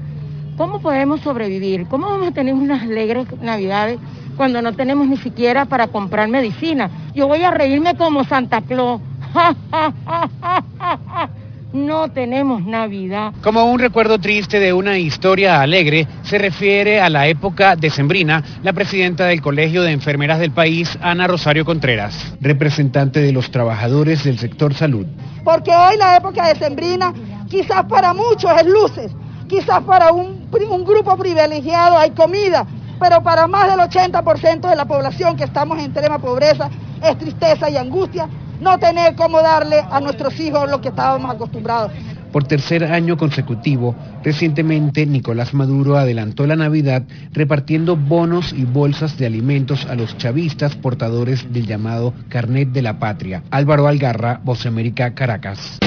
¿cómo 0.58 0.80
podemos 0.80 1.22
sobrevivir? 1.22 1.88
¿Cómo 1.88 2.08
vamos 2.08 2.30
a 2.30 2.32
tener 2.32 2.54
unas 2.54 2.82
alegres 2.82 3.28
navidades 3.42 4.00
cuando 4.38 4.62
no 4.62 4.74
tenemos 4.74 5.08
ni 5.08 5.18
siquiera 5.18 5.66
para 5.66 5.88
comprar 5.88 6.30
medicina? 6.30 6.90
Yo 7.14 7.28
voy 7.28 7.44
a 7.44 7.52
reírme 7.52 7.96
como 7.96 8.24
Santa 8.24 8.62
Claus 8.62 9.02
no 11.74 12.10
tenemos 12.10 12.64
Navidad. 12.66 13.34
Como 13.42 13.66
un 13.66 13.80
recuerdo 13.80 14.20
triste 14.20 14.60
de 14.60 14.74
una 14.74 14.98
historia 14.98 15.62
alegre, 15.62 16.08
se 16.24 16.38
refiere 16.38 17.00
a 17.00 17.10
la 17.10 17.28
época 17.28 17.76
decembrina 17.76 18.44
la 18.64 18.74
presidenta 18.74 19.26
del 19.26 19.42
Colegio 19.42 19.84
de 19.84 19.92
Enfermeras 19.92 20.40
del 20.40 20.52
país, 20.52 20.98
Ana 21.02 21.28
Rosario 21.28 21.66
Contreras, 21.66 22.36
representante 22.40 23.22
de 23.22 23.32
los 23.32 23.52
trabajadores 23.52 24.24
del 24.24 24.40
sector 24.40 24.74
salud. 24.74 25.06
Porque 25.44 25.72
hoy 25.72 25.98
la 25.98 26.18
época 26.18 26.48
decembrina 26.48 27.14
quizás 27.50 27.86
para 27.86 28.14
muchos 28.14 28.52
es 28.60 28.66
luces, 28.66 29.12
quizás 29.48 29.82
para 29.84 30.12
un, 30.12 30.48
un 30.70 30.86
grupo 30.86 31.18
privilegiado 31.18 31.98
hay 31.98 32.12
comida, 32.12 32.66
pero 33.00 33.22
para 33.22 33.48
más 33.48 33.70
del 33.70 33.80
80% 33.80 34.70
de 34.70 34.76
la 34.76 34.86
población 34.86 35.36
que 35.36 35.44
estamos 35.44 35.78
en 35.80 35.86
extrema 35.86 36.20
pobreza 36.20 36.70
es 37.04 37.18
tristeza 37.18 37.70
y 37.70 37.78
angustia 37.78 38.28
no 38.60 38.78
tener 38.80 39.16
cómo 39.16 39.42
darle 39.42 39.84
a 39.90 40.00
nuestros 40.00 40.40
hijos 40.40 40.70
lo 40.70 40.82
que 40.82 40.90
estábamos 40.90 41.34
acostumbrados. 41.34 41.92
Por 42.32 42.44
tercer 42.44 42.84
año 42.84 43.18
consecutivo, 43.18 43.96
recientemente 44.24 45.06
Nicolás 45.06 45.54
Maduro 45.54 45.98
adelantó 45.98 46.46
la 46.46 46.56
Navidad 46.56 47.04
repartiendo 47.32 47.96
bonos 47.96 48.54
y 48.54 48.66
bolsas 48.66 49.18
de 49.18 49.26
alimentos 49.26 49.86
a 49.86 49.96
los 49.96 50.18
chavistas 50.18 50.76
portadores 50.76 51.52
del 51.52 51.66
llamado 51.66 52.14
Carnet 52.30 52.70
de 52.70 52.82
la 52.82 53.00
Patria. 53.00 53.44
Álvaro 53.50 53.88
Algarra, 53.88 54.42
Voz 54.44 54.66
América, 54.66 55.14
Caracas. 55.14 55.80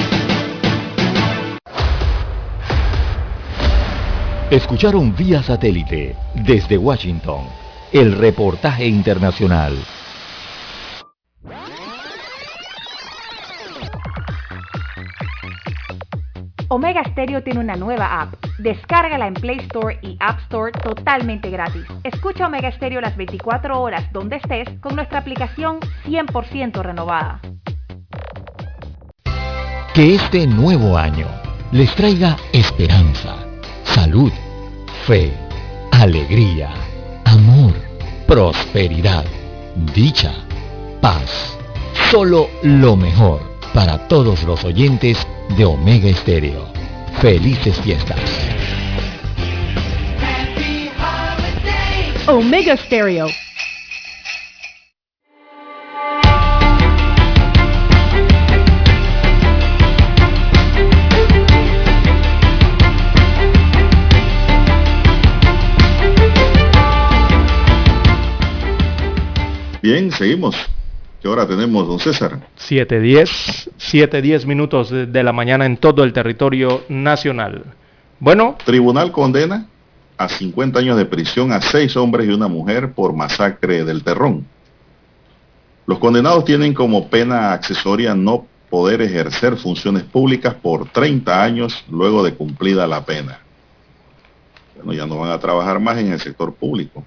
Escucharon 4.49 5.15
vía 5.15 5.41
satélite 5.41 6.15
desde 6.45 6.77
Washington 6.77 7.43
el 7.93 8.17
reportaje 8.17 8.85
internacional. 8.85 9.77
Omega 16.73 17.03
Stereo 17.03 17.43
tiene 17.43 17.59
una 17.59 17.75
nueva 17.75 18.21
app. 18.21 18.33
Descárgala 18.57 19.27
en 19.27 19.33
Play 19.33 19.57
Store 19.57 19.99
y 20.01 20.15
App 20.21 20.39
Store 20.43 20.71
totalmente 20.71 21.49
gratis. 21.49 21.83
Escucha 22.05 22.47
Omega 22.47 22.71
Stereo 22.71 23.01
las 23.01 23.17
24 23.17 23.77
horas 23.77 24.09
donde 24.13 24.37
estés 24.37 24.69
con 24.79 24.95
nuestra 24.95 25.19
aplicación 25.19 25.81
100% 26.05 26.81
renovada. 26.81 27.41
Que 29.93 30.15
este 30.15 30.47
nuevo 30.47 30.97
año 30.97 31.27
les 31.73 31.93
traiga 31.93 32.37
esperanza, 32.53 33.35
salud, 33.83 34.31
fe, 35.05 35.33
alegría, 35.91 36.69
amor, 37.25 37.73
prosperidad, 38.25 39.25
dicha, 39.93 40.31
paz. 41.01 41.57
Solo 42.09 42.47
lo 42.63 42.95
mejor 42.95 43.50
para 43.73 43.97
todos 44.07 44.43
los 44.43 44.63
oyentes 44.63 45.17
de 45.57 45.65
Omega 45.65 46.09
Estéreo. 46.09 46.71
Felices 47.21 47.79
fiestas. 47.81 48.19
Omega 52.27 52.77
Stereo. 52.77 53.27
Bien, 69.81 70.11
seguimos. 70.11 70.55
¿Qué 71.21 71.27
hora 71.27 71.47
tenemos, 71.47 71.87
don 71.87 71.99
César? 71.99 72.39
7.10, 72.57 73.69
7.10 73.77 74.45
minutos 74.47 74.89
de, 74.89 75.23
la 75.23 75.31
mañana 75.31 75.67
en 75.67 75.77
todo 75.77 76.03
el 76.03 76.13
territorio 76.13 76.83
nacional. 76.89 77.63
Bueno. 78.19 78.55
Tribunal 78.65 79.11
condena 79.11 79.67
a 80.17 80.27
50 80.27 80.79
años 80.79 80.97
de 80.97 81.05
prisión 81.05 81.51
a 81.51 81.61
seis 81.61 81.95
hombres 81.95 82.27
y 82.27 82.31
una 82.31 82.47
mujer 82.47 82.93
por 82.93 83.13
masacre 83.13 83.85
del 83.85 84.03
Terrón. 84.03 84.47
Los 85.85 85.99
condenados 85.99 86.43
tienen 86.43 86.73
como 86.73 87.07
pena 87.07 87.53
accesoria 87.53 88.15
no 88.15 88.47
poder 88.71 89.03
ejercer 89.03 89.57
funciones 89.57 90.03
públicas 90.03 90.55
por 90.55 90.89
30 90.89 91.43
años 91.43 91.83
luego 91.87 92.23
de 92.23 92.33
cumplida 92.33 92.87
la 92.87 93.05
pena. 93.05 93.41
Bueno, 94.75 94.93
ya 94.93 95.05
no 95.05 95.19
van 95.19 95.29
a 95.29 95.39
trabajar 95.39 95.79
más 95.79 95.99
en 95.99 96.11
el 96.13 96.19
sector 96.19 96.51
público. 96.55 97.03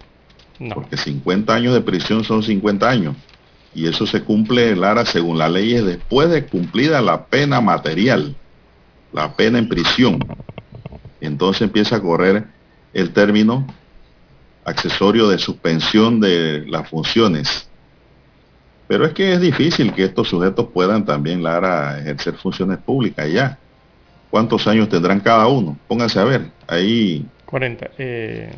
No. 0.60 0.76
Porque 0.76 0.96
50 0.96 1.52
años 1.52 1.74
de 1.74 1.80
prisión 1.80 2.22
son 2.22 2.44
50 2.44 2.88
años. 2.88 3.16
Y 3.74 3.88
eso 3.88 4.06
se 4.06 4.22
cumple, 4.22 4.76
Lara, 4.76 5.04
según 5.04 5.38
la 5.38 5.48
ley, 5.48 5.74
es 5.74 5.84
después 5.84 6.30
de 6.30 6.46
cumplida 6.46 7.00
la 7.00 7.26
pena 7.26 7.60
material, 7.60 8.36
la 9.12 9.34
pena 9.34 9.58
en 9.58 9.68
prisión. 9.68 10.18
Entonces 11.20 11.62
empieza 11.62 11.96
a 11.96 12.00
correr 12.00 12.44
el 12.92 13.12
término 13.12 13.66
accesorio 14.64 15.28
de 15.28 15.38
suspensión 15.38 16.20
de 16.20 16.64
las 16.66 16.88
funciones. 16.88 17.68
Pero 18.86 19.06
es 19.06 19.12
que 19.12 19.32
es 19.32 19.40
difícil 19.40 19.92
que 19.92 20.04
estos 20.04 20.28
sujetos 20.28 20.68
puedan 20.72 21.04
también, 21.04 21.42
Lara, 21.42 21.98
ejercer 21.98 22.34
funciones 22.34 22.78
públicas 22.78 23.30
ya. 23.30 23.58
¿Cuántos 24.30 24.66
años 24.66 24.88
tendrán 24.88 25.20
cada 25.20 25.46
uno? 25.46 25.76
Pónganse 25.88 26.18
a 26.20 26.24
ver. 26.24 26.50
Ahí 26.66 27.26
40. 27.46 27.90
Eh, 27.98 28.50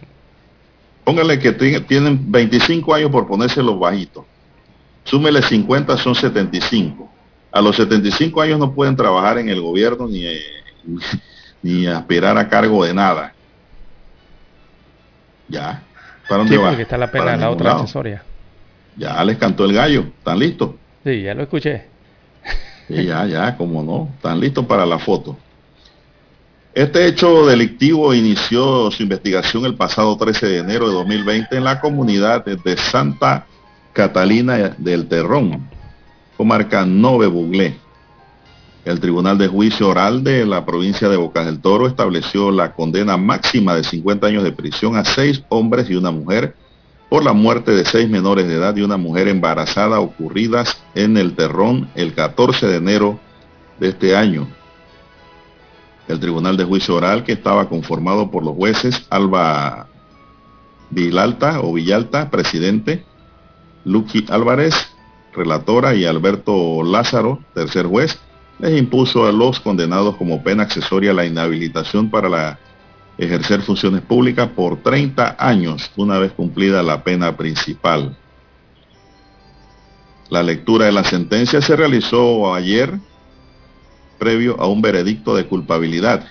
Póngale 1.05 1.39
que 1.39 1.53
tienen 1.53 2.33
25 2.33 2.95
años 2.95 3.11
por 3.11 3.29
ponerse 3.29 3.63
los 3.63 3.79
bajitos. 3.79 4.25
Súmele 5.07 5.41
50, 5.41 5.97
son 5.97 6.15
75. 6.15 7.09
A 7.53 7.61
los 7.61 7.77
75 7.77 8.43
años 8.43 8.59
no 8.59 8.75
pueden 8.75 8.97
trabajar 8.97 9.39
en 9.39 9.49
el 9.49 9.61
gobierno 9.61 10.09
ni, 10.09 10.27
eh, 10.27 10.43
ni 11.63 11.87
aspirar 11.87 12.37
a 12.37 12.49
cargo 12.49 12.85
de 12.85 12.93
nada. 12.93 13.33
Ya. 15.49 15.83
¿Para 16.29 16.39
dónde 16.39 16.57
sí, 16.57 16.61
va? 16.61 16.69
porque 16.69 16.83
está 16.83 16.99
la 16.99 17.11
pena, 17.11 17.37
la 17.37 17.51
otra 17.51 17.69
lado. 17.71 17.81
accesoria. 17.83 18.25
Ya 18.97 19.23
les 19.25 19.37
cantó 19.37 19.65
el 19.65 19.73
gallo. 19.73 20.01
¿Están 20.19 20.41
listos? 20.41 20.71
Sí, 21.05 21.23
ya 21.23 21.35
lo 21.35 21.45
escuché. 21.45 21.85
Sí, 22.89 23.05
ya, 23.05 23.27
ya, 23.27 23.57
como 23.57 23.83
no. 23.83 24.11
Están 24.17 24.41
listos 24.41 24.67
para 24.67 24.85
la 24.85 24.99
foto. 24.99 25.37
Este 26.75 27.07
hecho 27.07 27.47
delictivo 27.47 28.13
inició 28.13 28.91
su 28.91 29.05
investigación 29.05 29.65
el 29.67 29.77
pasado 29.77 30.17
13 30.17 30.47
de 30.47 30.59
enero 30.59 30.89
de 30.89 30.95
2020 30.95 31.57
en 31.57 31.65
la 31.65 31.81
comunidad 31.81 32.45
de 32.45 32.77
Santa 32.77 33.47
Catalina 33.97 34.75
del 34.77 35.09
Terrón, 35.09 35.71
comarca 36.37 36.85
Nove 36.85 37.29
Buglé. 37.29 37.79
El 38.85 39.01
Tribunal 39.01 39.39
de 39.39 39.49
Juicio 39.49 39.89
Oral 39.89 40.23
de 40.23 40.45
la 40.45 40.67
provincia 40.67 41.09
de 41.09 41.17
Bocas 41.17 41.47
del 41.47 41.63
Toro 41.63 41.87
estableció 41.87 42.51
la 42.51 42.75
condena 42.75 43.17
máxima 43.17 43.75
de 43.75 43.85
50 43.85 44.27
años 44.27 44.45
de 44.45 44.53
prisión 44.53 44.97
a 44.97 45.05
seis 45.07 45.43
hombres 45.49 45.89
y 45.89 45.95
una 45.95 46.11
mujer 46.11 46.55
por 47.09 47.25
la 47.25 47.33
muerte 47.33 47.71
de 47.71 47.87
seis 47.87 48.07
menores 48.07 48.47
de 48.47 48.57
edad 48.57 48.77
y 48.77 48.83
una 48.83 48.99
mujer 48.99 49.29
embarazada 49.29 49.99
ocurridas 49.99 50.77
en 50.95 51.17
el 51.17 51.35
Terrón 51.35 51.89
el 51.95 52.13
14 52.13 52.67
de 52.67 52.77
enero 52.77 53.19
de 53.81 53.89
este 53.89 54.15
año. 54.15 54.47
El 56.07 56.21
Tribunal 56.21 56.59
de 56.59 56.65
Juicio 56.65 56.97
Oral, 56.97 57.25
que 57.25 57.33
estaba 57.33 57.71
conformado 57.71 58.31
por 58.31 58.45
los 58.45 58.55
jueces 58.57 59.07
Alba 59.09 59.89
Vilalta 60.91 61.63
o 61.63 61.73
Villalta, 61.73 62.29
presidente, 62.29 63.03
Luqui 63.87 64.27
Álvarez, 64.31 64.75
relatora, 65.33 65.95
y 65.95 66.07
Alberto 66.07 66.83
Lázaro, 66.83 67.39
tercer 67.55 67.87
juez, 67.87 68.19
les 68.59 68.77
impuso 68.77 69.27
a 69.27 69.33
los 69.33 69.61
condenados 69.61 70.17
como 70.17 70.43
pena 70.43 70.65
accesoria 70.65 71.13
la 71.13 71.25
inhabilitación 71.25 72.11
para 72.11 72.29
la 72.29 72.59
ejercer 73.17 73.63
funciones 73.63 74.03
públicas 74.03 74.49
por 74.57 74.83
30 74.83 75.37
años, 75.39 75.89
una 75.97 76.19
vez 76.19 76.33
cumplida 76.33 76.83
la 76.83 77.05
pena 77.05 77.37
principal. 77.37 78.17
La 80.31 80.43
lectura 80.43 80.87
de 80.87 80.93
la 80.93 81.05
sentencia 81.05 81.63
se 81.63 81.77
realizó 81.77 82.53
ayer 82.53 82.99
previo 84.19 84.61
a 84.61 84.67
un 84.67 84.83
veredicto 84.83 85.37
de 85.37 85.47
culpabilidad. 85.47 86.27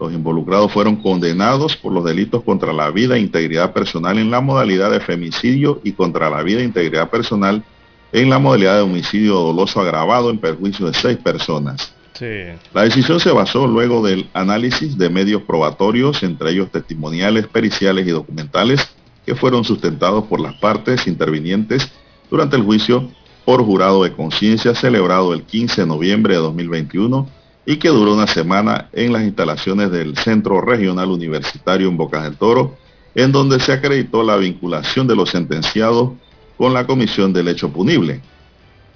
Los 0.00 0.12
involucrados 0.12 0.72
fueron 0.72 0.96
condenados 0.96 1.76
por 1.76 1.92
los 1.92 2.04
delitos 2.04 2.44
contra 2.44 2.72
la 2.72 2.90
vida 2.90 3.16
e 3.16 3.20
integridad 3.20 3.72
personal 3.72 4.18
en 4.18 4.30
la 4.30 4.40
modalidad 4.40 4.90
de 4.90 5.00
femicidio 5.00 5.80
y 5.82 5.92
contra 5.92 6.30
la 6.30 6.42
vida 6.42 6.60
e 6.60 6.64
integridad 6.64 7.10
personal 7.10 7.64
en 8.12 8.30
la 8.30 8.38
modalidad 8.38 8.76
de 8.76 8.82
homicidio 8.82 9.34
doloso 9.34 9.80
agravado 9.80 10.30
en 10.30 10.38
perjuicio 10.38 10.86
de 10.86 10.94
seis 10.94 11.18
personas. 11.18 11.92
Sí. 12.14 12.26
La 12.74 12.82
decisión 12.82 13.20
se 13.20 13.30
basó 13.30 13.66
luego 13.66 14.04
del 14.04 14.28
análisis 14.34 14.96
de 14.96 15.08
medios 15.08 15.42
probatorios, 15.42 16.22
entre 16.22 16.50
ellos 16.50 16.70
testimoniales, 16.70 17.46
periciales 17.46 18.06
y 18.06 18.10
documentales, 18.10 18.88
que 19.26 19.34
fueron 19.34 19.64
sustentados 19.64 20.24
por 20.24 20.40
las 20.40 20.54
partes 20.54 21.06
intervinientes 21.06 21.90
durante 22.30 22.56
el 22.56 22.62
juicio 22.62 23.08
por 23.44 23.64
jurado 23.64 24.04
de 24.04 24.12
conciencia 24.12 24.74
celebrado 24.74 25.32
el 25.32 25.42
15 25.42 25.82
de 25.82 25.86
noviembre 25.86 26.34
de 26.34 26.40
2021 26.40 27.28
y 27.68 27.76
que 27.76 27.90
duró 27.90 28.14
una 28.14 28.26
semana 28.26 28.88
en 28.94 29.12
las 29.12 29.24
instalaciones 29.24 29.90
del 29.90 30.16
Centro 30.16 30.62
Regional 30.62 31.10
Universitario 31.10 31.86
en 31.88 31.98
Bocas 31.98 32.24
del 32.24 32.38
Toro, 32.38 32.78
en 33.14 33.30
donde 33.30 33.60
se 33.60 33.74
acreditó 33.74 34.22
la 34.22 34.38
vinculación 34.38 35.06
de 35.06 35.14
los 35.14 35.28
sentenciados 35.28 36.12
con 36.56 36.72
la 36.72 36.86
comisión 36.86 37.34
del 37.34 37.48
hecho 37.48 37.68
punible. 37.70 38.22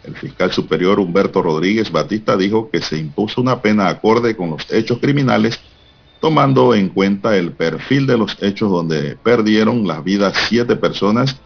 El 0.05 0.17
fiscal 0.17 0.53
superior 0.53 1.01
Humberto 1.01 1.43
Rodríguez 1.43 1.93
Batista 1.93 2.35
dijo 2.35 2.71
que 2.71 2.81
se 2.81 2.97
impuso 2.97 3.43
una 3.43 3.61
pena 3.61 3.89
acorde 3.89 4.35
con 4.35 4.49
los 4.49 4.65
hechos 4.73 5.01
criminales, 5.01 5.61
tomando 6.19 6.75
en 6.75 6.89
cuenta 6.89 7.37
el 7.37 7.53
perfil 7.53 8.07
de 8.07 8.17
los 8.17 8.43
hechos 8.43 8.71
donde 8.71 9.19
perdieron 9.23 9.87
las 9.87 10.03
vidas 10.03 10.47
siete 10.49 10.77
personas, 10.77 11.37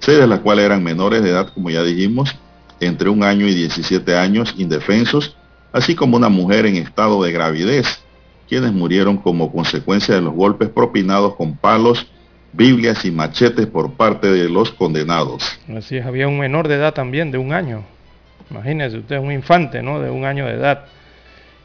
seis 0.00 0.18
de 0.18 0.26
las 0.26 0.40
cuales 0.40 0.64
eran 0.64 0.82
menores 0.82 1.22
de 1.22 1.30
edad, 1.30 1.52
como 1.54 1.70
ya 1.70 1.84
dijimos, 1.84 2.34
entre 2.80 3.10
un 3.10 3.22
año 3.22 3.46
y 3.46 3.54
17 3.54 4.16
años, 4.16 4.56
indefensos, 4.58 5.36
así 5.74 5.96
como 5.96 6.16
una 6.16 6.28
mujer 6.28 6.66
en 6.66 6.76
estado 6.76 7.22
de 7.24 7.32
gravidez, 7.32 8.00
quienes 8.48 8.72
murieron 8.72 9.18
como 9.18 9.50
consecuencia 9.50 10.14
de 10.14 10.20
los 10.20 10.32
golpes 10.32 10.68
propinados 10.68 11.34
con 11.34 11.56
palos, 11.56 12.06
Biblias 12.52 13.04
y 13.04 13.10
machetes 13.10 13.66
por 13.66 13.94
parte 13.94 14.30
de 14.30 14.48
los 14.48 14.70
condenados. 14.70 15.42
Así 15.76 15.96
es, 15.96 16.06
había 16.06 16.28
un 16.28 16.38
menor 16.38 16.68
de 16.68 16.76
edad 16.76 16.94
también, 16.94 17.32
de 17.32 17.38
un 17.38 17.52
año. 17.52 17.82
Imagínese 18.48 18.98
usted, 18.98 19.18
un 19.18 19.32
infante, 19.32 19.82
¿no? 19.82 20.00
De 20.00 20.08
un 20.10 20.24
año 20.24 20.46
de 20.46 20.52
edad, 20.52 20.84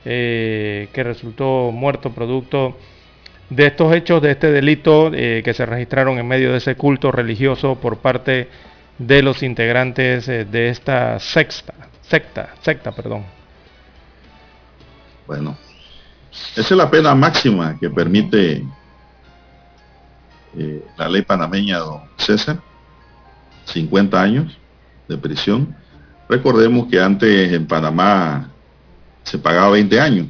eh, 0.04 0.88
que 0.92 1.04
resultó 1.04 1.70
muerto 1.72 2.12
producto 2.12 2.76
de 3.52 3.68
estos 3.68 3.94
hechos, 3.94 4.24
de 4.24 4.32
este 4.32 4.52
delito 4.52 5.12
eh, 5.14 5.44
que 5.46 5.54
se 5.54 5.68
registraron 5.68 6.18
en 6.18 6.28
medio 6.28 6.52
de 6.52 6.58
ese 6.58 6.74
culto 6.74 7.12
religioso 7.12 7.76
por 7.76 7.98
parte 7.98 8.48
de 8.98 9.22
los 9.22 9.44
integrantes 9.44 10.28
eh, 10.28 10.46
de 10.46 10.70
esta 10.70 11.20
sexta, 11.20 11.76
secta, 12.02 12.56
secta, 12.62 12.92
perdón. 12.92 13.39
Bueno, 15.30 15.56
esa 16.56 16.62
es 16.62 16.72
la 16.72 16.90
pena 16.90 17.14
máxima 17.14 17.78
que 17.80 17.88
permite 17.88 18.66
eh, 20.58 20.84
la 20.98 21.08
ley 21.08 21.22
panameña, 21.22 21.78
don 21.78 22.02
César, 22.18 22.60
50 23.66 24.20
años 24.20 24.58
de 25.08 25.20
prisión. 25.20 25.76
Recordemos 26.28 26.88
que 26.88 27.00
antes 27.00 27.54
en 27.54 27.68
Panamá 27.68 28.50
se 29.22 29.38
pagaba 29.38 29.70
20 29.70 30.02
años 30.02 30.28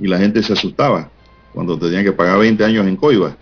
y 0.00 0.08
la 0.08 0.18
gente 0.18 0.42
se 0.42 0.52
asustaba 0.52 1.08
cuando 1.52 1.78
tenían 1.78 2.02
que 2.02 2.10
pagar 2.10 2.40
20 2.40 2.64
años 2.64 2.84
en 2.88 2.96
Coiba. 2.96 3.36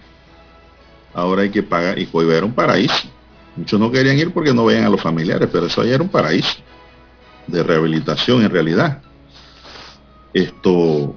Ahora 1.15 1.41
hay 1.41 1.49
que 1.49 1.63
pagar, 1.63 1.99
y 1.99 2.05
Coiba 2.05 2.35
era 2.35 2.45
un 2.45 2.53
paraíso. 2.53 3.09
Muchos 3.57 3.81
no 3.81 3.91
querían 3.91 4.19
ir 4.19 4.31
porque 4.31 4.53
no 4.53 4.67
veían 4.67 4.85
a 4.85 4.91
los 4.91 5.01
familiares, 5.01 5.49
pero 5.51 5.69
eso 5.69 5.81
allá 5.81 5.95
era 5.95 6.03
un 6.03 6.11
paraíso 6.11 6.59
de 7.47 7.63
rehabilitación 7.63 8.43
en 8.43 8.51
realidad. 8.51 9.01
Esto, 10.33 11.15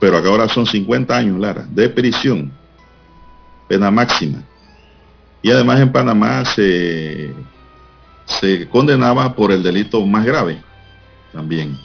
pero 0.00 0.16
acá 0.16 0.28
ahora 0.28 0.48
son 0.48 0.66
50 0.66 1.16
años, 1.16 1.38
Lara, 1.38 1.66
de 1.70 1.88
prisión 1.88 2.52
pena 3.68 3.90
máxima. 3.90 4.42
Y 5.42 5.50
además 5.50 5.80
en 5.80 5.92
Panamá 5.92 6.44
se, 6.44 7.32
se 8.24 8.68
condenaba 8.68 9.34
por 9.34 9.52
el 9.52 9.62
delito 9.62 10.04
más 10.04 10.24
grave 10.24 10.62
también. 11.32 11.76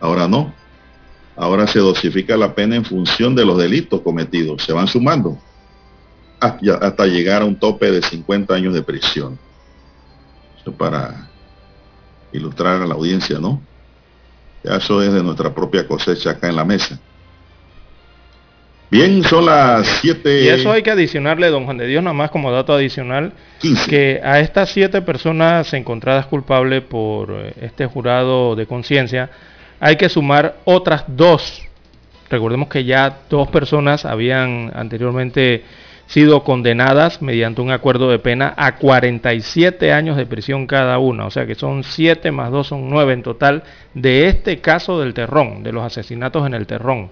Ahora 0.00 0.26
no. 0.26 0.52
Ahora 1.36 1.66
se 1.66 1.78
dosifica 1.78 2.36
la 2.36 2.54
pena 2.54 2.76
en 2.76 2.84
función 2.84 3.34
de 3.34 3.44
los 3.44 3.56
delitos 3.58 4.00
cometidos. 4.02 4.62
Se 4.62 4.72
van 4.72 4.86
sumando 4.86 5.38
hasta 6.40 7.06
llegar 7.06 7.42
a 7.42 7.44
un 7.44 7.56
tope 7.56 7.90
de 7.90 8.02
50 8.02 8.52
años 8.52 8.74
de 8.74 8.82
prisión. 8.82 9.38
Eso 10.60 10.72
para 10.72 11.28
ilustrar 12.32 12.82
a 12.82 12.86
la 12.86 12.94
audiencia, 12.94 13.38
¿no? 13.38 13.62
Ya 14.64 14.76
eso 14.76 15.02
es 15.02 15.12
de 15.12 15.22
nuestra 15.22 15.54
propia 15.54 15.86
cosecha 15.86 16.30
acá 16.30 16.48
en 16.48 16.56
la 16.56 16.64
mesa. 16.64 16.98
Bien, 18.92 19.24
son 19.24 19.46
las 19.46 19.86
7. 20.02 20.42
Y 20.42 20.48
eso 20.48 20.70
hay 20.70 20.82
que 20.82 20.90
adicionarle, 20.90 21.48
don 21.48 21.64
Juan 21.64 21.78
de 21.78 21.86
Dios, 21.86 22.02
nada 22.02 22.12
más 22.12 22.30
como 22.30 22.52
dato 22.52 22.74
adicional, 22.74 23.32
que 23.88 24.20
a 24.22 24.40
estas 24.40 24.68
siete 24.68 25.00
personas 25.00 25.72
encontradas 25.72 26.26
culpables 26.26 26.82
por 26.82 27.32
eh, 27.32 27.54
este 27.62 27.86
jurado 27.86 28.54
de 28.54 28.66
conciencia, 28.66 29.30
hay 29.80 29.96
que 29.96 30.10
sumar 30.10 30.56
otras 30.64 31.04
dos. 31.06 31.62
Recordemos 32.28 32.68
que 32.68 32.84
ya 32.84 33.20
dos 33.30 33.48
personas 33.48 34.04
habían 34.04 34.70
anteriormente 34.74 35.64
sido 36.12 36.44
condenadas 36.44 37.22
mediante 37.22 37.62
un 37.62 37.70
acuerdo 37.70 38.10
de 38.10 38.18
pena 38.18 38.52
a 38.58 38.76
47 38.76 39.94
años 39.94 40.18
de 40.18 40.26
prisión 40.26 40.66
cada 40.66 40.98
una. 40.98 41.24
O 41.24 41.30
sea 41.30 41.46
que 41.46 41.54
son 41.54 41.84
7 41.84 42.30
más 42.30 42.50
2 42.50 42.66
son 42.66 42.90
9 42.90 43.14
en 43.14 43.22
total 43.22 43.62
de 43.94 44.28
este 44.28 44.60
caso 44.60 45.00
del 45.00 45.14
terrón, 45.14 45.62
de 45.62 45.72
los 45.72 45.82
asesinatos 45.82 46.46
en 46.46 46.52
el 46.52 46.66
terrón. 46.66 47.08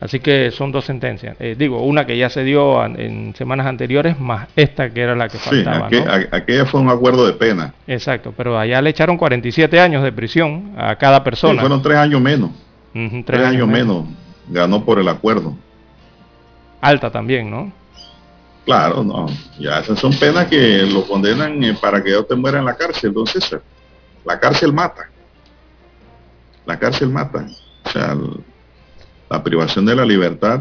Así 0.00 0.18
que 0.18 0.50
son 0.50 0.72
dos 0.72 0.86
sentencias. 0.86 1.36
Eh, 1.38 1.54
digo, 1.56 1.84
una 1.84 2.04
que 2.04 2.16
ya 2.16 2.30
se 2.30 2.42
dio 2.42 2.84
en 2.84 3.32
semanas 3.36 3.66
anteriores, 3.66 4.18
más 4.18 4.48
esta 4.56 4.90
que 4.90 5.02
era 5.02 5.14
la 5.14 5.28
que 5.28 5.38
faltaba. 5.38 5.88
Sí, 5.88 5.98
aquella 6.32 6.66
fue 6.66 6.80
un 6.80 6.88
acuerdo 6.88 7.24
de 7.24 7.34
pena. 7.34 7.74
Exacto, 7.86 8.34
pero 8.36 8.58
allá 8.58 8.82
le 8.82 8.90
echaron 8.90 9.18
47 9.18 9.78
años 9.78 10.02
de 10.02 10.10
prisión 10.10 10.72
a 10.76 10.96
cada 10.96 11.22
persona. 11.22 11.52
Sí, 11.52 11.60
fueron 11.60 11.80
tres 11.80 11.98
años 11.98 12.20
menos. 12.20 12.50
tres, 13.24 13.46
años, 13.46 13.68
menos. 13.68 14.06
Ganó 14.48 14.84
por 14.84 14.98
el 14.98 15.06
acuerdo. 15.06 15.54
Alta 16.80 17.12
también, 17.12 17.48
¿no? 17.50 17.79
Claro, 18.70 19.02
no. 19.02 19.26
Ya 19.58 19.80
esas 19.80 19.98
son 19.98 20.12
penas 20.12 20.46
que 20.46 20.82
lo 20.82 21.04
condenan 21.04 21.64
eh, 21.64 21.76
para 21.80 22.04
que 22.04 22.10
yo 22.10 22.24
te 22.24 22.36
muera 22.36 22.60
en 22.60 22.64
la 22.66 22.76
cárcel, 22.76 23.08
entonces 23.08 23.56
la 24.24 24.38
cárcel 24.38 24.72
mata. 24.72 25.10
La 26.66 26.78
cárcel 26.78 27.08
mata. 27.08 27.48
O 27.84 27.90
sea, 27.90 28.16
la 29.28 29.42
privación 29.42 29.84
de 29.86 29.96
la 29.96 30.04
libertad 30.04 30.60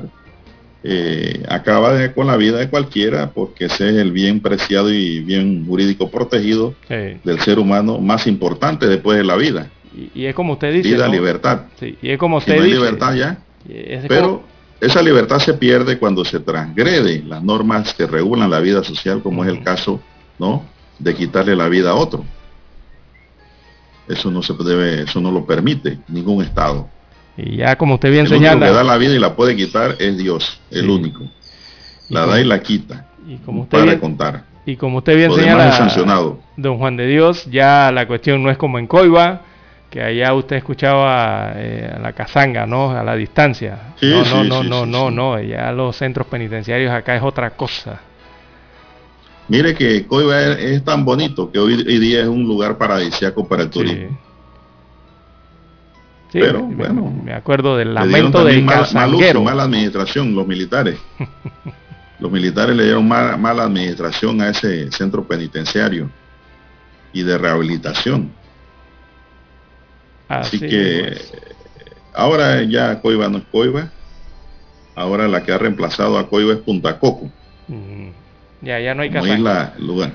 eh, 0.83 1.45
acaba 1.49 2.11
con 2.13 2.25
la 2.25 2.35
vida 2.35 2.57
de 2.57 2.67
cualquiera 2.67 3.29
porque 3.29 3.65
ese 3.65 3.89
es 3.89 3.97
el 3.97 4.11
bien 4.11 4.39
preciado 4.39 4.91
y 4.91 5.19
bien 5.19 5.67
jurídico 5.67 6.09
protegido 6.09 6.73
del 6.87 7.39
ser 7.41 7.59
humano 7.59 7.99
más 7.99 8.25
importante 8.25 8.87
después 8.87 9.19
de 9.19 9.23
la 9.23 9.35
vida. 9.35 9.69
Y, 10.15 10.25
es 10.25 10.33
como 10.33 10.53
usted 10.53 10.73
dice. 10.73 10.95
Vida, 10.95 11.07
libertad. 11.07 11.65
y 11.79 12.09
es 12.09 12.17
como 12.17 12.37
usted 12.37 12.55
dice. 12.55 12.75
libertad 12.75 13.13
ya. 13.13 13.37
Pero 14.07 14.41
esa 14.81 15.01
libertad 15.01 15.39
se 15.39 15.53
pierde 15.53 15.99
cuando 15.99 16.23
se 16.23 16.39
transgrede 16.39 17.21
las 17.25 17.43
normas 17.43 17.93
que 17.93 18.07
regulan 18.07 18.49
la 18.49 18.59
vida 18.59 18.83
social, 18.83 19.21
como 19.21 19.43
es 19.43 19.49
el 19.49 19.63
caso, 19.63 19.99
¿no? 20.37 20.63
De 20.97 21.13
quitarle 21.13 21.55
la 21.55 21.67
vida 21.67 21.91
a 21.91 21.95
otro. 21.95 22.23
Eso 24.07 24.31
no 24.31 24.41
se 24.41 24.53
debe, 24.53 25.03
eso 25.03 25.19
no 25.19 25.31
lo 25.31 25.45
permite 25.45 25.99
ningún 26.07 26.43
Estado. 26.43 26.87
Y 27.37 27.57
ya 27.57 27.77
como 27.77 27.95
usted 27.95 28.11
bien 28.11 28.27
señala... 28.27 28.65
El 28.65 28.71
que 28.71 28.77
da 28.77 28.83
la 28.83 28.97
vida 28.97 29.13
y 29.13 29.19
la 29.19 29.35
puede 29.35 29.55
quitar 29.55 29.95
es 29.99 30.17
Dios, 30.17 30.59
el 30.71 30.89
único. 30.89 31.23
La 32.09 32.25
da 32.25 32.39
y 32.39 32.43
la 32.43 32.61
quita. 32.61 33.07
Y 33.27 33.37
como 33.37 33.63
usted 33.63 33.83
bien, 33.83 33.99
contar. 33.99 34.45
Y 34.65 34.77
como 34.77 34.97
usted 34.99 35.15
bien 35.15 35.33
señala, 35.33 35.71
sancionado. 35.73 36.39
don 36.57 36.77
Juan 36.77 36.97
de 36.97 37.05
Dios, 37.05 37.45
ya 37.51 37.91
la 37.91 38.07
cuestión 38.07 38.41
no 38.41 38.49
es 38.49 38.57
como 38.57 38.79
en 38.79 38.87
Coiba, 38.87 39.43
que 39.89 40.01
allá 40.01 40.33
usted 40.33 40.57
escuchaba 40.57 41.53
eh, 41.55 41.91
a 41.95 41.99
la 41.99 42.13
cazanga, 42.13 42.65
¿no? 42.65 42.91
A 42.91 43.03
la 43.03 43.15
distancia. 43.15 43.93
no, 44.01 44.23
no, 44.23 44.43
no, 44.43 44.63
no, 44.63 44.85
no, 44.85 45.11
no, 45.11 45.41
ya 45.41 45.71
los 45.71 45.95
centros 45.95 46.27
penitenciarios 46.27 46.91
acá 46.91 47.15
es 47.15 47.23
otra 47.23 47.51
cosa. 47.51 47.99
Mire 49.47 49.73
que 49.73 50.05
Coiba 50.05 50.39
es, 50.41 50.83
tan 50.83 51.03
bonito 51.03 51.51
que 51.51 51.57
hoy, 51.57 51.75
día 51.99 52.21
es 52.21 52.27
un 52.27 52.43
lugar 52.43 52.77
paradisíaco 52.77 53.47
para 53.47 53.63
el 53.63 53.69
turismo 53.71 54.19
pero 56.31 56.61
bueno, 56.63 57.11
me 57.23 57.33
acuerdo 57.33 57.75
del 57.75 57.93
lamento 57.93 58.43
de 58.43 58.61
mal, 58.61 58.85
mala 59.43 59.63
administración, 59.63 60.35
los 60.35 60.45
militares. 60.45 60.99
los 62.19 62.31
militares 62.31 62.75
le 62.75 62.83
dieron 62.83 63.07
mala, 63.07 63.63
administración 63.63 64.41
a 64.41 64.49
ese 64.49 64.91
centro 64.91 65.23
penitenciario 65.23 66.09
y 67.13 67.23
de 67.23 67.37
rehabilitación. 67.37 68.31
Así, 70.29 70.59
que 70.59 71.17
ahora 72.13 72.61
ya 72.63 73.01
Coiba 73.01 73.27
no 73.27 73.39
es 73.39 73.43
Coiba. 73.51 73.89
Ahora 74.95 75.27
la 75.27 75.43
que 75.43 75.51
ha 75.51 75.57
reemplazado 75.57 76.17
a 76.17 76.29
Coiba 76.29 76.53
es 76.53 76.59
Punta 76.59 76.99
Coco. 76.99 77.31
Ya, 78.61 78.79
ya 78.79 78.93
no 78.93 79.01
hay 79.01 79.09
isla, 79.09 79.73
lugar. 79.79 80.11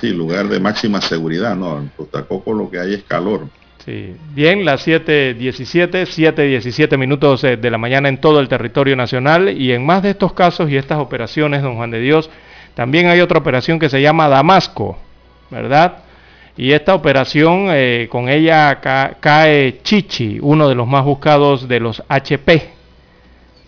sí, 0.00 0.10
lugar 0.10 0.48
de 0.48 0.58
máxima 0.58 1.00
seguridad, 1.00 1.54
¿no? 1.54 1.78
En 1.78 1.88
Punta 1.88 2.22
Coco 2.24 2.52
lo 2.52 2.70
que 2.70 2.80
hay 2.80 2.94
es 2.94 3.04
calor. 3.04 3.48
Sí. 3.84 4.14
Bien, 4.32 4.64
las 4.64 4.86
7.17, 4.86 6.06
7.17 6.06 6.96
minutos 6.96 7.42
eh, 7.44 7.56
de 7.56 7.70
la 7.70 7.78
mañana 7.78 8.08
en 8.08 8.18
todo 8.18 8.38
el 8.40 8.48
territorio 8.48 8.94
nacional 8.94 9.48
y 9.48 9.72
en 9.72 9.84
más 9.84 10.02
de 10.02 10.10
estos 10.10 10.32
casos 10.32 10.70
y 10.70 10.76
estas 10.76 10.98
operaciones, 10.98 11.62
don 11.62 11.76
Juan 11.76 11.90
de 11.90 12.00
Dios, 12.00 12.30
también 12.74 13.08
hay 13.08 13.20
otra 13.20 13.38
operación 13.38 13.78
que 13.78 13.88
se 13.88 14.00
llama 14.00 14.28
Damasco, 14.28 14.98
¿verdad? 15.50 15.98
Y 16.56 16.72
esta 16.72 16.94
operación, 16.94 17.68
eh, 17.70 18.08
con 18.10 18.28
ella 18.28 18.80
cae 18.80 19.80
Chichi, 19.82 20.38
uno 20.42 20.68
de 20.68 20.74
los 20.74 20.86
más 20.86 21.04
buscados 21.04 21.66
de 21.66 21.80
los 21.80 22.02
HP. 22.08 22.70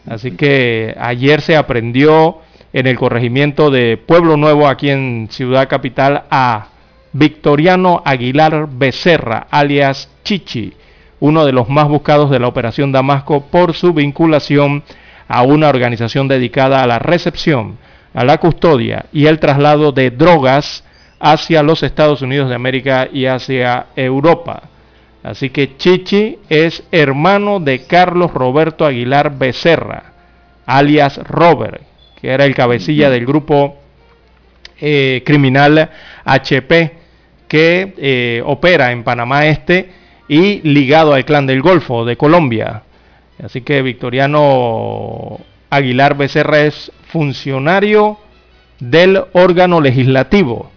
Así 0.07 0.33
que 0.33 0.95
ayer 0.99 1.41
se 1.41 1.57
aprendió 1.57 2.39
en 2.75 2.87
el 2.87 2.99
corregimiento 2.99 3.71
de 3.71 3.97
Pueblo 3.97 4.37
Nuevo, 4.37 4.69
aquí 4.69 4.91
en 4.91 5.29
Ciudad 5.31 5.69
Capital, 5.69 6.25
a 6.31 6.69
Victoriano 7.13 8.03
Aguilar 8.05 8.69
Becerra, 8.71 9.47
alias 9.51 10.11
Chichi, 10.23 10.75
uno 11.21 11.47
de 11.47 11.53
los 11.53 11.71
más 11.71 11.89
buscados 11.89 12.31
de 12.31 12.39
la 12.39 12.49
Operación 12.49 12.93
Damasco 12.93 13.47
por 13.47 13.73
su 13.73 13.95
vinculación 13.95 14.83
a 15.27 15.43
una 15.43 15.71
organización 15.71 16.29
dedicada 16.29 16.83
a 16.83 16.87
la 16.87 16.99
recepción, 16.99 17.79
a 18.13 18.25
la 18.25 18.37
custodia 18.37 19.07
y 19.11 19.25
el 19.25 19.39
traslado 19.39 19.93
de 19.93 20.11
drogas 20.11 20.85
hacia 21.19 21.63
los 21.63 21.83
Estados 21.83 22.23
Unidos 22.23 22.49
de 22.49 22.55
América 22.55 23.09
y 23.13 23.27
hacia 23.27 23.87
Europa. 23.97 24.65
Así 25.23 25.51
que 25.51 25.77
Chichi 25.77 26.39
es 26.49 26.85
hermano 26.93 27.59
de 27.61 27.87
Carlos 27.87 28.33
Roberto 28.35 28.85
Aguilar 28.85 29.39
Becerra, 29.39 30.13
alias 30.67 31.19
Robert, 31.19 31.81
que 32.21 32.29
era 32.29 32.45
el 32.45 32.55
cabecilla 32.55 33.09
del 33.09 33.25
grupo 33.25 33.79
eh, 34.79 35.23
criminal 35.25 35.91
HP 36.25 36.93
que 37.49 37.95
eh, 37.97 38.43
opera 38.45 38.93
en 38.93 39.03
Panamá 39.03 39.47
Este 39.47 39.91
y 40.29 40.61
ligado 40.69 41.15
al 41.15 41.25
clan 41.25 41.47
del 41.47 41.63
Golfo 41.63 42.05
de 42.05 42.17
Colombia. 42.17 42.83
Así 43.43 43.63
que 43.63 43.81
Victoriano 43.81 45.41
Aguilar 45.71 46.17
Becerra 46.17 46.61
es 46.61 46.93
funcionario 47.09 48.19
del 48.79 49.25
órgano 49.33 49.81
legislativo 49.81 50.74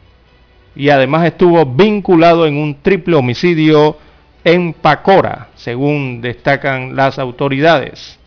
y 0.77 0.89
además 0.89 1.25
estuvo 1.25 1.65
vinculado 1.65 2.45
en 2.45 2.55
un 2.55 2.81
triple 2.81 3.15
homicidio 3.15 3.97
en 4.43 4.73
Pacora, 4.73 5.49
según 5.55 6.21
destacan 6.21 6.95
las 6.95 7.17
autoridades. 7.17 8.17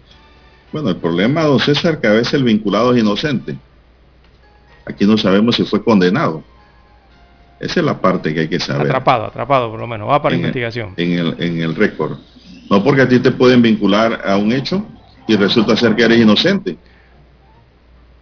Bueno, 0.73 0.91
el 0.91 0.97
problema, 0.97 1.43
don 1.43 1.61
César, 1.61 2.01
que 2.01 2.09
a 2.09 2.13
veces 2.13 2.35
el 2.35 2.45
vinculado 2.45 2.93
es 2.93 3.01
inocente. 3.01 3.57
Aquí 4.85 5.07
no 5.07 5.17
sabemos 5.17 5.57
si 5.57 5.65
fue 5.65 5.83
condenado. 5.83 6.43
Esa 7.61 7.81
es 7.81 7.87
la 7.87 8.01
parte 8.01 8.35
que 8.35 8.41
hay 8.41 8.49
que 8.49 8.59
saber. 8.59 8.87
Atrapado, 8.89 9.27
atrapado 9.27 9.71
por 9.71 9.79
lo 9.79 9.87
menos, 9.87 10.09
va 10.09 10.21
para 10.21 10.35
investigación. 10.35 10.95
en 10.97 11.13
el, 11.13 11.37
en 11.39 11.61
el 11.61 11.77
récord. 11.77 12.19
No 12.69 12.83
porque 12.83 13.03
a 13.03 13.09
ti 13.09 13.21
te 13.21 13.31
pueden 13.31 13.63
vincular 13.63 14.23
a 14.25 14.37
un 14.37 14.53
hecho 14.53 14.85
y 15.29 15.37
resulta 15.37 15.77
ser 15.77 15.95
que 15.95 16.03
eres 16.03 16.19
inocente. 16.19 16.77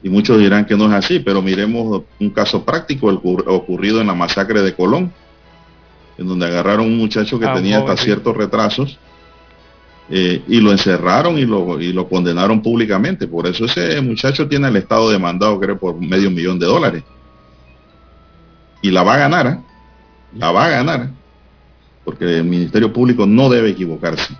Y 0.03 0.09
muchos 0.09 0.39
dirán 0.39 0.65
que 0.65 0.77
no 0.77 0.87
es 0.87 0.93
así, 0.93 1.19
pero 1.19 1.43
miremos 1.43 2.03
un 2.21 2.31
caso 2.31 2.65
práctico 2.65 3.09
ocurrido 3.09 4.01
en 4.01 4.07
la 4.07 4.15
masacre 4.15 4.63
de 4.63 4.75
Colón, 4.75 5.13
en 6.17 6.29
donde 6.29 6.47
agarraron 6.47 6.87
un 6.87 6.99
muchacho 6.99 7.39
que 7.39 7.47
ah, 7.47 7.55
tenía 7.55 7.79
hasta 7.79 7.97
ciertos 7.97 8.37
retrasos 8.37 8.99
eh, 10.11 10.43
y 10.49 10.61
lo 10.61 10.73
encerraron 10.73 11.39
y 11.39 11.45
lo, 11.45 11.81
y 11.81 11.93
lo 11.93 12.09
condenaron 12.09 12.63
públicamente. 12.63 13.27
Por 13.27 13.47
eso 13.47 13.65
ese 13.65 14.01
muchacho 14.01 14.49
tiene 14.49 14.69
el 14.69 14.77
Estado 14.77 15.11
demandado, 15.11 15.59
creo, 15.61 15.79
por 15.79 16.01
medio 16.01 16.31
millón 16.31 16.59
de 16.59 16.67
dólares. 16.67 17.03
Y 18.83 18.91
la 18.91 19.03
va 19.03 19.15
a 19.15 19.19
ganar, 19.19 19.47
¿eh? 19.47 19.59
la 20.37 20.53
va 20.53 20.67
a 20.67 20.69
ganar, 20.69 21.11
porque 22.05 22.39
el 22.39 22.45
Ministerio 22.45 22.93
Público 22.93 23.27
no 23.27 23.49
debe 23.49 23.71
equivocarse 23.71 24.35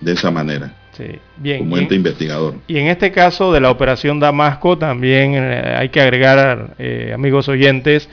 de 0.00 0.12
esa 0.12 0.30
manera. 0.30 0.81
Sí, 1.10 1.18
bien. 1.36 1.58
Como 1.60 1.78
ente 1.78 1.94
investigador. 1.94 2.54
Y 2.66 2.78
en 2.78 2.86
este 2.86 3.12
caso 3.12 3.52
de 3.52 3.60
la 3.60 3.70
operación 3.70 4.20
Damasco 4.20 4.78
también 4.78 5.34
eh, 5.34 5.74
hay 5.76 5.88
que 5.88 6.00
agregar, 6.00 6.74
eh, 6.78 7.12
amigos 7.14 7.48
oyentes, 7.48 8.08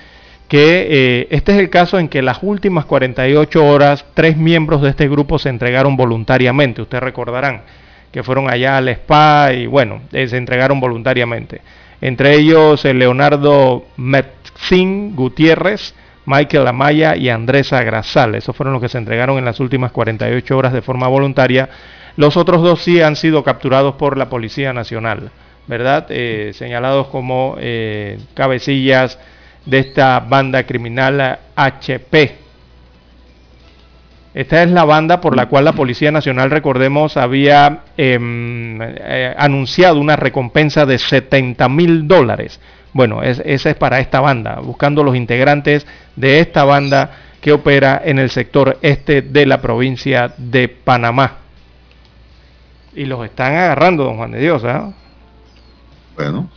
que 0.50 0.88
eh, 0.90 1.28
este 1.30 1.52
es 1.54 1.60
el 1.60 1.70
caso 1.70 2.00
en 2.00 2.10
que 2.10 2.24
las 2.24 2.40
últimas 2.42 2.86
48 2.86 3.64
horas 3.66 4.06
tres 4.16 4.36
miembros 4.36 4.82
de 4.82 4.90
este 4.90 5.08
grupo 5.08 5.38
se 5.38 5.50
entregaron 5.50 5.96
voluntariamente. 5.96 6.82
Ustedes 6.82 7.04
recordarán 7.04 7.62
que 8.12 8.24
fueron 8.24 8.50
allá 8.50 8.78
al 8.78 8.90
spa 8.90 9.54
y 9.54 9.68
bueno, 9.68 10.02
eh, 10.12 10.28
se 10.28 10.38
entregaron 10.38 10.80
voluntariamente. 10.80 11.62
Entre 12.02 12.34
ellos 12.36 12.84
el 12.86 12.98
Leonardo 12.98 13.86
Metzin 13.98 15.16
Gutiérrez, 15.16 15.94
Michael 16.26 16.68
Amaya 16.68 17.16
y 17.16 17.30
Andrés 17.30 17.72
Agrasal. 17.72 18.34
Esos 18.34 18.56
fueron 18.56 18.74
los 18.74 18.82
que 18.82 18.90
se 18.90 18.98
entregaron 18.98 19.38
en 19.38 19.46
las 19.46 19.60
últimas 19.60 19.92
48 19.92 20.58
horas 20.58 20.74
de 20.74 20.82
forma 20.82 21.08
voluntaria. 21.08 21.70
Los 22.20 22.36
otros 22.36 22.62
dos 22.62 22.84
sí 22.84 23.00
han 23.02 23.16
sido 23.16 23.46
capturados 23.46 23.96
por 23.96 24.18
la 24.18 24.28
Policía 24.28 24.74
Nacional, 24.74 25.32
¿verdad? 25.68 26.06
Eh, 26.10 26.52
señalados 26.54 27.08
como 27.08 27.56
cabecillas 28.34 29.18
de 29.66 29.80
esta 29.80 30.20
banda 30.20 30.64
criminal 30.64 31.40
HP. 31.56 32.36
Esta 34.34 34.64
es 34.64 34.70
la 34.70 34.84
banda 34.84 35.22
por 35.22 35.34
la 35.38 35.46
cual 35.46 35.64
la 35.64 35.72
Policía 35.72 36.12
Nacional, 36.12 36.52
recordemos, 36.52 37.16
había 37.16 37.84
em, 37.96 38.82
eh, 38.82 39.34
anunciado 39.38 39.98
una 39.98 40.18
recompensa 40.18 40.86
de 40.86 40.98
70 40.98 41.70
mil 41.70 42.06
dólares. 42.06 42.60
Bueno, 42.92 43.24
es, 43.24 43.42
esa 43.46 43.70
es 43.70 43.78
para 43.78 44.02
esta 44.02 44.20
banda, 44.20 44.60
buscando 44.60 45.06
los 45.06 45.16
integrantes 45.16 45.88
de 46.18 46.42
esta 46.42 46.66
banda 46.66 47.12
que 47.40 47.54
opera 47.54 48.02
en 48.04 48.20
el 48.20 48.30
sector 48.30 48.78
este 48.82 49.22
de 49.22 49.46
la 49.46 49.62
provincia 49.62 50.34
de 50.38 50.68
Panamá. 50.68 51.49
Y 52.96 53.06
los 53.06 53.24
están 53.26 53.54
agarrando, 53.54 54.04
don 54.04 54.18
Juan 54.18 54.32
de 54.32 54.40
Dios. 54.40 54.64
¿ah? 54.66 54.92
Bueno, 56.16 56.50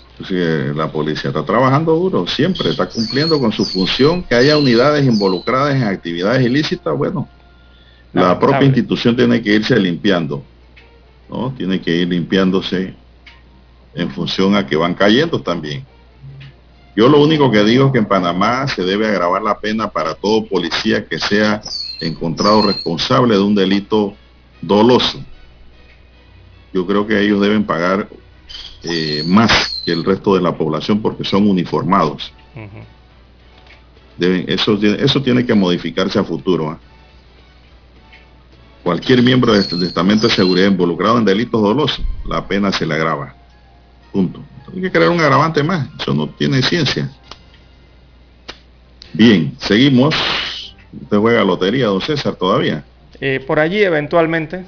la 0.75 0.91
policía 0.91 1.31
está 1.31 1.45
trabajando 1.45 1.95
duro, 1.95 2.27
siempre 2.27 2.71
está 2.71 2.89
cumpliendo 2.89 3.39
con 3.39 3.53
su 3.53 3.65
función, 3.65 4.23
que 4.23 4.35
haya 4.35 4.57
unidades 4.57 5.07
involucradas 5.07 5.75
en 5.75 5.85
actividades 5.85 6.45
ilícitas, 6.45 6.97
bueno, 6.97 7.29
la 8.13 8.39
propia 8.39 8.65
institución 8.65 9.17
tiene 9.17 9.41
que 9.43 9.55
irse 9.55 9.79
limpiando, 9.79 10.43
¿no? 11.31 11.53
Tiene 11.57 11.81
que 11.81 11.97
ir 11.97 12.09
limpiándose 12.09 12.95
en 13.95 14.11
función 14.11 14.55
a 14.55 14.67
que 14.67 14.77
van 14.77 14.95
cayendo 14.95 15.41
también. 15.41 15.85
Yo 16.95 17.09
lo 17.09 17.23
único 17.23 17.51
que 17.51 17.65
digo 17.65 17.87
es 17.87 17.93
que 17.93 17.99
en 17.99 18.07
Panamá 18.07 18.69
se 18.69 18.83
debe 18.83 19.07
agravar 19.07 19.43
la 19.43 19.59
pena 19.59 19.89
para 19.89 20.15
todo 20.15 20.45
policía 20.45 21.07
que 21.07 21.19
sea 21.19 21.63
encontrado 22.01 22.63
responsable 22.63 23.35
de 23.35 23.41
un 23.41 23.55
delito 23.55 24.15
doloso. 24.61 25.25
Yo 26.73 26.87
creo 26.87 27.07
que 27.07 27.21
ellos 27.21 27.41
deben 27.41 27.65
pagar 27.65 28.09
eh, 28.83 29.23
más 29.27 29.83
que 29.85 29.93
el 29.93 30.05
resto 30.05 30.35
de 30.35 30.41
la 30.41 30.57
población 30.57 31.01
porque 31.03 31.25
son 31.25 31.49
uniformados. 31.49 32.33
Deben, 34.17 34.45
eso, 34.49 34.79
eso 34.83 35.23
tiene 35.23 35.45
que 35.45 35.55
modificarse 35.55 36.19
a 36.19 36.25
futuro. 36.25 36.71
¿ah? 36.71 36.79
Cualquier 38.83 39.23
miembro 39.23 39.53
del 39.53 39.61
este 39.61 39.77
estamento 39.85 40.27
de 40.27 40.35
seguridad 40.35 40.67
involucrado 40.67 41.19
en 41.19 41.25
delitos 41.25 41.63
dolosos, 41.63 42.05
la 42.27 42.47
pena 42.47 42.73
se 42.73 42.87
le 42.87 42.95
agrava. 42.95 43.35
Punto. 44.13 44.43
Hay 44.75 44.81
que 44.81 44.91
crear 44.91 45.11
un 45.11 45.21
agravante 45.21 45.63
más. 45.63 45.89
Eso 46.01 46.15
no 46.15 46.29
tiene 46.29 46.63
ciencia. 46.63 47.11
Bien, 49.13 49.55
seguimos. 49.59 50.15
Usted 51.03 51.17
juega 51.19 51.45
lotería, 51.45 51.87
don 51.87 52.01
César, 52.01 52.35
todavía. 52.35 52.85
Eh, 53.21 53.43
por 53.47 53.61
allí 53.61 53.83
eventualmente. 53.83 54.65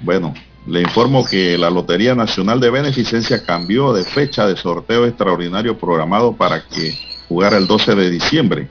Bueno, 0.00 0.34
le 0.66 0.80
informo 0.80 1.24
que 1.24 1.58
la 1.58 1.68
Lotería 1.68 2.14
Nacional 2.14 2.58
de 2.58 2.70
Beneficencia 2.70 3.44
cambió 3.44 3.92
de 3.92 4.04
fecha 4.04 4.46
de 4.46 4.56
sorteo 4.56 5.06
extraordinario 5.06 5.78
programado 5.78 6.34
para 6.34 6.66
que 6.66 6.98
jugara 7.28 7.58
el 7.58 7.66
12 7.66 7.94
de 7.94 8.10
diciembre 8.10 8.68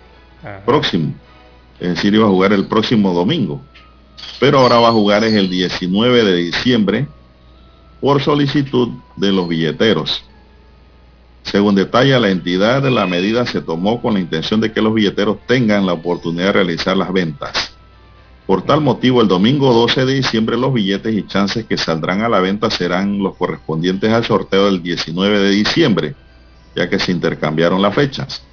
próximo. 0.65 1.13
Es 1.79 1.89
decir, 1.89 2.13
iba 2.13 2.25
a 2.25 2.29
jugar 2.29 2.53
el 2.53 2.65
próximo 2.65 3.13
domingo. 3.13 3.61
Pero 4.39 4.59
ahora 4.59 4.77
va 4.77 4.89
a 4.89 4.93
jugar 4.93 5.23
es 5.23 5.33
el 5.33 5.49
19 5.49 6.23
de 6.23 6.35
diciembre 6.35 7.07
por 8.01 8.21
solicitud 8.21 8.89
de 9.15 9.31
los 9.31 9.47
billeteros. 9.47 10.23
Según 11.43 11.75
detalla 11.75 12.19
la 12.19 12.29
entidad, 12.29 12.83
la 12.89 13.05
medida 13.05 13.45
se 13.45 13.61
tomó 13.61 14.01
con 14.01 14.15
la 14.15 14.19
intención 14.19 14.61
de 14.61 14.71
que 14.71 14.81
los 14.81 14.93
billeteros 14.93 15.37
tengan 15.45 15.85
la 15.85 15.93
oportunidad 15.93 16.47
de 16.47 16.51
realizar 16.53 16.97
las 16.97 17.11
ventas. 17.13 17.72
Por 18.45 18.63
tal 18.63 18.81
motivo, 18.81 19.21
el 19.21 19.27
domingo 19.29 19.73
12 19.73 20.05
de 20.05 20.15
diciembre 20.15 20.57
los 20.57 20.73
billetes 20.73 21.13
y 21.15 21.25
chances 21.25 21.65
que 21.65 21.77
saldrán 21.77 22.23
a 22.23 22.29
la 22.29 22.41
venta 22.41 22.69
serán 22.69 23.19
los 23.19 23.35
correspondientes 23.37 24.11
al 24.11 24.25
sorteo 24.25 24.65
del 24.65 24.83
19 24.83 25.39
de 25.39 25.49
diciembre, 25.49 26.15
ya 26.75 26.89
que 26.89 26.99
se 26.99 27.13
intercambiaron 27.13 27.81
las 27.81 27.95
fechas. 27.95 28.43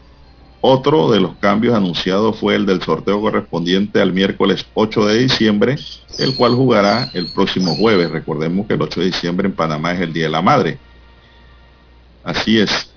Otro 0.61 1.11
de 1.11 1.21
los 1.21 1.37
cambios 1.37 1.75
anunciados 1.75 2.39
fue 2.39 2.55
el 2.55 2.67
del 2.67 2.83
sorteo 2.83 3.21
correspondiente 3.21 4.01
al 4.01 4.12
miércoles 4.12 4.65
8 4.75 5.07
de 5.07 5.19
diciembre, 5.19 5.77
el 6.19 6.37
cual 6.37 6.55
jugará 6.55 7.11
el 7.15 7.33
próximo 7.33 7.75
jueves. 7.75 8.11
Recordemos 8.11 8.67
que 8.67 8.75
el 8.75 8.83
8 8.83 9.01
de 9.01 9.07
diciembre 9.07 9.49
en 9.49 9.55
Panamá 9.55 9.93
es 9.93 10.01
el 10.01 10.12
Día 10.12 10.25
de 10.25 10.31
la 10.31 10.43
Madre. 10.43 10.79
Así 12.23 12.61
es. 12.61 12.91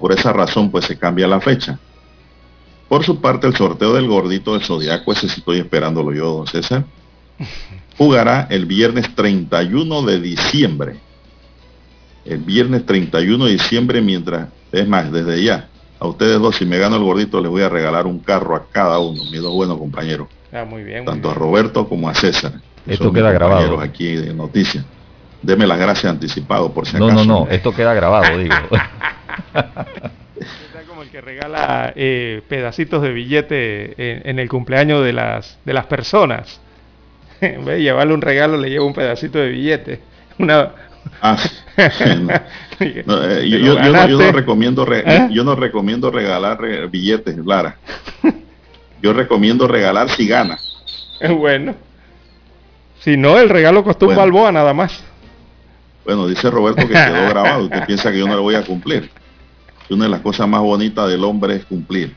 Por 0.00 0.12
esa 0.12 0.32
razón, 0.32 0.70
pues 0.70 0.86
se 0.86 0.98
cambia 0.98 1.28
la 1.28 1.40
fecha. 1.40 1.78
Por 2.88 3.04
su 3.04 3.20
parte, 3.20 3.46
el 3.46 3.56
sorteo 3.56 3.94
del 3.94 4.06
gordito 4.06 4.52
del 4.52 4.62
Zodiaco, 4.62 5.12
ese 5.12 5.28
sí 5.28 5.40
estoy 5.40 5.58
esperándolo 5.58 6.12
yo, 6.12 6.36
don 6.36 6.46
César, 6.46 6.84
jugará 7.98 8.46
el 8.50 8.66
viernes 8.66 9.14
31 9.14 10.02
de 10.02 10.20
diciembre. 10.20 10.96
El 12.24 12.38
viernes 12.38 12.86
31 12.86 13.44
de 13.44 13.52
diciembre, 13.52 14.00
mientras, 14.00 14.48
es 14.72 14.86
más, 14.86 15.10
desde 15.10 15.42
ya, 15.42 15.68
a 15.98 16.06
ustedes 16.06 16.38
dos, 16.38 16.56
si 16.56 16.64
me 16.64 16.78
gano 16.78 16.96
el 16.96 17.02
gordito, 17.02 17.40
les 17.40 17.50
voy 17.50 17.62
a 17.62 17.68
regalar 17.68 18.06
un 18.06 18.18
carro 18.18 18.54
a 18.54 18.66
cada 18.70 18.98
uno, 18.98 19.24
mis 19.30 19.40
dos 19.40 19.52
buenos 19.52 19.78
compañeros. 19.78 20.28
Ah, 20.52 20.64
muy 20.64 20.84
bien. 20.84 21.04
Tanto 21.04 21.30
a 21.30 21.34
Roberto 21.34 21.88
como 21.88 22.08
a 22.08 22.14
César. 22.14 22.52
Esto 22.86 23.12
queda 23.12 23.32
grabado. 23.32 23.80
aquí 23.80 24.14
de 24.14 24.32
noticias. 24.32 24.84
Deme 25.42 25.66
las 25.66 25.78
gracias 25.78 26.10
anticipado, 26.12 26.72
por 26.72 26.86
si 26.86 26.96
acaso. 26.96 27.12
No, 27.12 27.24
no, 27.24 27.44
no, 27.44 27.50
esto 27.50 27.74
queda 27.74 27.94
grabado, 27.94 28.38
digo. 28.38 28.54
que 31.10 31.20
regala 31.20 31.92
eh, 31.96 32.42
pedacitos 32.48 33.02
de 33.02 33.12
billete 33.12 34.28
en, 34.28 34.38
el 34.38 34.48
cumpleaños 34.48 35.04
de 35.04 35.12
las, 35.12 35.58
de 35.64 35.72
las 35.72 35.86
personas. 35.86 36.60
en 37.40 37.64
vez 37.64 37.76
de 37.76 37.82
llevarle 37.82 38.14
un 38.14 38.22
regalo, 38.22 38.56
le 38.56 38.70
lleva 38.70 38.84
un 38.84 38.94
pedacito 38.94 39.38
de 39.38 39.48
billete. 39.48 40.00
Una, 40.38 40.70
Ah, 41.22 41.36
eh, 42.80 43.04
yo, 43.46 43.74
no, 43.74 44.32
recomiendo 44.32 44.86
¿Eh? 44.92 45.28
yo 45.30 45.44
no 45.44 45.54
recomiendo 45.54 46.10
regalar 46.10 46.88
billetes, 46.88 47.36
Lara. 47.38 47.76
Yo 49.02 49.12
recomiendo 49.12 49.68
regalar 49.68 50.08
si 50.10 50.26
gana. 50.26 50.58
Bueno. 51.30 51.74
Si 53.00 53.16
no, 53.16 53.38
el 53.38 53.48
regalo 53.48 53.82
costó 53.82 54.08
un 54.08 54.16
balboa 54.16 54.52
nada 54.52 54.74
más. 54.74 55.02
Bueno, 56.04 56.26
dice 56.26 56.50
Roberto 56.50 56.86
que 56.86 56.92
quedó 56.92 57.28
grabado. 57.28 57.64
Usted 57.64 57.86
piensa 57.86 58.12
que 58.12 58.18
yo 58.18 58.26
no 58.26 58.34
le 58.34 58.40
voy 58.40 58.54
a 58.54 58.62
cumplir. 58.62 59.10
Una 59.90 60.04
de 60.04 60.10
las 60.10 60.20
cosas 60.20 60.48
más 60.48 60.60
bonitas 60.60 61.08
del 61.08 61.24
hombre 61.24 61.56
es 61.56 61.64
cumplir. 61.64 62.14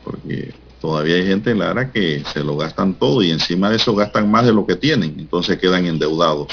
Porque 0.05 0.55
todavía 0.81 1.17
hay 1.17 1.27
gente, 1.27 1.53
Lara, 1.57 1.91
que 1.91 2.23
se 2.33 2.45
lo 2.45 2.57
gastan 2.57 2.95
todo 2.95 3.21
y 3.23 3.33
encima 3.33 3.69
de 3.69 3.77
eso 3.77 3.97
gastan 3.97 4.31
más 4.31 4.47
de 4.47 4.53
lo 4.53 4.65
que 4.65 4.77
tienen. 4.77 5.17
Entonces 5.19 5.59
quedan 5.59 5.87
endeudados. 5.87 6.47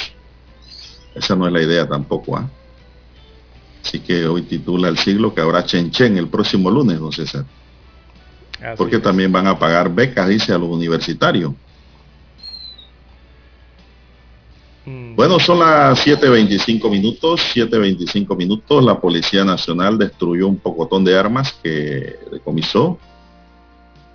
Esa 1.14 1.36
no 1.36 1.46
es 1.46 1.54
la 1.54 1.62
idea 1.62 1.88
tampoco. 1.88 2.36
¿ah? 2.36 2.50
Así 3.84 4.00
que 4.00 4.26
hoy 4.26 4.42
titula 4.42 4.90
el 4.90 4.98
siglo 4.98 5.32
que 5.32 5.42
habrá 5.42 5.64
Chen 5.64 6.18
el 6.18 6.28
próximo 6.28 6.72
lunes, 6.72 7.00
don 7.00 7.12
César. 7.12 7.46
Porque 8.76 8.98
también 8.98 9.32
van 9.32 9.46
a 9.46 9.60
pagar 9.60 9.94
becas, 9.94 10.28
dice, 10.28 10.54
a 10.54 10.58
los 10.58 10.70
universitarios. 10.70 11.54
Bueno, 14.88 15.38
son 15.38 15.60
las 15.60 16.08
7.25 16.08 16.90
minutos, 16.90 17.42
7.25 17.54 18.38
minutos. 18.38 18.82
La 18.82 19.02
Policía 19.02 19.44
Nacional 19.44 19.98
destruyó 19.98 20.48
un 20.48 20.60
pocotón 20.60 21.04
de 21.04 21.18
armas 21.18 21.52
que 21.62 22.18
decomisó. 22.32 22.98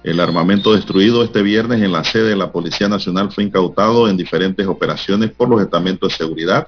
El 0.03 0.19
armamento 0.19 0.73
destruido 0.73 1.23
este 1.23 1.43
viernes 1.43 1.83
en 1.83 1.93
la 1.93 2.05
sede 2.05 2.31
de 2.31 2.37
la 2.37 2.51
Policía 2.51 2.89
Nacional 2.89 3.31
fue 3.31 3.45
incautado 3.45 4.09
en 4.09 4.17
diferentes 4.17 4.67
operaciones 4.67 5.31
por 5.31 5.51
los 5.51 5.61
estamentos 5.61 6.11
de 6.11 6.17
seguridad. 6.17 6.67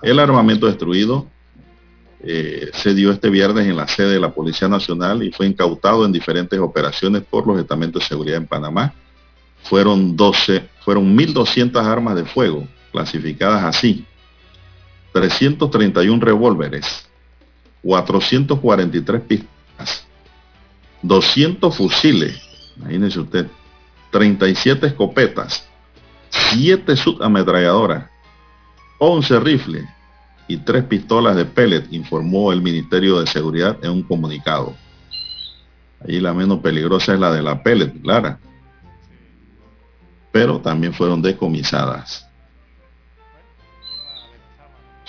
El 0.00 0.18
armamento 0.18 0.66
destruido 0.66 1.26
eh, 2.22 2.70
se 2.72 2.94
dio 2.94 3.12
este 3.12 3.28
viernes 3.28 3.66
en 3.66 3.76
la 3.76 3.86
sede 3.86 4.14
de 4.14 4.20
la 4.20 4.32
Policía 4.32 4.68
Nacional 4.68 5.22
y 5.22 5.30
fue 5.30 5.46
incautado 5.46 6.06
en 6.06 6.12
diferentes 6.12 6.58
operaciones 6.58 7.22
por 7.28 7.46
los 7.46 7.60
estamentos 7.60 8.02
de 8.02 8.08
seguridad 8.08 8.38
en 8.38 8.46
Panamá. 8.46 8.94
Fueron 9.64 10.16
12, 10.16 10.68
fueron 10.80 11.14
1.200 11.14 11.84
armas 11.84 12.16
de 12.16 12.24
fuego, 12.24 12.66
clasificadas 12.92 13.64
así. 13.64 14.06
331 15.12 16.24
revólveres, 16.24 17.08
443 17.82 19.20
pistolas, 19.22 20.06
200 21.02 21.76
fusiles, 21.76 22.40
imagínense 22.76 23.20
usted, 23.20 23.46
37 24.10 24.86
escopetas, 24.86 25.68
7 26.30 26.96
subametralladoras, 26.96 28.08
11 28.98 29.40
rifles 29.40 29.84
y 30.48 30.56
3 30.56 30.84
pistolas 30.84 31.36
de 31.36 31.44
pellet, 31.44 31.92
informó 31.92 32.52
el 32.52 32.62
Ministerio 32.62 33.20
de 33.20 33.26
Seguridad 33.26 33.76
en 33.82 33.90
un 33.90 34.02
comunicado. 34.02 34.74
Ahí 36.06 36.20
la 36.20 36.32
menos 36.32 36.60
peligrosa 36.60 37.14
es 37.14 37.20
la 37.20 37.32
de 37.32 37.42
la 37.42 37.62
pellet, 37.62 38.00
Clara. 38.02 38.38
Pero 40.32 40.58
también 40.60 40.94
fueron 40.94 41.20
decomisadas. 41.22 42.26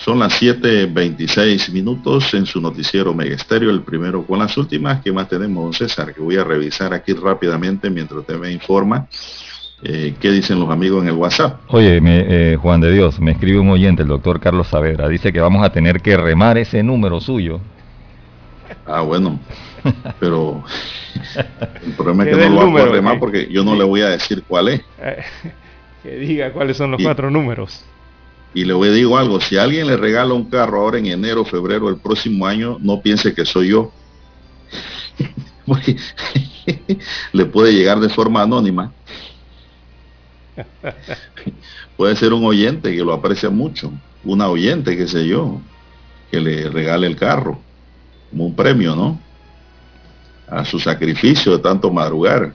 Son 0.04 0.18
las 0.18 0.38
7.26 0.38 1.72
minutos 1.72 2.34
en 2.34 2.44
su 2.44 2.60
noticiero 2.60 3.14
Megesterio, 3.14 3.70
el 3.70 3.80
primero 3.80 4.22
con 4.22 4.38
las 4.38 4.54
últimas. 4.58 5.00
¿Qué 5.00 5.10
más 5.10 5.30
tenemos, 5.30 5.64
don 5.64 5.72
César? 5.72 6.12
Que 6.12 6.20
voy 6.20 6.36
a 6.36 6.44
revisar 6.44 6.92
aquí 6.92 7.14
rápidamente 7.14 7.88
mientras 7.88 8.20
usted 8.20 8.36
me 8.38 8.52
informa. 8.52 9.08
Eh, 9.82 10.14
¿Qué 10.20 10.30
dicen 10.30 10.60
los 10.60 10.68
amigos 10.68 11.00
en 11.02 11.08
el 11.08 11.14
WhatsApp? 11.14 11.58
Oye, 11.68 12.02
eh, 12.04 12.58
Juan 12.60 12.82
de 12.82 12.92
Dios, 12.92 13.18
me 13.18 13.30
escribe 13.30 13.60
un 13.60 13.70
oyente, 13.70 14.02
el 14.02 14.08
doctor 14.08 14.40
Carlos 14.40 14.66
Saavedra. 14.68 15.08
Dice 15.08 15.32
que 15.32 15.40
vamos 15.40 15.64
a 15.64 15.72
tener 15.72 16.02
que 16.02 16.18
remar 16.18 16.58
ese 16.58 16.82
número 16.82 17.18
suyo. 17.18 17.60
Ah, 18.84 19.00
bueno. 19.00 19.40
Pero 20.20 20.62
el 21.82 21.92
problema 21.94 22.24
es 22.24 22.36
que 22.36 22.50
no 22.50 22.60
lo 22.60 22.70
voy 22.72 22.82
a 22.82 22.86
remar 22.88 23.18
porque 23.18 23.48
yo 23.50 23.64
no 23.64 23.74
le 23.74 23.84
voy 23.84 24.02
a 24.02 24.10
decir 24.10 24.44
cuál 24.46 24.68
es. 24.68 24.82
que 26.02 26.16
diga 26.16 26.52
cuáles 26.52 26.76
son 26.76 26.90
los 26.90 27.02
cuatro 27.02 27.30
números. 27.30 27.86
Y 28.54 28.64
le 28.64 28.74
decir 28.74 29.08
algo, 29.18 29.40
si 29.40 29.56
alguien 29.56 29.88
le 29.88 29.96
regala 29.96 30.32
un 30.32 30.44
carro 30.44 30.80
ahora 30.80 30.98
en 30.98 31.06
enero, 31.06 31.44
febrero 31.44 31.86
del 31.86 31.96
próximo 31.96 32.46
año, 32.46 32.78
no 32.80 33.00
piense 33.00 33.34
que 33.34 33.44
soy 33.44 33.68
yo. 33.68 33.92
le 37.32 37.46
puede 37.46 37.72
llegar 37.72 38.00
de 38.00 38.08
forma 38.08 38.42
anónima. 38.42 38.92
puede 41.96 42.16
ser 42.16 42.32
un 42.32 42.44
oyente 42.44 42.94
que 42.94 43.02
lo 43.02 43.12
aprecia 43.12 43.50
mucho, 43.50 43.92
una 44.24 44.48
oyente, 44.48 44.96
qué 44.96 45.08
sé 45.08 45.26
yo, 45.26 45.60
que 46.30 46.40
le 46.40 46.70
regale 46.70 47.06
el 47.06 47.16
carro 47.16 47.58
como 48.30 48.46
un 48.46 48.54
premio, 48.54 48.96
¿no? 48.96 49.20
A 50.48 50.64
su 50.64 50.78
sacrificio 50.78 51.52
de 51.52 51.58
tanto 51.58 51.90
madrugar. 51.90 52.54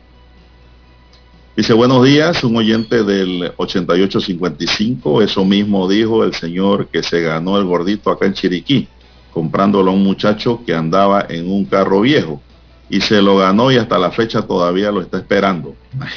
Dice, 1.60 1.74
buenos 1.74 2.06
días, 2.06 2.42
un 2.46 2.56
oyente 2.56 3.04
del 3.04 3.52
8855, 3.58 5.22
eso 5.22 5.44
mismo 5.44 5.90
dijo 5.90 6.24
el 6.24 6.34
señor 6.34 6.88
que 6.88 7.04
se 7.04 7.20
ganó 7.20 7.58
el 7.58 7.66
gordito 7.66 8.12
acá 8.12 8.28
en 8.28 8.34
Chiriquí, 8.34 8.88
comprándolo 9.34 9.92
a 9.92 9.94
un 9.94 10.02
muchacho 10.02 10.64
que 10.66 10.74
andaba 10.74 11.26
en 11.28 11.52
un 11.52 11.66
carro 11.66 12.00
viejo. 12.00 12.42
Y 12.90 13.02
se 13.02 13.22
lo 13.22 13.36
ganó 13.36 13.74
y 13.74 13.76
hasta 13.76 14.00
la 14.00 14.10
fecha 14.10 14.42
todavía 14.44 14.90
lo 14.90 15.02
está 15.02 15.18
esperando. 15.18 15.76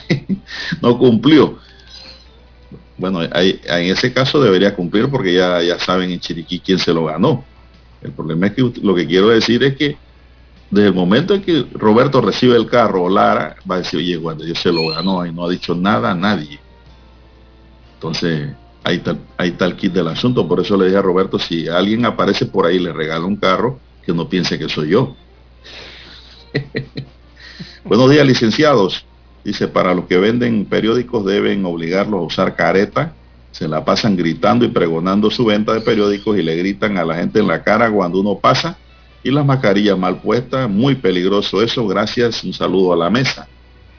no 0.80 0.96
cumplió. 0.96 1.58
Bueno, 2.96 3.24
en 3.24 3.60
ese 3.64 4.12
caso 4.12 4.40
debería 4.40 4.76
cumplir 4.76 5.08
porque 5.08 5.34
ya, 5.34 5.60
ya 5.60 5.80
saben 5.80 6.12
en 6.12 6.20
Chiriquí 6.20 6.60
quién 6.60 6.78
se 6.78 6.94
lo 6.94 7.06
ganó. 7.06 7.44
El 8.00 8.12
problema 8.12 8.46
es 8.46 8.52
que 8.52 8.62
lo 8.80 8.94
que 8.94 9.08
quiero 9.08 9.30
decir 9.30 9.64
es 9.64 9.74
que 9.74 9.96
desde 10.74 10.88
el 10.88 10.94
momento 10.94 11.34
en 11.34 11.42
que 11.42 11.66
Roberto 11.72 12.20
recibe 12.20 12.56
el 12.56 12.66
carro 12.66 13.08
Lara, 13.08 13.56
va 13.70 13.76
a 13.76 13.78
decir, 13.78 14.00
oye, 14.00 14.18
cuando 14.18 14.44
yo 14.44 14.56
se 14.56 14.72
lo 14.72 14.88
ganó 14.88 15.24
y 15.24 15.32
no 15.32 15.44
ha 15.44 15.50
dicho 15.50 15.74
nada 15.74 16.10
a 16.10 16.14
nadie. 16.14 16.58
Entonces, 17.94 18.50
ahí 18.82 18.96
está, 18.96 19.16
ahí 19.36 19.50
está 19.50 19.66
el 19.66 19.76
kit 19.76 19.92
del 19.92 20.08
asunto. 20.08 20.48
Por 20.48 20.60
eso 20.60 20.76
le 20.76 20.86
dije 20.86 20.98
a 20.98 21.02
Roberto, 21.02 21.38
si 21.38 21.68
alguien 21.68 22.04
aparece 22.04 22.46
por 22.46 22.66
ahí 22.66 22.76
y 22.76 22.80
le 22.80 22.92
regala 22.92 23.24
un 23.24 23.36
carro, 23.36 23.78
que 24.04 24.12
no 24.12 24.28
piense 24.28 24.58
que 24.58 24.68
soy 24.68 24.88
yo. 24.90 25.14
Buenos 27.84 28.10
días, 28.10 28.26
licenciados. 28.26 29.06
Dice, 29.44 29.68
para 29.68 29.94
los 29.94 30.06
que 30.06 30.18
venden 30.18 30.64
periódicos 30.64 31.24
deben 31.24 31.64
obligarlos 31.64 32.18
a 32.18 32.24
usar 32.24 32.56
careta. 32.56 33.14
Se 33.52 33.68
la 33.68 33.84
pasan 33.84 34.16
gritando 34.16 34.64
y 34.64 34.68
pregonando 34.68 35.30
su 35.30 35.44
venta 35.44 35.72
de 35.72 35.82
periódicos 35.82 36.36
y 36.36 36.42
le 36.42 36.56
gritan 36.56 36.98
a 36.98 37.04
la 37.04 37.14
gente 37.14 37.38
en 37.38 37.46
la 37.46 37.62
cara 37.62 37.88
cuando 37.92 38.20
uno 38.20 38.40
pasa. 38.40 38.76
Y 39.24 39.30
las 39.30 39.44
mascarillas 39.44 39.98
mal 39.98 40.20
puestas, 40.20 40.68
muy 40.68 40.94
peligroso 40.94 41.62
eso. 41.62 41.86
Gracias, 41.88 42.44
un 42.44 42.52
saludo 42.52 42.92
a 42.92 42.96
la 42.96 43.10
mesa. 43.10 43.48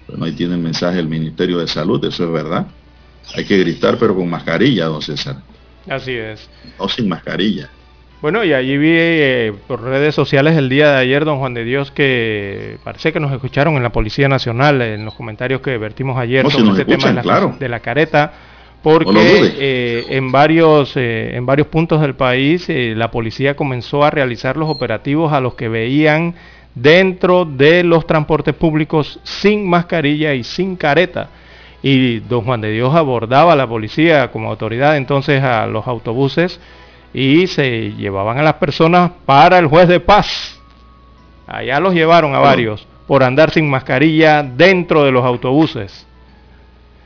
Bueno, 0.07 0.25
ahí 0.25 0.33
tiene 0.33 0.53
el 0.53 0.61
mensaje 0.61 0.97
del 0.97 1.07
Ministerio 1.07 1.57
de 1.57 1.67
Salud, 1.67 2.03
eso 2.05 2.25
es 2.25 2.31
verdad. 2.31 2.67
Hay 3.35 3.43
que 3.43 3.57
gritar, 3.57 3.97
pero 3.97 4.15
con 4.15 4.29
mascarilla, 4.29 4.85
don 4.85 5.01
César. 5.01 5.37
Así 5.89 6.11
es. 6.11 6.47
No 6.79 6.87
sin 6.87 7.09
mascarilla. 7.09 7.69
Bueno, 8.21 8.43
y 8.43 8.53
allí 8.53 8.77
vi 8.77 8.91
eh, 8.91 9.53
por 9.67 9.83
redes 9.83 10.15
sociales 10.15 10.57
el 10.57 10.69
día 10.69 10.91
de 10.91 10.97
ayer, 10.97 11.25
don 11.25 11.39
Juan 11.39 11.53
de 11.53 11.63
Dios, 11.63 11.91
que 11.91 12.77
parece 12.83 13.11
que 13.11 13.19
nos 13.19 13.31
escucharon 13.31 13.75
en 13.75 13.83
la 13.83 13.91
Policía 13.91 14.27
Nacional, 14.27 14.81
en 14.81 15.05
los 15.05 15.15
comentarios 15.15 15.61
que 15.61 15.77
vertimos 15.77 16.17
ayer 16.17 16.49
sobre 16.49 16.71
este 16.71 16.85
tema 16.85 17.07
de 17.07 17.23
la, 17.23 17.55
de 17.59 17.69
la, 17.69 17.79
careta, 17.81 18.33
porque 18.85 19.55
eh, 19.57 20.05
en, 20.09 20.31
varios, 20.31 20.95
eh, 20.95 21.35
en 21.35 21.43
varios 21.43 21.65
puntos 21.69 22.01
del 22.01 22.13
país 22.13 22.67
la 22.69 23.09
policía 23.09 23.55
comenzó 23.55 24.03
a 24.03 24.11
realizar 24.11 24.57
los 24.57 24.69
operativos 24.69 25.33
a 25.33 25.41
los 25.41 25.55
que 25.55 25.69
veían 25.69 26.35
dentro 26.75 27.45
de 27.45 27.83
los 27.83 28.05
transportes 28.05 28.53
públicos 28.53 29.19
sin 29.23 29.67
mascarilla 29.67 30.35
y 30.35 30.43
sin 30.43 30.75
careta. 30.75 31.29
Y 31.81 32.19
don 32.19 32.43
Juan 32.43 32.61
de 32.61 32.69
Dios 32.69 32.93
abordaba 32.93 33.53
a 33.53 33.55
la 33.55 33.65
policía 33.65 34.29
como 34.29 34.51
autoridad 34.51 34.97
entonces 34.97 35.41
a 35.41 35.65
los 35.65 35.87
autobuses 35.87 36.59
y 37.11 37.47
se 37.47 37.91
llevaban 37.97 38.37
a 38.37 38.43
las 38.43 38.55
personas 38.55 39.09
para 39.25 39.57
el 39.57 39.65
juez 39.65 39.87
de 39.87 39.99
paz. 39.99 40.59
Allá 41.47 41.79
los 41.79 41.95
llevaron 41.95 42.35
a 42.35 42.39
varios 42.39 42.87
por 43.07 43.23
andar 43.23 43.49
sin 43.49 43.67
mascarilla 43.67 44.43
dentro 44.43 45.03
de 45.03 45.11
los 45.11 45.25
autobuses. 45.25 46.05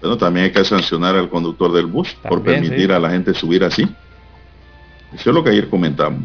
Bueno, 0.01 0.17
también 0.17 0.45
hay 0.45 0.51
que 0.51 0.63
sancionar 0.63 1.15
al 1.15 1.29
conductor 1.29 1.71
del 1.73 1.85
bus 1.85 2.15
por 2.27 2.41
permitir 2.41 2.91
a 2.91 2.99
la 2.99 3.09
gente 3.09 3.33
subir 3.33 3.63
así. 3.63 3.83
Eso 5.13 5.29
es 5.29 5.35
lo 5.35 5.43
que 5.43 5.49
ayer 5.49 5.69
comentamos. 5.69 6.23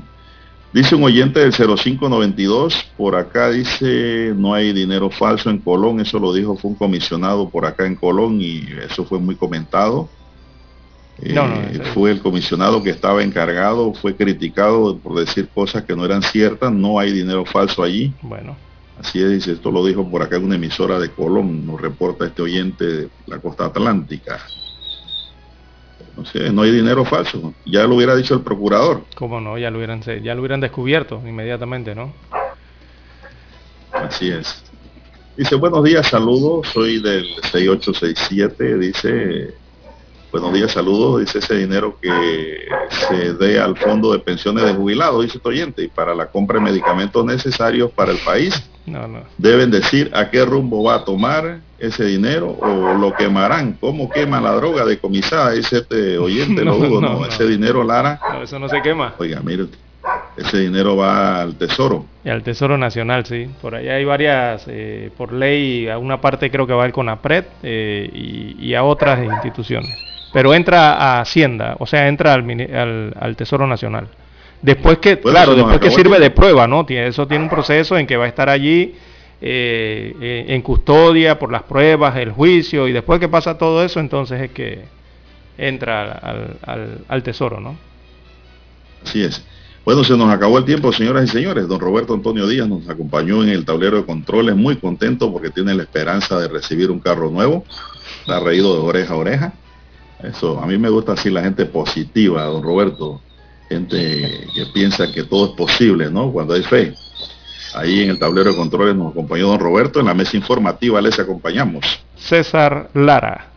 Dice 0.73 0.97
un 0.97 1.05
oyente 1.05 1.39
del 1.39 1.53
0592, 1.53 2.93
por 2.97 3.15
acá 3.15 3.51
dice, 3.51 4.33
no 4.37 4.55
hay 4.55 4.73
dinero 4.73 5.09
falso 5.09 5.49
en 5.49 5.59
Colón, 5.59 6.01
eso 6.01 6.19
lo 6.19 6.33
dijo, 6.33 6.57
fue 6.57 6.73
un 6.73 6.77
comisionado 6.77 7.49
por 7.49 7.65
acá 7.65 7.87
en 7.87 7.95
Colón 7.95 8.41
y 8.41 8.67
eso 8.85 9.05
fue 9.05 9.21
muy 9.21 9.37
comentado. 9.37 10.09
Eh, 11.23 11.81
fue 11.95 12.11
el 12.11 12.21
comisionado 12.21 12.83
que 12.83 12.91
estaba 12.91 13.23
encargado, 13.23 13.95
fue 13.95 14.17
criticado 14.17 14.99
por 14.99 15.15
decir 15.15 15.49
cosas 15.49 15.85
que 15.85 15.95
no 15.95 16.05
eran 16.05 16.23
ciertas, 16.23 16.73
no 16.73 16.99
hay 16.99 17.13
dinero 17.13 17.45
falso 17.45 17.83
allí. 17.85 18.13
Bueno. 18.21 18.57
Así 18.99 19.23
es, 19.23 19.47
esto 19.49 19.71
lo 19.71 19.85
dijo 19.85 20.09
por 20.09 20.23
acá 20.23 20.37
en 20.37 20.45
una 20.45 20.55
emisora 20.55 20.99
de 20.99 21.11
Colón, 21.11 21.67
nos 21.67 21.81
reporta 21.81 22.27
este 22.27 22.43
oyente 22.43 22.85
de 22.85 23.09
la 23.27 23.39
costa 23.39 23.67
atlántica. 23.67 24.41
No 26.17 26.25
sé, 26.25 26.53
no 26.53 26.63
hay 26.63 26.71
dinero 26.71 27.05
falso. 27.05 27.55
Ya 27.67 27.85
lo 27.85 27.97
hubiera 27.97 28.15
dicho 28.15 28.35
el 28.35 28.43
procurador. 28.43 29.05
¿Cómo 29.17 29.41
no? 29.41 29.59
Ya 29.59 29.71
lo 29.71 29.79
hubieran, 29.79 30.01
ya 30.01 30.35
lo 30.35 30.41
hubieran 30.41 30.61
descubierto 30.61 31.21
inmediatamente, 31.27 31.95
¿no? 31.95 32.13
Así 33.93 34.31
es. 34.31 34.63
Dice, 35.37 35.57
buenos 35.57 35.83
días, 35.83 36.07
saludos, 36.07 36.69
soy 36.69 37.01
del 37.01 37.27
6867, 37.51 38.79
dice, 38.79 39.55
Buenos 40.35 40.53
días, 40.53 40.73
saludos. 40.73 41.21
Dice 41.21 41.39
ese 41.39 41.59
dinero 41.59 41.97
que 42.03 42.67
se 42.89 43.35
dé 43.35 43.61
al 43.61 43.77
fondo 43.77 44.13
de 44.13 44.19
pensiones 44.19 44.65
de 44.65 44.75
jubilados, 44.75 45.23
dice 45.23 45.37
este 45.37 45.49
oyente, 45.49 45.85
y 45.85 45.87
para 45.87 46.13
la 46.13 46.27
compra 46.27 46.59
de 46.59 46.65
medicamentos 46.65 47.25
necesarios 47.25 47.93
para 47.93 48.11
el 48.11 48.19
país. 48.19 48.69
Deben 49.39 49.71
decir 49.71 50.11
a 50.13 50.31
qué 50.31 50.45
rumbo 50.45 50.83
va 50.83 50.97
a 50.97 51.05
tomar 51.05 51.61
ese 51.79 52.07
dinero 52.07 52.49
o 52.51 52.95
lo 52.95 53.15
quemarán. 53.15 53.75
¿Cómo 53.81 54.11
quema 54.11 54.41
la 54.41 54.57
droga 54.57 54.85
decomisada? 54.85 55.53
Dice 55.53 55.79
este 55.79 56.19
oyente, 56.19 56.65
lo 56.65 56.79
dudo, 56.79 57.01
no, 57.01 57.25
Ese 57.25 57.47
dinero, 57.47 57.85
Lara. 57.85 58.19
No, 58.33 58.43
eso 58.43 58.59
no 58.59 58.69
se 58.69 58.83
quema. 58.83 59.15
Oiga, 59.19 59.41
mire, 59.41 59.67
ese 60.37 60.59
dinero 60.59 60.97
va 60.97 61.43
al 61.43 61.55
Tesoro. 61.55 62.07
Y 62.25 62.31
al 62.31 62.43
Tesoro 62.43 62.77
Nacional, 62.77 63.25
sí. 63.25 63.49
Por 63.63 63.77
ahí 63.77 63.89
hay 63.89 64.05
varias, 64.05 64.65
eh, 64.67 65.13
por 65.17 65.33
ley, 65.33 65.89
a 65.89 65.99
una 65.99 66.21
parte 66.21 66.51
creo 66.51 66.67
que 66.67 66.73
va 66.73 66.83
al 66.83 66.93
CONAPRED 66.93 67.45
eh, 67.63 68.11
y 68.59 68.75
a 68.75 68.83
otras 68.83 69.25
instituciones 69.25 69.97
pero 70.35 70.53
entra 70.53 70.95
a 70.95 71.21
Hacienda, 71.21 71.77
o 71.79 71.87
sea, 71.87 72.09
entra 72.09 72.35
al, 72.35 73.15
al, 73.19 73.37
Tesoro 73.37 73.69
Nacional. 73.69 74.09
Después 74.61 74.99
que, 74.99 75.21
claro, 75.21 75.55
después 75.55 75.79
que 75.79 75.93
sirve 75.93 76.19
de 76.19 76.31
prueba, 76.33 76.67
¿no? 76.67 76.85
Eso 76.89 77.29
tiene 77.29 77.45
un 77.45 77.51
proceso 77.51 77.97
en 77.97 78.05
que 78.05 78.17
va 78.17 78.25
a 78.25 78.29
estar 78.29 78.49
allí 78.49 78.97
eh, 79.41 80.13
eh, 80.21 80.45
en 80.49 80.61
custodia 80.63 81.39
por 81.39 81.53
las 81.53 81.63
pruebas, 81.63 82.17
el 82.17 82.33
juicio, 82.33 82.89
y 82.89 82.93
después 82.93 83.21
que 83.21 83.29
pasa 83.29 83.57
todo 83.57 83.85
eso, 83.85 84.01
entonces 84.01 84.41
es 84.41 84.51
que 84.51 84.87
entra 85.57 86.11
al, 86.65 87.05
al 87.07 87.23
Tesoro, 87.23 87.61
¿no? 87.61 87.77
Así 89.05 89.23
es. 89.23 89.41
Bueno, 89.85 90.03
se 90.03 90.17
nos 90.17 90.31
acabó 90.31 90.59
el 90.59 90.65
tiempo, 90.65 90.93
señoras 90.93 91.27
y 91.27 91.29
señores. 91.29 91.69
Don 91.69 91.79
Roberto 91.79 92.13
Antonio 92.13 92.49
Díaz 92.49 92.67
nos 92.67 92.89
acompañó 92.89 93.45
en 93.45 93.51
el 93.51 93.65
tablero 93.65 93.99
de 93.99 94.05
controles, 94.05 94.57
muy 94.57 94.79
contento 94.79 95.31
porque 95.31 95.51
tiene 95.51 95.75
la 95.75 95.85
esperanza 95.85 96.41
de 96.41 96.49
recibir 96.49 96.91
un 96.91 96.99
carro 96.99 97.31
nuevo. 97.31 97.65
Está 98.23 98.41
reído 98.41 98.75
de 98.75 98.81
oreja 98.81 99.15
a 99.15 99.17
oreja. 99.17 99.53
Eso, 100.23 100.61
a 100.61 100.67
mí 100.67 100.79
me 100.79 100.89
gusta 100.89 101.13
así 101.13 101.31
la 101.31 101.43
gente 101.43 101.67
positiva, 101.67 102.45
don 102.45 102.63
Roberto. 102.63 103.21
Gente 103.69 104.47
que 104.55 104.67
piensa 104.73 105.11
que 105.11 105.25
todo 105.25 105.47
es 105.47 105.53
posible, 105.53 106.11
¿no? 106.11 106.31
Cuando 106.31 106.55
hay 106.55 106.63
fe. 106.63 106.95
Ahí 107.75 108.03
en 108.03 108.11
el 108.11 108.19
tablero 108.19 108.51
de 108.51 108.57
controles 108.57 108.95
nos 108.95 109.13
acompañó 109.13 109.49
don 109.49 109.59
Roberto. 109.59 110.01
En 110.01 110.07
la 110.07 110.15
mesa 110.15 110.37
informativa 110.37 111.01
les 111.01 111.19
acompañamos. 111.19 112.01
César 112.17 112.91
Lara. 112.95 113.51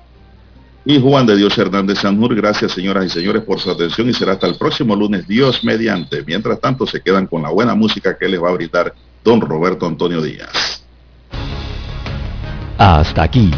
Y 0.86 1.00
Juan 1.02 1.26
de 1.26 1.36
Dios 1.36 1.58
Hernández 1.58 2.00
Sanjur. 2.00 2.34
Gracias, 2.34 2.72
señoras 2.72 3.06
y 3.06 3.10
señores, 3.10 3.44
por 3.44 3.60
su 3.60 3.70
atención 3.70 4.10
y 4.10 4.14
será 4.14 4.34
hasta 4.34 4.48
el 4.48 4.56
próximo 4.56 4.96
lunes, 4.96 5.28
Dios 5.28 5.64
mediante. 5.64 6.24
Mientras 6.26 6.60
tanto, 6.62 6.88
se 6.88 7.02
quedan 7.02 7.28
con 7.28 7.44
la 7.44 7.50
buena 7.50 7.76
música 7.76 8.18
que 8.18 8.28
les 8.28 8.42
va 8.42 8.50
a 8.50 8.54
brindar 8.54 8.94
don 9.24 9.42
Roberto 9.42 9.86
Antonio 9.86 10.22
Díaz. 10.22 10.84
Hasta 12.78 13.24
aquí 13.24 13.52